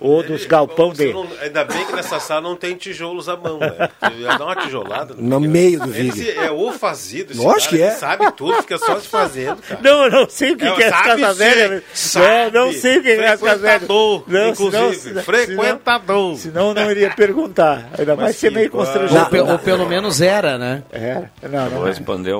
Ou 0.02 0.22
dos 0.22 0.46
galpão 0.46 0.94
dele. 0.94 1.12
não- 1.12 1.28
ainda 1.42 1.62
bem 1.62 1.84
que 1.84 1.92
nessa 1.94 2.18
sala 2.18 2.40
não 2.40 2.56
tem 2.56 2.74
tijolos 2.74 3.28
à 3.28 3.36
mão, 3.36 3.58
né? 3.58 3.90
Ia 4.18 4.38
dar 4.38 4.46
uma 4.46 4.56
tijolada. 4.56 5.14
No 5.18 5.38
meio 5.38 5.78
do 5.78 5.88
vídeo. 5.88 6.40
É 6.40 6.50
o 6.50 6.72
fazido. 6.72 7.34
Lógico 7.36 7.72
cara, 7.72 7.76
que 7.76 7.82
é. 7.82 7.86
ele 7.88 7.96
Sabe 7.96 8.32
tudo, 8.32 8.62
fica 8.62 8.78
só 8.78 8.98
se 8.98 9.06
fazendo, 9.08 9.60
cara. 9.60 9.78
Não, 9.82 10.04
eu 10.04 10.10
não 10.10 10.26
sei 10.30 10.52
o 10.52 10.56
que, 10.56 10.64
É, 10.64 10.72
que 10.74 10.82
é 10.82 10.86
essa 10.86 10.96
sabe 11.04 11.20
casa 11.20 11.44
sim, 11.44 11.50
velha. 11.50 11.68
né? 11.68 11.82
sabe. 11.92 12.50
Não, 12.56 12.64
não 12.66 12.72
sei 12.72 12.96
o 12.98 13.02
que 13.02 13.08
é 13.10 13.24
essa 13.24 13.44
casa 13.44 13.58
velha. 13.60 13.78
Frequentador, 13.78 14.24
Não, 14.26 14.48
inclusive, 14.48 14.94
senão- 14.96 15.22
frequentador. 15.22 16.36
Senão 16.36 16.68
eu 16.68 16.74
não 16.74 16.90
iria 16.90 17.10
perguntar. 17.10 17.90
Ainda 17.98 18.16
mais 18.16 18.36
ser 18.36 18.50
meio 18.50 18.70
constrangedor. 18.70 19.28
pe- 19.28 19.40
ou 19.40 19.58
pelo 19.58 19.86
menos 19.86 20.22
era, 20.22 20.56
né? 20.56 20.82
É, 20.90 21.24
não, 21.46 21.68
Vou 21.68 21.80
não 21.80 21.86
é. 21.86 21.90
responder 21.90 22.32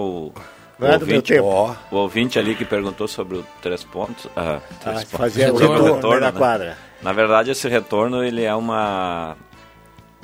o, 0.80 0.84
o 0.84 0.88
Não 0.88 0.94
é 0.94 0.98
do 0.98 1.06
meu 1.06 1.16
ouvinte, 1.16 1.32
tempo. 1.34 1.76
o 1.90 1.96
ouvinte 1.96 2.38
ali 2.38 2.54
que 2.54 2.64
perguntou 2.64 3.06
sobre 3.08 3.38
o 3.38 3.46
três 3.60 3.84
pontos. 3.84 4.26
Ah, 4.36 4.60
três 4.80 4.98
Ah, 4.98 5.00
pontos. 5.00 5.10
fazer 5.10 5.52
o 5.52 5.58
Sobre 5.58 5.82
retorno, 5.82 6.08
meio 6.08 6.20
da 6.20 6.32
né? 6.32 6.38
quadra. 6.38 6.78
Na 7.02 7.12
verdade, 7.12 7.50
esse 7.50 7.68
retorno 7.68 8.22
ele 8.24 8.42
é 8.44 8.54
uma, 8.54 9.36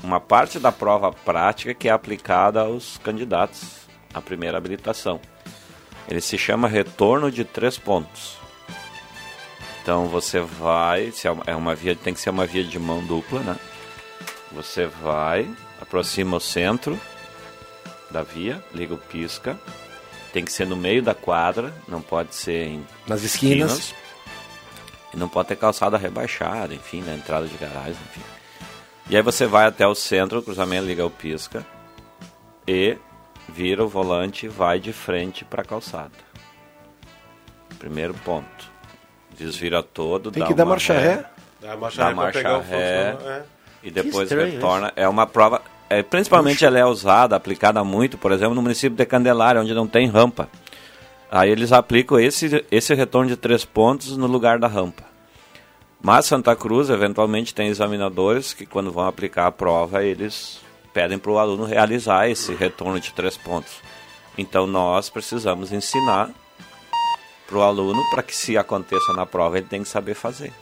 uma 0.02 0.20
parte 0.20 0.58
da 0.58 0.70
prova 0.72 1.10
prática 1.12 1.72
que 1.74 1.88
é 1.88 1.92
aplicada 1.92 2.60
aos 2.60 2.98
candidatos 2.98 3.86
à 4.12 4.20
primeira 4.20 4.58
habilitação. 4.58 5.20
Ele 6.08 6.20
se 6.20 6.36
chama 6.38 6.68
retorno 6.68 7.30
de 7.30 7.44
três 7.44 7.76
pontos. 7.78 8.36
Então 9.82 10.06
você 10.06 10.40
vai, 10.40 11.10
se 11.12 11.26
é 11.28 11.30
uma- 11.30 11.44
é 11.46 11.54
uma 11.54 11.74
via, 11.74 11.94
tem 11.94 12.12
que 12.12 12.20
ser 12.20 12.30
uma 12.30 12.44
via 12.46 12.64
de 12.64 12.78
mão 12.78 13.00
dupla, 13.04 13.40
né? 13.40 13.56
Você 14.52 14.86
vai, 14.86 15.48
aproxima 15.80 16.36
o 16.36 16.40
centro 16.40 16.98
da 18.10 18.22
via, 18.22 18.62
liga 18.74 18.94
o 18.94 18.98
pisca. 18.98 19.56
Tem 20.36 20.44
que 20.44 20.52
ser 20.52 20.66
no 20.66 20.76
meio 20.76 21.02
da 21.02 21.14
quadra, 21.14 21.72
não 21.88 22.02
pode 22.02 22.34
ser 22.34 22.66
em 22.66 22.86
Nas 23.06 23.22
esquinas. 23.22 23.94
E 25.14 25.16
não 25.16 25.30
pode 25.30 25.48
ter 25.48 25.56
calçada 25.56 25.96
rebaixada, 25.96 26.74
enfim, 26.74 27.00
na 27.00 27.14
entrada 27.14 27.46
de 27.48 27.56
garagem, 27.56 27.96
enfim. 28.10 28.20
E 29.08 29.16
aí 29.16 29.22
você 29.22 29.46
vai 29.46 29.64
até 29.64 29.86
o 29.86 29.94
centro, 29.94 30.40
o 30.40 30.42
cruzamento 30.42 30.84
liga 30.84 31.06
o 31.06 31.10
pisca 31.10 31.64
e 32.68 32.98
vira 33.48 33.82
o 33.82 33.88
volante 33.88 34.44
e 34.44 34.48
vai 34.50 34.78
de 34.78 34.92
frente 34.92 35.42
para 35.42 35.62
a 35.62 35.64
calçada. 35.64 36.12
Primeiro 37.78 38.12
ponto. 38.12 38.70
Desvira 39.38 39.82
todo, 39.82 40.30
Tem 40.30 40.42
dá 40.42 40.48
que 40.48 40.54
dar 40.54 40.64
uma 40.64 40.72
marcha 40.72 40.98
ré. 40.98 41.24
Dá 41.62 41.78
marcha 41.78 41.96
dá 41.96 42.08
ré 42.08 42.14
pra 42.14 42.22
marcha 42.24 42.38
pegar 42.38 42.58
o 42.58 42.60
ré 42.60 43.12
funcional, 43.12 43.32
é. 43.32 43.42
e 43.82 43.90
depois 43.90 44.30
retorna. 44.30 44.92
É 44.96 45.08
uma 45.08 45.26
prova, 45.26 45.62
é, 45.88 46.02
principalmente 46.02 46.64
ela 46.64 46.78
é 46.78 46.84
usada, 46.84 47.36
aplicada 47.36 47.82
muito, 47.84 48.18
por 48.18 48.32
exemplo, 48.32 48.54
no 48.54 48.62
município 48.62 48.96
de 48.96 49.06
Candelária, 49.06 49.60
onde 49.60 49.74
não 49.74 49.86
tem 49.86 50.06
rampa. 50.08 50.48
Aí 51.30 51.50
eles 51.50 51.72
aplicam 51.72 52.18
esse, 52.18 52.64
esse 52.70 52.94
retorno 52.94 53.28
de 53.28 53.36
três 53.36 53.64
pontos 53.64 54.16
no 54.16 54.26
lugar 54.26 54.58
da 54.58 54.66
rampa. 54.66 55.04
Mas 56.00 56.26
Santa 56.26 56.54
Cruz, 56.54 56.90
eventualmente, 56.90 57.54
tem 57.54 57.68
examinadores 57.68 58.52
que, 58.52 58.66
quando 58.66 58.92
vão 58.92 59.06
aplicar 59.06 59.46
a 59.46 59.52
prova, 59.52 60.04
eles 60.04 60.60
pedem 60.92 61.18
para 61.18 61.30
o 61.30 61.38
aluno 61.38 61.64
realizar 61.64 62.28
esse 62.28 62.54
retorno 62.54 63.00
de 63.00 63.12
três 63.12 63.36
pontos. 63.36 63.80
Então, 64.38 64.66
nós 64.66 65.08
precisamos 65.08 65.72
ensinar 65.72 66.30
para 67.46 67.58
o 67.58 67.62
aluno 67.62 68.02
para 68.10 68.22
que, 68.22 68.36
se 68.36 68.56
aconteça 68.56 69.12
na 69.12 69.24
prova, 69.24 69.58
ele 69.58 69.66
tem 69.66 69.82
que 69.82 69.88
saber 69.88 70.14
fazer. 70.14 70.52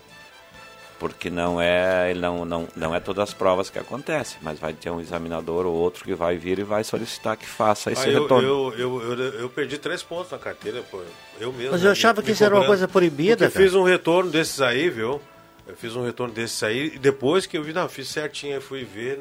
Porque 1.07 1.29
não 1.29 1.61
é, 1.61 2.15
não, 2.15 2.45
não, 2.47 2.67
não 2.75 2.95
é 2.95 2.99
todas 3.01 3.25
as 3.29 3.35
provas 3.35 3.69
que 3.69 3.79
acontecem, 3.79 4.39
mas 4.41 4.59
vai 4.59 4.73
ter 4.73 4.89
um 4.91 5.01
examinador 5.03 5.67
ou 5.67 5.75
outro 5.75 6.03
que 6.03 6.15
vai 6.15 6.39
vir 6.39 6.59
e 6.59 6.63
vai 6.63 6.83
solicitar 6.83 7.37
que 7.37 7.45
faça 7.47 7.93
esse 7.93 8.09
Ah, 8.09 8.11
eu, 8.13 8.23
retorno. 8.23 8.49
eu, 8.49 8.75
eu, 8.79 9.03
eu, 9.19 9.19
eu 9.41 9.49
perdi 9.51 9.77
três 9.77 10.03
pontos 10.03 10.33
na 10.33 10.39
carteira, 10.39 10.83
pô. 10.91 11.03
Eu 11.39 11.53
mesmo. 11.53 11.73
Mas 11.73 11.83
eu 11.83 11.87
né, 11.87 11.93
achava 11.93 12.21
me 12.23 12.27
que 12.27 12.33
isso 12.33 12.43
era 12.43 12.55
uma 12.57 12.65
coisa 12.65 12.89
proibida, 12.89 13.45
Eu 13.45 13.51
fiz 13.51 13.75
um 13.75 13.83
retorno 13.83 14.31
desses 14.31 14.61
aí, 14.63 14.89
viu? 14.89 15.21
Eu 15.67 15.77
fiz 15.77 15.95
um 15.95 16.05
retorno 16.05 16.33
desses 16.33 16.63
aí 16.63 16.93
e 16.95 16.99
depois 16.99 17.45
que 17.45 17.59
eu 17.59 17.63
vi, 17.63 17.73
não, 17.75 17.87
fiz 17.89 18.09
certinho, 18.09 18.55
aí 18.55 18.61
fui 18.63 18.83
ver. 18.85 19.21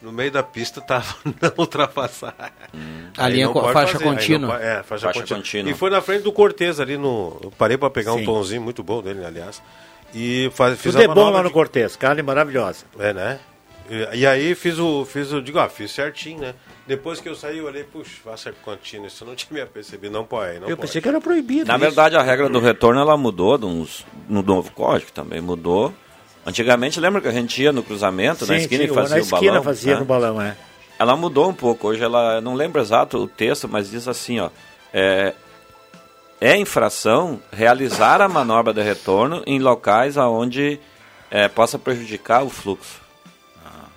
No 0.00 0.12
meio 0.12 0.30
da 0.30 0.42
pista 0.44 0.80
tava 0.80 1.12
não 1.42 1.52
ultrapassar. 1.58 2.52
A 3.16 3.24
Aí 3.26 3.32
linha 3.32 3.46
não 3.46 3.52
co- 3.52 3.60
pode 3.62 3.72
faixa 3.72 3.92
fazer, 3.94 4.04
não 4.04 4.12
contínua. 4.14 4.50
pode- 4.52 4.64
é, 4.64 4.82
faixa, 4.84 5.06
Faixa 5.06 5.20
contínua. 5.20 5.42
contínua. 5.42 5.70
E 5.72 5.74
foi 5.74 5.90
na 5.90 6.00
frente 6.00 6.22
do 6.22 6.32
Cortez 6.32 6.78
ali 6.78 6.96
no. 6.96 7.36
Eu 7.42 7.50
parei 7.50 7.76
para 7.76 7.90
pegar 7.90 8.12
Sim. 8.12 8.22
um 8.22 8.24
tonzinho 8.24 8.62
muito 8.62 8.82
bom 8.82 9.02
dele, 9.02 9.24
aliás. 9.24 9.60
E 10.14 10.50
faz, 10.54 10.78
fiz 10.80 10.92
Tudo 10.92 11.00
a 11.00 11.04
é 11.04 11.08
bom 11.08 11.30
lá 11.30 11.42
no 11.42 11.48
de- 11.48 11.54
Cortez, 11.54 11.96
carne 11.96 12.22
maravilhosa. 12.22 12.84
é, 12.98 13.12
né? 13.12 13.38
E, 13.90 14.18
e 14.18 14.26
aí 14.26 14.54
fiz 14.54 14.78
o, 14.78 15.04
fiz 15.04 15.32
o, 15.32 15.40
digo, 15.40 15.58
ah, 15.58 15.68
fiz 15.68 15.90
certinho, 15.90 16.40
né? 16.40 16.54
Depois 16.86 17.20
que 17.20 17.28
eu 17.28 17.34
saí, 17.34 17.58
eu 17.58 17.66
olhei, 17.66 17.84
puxa, 17.84 18.10
faça 18.24 18.52
contínuo, 18.64 19.06
isso 19.06 19.24
eu 19.24 19.28
não 19.28 19.34
tinha 19.36 19.64
me 19.64 19.66
percebido, 19.70 20.12
não 20.12 20.24
pode, 20.24 20.58
não 20.60 20.68
Eu 20.68 20.76
pode. 20.76 20.88
pensei 20.88 21.00
que 21.00 21.08
era 21.08 21.20
proibido. 21.20 21.66
Na 21.66 21.74
isso. 21.74 21.80
verdade, 21.80 22.16
a 22.16 22.22
regra 22.22 22.48
do 22.48 22.58
retorno 22.60 23.00
ela 23.00 23.16
mudou 23.16 23.56
de 23.58 23.66
uns- 23.66 24.04
no 24.28 24.42
novo 24.42 24.70
código 24.72 25.10
também 25.12 25.40
mudou. 25.40 25.92
Antigamente, 26.46 26.98
lembra 27.00 27.20
que 27.20 27.28
a 27.28 27.32
gente 27.32 27.62
ia 27.62 27.72
no 27.72 27.82
cruzamento, 27.82 28.46
na 28.46 28.54
Sim, 28.54 28.60
esquina 28.60 28.84
sim, 28.84 28.90
e 28.90 28.94
fazia 28.94 29.16
na 29.16 29.22
o 29.22 29.26
balão? 29.26 29.44
esquina 29.44 29.62
fazia 29.62 29.94
né? 29.94 30.00
no 30.00 30.06
balão, 30.06 30.40
é. 30.40 30.56
Ela 30.98 31.14
mudou 31.14 31.48
um 31.48 31.54
pouco. 31.54 31.88
Hoje 31.88 32.02
ela, 32.02 32.40
não 32.40 32.54
lembro 32.54 32.80
exato 32.80 33.18
o 33.18 33.26
texto, 33.28 33.68
mas 33.68 33.90
diz 33.90 34.08
assim, 34.08 34.40
ó. 34.40 34.48
É, 34.92 35.34
é 36.40 36.56
infração 36.56 37.40
realizar 37.52 38.20
a 38.20 38.28
manobra 38.28 38.72
de 38.72 38.82
retorno 38.82 39.42
em 39.46 39.58
locais 39.58 40.16
onde 40.16 40.78
é, 41.30 41.48
possa 41.48 41.78
prejudicar 41.78 42.42
o 42.44 42.48
fluxo. 42.50 43.00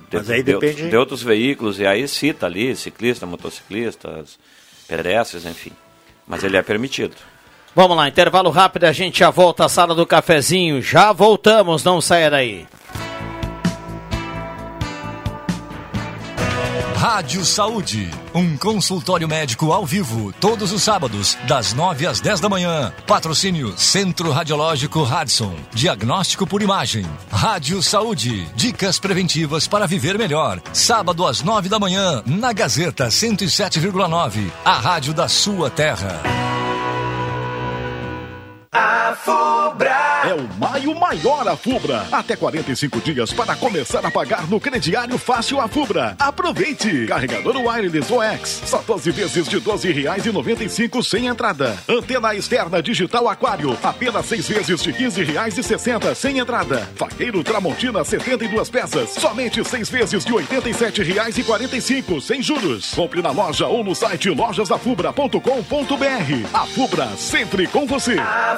De- 0.10 0.18
mas 0.18 0.30
aí 0.30 0.44
de, 0.44 0.52
depende- 0.52 0.68
outros- 0.74 0.90
de 0.90 0.98
outros 0.98 1.24
veículos, 1.24 1.80
e 1.80 1.86
aí 1.88 2.06
cita 2.08 2.46
ali 2.46 2.76
ciclistas, 2.76 3.28
motociclistas, 3.30 4.38
pedestres, 4.88 5.46
enfim. 5.46 5.72
Mas 6.28 6.44
ele 6.44 6.58
é 6.58 6.62
permitido. 6.62 7.16
Vamos 7.74 7.96
lá, 7.96 8.08
intervalo 8.10 8.50
rápido, 8.50 8.84
a 8.84 8.92
gente 8.92 9.20
já 9.20 9.30
volta 9.30 9.64
à 9.64 9.70
sala 9.70 9.96
do 9.96 10.06
cafezinho. 10.06 10.82
Já 10.82 11.14
voltamos, 11.14 11.84
não 11.86 12.02
saia 12.02 12.30
daí. 12.30 12.68
Rádio 17.02 17.44
Saúde, 17.44 18.12
um 18.32 18.56
consultório 18.56 19.28
médico 19.28 19.72
ao 19.72 19.84
vivo, 19.84 20.32
todos 20.34 20.72
os 20.72 20.84
sábados, 20.84 21.36
das 21.48 21.74
9 21.74 22.06
às 22.06 22.20
10 22.20 22.40
da 22.40 22.48
manhã. 22.48 22.94
Patrocínio 23.08 23.76
Centro 23.76 24.30
Radiológico 24.30 25.02
Radson, 25.02 25.56
diagnóstico 25.74 26.46
por 26.46 26.62
imagem. 26.62 27.04
Rádio 27.32 27.82
Saúde, 27.82 28.48
dicas 28.56 29.00
preventivas 29.00 29.68
para 29.68 29.88
viver 29.88 30.16
melhor. 30.16 30.62
Sábado 30.74 31.26
às 31.26 31.42
9 31.42 31.70
da 31.70 31.80
manhã, 31.80 32.22
na 32.24 32.54
Gazeta 32.54 33.08
107,9, 33.08 34.52
a 34.64 34.74
rádio 34.74 35.12
da 35.12 35.28
sua 35.28 35.72
terra. 35.72 36.22
A 38.74 39.14
Fubra. 39.18 40.22
É 40.24 40.34
o 40.34 40.48
maio 40.58 40.98
maior 40.98 41.46
a 41.46 41.58
Fubra. 41.58 42.08
Até 42.10 42.38
45 42.38 43.02
dias 43.02 43.34
para 43.34 43.54
começar 43.54 44.06
a 44.06 44.10
pagar 44.10 44.48
no 44.48 44.62
crediário 44.62 45.18
fácil 45.18 45.60
a 45.60 45.68
Fubra. 45.68 46.16
Aproveite! 46.18 47.06
Carregador 47.06 47.58
wireless 47.58 48.14
OX, 48.14 48.62
só 48.66 48.78
12 48.78 49.12
vezes 49.12 49.50
de 49.50 49.58
R$ 49.58 49.64
12,95 49.64 51.04
sem 51.04 51.28
entrada. 51.28 51.78
Antena 51.90 52.34
externa 52.34 52.82
digital 52.82 53.28
aquário, 53.28 53.78
apenas 53.84 54.26
6 54.28 54.48
vezes 54.48 54.82
de 54.82 54.92
R$ 54.92 55.06
15,60 55.10 56.16
sem 56.16 56.38
entrada. 56.38 56.88
Faqueiro 56.96 57.44
Tramontina 57.44 58.06
72 58.06 58.70
peças, 58.70 59.10
somente 59.10 59.62
6 59.68 59.90
vezes 59.90 60.24
de 60.24 60.32
R$ 60.32 60.46
87,45 60.46 62.22
sem 62.22 62.42
juros. 62.42 62.94
Compre 62.94 63.22
na 63.22 63.32
loja 63.32 63.68
ou 63.68 63.84
no 63.84 63.94
site 63.94 64.30
lojasafubra.com.br. 64.30 66.48
A 66.54 66.66
Fubra 66.68 67.08
sempre 67.18 67.68
com 67.68 67.86
você. 67.86 68.16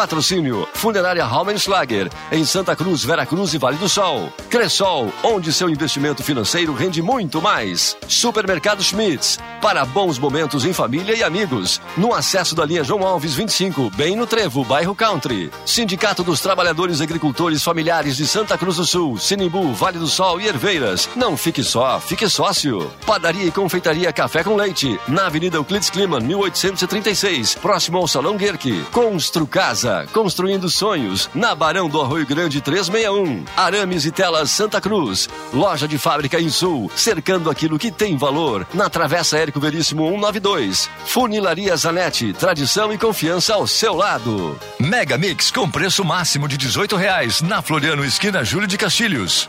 Patrocínio 0.00 0.66
Funerária 0.72 1.22
Raumenschlager, 1.26 2.10
em 2.32 2.42
Santa 2.42 2.74
Cruz, 2.74 3.04
Vera 3.04 3.26
Cruz 3.26 3.52
e 3.52 3.58
Vale 3.58 3.76
do 3.76 3.86
Sol. 3.86 4.32
Cressol, 4.48 5.12
onde 5.22 5.52
seu 5.52 5.68
investimento 5.68 6.24
financeiro 6.24 6.72
rende 6.72 7.02
muito 7.02 7.42
mais. 7.42 7.98
Supermercado 8.08 8.82
Schmitz, 8.82 9.38
para 9.60 9.84
bons 9.84 10.18
momentos 10.18 10.64
em 10.64 10.72
família 10.72 11.14
e 11.14 11.22
amigos. 11.22 11.82
No 11.98 12.14
acesso 12.14 12.54
da 12.54 12.64
linha 12.64 12.82
João 12.82 13.06
Alves 13.06 13.34
25, 13.34 13.90
bem 13.90 14.16
no 14.16 14.26
Trevo, 14.26 14.64
bairro 14.64 14.94
Country. 14.94 15.50
Sindicato 15.66 16.24
dos 16.24 16.40
Trabalhadores 16.40 17.02
Agricultores 17.02 17.62
Familiares 17.62 18.16
de 18.16 18.26
Santa 18.26 18.56
Cruz 18.56 18.76
do 18.76 18.86
Sul, 18.86 19.18
Sinimbu, 19.18 19.74
Vale 19.74 19.98
do 19.98 20.06
Sol 20.06 20.40
e 20.40 20.48
Herveiras. 20.48 21.10
Não 21.14 21.36
fique 21.36 21.62
só, 21.62 22.00
fique 22.00 22.26
sócio. 22.26 22.90
Padaria 23.04 23.44
e 23.44 23.50
Confeitaria 23.50 24.10
Café 24.14 24.42
com 24.42 24.56
Leite, 24.56 24.98
na 25.06 25.26
Avenida 25.26 25.58
Euclides 25.58 25.90
Kliman, 25.90 26.20
1836, 26.20 27.56
próximo 27.56 27.98
ao 27.98 28.08
Salão 28.08 28.38
Guerque. 28.38 28.82
Constru 28.92 29.46
Casa, 29.46 29.89
casa, 29.90 30.06
construindo 30.12 30.68
sonhos, 30.68 31.28
na 31.34 31.54
Barão 31.54 31.88
do 31.88 32.00
Arroio 32.00 32.26
Grande 32.26 32.60
361. 32.60 33.44
Arames 33.56 34.04
e 34.04 34.10
telas 34.10 34.50
Santa 34.50 34.80
Cruz. 34.80 35.28
Loja 35.52 35.88
de 35.88 35.98
fábrica 35.98 36.40
em 36.40 36.48
Sul, 36.48 36.90
cercando 36.94 37.50
aquilo 37.50 37.78
que 37.78 37.90
tem 37.90 38.16
valor. 38.16 38.66
Na 38.72 38.88
Travessa 38.88 39.38
Érico 39.38 39.60
Veríssimo 39.60 40.04
192. 40.04 40.88
Funilaria 41.04 41.76
Zanetti, 41.76 42.32
tradição 42.32 42.92
e 42.92 42.98
confiança 42.98 43.54
ao 43.54 43.66
seu 43.66 43.94
lado. 43.94 44.58
Mega 44.78 45.18
Mix 45.18 45.50
com 45.50 45.68
preço 45.68 46.04
máximo 46.04 46.46
de 46.46 46.56
18 46.56 46.96
reais 46.96 47.42
na 47.42 47.60
Floriano 47.60 48.04
Esquina 48.04 48.44
Júlio 48.44 48.68
de 48.68 48.78
Castilhos. 48.78 49.48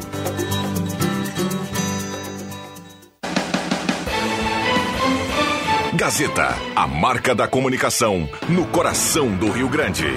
Gazeta, 6.01 6.55
a 6.75 6.87
marca 6.87 7.35
da 7.35 7.47
comunicação 7.47 8.27
no 8.49 8.65
coração 8.65 9.29
do 9.37 9.51
Rio 9.51 9.69
Grande. 9.69 10.07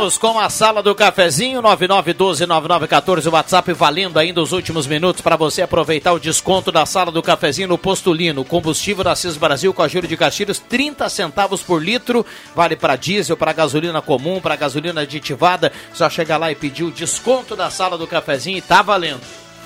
Voltamos 0.00 0.16
com 0.16 0.40
a 0.40 0.48
sala 0.48 0.82
do 0.82 0.94
cafezinho 0.94 1.60
99129914 1.60 3.26
o 3.26 3.30
WhatsApp 3.32 3.70
valendo 3.74 4.18
ainda 4.18 4.40
os 4.40 4.50
últimos 4.50 4.86
minutos 4.86 5.20
para 5.20 5.36
você 5.36 5.60
aproveitar 5.60 6.14
o 6.14 6.18
desconto 6.18 6.72
da 6.72 6.86
sala 6.86 7.12
do 7.12 7.22
cafezinho 7.22 7.68
no 7.68 7.76
Postulino, 7.76 8.42
combustível 8.42 9.04
da 9.04 9.14
CIS 9.14 9.36
Brasil 9.36 9.74
com 9.74 9.82
a 9.82 9.88
Júlio 9.88 10.08
de 10.08 10.16
Castilhos 10.16 10.58
30 10.58 11.06
centavos 11.10 11.62
por 11.62 11.84
litro, 11.84 12.24
vale 12.56 12.76
para 12.76 12.96
diesel, 12.96 13.36
para 13.36 13.52
gasolina 13.52 14.00
comum, 14.00 14.40
para 14.40 14.56
gasolina 14.56 15.02
aditivada, 15.02 15.70
só 15.92 16.08
chegar 16.08 16.38
lá 16.38 16.50
e 16.50 16.54
pedir 16.54 16.84
o 16.84 16.90
desconto 16.90 17.54
da 17.54 17.68
sala 17.68 17.98
do 17.98 18.06
cafezinho 18.06 18.56
e 18.56 18.62
tá 18.62 18.80
valendo. 18.80 19.20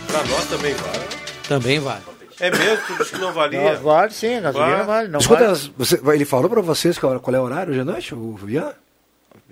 Pra 0.09 0.25
nós 0.25 0.45
também 0.47 0.75
vale. 0.75 1.05
Também 1.49 1.79
vale. 1.79 2.03
É 2.41 2.51
mesmo, 2.51 2.85
tu 2.89 2.95
disse 2.99 3.13
que 3.13 3.19
não 3.19 3.33
valia. 3.33 3.75
Não, 3.75 3.83
vale 3.85 4.11
sim, 4.13 4.35
a 4.35 4.41
gasolina 4.41 4.83
vale. 4.83 5.07
Não 5.07 5.21
Escuta, 5.21 5.47
vale. 5.55 5.73
você- 5.79 6.01
ele 6.13 6.25
falou 6.25 6.51
pra 6.51 6.61
vocês 6.61 6.99
qual, 6.99 7.21
qual 7.21 7.37
é 7.37 7.39
o 7.39 7.45
horário 7.45 7.71
hoje 7.71 7.81
à 7.81 7.85
noite, 7.85 8.13
o 8.17 8.37
Ian? 8.49 8.73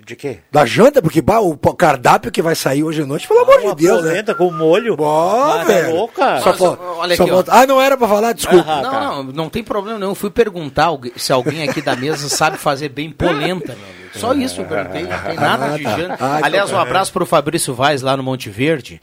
De 0.05 0.15
quê? 0.17 0.39
Da 0.51 0.65
janta, 0.65 1.01
porque 1.01 1.21
bah, 1.21 1.39
o 1.39 1.55
cardápio 1.57 2.29
que 2.31 2.41
vai 2.41 2.55
sair 2.55 2.83
hoje 2.83 3.03
à 3.03 3.05
noite, 3.05 3.25
pelo 3.27 3.39
amor 3.41 3.75
de 3.75 3.83
Deus, 3.85 4.01
né? 4.03 4.09
polenta 4.09 4.35
com 4.35 4.51
molho. 4.51 4.95
Ó, 4.99 5.47
Mas 5.57 5.69
é 5.69 5.81
velho. 5.81 5.95
louco, 5.95 6.15
cara. 6.15 6.41
Só 6.41 6.49
olha 6.97 7.15
só 7.15 7.23
aqui, 7.23 7.49
Ah, 7.49 7.65
não 7.65 7.79
era 7.81 7.95
pra 7.95 8.07
falar, 8.07 8.33
desculpa. 8.33 8.81
não, 8.81 8.91
não, 8.91 9.23
não 9.31 9.49
tem 9.49 9.63
problema 9.63 9.97
nenhum. 9.97 10.11
Eu 10.11 10.15
fui 10.15 10.29
perguntar 10.29 10.89
se 11.15 11.31
alguém 11.31 11.67
aqui 11.67 11.81
da 11.81 11.95
mesa 11.95 12.27
sabe 12.27 12.57
fazer 12.57 12.89
bem 12.89 13.11
polenta, 13.11 13.75
meu 13.75 13.85
amigo. 13.85 14.03
Só 14.13 14.33
isso 14.33 14.61
eu 14.61 14.65
perguntei, 14.65 15.03
não 15.03 15.19
tem 15.19 15.35
nada 15.35 15.77
de 15.77 15.85
Ah, 15.85 15.89
tá. 15.89 15.97
janta. 15.97 16.13
Ah, 16.19 16.35
então 16.37 16.45
Aliás, 16.45 16.69
um 16.69 16.75
tá. 16.75 16.81
abraço 16.81 17.13
pro 17.13 17.25
Fabrício 17.25 17.73
Vaz 17.73 18.01
lá 18.01 18.17
no 18.17 18.21
Monte 18.23 18.49
Verde. 18.49 19.01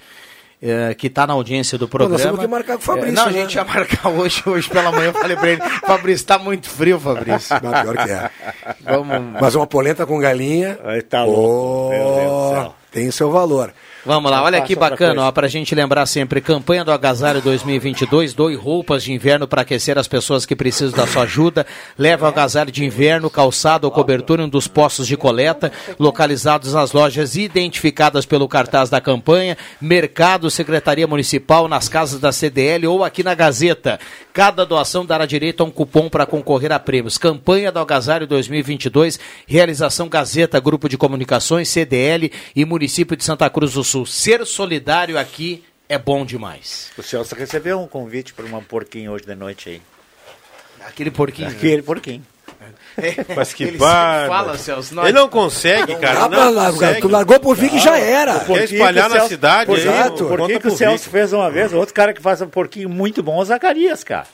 Eh, 0.63 0.95
que 0.95 1.09
tá 1.11 1.27
na 1.27 1.33
audiência 1.35 1.77
do 1.79 1.89
programa. 1.89 2.15
nós 2.15 2.23
temos 2.23 2.41
que 2.41 2.47
marcar 2.47 2.75
com 2.77 2.83
o 2.83 2.85
Fabrício, 2.85 3.11
Eh, 3.11 3.13
não, 3.13 3.23
a 3.25 3.27
né? 3.27 3.33
gente 3.33 3.55
ia 3.55 3.65
marcar 3.65 4.09
hoje, 4.09 4.43
hoje 4.47 4.69
pela 4.69 4.91
manhã. 4.93 5.07
Eu 5.09 5.13
falei 5.15 5.37
pra 5.37 5.49
ele, 5.51 5.63
Fabrício, 5.87 6.27
tá 6.27 6.39
muito 6.39 6.69
frio, 6.69 6.99
Fabrício. 7.01 7.55
Não, 7.63 7.71
pior 7.71 7.97
que 7.97 8.11
é. 8.13 8.31
Vamos, 8.83 9.41
Mas 9.41 9.55
uma 9.55 9.67
polenta 9.67 10.05
com 10.07 10.19
galinha. 10.19 10.79
Aí 10.85 11.03
tá 11.03 11.25
louco. 11.25 11.91
Meu 11.91 12.15
Deus 12.15 12.31
do 12.33 12.51
céu. 12.55 12.75
Tem 12.93 13.09
o 13.09 13.13
seu 13.13 13.31
valor. 13.31 13.73
Vamos 14.05 14.31
lá, 14.31 14.43
olha 14.43 14.61
Passa 14.61 14.67
que 14.67 14.75
bacana, 14.75 15.27
ó, 15.27 15.31
pra 15.31 15.47
gente 15.47 15.75
lembrar 15.75 16.07
sempre, 16.07 16.41
campanha 16.41 16.83
do 16.83 16.91
Agasalho 16.91 17.43
2022, 17.43 18.33
doe 18.33 18.55
roupas 18.55 19.03
de 19.03 19.13
inverno 19.13 19.47
para 19.47 19.61
aquecer 19.61 19.99
as 19.99 20.09
pessoas 20.09 20.47
que 20.47 20.57
precisam 20.57 20.97
da 20.97 21.07
sua 21.07 21.25
ajuda, 21.25 21.67
leva 21.99 22.25
o 22.25 22.29
agasalho 22.29 22.73
de 22.73 22.83
inverno, 22.83 23.29
calçado 23.29 23.87
ou 23.87 23.91
cobertura 23.91 24.41
em 24.41 24.47
um 24.47 24.49
dos 24.49 24.67
postos 24.67 25.07
de 25.07 25.19
coleta, 25.19 25.71
localizados 25.99 26.73
nas 26.73 26.93
lojas 26.93 27.37
identificadas 27.37 28.25
pelo 28.25 28.49
cartaz 28.49 28.89
da 28.89 29.03
campanha, 29.03 29.59
mercado, 29.79 30.51
secretaria 30.51 31.07
municipal, 31.07 31.69
nas 31.69 31.87
casas 31.87 32.19
da 32.19 32.33
CDL 32.33 32.87
ou 32.87 33.05
aqui 33.05 33.23
na 33.23 33.35
Gazeta. 33.35 34.01
Cada 34.33 34.65
doação 34.65 35.05
dará 35.05 35.27
direito 35.27 35.63
a 35.63 35.67
um 35.67 35.71
cupom 35.71 36.09
para 36.09 36.25
concorrer 36.25 36.73
a 36.73 36.79
prêmios. 36.79 37.19
Campanha 37.19 37.71
do 37.71 37.81
Agasalho 37.81 38.27
2022, 38.27 39.21
realização 39.47 40.09
Gazeta, 40.09 40.59
Grupo 40.59 40.89
de 40.89 40.97
Comunicações, 40.97 41.69
CDL 41.69 42.33
e 42.57 42.65
município 42.65 43.15
de 43.15 43.25
Santa 43.25 43.51
Cruz 43.51 43.75
do 43.75 43.85
Sul. 43.85 43.90
Ser 44.07 44.45
solidário 44.47 45.19
aqui 45.19 45.65
é 45.89 45.99
bom 45.99 46.25
demais. 46.25 46.91
O 46.97 47.03
Celso 47.03 47.35
recebeu 47.35 47.81
um 47.81 47.87
convite 47.87 48.33
para 48.33 48.45
uma 48.45 48.61
porquinho 48.63 49.13
hoje 49.13 49.25
de 49.25 49.35
noite 49.35 49.69
aí. 49.71 49.83
Aquele 50.87 51.11
porquinho. 51.11 51.49
Aquele 51.49 51.83
porquinho. 51.83 52.25
Mas 53.37 53.53
que 53.55 53.65
Ele 53.65 53.79
fala, 53.79 54.59
Celso, 54.59 54.95
nós- 54.95 55.07
Ele 55.09 55.19
não 55.19 55.29
consegue, 55.29 55.95
cara. 55.97 56.21
não 56.21 56.29
pra 56.29 56.51
largar, 56.51 56.73
consegue. 56.73 57.01
tu 57.01 57.09
largou 57.09 57.41
por 57.41 57.57
vir 57.57 57.71
que 57.71 57.79
já 57.79 57.99
era. 57.99 58.41
Quer 58.41 58.65
espalhar 58.65 59.09
na 59.09 59.21
cidade 59.29 59.71
aí, 59.73 59.81
Exato. 59.81 60.27
Por 60.27 60.47
que, 60.47 60.61
que 60.61 60.69
o 60.69 60.77
Celso 60.77 61.09
fez 61.09 61.33
uma 61.33 61.51
vez? 61.51 61.73
Outro 61.73 61.95
cara 61.95 62.13
que 62.13 62.21
faz 62.21 62.41
um 62.43 62.49
porquinho 62.49 62.89
muito 62.89 63.23
bom 63.23 63.39
é 63.39 63.43
o 63.43 63.45
Zacarias, 63.45 64.05
cara. 64.05 64.27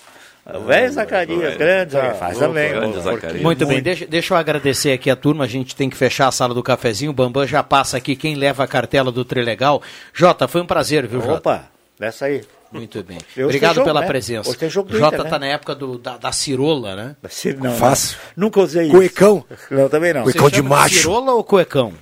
O 0.54 0.60
velho 0.60 0.92
Zacarias, 0.92 1.56
grande, 1.56 1.92
Zacarias, 1.92 2.18
faz 2.18 2.38
também. 2.38 2.70
grande 2.70 3.00
Zacarias. 3.00 3.42
Muito 3.42 3.66
bem, 3.66 3.82
deixa, 3.82 4.06
deixa 4.06 4.32
eu 4.32 4.38
agradecer 4.38 4.92
aqui 4.92 5.10
a 5.10 5.16
turma, 5.16 5.42
a 5.44 5.48
gente 5.48 5.74
tem 5.74 5.90
que 5.90 5.96
fechar 5.96 6.28
a 6.28 6.32
sala 6.32 6.54
do 6.54 6.62
cafezinho, 6.62 7.10
o 7.10 7.14
Bambam 7.14 7.44
já 7.46 7.64
passa 7.64 7.96
aqui 7.96 8.14
quem 8.14 8.36
leva 8.36 8.62
a 8.62 8.66
cartela 8.68 9.10
do 9.10 9.24
Trilegal. 9.24 9.82
Jota, 10.12 10.46
foi 10.46 10.60
um 10.60 10.66
prazer, 10.66 11.06
viu, 11.06 11.20
Jota? 11.20 11.38
Opa, 11.38 11.68
dessa 11.98 12.26
aí. 12.26 12.42
Muito 12.70 13.02
bem. 13.02 13.18
Hoje 13.18 13.44
Obrigado 13.44 13.74
jogo, 13.76 13.86
pela 13.86 14.00
né? 14.00 14.06
presença. 14.06 14.48
Hoje 14.48 14.58
tem 14.58 14.68
jogo 14.68 14.90
do 14.90 14.98
Jota 14.98 15.16
Inter, 15.16 15.30
tá 15.30 15.38
né? 15.38 15.46
na 15.46 15.52
época 15.52 15.74
do, 15.74 15.98
da, 15.98 16.16
da 16.16 16.32
cirola, 16.32 16.94
né? 16.96 17.16
Não, 17.58 17.72
Fácil. 17.72 18.18
não, 18.36 18.46
nunca 18.46 18.60
usei 18.60 18.88
Cuecão. 18.88 19.44
isso. 19.50 19.66
Não, 19.70 19.88
também 19.88 20.12
não. 20.12 20.22
Cuecão 20.24 20.48
Você 20.48 20.56
de 20.56 20.62
macho. 20.62 20.94
cirola 20.96 21.32
ou 21.32 21.44
cuecão? 21.44 21.92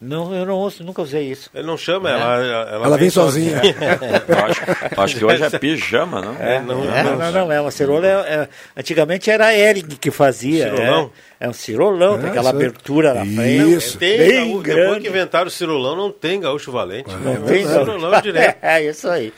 Não, 0.00 0.32
eu 0.32 0.46
não 0.46 0.54
uso, 0.54 0.84
nunca 0.84 1.02
usei 1.02 1.24
isso. 1.28 1.50
Ele 1.52 1.66
não 1.66 1.76
chama, 1.76 2.08
ela, 2.08 2.36
ela, 2.44 2.86
Ela 2.86 2.96
vem 2.98 3.10
sozinha. 3.10 3.60
Eu 4.28 4.44
acho, 4.44 4.60
acho 4.96 5.16
que 5.16 5.24
hoje 5.24 5.42
é 5.42 5.58
pijama, 5.58 6.20
não? 6.20 6.36
É, 6.36 6.60
não, 6.60 6.84
não, 6.84 6.84
não. 6.84 7.16
não, 7.18 7.32
não, 7.32 7.52
é 7.52 7.60
uma 7.60 7.70
cirola. 7.72 8.06
É, 8.06 8.10
é- 8.10 8.48
antigamente 8.76 9.28
era 9.28 9.46
a 9.46 9.58
Ering 9.58 9.86
que 10.00 10.12
fazia. 10.12 10.70
Cirolão? 10.70 11.10
É, 11.14 11.27
é 11.40 11.48
um 11.48 11.52
cirolão, 11.52 12.16
tem 12.18 12.26
É, 12.26 12.30
aquela 12.30 12.48
isso 12.50 12.56
aí. 12.58 12.64
abertura 12.66 13.14
na 13.14 13.24
frente. 13.24 13.72
Isso. 13.74 13.98
Tem, 13.98 14.18
Bem 14.18 14.28
gaúcho, 14.48 14.62
depois 14.62 14.64
grande. 14.86 15.00
que 15.00 15.08
inventaram 15.08 15.46
o 15.46 15.50
cirolão, 15.50 15.94
não 15.96 16.10
tem 16.10 16.40
gaúcho 16.40 16.72
valente. 16.72 17.10
Não 17.14 17.42
tem, 17.42 17.64
não. 17.64 17.84
cirolão 17.84 18.20
direto. 18.20 18.58
É 18.62 18.84
isso 18.84 19.08
aí. 19.08 19.32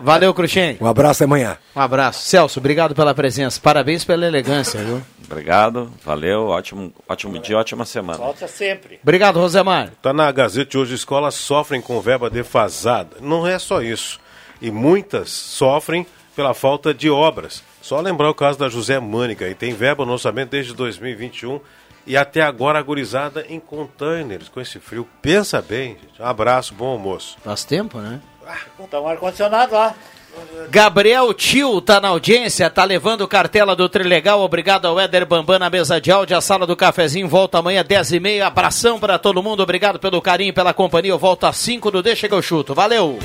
Valeu, 0.00 0.32
Cruxem. 0.32 0.76
Um 0.80 0.86
abraço 0.86 1.22
até 1.22 1.24
amanhã. 1.24 1.58
Um 1.74 1.80
abraço. 1.80 2.20
Celso, 2.28 2.58
obrigado 2.60 2.94
pela 2.94 3.14
presença. 3.14 3.60
Parabéns 3.60 4.04
pela 4.04 4.26
elegância, 4.26 4.80
viu? 4.82 5.02
Obrigado, 5.26 5.90
valeu, 6.04 6.48
ótimo, 6.48 6.92
ótimo 7.08 7.38
dia, 7.38 7.56
ótima 7.56 7.84
semana. 7.86 8.18
Volta 8.18 8.46
sempre. 8.46 9.00
Obrigado, 9.02 9.40
Rosemar. 9.40 9.88
Está 9.88 10.12
na 10.12 10.30
Gazeta 10.30 10.78
hoje, 10.78 10.94
escolas 10.94 11.34
sofrem 11.34 11.80
com 11.80 11.98
verba 12.00 12.28
defasada. 12.28 13.16
Não 13.20 13.46
é 13.46 13.58
só 13.58 13.80
isso. 13.80 14.20
E 14.60 14.70
muitas 14.70 15.30
sofrem 15.30 16.06
pela 16.36 16.52
falta 16.52 16.92
de 16.92 17.08
obras. 17.08 17.62
Só 17.84 18.00
lembrar 18.00 18.30
o 18.30 18.34
caso 18.34 18.58
da 18.58 18.66
José 18.66 18.98
Mânica, 18.98 19.46
e 19.46 19.54
tem 19.54 19.74
verba 19.74 20.06
no 20.06 20.12
orçamento 20.12 20.48
desde 20.48 20.72
2021 20.72 21.60
e 22.06 22.16
até 22.16 22.40
agora 22.40 22.78
agorizada 22.78 23.44
em 23.46 23.60
containers 23.60 24.48
com 24.48 24.58
esse 24.58 24.80
frio. 24.80 25.06
Pensa 25.20 25.60
bem, 25.60 25.98
gente. 26.00 26.22
Um 26.22 26.24
abraço, 26.24 26.72
bom 26.72 26.86
almoço. 26.86 27.36
Faz 27.44 27.62
tempo, 27.62 27.98
né? 27.98 28.22
Tá 28.90 28.98
um 28.98 29.06
ar-condicionado 29.06 29.74
lá. 29.74 29.94
Gabriel 30.70 31.34
Tio 31.34 31.78
tá 31.82 32.00
na 32.00 32.08
audiência, 32.08 32.70
tá 32.70 32.84
levando 32.84 33.28
cartela 33.28 33.76
do 33.76 33.86
Trilegal. 33.86 34.40
Obrigado 34.40 34.86
ao 34.86 34.98
Éder 34.98 35.26
Bambam 35.26 35.58
na 35.58 35.68
mesa 35.68 36.00
de 36.00 36.10
áudio. 36.10 36.38
A 36.38 36.40
sala 36.40 36.66
do 36.66 36.74
cafezinho 36.74 37.28
volta 37.28 37.58
amanhã, 37.58 37.84
10h30. 37.84 38.40
Abração 38.40 38.98
para 38.98 39.18
todo 39.18 39.42
mundo. 39.42 39.62
Obrigado 39.62 39.98
pelo 39.98 40.22
carinho, 40.22 40.54
pela 40.54 40.72
companhia. 40.72 41.12
Eu 41.12 41.18
volto 41.18 41.44
às 41.44 41.58
5 41.58 41.90
do 41.90 42.02
Deixa 42.02 42.28
que 42.28 42.34
eu 42.34 42.40
chuto. 42.40 42.74
Valeu! 42.74 43.18